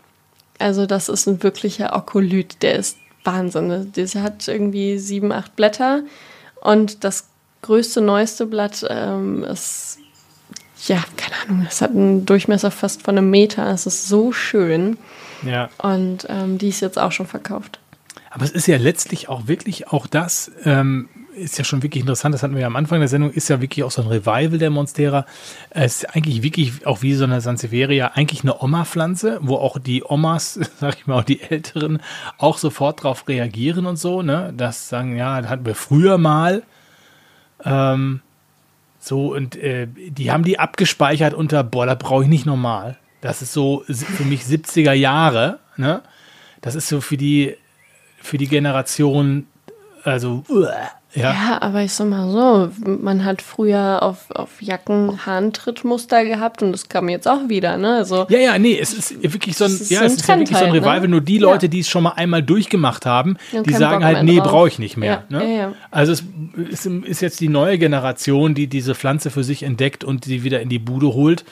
Also 0.57 0.85
das 0.85 1.09
ist 1.09 1.27
ein 1.27 1.43
wirklicher 1.43 1.93
Okolyt, 1.93 2.63
der 2.63 2.75
ist 2.75 2.97
Wahnsinn. 3.23 3.91
Der 3.95 4.23
hat 4.23 4.47
irgendwie 4.47 4.97
sieben, 4.99 5.31
acht 5.31 5.55
Blätter 5.55 6.01
und 6.61 7.03
das 7.03 7.27
größte, 7.61 8.01
neueste 8.01 8.45
Blatt 8.45 8.85
ähm, 8.89 9.43
ist, 9.43 9.97
ja, 10.87 11.03
keine 11.17 11.35
Ahnung, 11.43 11.65
es 11.69 11.81
hat 11.81 11.91
einen 11.91 12.25
Durchmesser 12.25 12.71
fast 12.71 13.01
von 13.03 13.17
einem 13.17 13.29
Meter. 13.29 13.67
Es 13.71 13.85
ist 13.85 14.07
so 14.07 14.31
schön 14.31 14.97
Ja. 15.43 15.69
und 15.77 16.25
ähm, 16.29 16.57
die 16.57 16.69
ist 16.69 16.79
jetzt 16.79 16.97
auch 16.97 17.11
schon 17.11 17.27
verkauft. 17.27 17.79
Aber 18.31 18.45
es 18.45 18.51
ist 18.51 18.67
ja 18.67 18.77
letztlich 18.77 19.27
auch 19.27 19.47
wirklich, 19.47 19.87
auch 19.89 20.07
das 20.07 20.51
ähm, 20.63 21.09
ist 21.39 21.57
ja 21.57 21.63
schon 21.63 21.81
wirklich 21.81 22.01
interessant, 22.01 22.35
das 22.35 22.43
hatten 22.43 22.53
wir 22.53 22.61
ja 22.61 22.67
am 22.67 22.75
Anfang 22.75 22.99
der 22.99 23.07
Sendung, 23.07 23.31
ist 23.31 23.49
ja 23.49 23.61
wirklich 23.61 23.83
auch 23.83 23.91
so 23.91 24.01
ein 24.01 24.07
Revival 24.07 24.57
der 24.57 24.69
Monstera. 24.69 25.25
Es 25.69 26.03
ist 26.03 26.15
eigentlich 26.15 26.43
wirklich 26.43 26.85
auch 26.85 27.01
wie 27.01 27.13
so 27.13 27.23
eine 27.23 27.41
Sansevieria, 27.41 28.11
eigentlich 28.15 28.43
eine 28.43 28.61
Oma-Pflanze, 28.61 29.39
wo 29.41 29.55
auch 29.55 29.79
die 29.79 30.03
Omas, 30.03 30.59
sag 30.79 30.97
ich 30.97 31.07
mal, 31.07 31.19
auch 31.19 31.23
die 31.23 31.41
Älteren, 31.41 32.01
auch 32.37 32.57
sofort 32.57 33.03
drauf 33.03 33.27
reagieren 33.27 33.85
und 33.85 33.97
so, 33.97 34.21
ne? 34.21 34.53
Das 34.55 34.89
sagen, 34.89 35.15
ja, 35.15 35.41
das 35.41 35.49
hatten 35.49 35.65
wir 35.65 35.75
früher 35.75 36.17
mal. 36.17 36.63
Ähm, 37.63 38.21
so, 38.99 39.33
und 39.33 39.55
äh, 39.55 39.87
die 39.87 40.31
haben 40.31 40.43
die 40.43 40.59
abgespeichert 40.59 41.33
unter, 41.33 41.63
boah, 41.63 41.85
das 41.85 41.97
brauche 41.97 42.23
ich 42.23 42.29
nicht 42.29 42.45
normal. 42.45 42.97
Das 43.21 43.41
ist 43.41 43.53
so 43.53 43.83
für 43.87 44.23
mich 44.23 44.43
70er 44.43 44.93
Jahre, 44.93 45.59
ne? 45.77 46.01
Das 46.61 46.75
ist 46.75 46.89
so 46.89 46.99
für 46.99 47.17
die, 47.17 47.55
für 48.21 48.37
die 48.37 48.47
Generation, 48.47 49.47
also, 50.03 50.43
uah, 50.49 50.98
ja. 51.13 51.33
Ja, 51.33 51.61
aber 51.61 51.81
ich 51.83 51.93
sag 51.93 52.07
mal 52.07 52.29
so, 52.29 52.71
man 52.85 53.25
hat 53.25 53.41
früher 53.41 54.03
auf, 54.03 54.29
auf 54.31 54.61
Jacken 54.61 55.25
Hahntrittmuster 55.25 56.23
gehabt 56.25 56.61
und 56.61 56.71
das 56.71 56.87
kam 56.87 57.09
jetzt 57.09 57.27
auch 57.27 57.49
wieder, 57.49 57.77
ne? 57.77 57.95
Also 57.95 58.27
Ja, 58.29 58.37
ja, 58.37 58.59
nee, 58.59 58.77
es 58.79 58.93
ist 58.93 59.23
wirklich 59.23 59.57
so 59.57 59.65
ein, 59.65 59.71
Es 59.71 59.81
ist 59.81 59.91
ja, 59.91 59.99
so 59.99 60.05
ein 60.05 60.07
es 60.11 60.13
ist 60.17 60.27
ja 60.27 60.37
wirklich 60.37 60.57
so 60.57 60.65
ein 60.65 60.71
Trend 60.71 60.83
ne? 60.83 60.87
Revival. 60.91 61.07
Nur 61.07 61.21
die 61.21 61.37
Ja. 61.37 61.41
Leute, 61.41 61.67
die 61.69 61.79
es 61.79 61.89
schon 61.89 62.03
mal 62.03 62.11
einmal 62.11 62.43
durchgemacht 62.43 63.05
haben, 63.05 63.37
Ja, 63.51 63.63
die 63.63 63.73
sagen 63.73 63.95
Bock 64.01 64.03
halt, 64.03 64.23
nee, 64.23 64.39
brauche 64.39 64.67
ich 64.67 64.77
nicht 64.77 64.97
mehr. 64.97 65.23
Ja, 65.29 65.39
ne? 65.39 65.45
ja, 65.45 65.57
ja. 65.57 65.73
Also 65.89 66.11
es 66.11 66.23
ist, 66.69 66.85
ist 66.85 67.21
jetzt 67.21 67.39
die 67.39 67.49
neue 67.49 67.77
Generation, 67.79 68.53
die 68.53 68.67
diese 68.67 68.93
Pflanze 68.93 69.31
für 69.31 69.43
sich 69.43 69.63
entdeckt 69.63 70.03
und 70.03 70.25
die 70.25 70.43
wieder 70.43 70.61
in 70.61 70.69
die 70.69 70.79
Bude 70.79 71.07
holt. 71.13 71.43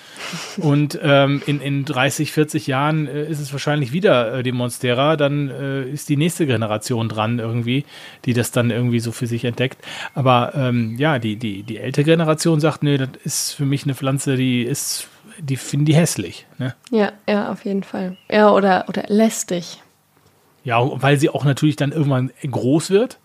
und 0.58 1.00
ähm, 1.02 1.42
in, 1.48 1.62
in 1.62 1.84
30, 1.86 2.32
40 2.32 2.68
Jahren 2.68 3.08
äh, 3.08 3.26
ist 3.26 3.40
es 3.40 3.52
wahrscheinlich 3.52 3.92
wieder 3.92 4.36
äh, 4.36 4.44
die 4.44 4.52
Monstera. 4.52 5.18
Dann 5.18 5.50
äh, 5.50 5.84
ist 5.90 6.10
die 6.10 6.18
nächste 6.18 6.46
Generation 6.46 7.10
dran 7.10 7.40
irgendwie, 7.40 7.86
die 8.26 8.34
das 8.34 8.52
dann 8.52 8.70
irgendwie 8.70 9.00
so 9.00 9.12
für 9.12 9.26
sich 9.26 9.47
entdeckt. 9.48 9.84
Aber 10.14 10.53
ähm, 10.56 10.95
ja, 10.98 11.19
die, 11.19 11.36
die, 11.36 11.64
die 11.64 11.78
ältere 11.78 12.06
Generation 12.06 12.60
sagt, 12.60 12.84
nee, 12.84 12.98
das 12.98 13.10
ist 13.24 13.52
für 13.53 13.65
mich 13.65 13.84
eine 13.84 13.95
Pflanze, 13.95 14.36
die 14.36 14.64
ist, 14.64 15.07
die 15.40 15.57
finden 15.57 15.86
die 15.86 15.95
hässlich. 15.95 16.45
Ne? 16.57 16.76
ja, 16.91 17.11
ja, 17.28 17.52
auf 17.52 17.65
jeden 17.65 17.84
Fall. 17.84 18.18
Ja, 18.30 18.52
oder, 18.52 18.86
oder 18.88 19.03
lästig. 19.07 19.82
Ja, 20.64 20.80
weil 21.02 21.18
sie 21.18 21.30
auch 21.30 21.45
natürlich 21.45 21.78
dann 21.78 21.91
irgendwann 21.91 22.32
groß 22.49 22.90
wird. 22.90 23.19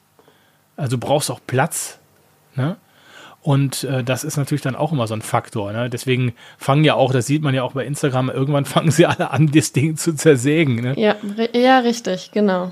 Also 0.77 0.97
du 0.97 1.07
brauchst 1.07 1.31
auch 1.31 1.41
Platz. 1.47 1.99
Ne? 2.55 2.77
Und 3.43 3.83
äh, 3.85 4.05
das 4.05 4.23
ist 4.23 4.37
natürlich 4.37 4.63
dann 4.63 4.77
auch 4.77 4.93
immer 4.93 5.09
so 5.09 5.15
ein 5.15 5.23
Faktor. 5.23 5.73
Ne? 5.73 5.91
Deswegen 5.91 6.35
fangen 6.59 6.85
ja 6.85 6.95
auch, 6.95 7.13
das 7.13 7.27
sieht 7.27 7.43
man 7.43 7.55
ja 7.55 7.65
auch 7.65 7.73
bei 7.73 7.85
Instagram, 7.85 8.31
irgendwann 8.31 8.65
fangen 8.67 8.93
sie 8.93 9.07
alle 9.07 9.31
an, 9.33 9.51
das 9.53 9.73
Ding 9.73 9.97
zu 9.97 10.15
zersägen. 10.15 10.77
Ne? 10.77 10.95
Ja, 10.97 11.17
ja, 11.53 11.81
richtig, 11.81 12.31
genau. 12.33 12.71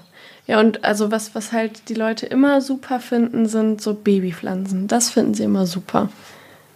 Ja, 0.50 0.58
und 0.58 0.82
also 0.84 1.12
was, 1.12 1.32
was 1.36 1.52
halt 1.52 1.88
die 1.88 1.94
Leute 1.94 2.26
immer 2.26 2.60
super 2.60 2.98
finden, 2.98 3.46
sind 3.46 3.80
so 3.80 3.94
Babypflanzen. 3.94 4.88
Das 4.88 5.08
finden 5.08 5.32
sie 5.32 5.44
immer 5.44 5.64
super. 5.64 6.08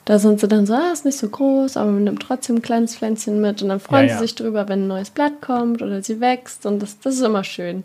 da 0.05 0.20
sind 0.20 0.38
sie 0.38 0.46
dann 0.46 0.64
so, 0.64 0.74
ah, 0.74 0.92
ist 0.92 1.05
nicht 1.05 1.18
so 1.18 1.28
groß, 1.28 1.76
aber 1.76 1.90
man 1.90 2.05
nimmt 2.05 2.22
trotzdem 2.22 2.56
ein 2.56 2.62
kleines 2.62 2.94
Pflänzchen 2.94 3.40
mit 3.40 3.62
und 3.62 3.70
dann 3.70 3.80
freuen 3.80 4.06
Ja, 4.09 4.14
sie 4.14 4.26
sich 4.26 4.36
drüber, 4.36 4.68
wenn 4.68 4.84
ein 4.84 4.86
neues 4.86 5.10
Blatt 5.10 5.40
kommt 5.40 5.82
oder 5.82 6.05
sie 6.05 6.20
wächst 6.20 6.66
und 6.66 6.78
das, 6.80 7.01
das 7.01 7.16
ist 7.16 7.22
immer 7.22 7.42
schön. 7.42 7.82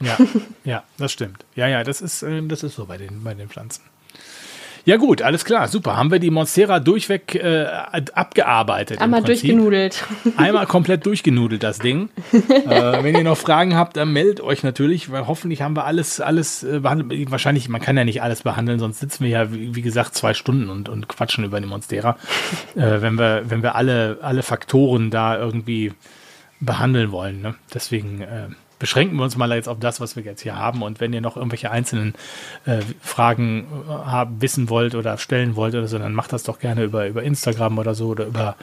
Ja, 0.00 0.18
ja, 0.64 0.82
das 0.98 1.12
stimmt. 1.12 1.44
Ja, 1.54 1.68
ja, 1.68 1.84
das 1.84 2.00
ist, 2.00 2.24
äh, 2.24 2.42
das 2.42 2.64
ist 2.64 2.74
so 2.74 2.86
bei 2.86 2.96
den, 2.96 3.22
bei 3.22 3.34
den 3.34 3.48
Pflanzen. 3.48 3.82
Ja 4.88 4.96
gut, 4.96 5.20
alles 5.20 5.44
klar, 5.44 5.68
super. 5.68 5.98
Haben 5.98 6.10
wir 6.10 6.18
die 6.18 6.30
Monstera 6.30 6.80
durchweg 6.80 7.34
äh, 7.34 7.66
abgearbeitet. 8.14 9.02
Einmal 9.02 9.22
durchgenudelt. 9.22 10.02
Einmal 10.38 10.64
komplett 10.66 11.04
durchgenudelt, 11.04 11.62
das 11.62 11.78
Ding. 11.78 12.08
äh, 12.32 13.02
wenn 13.02 13.14
ihr 13.14 13.22
noch 13.22 13.36
Fragen 13.36 13.76
habt, 13.76 13.98
dann 13.98 14.14
meldet 14.14 14.40
euch 14.40 14.62
natürlich, 14.62 15.12
weil 15.12 15.26
hoffentlich 15.26 15.60
haben 15.60 15.76
wir 15.76 15.84
alles, 15.84 16.22
alles 16.22 16.62
äh, 16.62 16.80
behandelt. 16.80 17.30
Wahrscheinlich, 17.30 17.68
man 17.68 17.82
kann 17.82 17.98
ja 17.98 18.06
nicht 18.06 18.22
alles 18.22 18.44
behandeln, 18.44 18.78
sonst 18.78 19.00
sitzen 19.00 19.24
wir 19.24 19.30
ja, 19.30 19.52
wie, 19.52 19.74
wie 19.74 19.82
gesagt, 19.82 20.14
zwei 20.14 20.32
Stunden 20.32 20.70
und, 20.70 20.88
und 20.88 21.06
quatschen 21.06 21.44
über 21.44 21.60
die 21.60 21.66
Monstera. 21.66 22.16
äh, 22.74 23.02
wenn 23.02 23.18
wir, 23.18 23.42
wenn 23.44 23.62
wir 23.62 23.74
alle, 23.74 24.16
alle 24.22 24.42
Faktoren 24.42 25.10
da 25.10 25.38
irgendwie 25.38 25.92
behandeln 26.60 27.12
wollen. 27.12 27.42
Ne? 27.42 27.56
Deswegen 27.74 28.22
äh, 28.22 28.48
beschränken 28.78 29.16
wir 29.16 29.24
uns 29.24 29.36
mal 29.36 29.52
jetzt 29.52 29.68
auf 29.68 29.78
das, 29.78 30.00
was 30.00 30.16
wir 30.16 30.22
jetzt 30.22 30.42
hier 30.42 30.56
haben. 30.56 30.82
Und 30.82 31.00
wenn 31.00 31.12
ihr 31.12 31.20
noch 31.20 31.36
irgendwelche 31.36 31.70
einzelnen 31.70 32.14
äh, 32.64 32.80
Fragen 33.00 33.66
äh, 33.86 33.90
haben, 33.90 34.40
wissen 34.40 34.68
wollt 34.68 34.94
oder 34.94 35.18
stellen 35.18 35.56
wollt 35.56 35.74
oder 35.74 35.88
so, 35.88 35.98
dann 35.98 36.14
macht 36.14 36.32
das 36.32 36.42
doch 36.42 36.58
gerne 36.58 36.84
über, 36.84 37.06
über 37.06 37.22
Instagram 37.22 37.78
oder 37.78 37.94
so 37.94 38.08
oder 38.08 38.26
über 38.26 38.56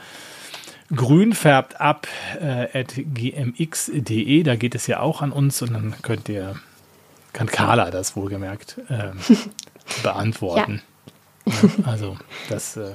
grünfärbt 0.94 1.80
ab 1.80 2.06
äh, 2.40 2.78
at 2.78 2.94
gmx.de, 2.96 4.42
da 4.42 4.56
geht 4.56 4.74
es 4.74 4.86
ja 4.86 5.00
auch 5.00 5.20
an 5.20 5.32
uns 5.32 5.62
und 5.62 5.72
dann 5.72 5.94
könnt 6.02 6.28
ihr, 6.28 6.56
kann 7.32 7.48
Carla 7.48 7.90
das 7.90 8.16
wohlgemerkt 8.16 8.80
ähm, 8.88 9.18
beantworten. 10.02 10.82
Ja, 11.44 11.52
also 11.84 12.16
das, 12.48 12.76
äh, 12.76 12.92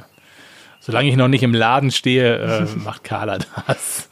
solange 0.81 1.07
ich 1.09 1.15
noch 1.15 1.29
nicht 1.29 1.43
im 1.43 1.53
Laden 1.53 1.91
stehe, 1.91 2.35
äh, 2.37 2.65
macht 2.83 3.05
Carla 3.05 3.37
das. 3.67 4.09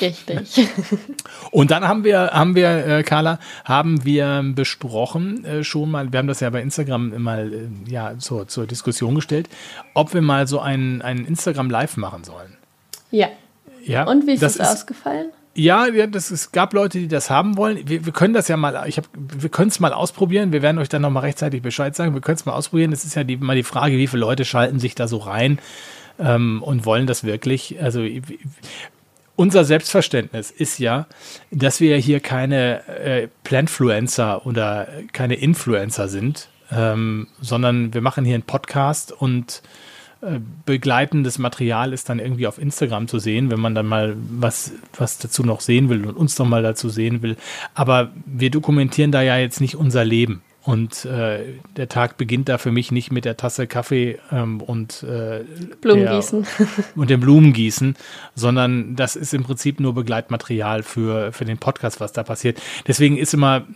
Richtig. 0.00 0.66
Und 1.50 1.70
dann 1.70 1.86
haben 1.86 2.04
wir, 2.04 2.30
haben 2.32 2.54
wir, 2.54 2.86
äh, 2.86 3.02
Carla, 3.02 3.38
haben 3.64 4.04
wir 4.04 4.42
besprochen 4.54 5.44
äh, 5.44 5.62
schon 5.64 5.90
mal, 5.90 6.10
wir 6.12 6.18
haben 6.18 6.26
das 6.26 6.40
ja 6.40 6.48
bei 6.50 6.62
Instagram 6.62 7.20
mal 7.22 7.52
äh, 7.52 7.90
ja, 7.90 8.18
zur, 8.18 8.48
zur 8.48 8.66
Diskussion 8.66 9.14
gestellt, 9.14 9.48
ob 9.94 10.14
wir 10.14 10.22
mal 10.22 10.46
so 10.46 10.60
ein, 10.60 11.02
ein 11.02 11.26
Instagram 11.26 11.68
Live 11.70 11.96
machen 11.98 12.24
sollen. 12.24 12.56
Ja. 13.10 13.28
Ja, 13.84 14.04
Und 14.04 14.26
wie 14.26 14.32
ist 14.32 14.42
das 14.42 14.56
das, 14.56 14.68
ist- 14.68 14.74
ausgefallen? 14.80 15.26
Ja, 15.54 15.86
ja 15.86 16.06
das, 16.06 16.30
es 16.30 16.52
gab 16.52 16.72
Leute, 16.72 16.98
die 16.98 17.08
das 17.08 17.30
haben 17.30 17.56
wollen. 17.56 17.88
Wir, 17.88 18.06
wir 18.06 18.12
können 18.12 18.34
das 18.34 18.48
ja 18.48 18.56
mal, 18.56 18.84
ich 18.86 18.96
hab, 18.96 19.04
wir 19.14 19.50
können 19.50 19.68
es 19.68 19.80
mal 19.80 19.92
ausprobieren. 19.92 20.52
Wir 20.52 20.62
werden 20.62 20.78
euch 20.78 20.88
dann 20.88 21.02
noch 21.02 21.10
mal 21.10 21.20
rechtzeitig 21.20 21.62
Bescheid 21.62 21.94
sagen. 21.94 22.14
Wir 22.14 22.20
können 22.20 22.36
es 22.36 22.46
mal 22.46 22.54
ausprobieren. 22.54 22.92
Es 22.92 23.04
ist 23.04 23.14
ja 23.14 23.24
die, 23.24 23.36
mal 23.36 23.56
die 23.56 23.62
Frage, 23.62 23.98
wie 23.98 24.06
viele 24.06 24.20
Leute 24.20 24.44
schalten 24.44 24.78
sich 24.78 24.94
da 24.94 25.08
so 25.08 25.18
rein 25.18 25.58
ähm, 26.18 26.62
und 26.62 26.86
wollen 26.86 27.06
das 27.06 27.24
wirklich. 27.24 27.82
Also 27.82 28.06
unser 29.36 29.64
Selbstverständnis 29.64 30.50
ist 30.50 30.78
ja, 30.78 31.06
dass 31.50 31.80
wir 31.80 31.96
hier 31.96 32.20
keine 32.20 32.86
äh, 32.86 33.28
Plantfluencer 33.44 34.46
oder 34.46 34.88
keine 35.12 35.34
Influencer 35.34 36.08
sind, 36.08 36.48
ähm, 36.70 37.28
sondern 37.40 37.92
wir 37.92 38.00
machen 38.00 38.24
hier 38.24 38.34
einen 38.34 38.44
Podcast 38.44 39.12
und 39.12 39.62
begleitendes 40.64 41.38
Material 41.38 41.92
ist 41.92 42.08
dann 42.08 42.20
irgendwie 42.20 42.46
auf 42.46 42.58
Instagram 42.58 43.08
zu 43.08 43.18
sehen, 43.18 43.50
wenn 43.50 43.60
man 43.60 43.74
dann 43.74 43.86
mal 43.86 44.16
was, 44.16 44.72
was 44.96 45.18
dazu 45.18 45.42
noch 45.42 45.60
sehen 45.60 45.88
will 45.88 46.06
und 46.06 46.16
uns 46.16 46.38
noch 46.38 46.46
mal 46.46 46.62
dazu 46.62 46.88
sehen 46.88 47.22
will. 47.22 47.36
Aber 47.74 48.12
wir 48.24 48.50
dokumentieren 48.50 49.10
da 49.10 49.22
ja 49.22 49.36
jetzt 49.36 49.60
nicht 49.60 49.74
unser 49.74 50.04
Leben. 50.04 50.42
Und 50.64 51.04
äh, 51.06 51.40
der 51.76 51.88
Tag 51.88 52.18
beginnt 52.18 52.48
da 52.48 52.56
für 52.56 52.70
mich 52.70 52.92
nicht 52.92 53.10
mit 53.10 53.24
der 53.24 53.36
Tasse 53.36 53.66
Kaffee 53.66 54.20
ähm, 54.30 54.60
und 54.60 55.02
äh, 55.02 55.40
Blumengießen. 55.80 56.46
Und 56.94 57.10
dem 57.10 57.20
Blumengießen, 57.20 57.96
sondern 58.36 58.94
das 58.94 59.16
ist 59.16 59.34
im 59.34 59.42
Prinzip 59.42 59.80
nur 59.80 59.92
Begleitmaterial 59.92 60.84
für, 60.84 61.32
für 61.32 61.44
den 61.44 61.58
Podcast, 61.58 61.98
was 61.98 62.12
da 62.12 62.22
passiert. 62.22 62.62
Deswegen 62.86 63.16
ist 63.16 63.34
immer, 63.34 63.66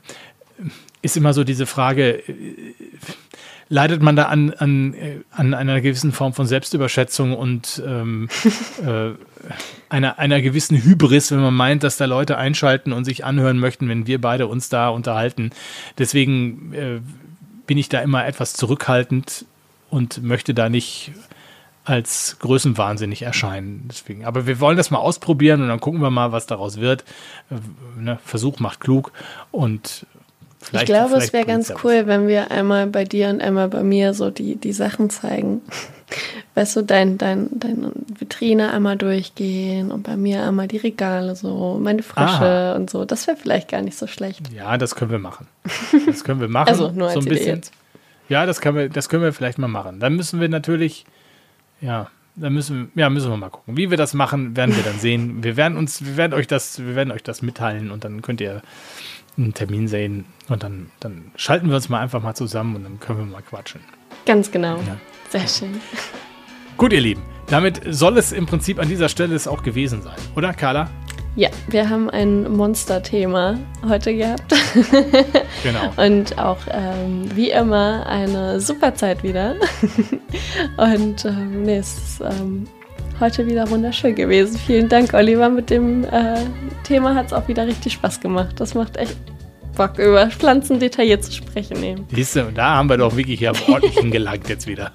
ist 1.03 1.17
immer 1.17 1.35
so 1.35 1.43
diese 1.43 1.67
Frage, 1.67 2.23
äh, 2.29 2.75
leidet 3.69 4.03
man 4.03 4.17
da 4.17 4.25
an, 4.25 4.53
an, 4.53 4.95
äh, 4.95 5.21
an 5.31 5.55
einer 5.55 5.81
gewissen 5.81 6.13
Form 6.13 6.33
von 6.33 6.47
Selbstüberschätzung 6.47 7.37
und 7.37 7.83
ähm, 7.85 8.29
äh, 8.87 9.11
einer, 9.89 10.19
einer 10.19 10.41
gewissen 10.41 10.83
Hybris, 10.83 11.31
wenn 11.33 11.41
man 11.41 11.55
meint, 11.55 11.83
dass 11.83 11.97
da 11.97 12.05
Leute 12.05 12.37
einschalten 12.37 12.93
und 12.93 13.05
sich 13.05 13.25
anhören 13.25 13.59
möchten, 13.59 13.89
wenn 13.89 14.07
wir 14.07 14.21
beide 14.21 14.47
uns 14.47 14.69
da 14.69 14.89
unterhalten. 14.89 15.51
Deswegen 15.99 16.73
äh, 16.75 17.01
bin 17.67 17.79
ich 17.79 17.89
da 17.89 18.01
immer 18.01 18.27
etwas 18.27 18.55
zurückhaltend 18.55 19.45
und 19.91 20.23
möchte 20.23 20.55
da 20.55 20.69
nicht 20.69 21.13
als 21.85 22.39
größenwahnsinnig 22.41 23.23
erscheinen. 23.23 23.85
Deswegen. 23.89 24.25
Aber 24.25 24.47
wir 24.47 24.59
wollen 24.59 24.77
das 24.77 24.91
mal 24.91 24.99
ausprobieren 24.99 25.63
und 25.63 25.69
dann 25.69 25.79
gucken 25.79 26.01
wir 26.01 26.11
mal, 26.11 26.33
was 26.33 26.47
daraus 26.47 26.81
wird. 26.81 27.05
Äh, 27.51 28.01
ne? 28.01 28.19
Versuch 28.25 28.59
macht 28.59 28.81
klug 28.81 29.13
und 29.53 30.07
Ich 30.73 30.85
glaube, 30.85 31.17
es 31.17 31.31
vielleicht 31.31 31.33
wäre 31.33 31.47
ganz 31.47 31.71
was. 31.71 31.85
cool, 31.85 32.07
wenn 32.07 32.29
wir 32.29 32.51
einmal 32.51 32.87
bei 32.87 33.05
dir 33.05 33.29
und 33.29 33.41
einmal 33.41 33.69
bei 33.69 33.83
mir 33.83 34.15
so 34.15 34.31
die, 34.31 34.57
die 34.57 34.73
Sachen 34.73 35.11
zeigen. 35.11 35.63
Weißt 36.55 36.77
du, 36.77 36.83
dein, 36.83 37.19
dein, 37.19 37.49
deine 37.53 37.93
Vitrine 38.19 38.73
einmal 38.73 38.97
durchgehen 38.97 39.91
und 39.91 40.03
bei 40.03 40.17
mir 40.17 40.43
einmal 40.43 40.69
die 40.69 40.79
Regale 40.79 41.37
so, 41.37 41.79
meine 41.81 42.03
Frische 42.03 42.45
Aha. 42.45 42.73
und 42.75 42.89
so. 42.89 43.05
Das 43.05 43.27
wäre 43.27 43.37
vielleicht 43.37 43.69
gar 43.69 43.83
nicht 43.83 43.99
so 43.99 44.07
schlecht. 44.07 44.53
Ja, 44.53 44.79
das 44.79 44.95
können 44.95 45.11
wir 45.11 45.19
machen. 45.19 45.47
Das 46.07 46.25
können 46.25 46.41
wir 46.41 46.49
machen. 46.49 46.69
Also, 46.69 46.91
nur 46.91 47.11
so 47.11 47.17
als 47.19 47.27
ein 47.27 47.33
Idee 47.33 47.35
bisschen. 47.35 47.57
jetzt. 47.57 47.73
Ja, 48.29 48.47
das 48.47 48.61
können 48.61 48.77
wir, 48.77 48.89
das 48.89 49.09
können 49.09 49.23
wir 49.23 49.33
vielleicht 49.33 49.59
mal 49.59 49.69
machen. 49.69 50.01
Dann 50.01 50.17
müssen 50.17 50.41
wir 50.41 50.49
natürlich, 50.49 51.05
ja, 51.81 52.09
dann 52.35 52.53
müssen, 52.53 52.91
ja, 52.95 53.09
müssen 53.09 53.31
wir 53.31 53.37
mal 53.37 53.51
gucken. 53.51 53.77
Wie 53.77 53.91
wir 53.91 53.97
das 53.97 54.15
machen, 54.15 54.57
werden 54.57 54.75
wir 54.77 54.83
dann 54.83 54.99
sehen. 54.99 55.43
Wir 55.43 55.57
werden 55.57 55.77
uns, 55.77 56.05
wir 56.05 56.17
werden 56.17 56.33
euch 56.33 56.47
das, 56.47 56.79
wir 56.79 56.95
werden 56.95 57.11
euch 57.11 57.23
das 57.23 57.43
mitteilen 57.43 57.91
und 57.91 58.05
dann 58.05 58.23
könnt 58.23 58.41
ihr 58.41 58.63
einen 59.37 59.55
Termin 59.55 59.89
sehen 59.89 60.25
und 60.49 60.63
dann, 60.63 60.91
dann 61.01 61.31
schalten 61.37 61.69
wir 61.69 61.77
uns 61.77 61.89
mal 61.89 62.01
einfach 62.01 62.23
mal 62.23 62.35
zusammen 62.35 62.77
und 62.77 62.85
dann 62.85 63.01
können 63.01 63.19
wir 63.19 63.27
mal 63.27 63.43
quatschen. 63.43 63.81
Ganz 64.25 64.51
genau. 64.51 64.77
Ja. 64.77 64.97
Sehr 65.29 65.47
schön. 65.47 65.81
Gut, 66.77 66.93
ihr 66.93 67.01
Lieben, 67.01 67.23
damit 67.49 67.81
soll 67.89 68.19
es 68.19 68.33
im 68.33 68.47
Prinzip 68.47 68.79
an 68.79 68.89
dieser 68.89 69.09
Stelle 69.09 69.35
es 69.35 69.49
auch 69.49 69.63
gewesen 69.63 70.03
sein, 70.03 70.17
oder 70.35 70.53
Carla? 70.53 70.91
Ja, 71.37 71.51
wir 71.69 71.91
haben 71.91 72.09
ein 72.09 72.51
Monster-Thema 72.51 73.59
heute 73.87 74.17
gehabt. 74.17 74.55
Genau. 75.63 75.93
Und 75.97 76.39
auch 76.39 76.59
ähm, 76.71 77.29
wie 77.35 77.51
immer 77.51 78.07
eine 78.07 78.61
super 78.61 78.95
Zeit 78.95 79.25
wieder. 79.25 79.57
Und 80.77 81.25
ähm, 81.25 81.63
nee, 81.63 81.79
es 81.79 81.97
ist 81.97 82.21
ähm, 82.21 82.69
heute 83.21 83.47
wieder 83.47 83.69
wunderschön 83.71 84.15
gewesen. 84.15 84.59
Vielen 84.59 84.89
Dank, 84.89 85.15
Oliver. 85.15 85.49
Mit 85.49 85.71
dem 85.71 86.05
äh, 86.05 86.37
Thema 86.85 87.15
hat 87.15 87.27
es 87.27 87.33
auch 87.33 87.49
wieder 87.49 87.67
richtig 87.67 87.95
Spaß 87.95 88.21
gemacht. 88.21 88.61
Das 88.61 88.75
macht 88.75 88.97
echt 88.97 89.17
Bock, 89.77 89.99
über 89.99 90.29
Pflanzen 90.31 90.81
detailliert 90.81 91.25
zu 91.25 91.33
sprechen. 91.33 91.83
Eben. 91.83 92.07
Siehst 92.13 92.37
du, 92.37 92.47
und 92.47 92.57
da 92.57 92.77
haben 92.77 92.89
wir 92.89 92.97
doch 92.97 93.17
wirklich 93.17 93.41
ja 93.41 93.53
ordentlich 93.69 93.99
hingelangt 94.01 94.49
jetzt 94.49 94.67
wieder. 94.67 94.93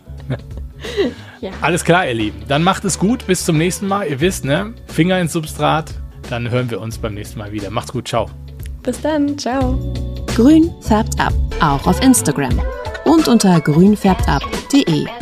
Ja. 1.41 1.51
Alles 1.61 1.83
klar, 1.83 2.07
ihr 2.07 2.13
Lieben. 2.13 2.43
Dann 2.47 2.63
macht 2.63 2.85
es 2.85 2.99
gut. 2.99 3.25
Bis 3.27 3.45
zum 3.45 3.57
nächsten 3.57 3.87
Mal. 3.87 4.07
Ihr 4.07 4.19
wisst, 4.19 4.45
ne? 4.45 4.73
Finger 4.87 5.19
ins 5.19 5.33
Substrat. 5.33 5.91
Dann 6.29 6.49
hören 6.49 6.69
wir 6.69 6.79
uns 6.79 6.97
beim 6.97 7.13
nächsten 7.13 7.39
Mal 7.39 7.51
wieder. 7.51 7.69
Macht's 7.69 7.91
gut. 7.91 8.07
Ciao. 8.07 8.29
Bis 8.83 9.01
dann. 9.01 9.37
Ciao. 9.37 9.93
Grün 10.35 10.71
färbt 10.81 11.19
ab, 11.19 11.33
auch 11.59 11.85
auf 11.87 12.01
Instagram 12.01 12.61
und 13.03 13.27
unter 13.27 13.59
grünfärbtab.de. 13.59 15.20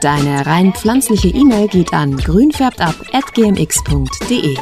Deine 0.00 0.46
rein 0.46 0.72
pflanzliche 0.72 1.28
E-Mail 1.28 1.68
geht 1.68 1.92
an 1.92 2.16
grünfärbtab.gmx.de. 2.16 4.56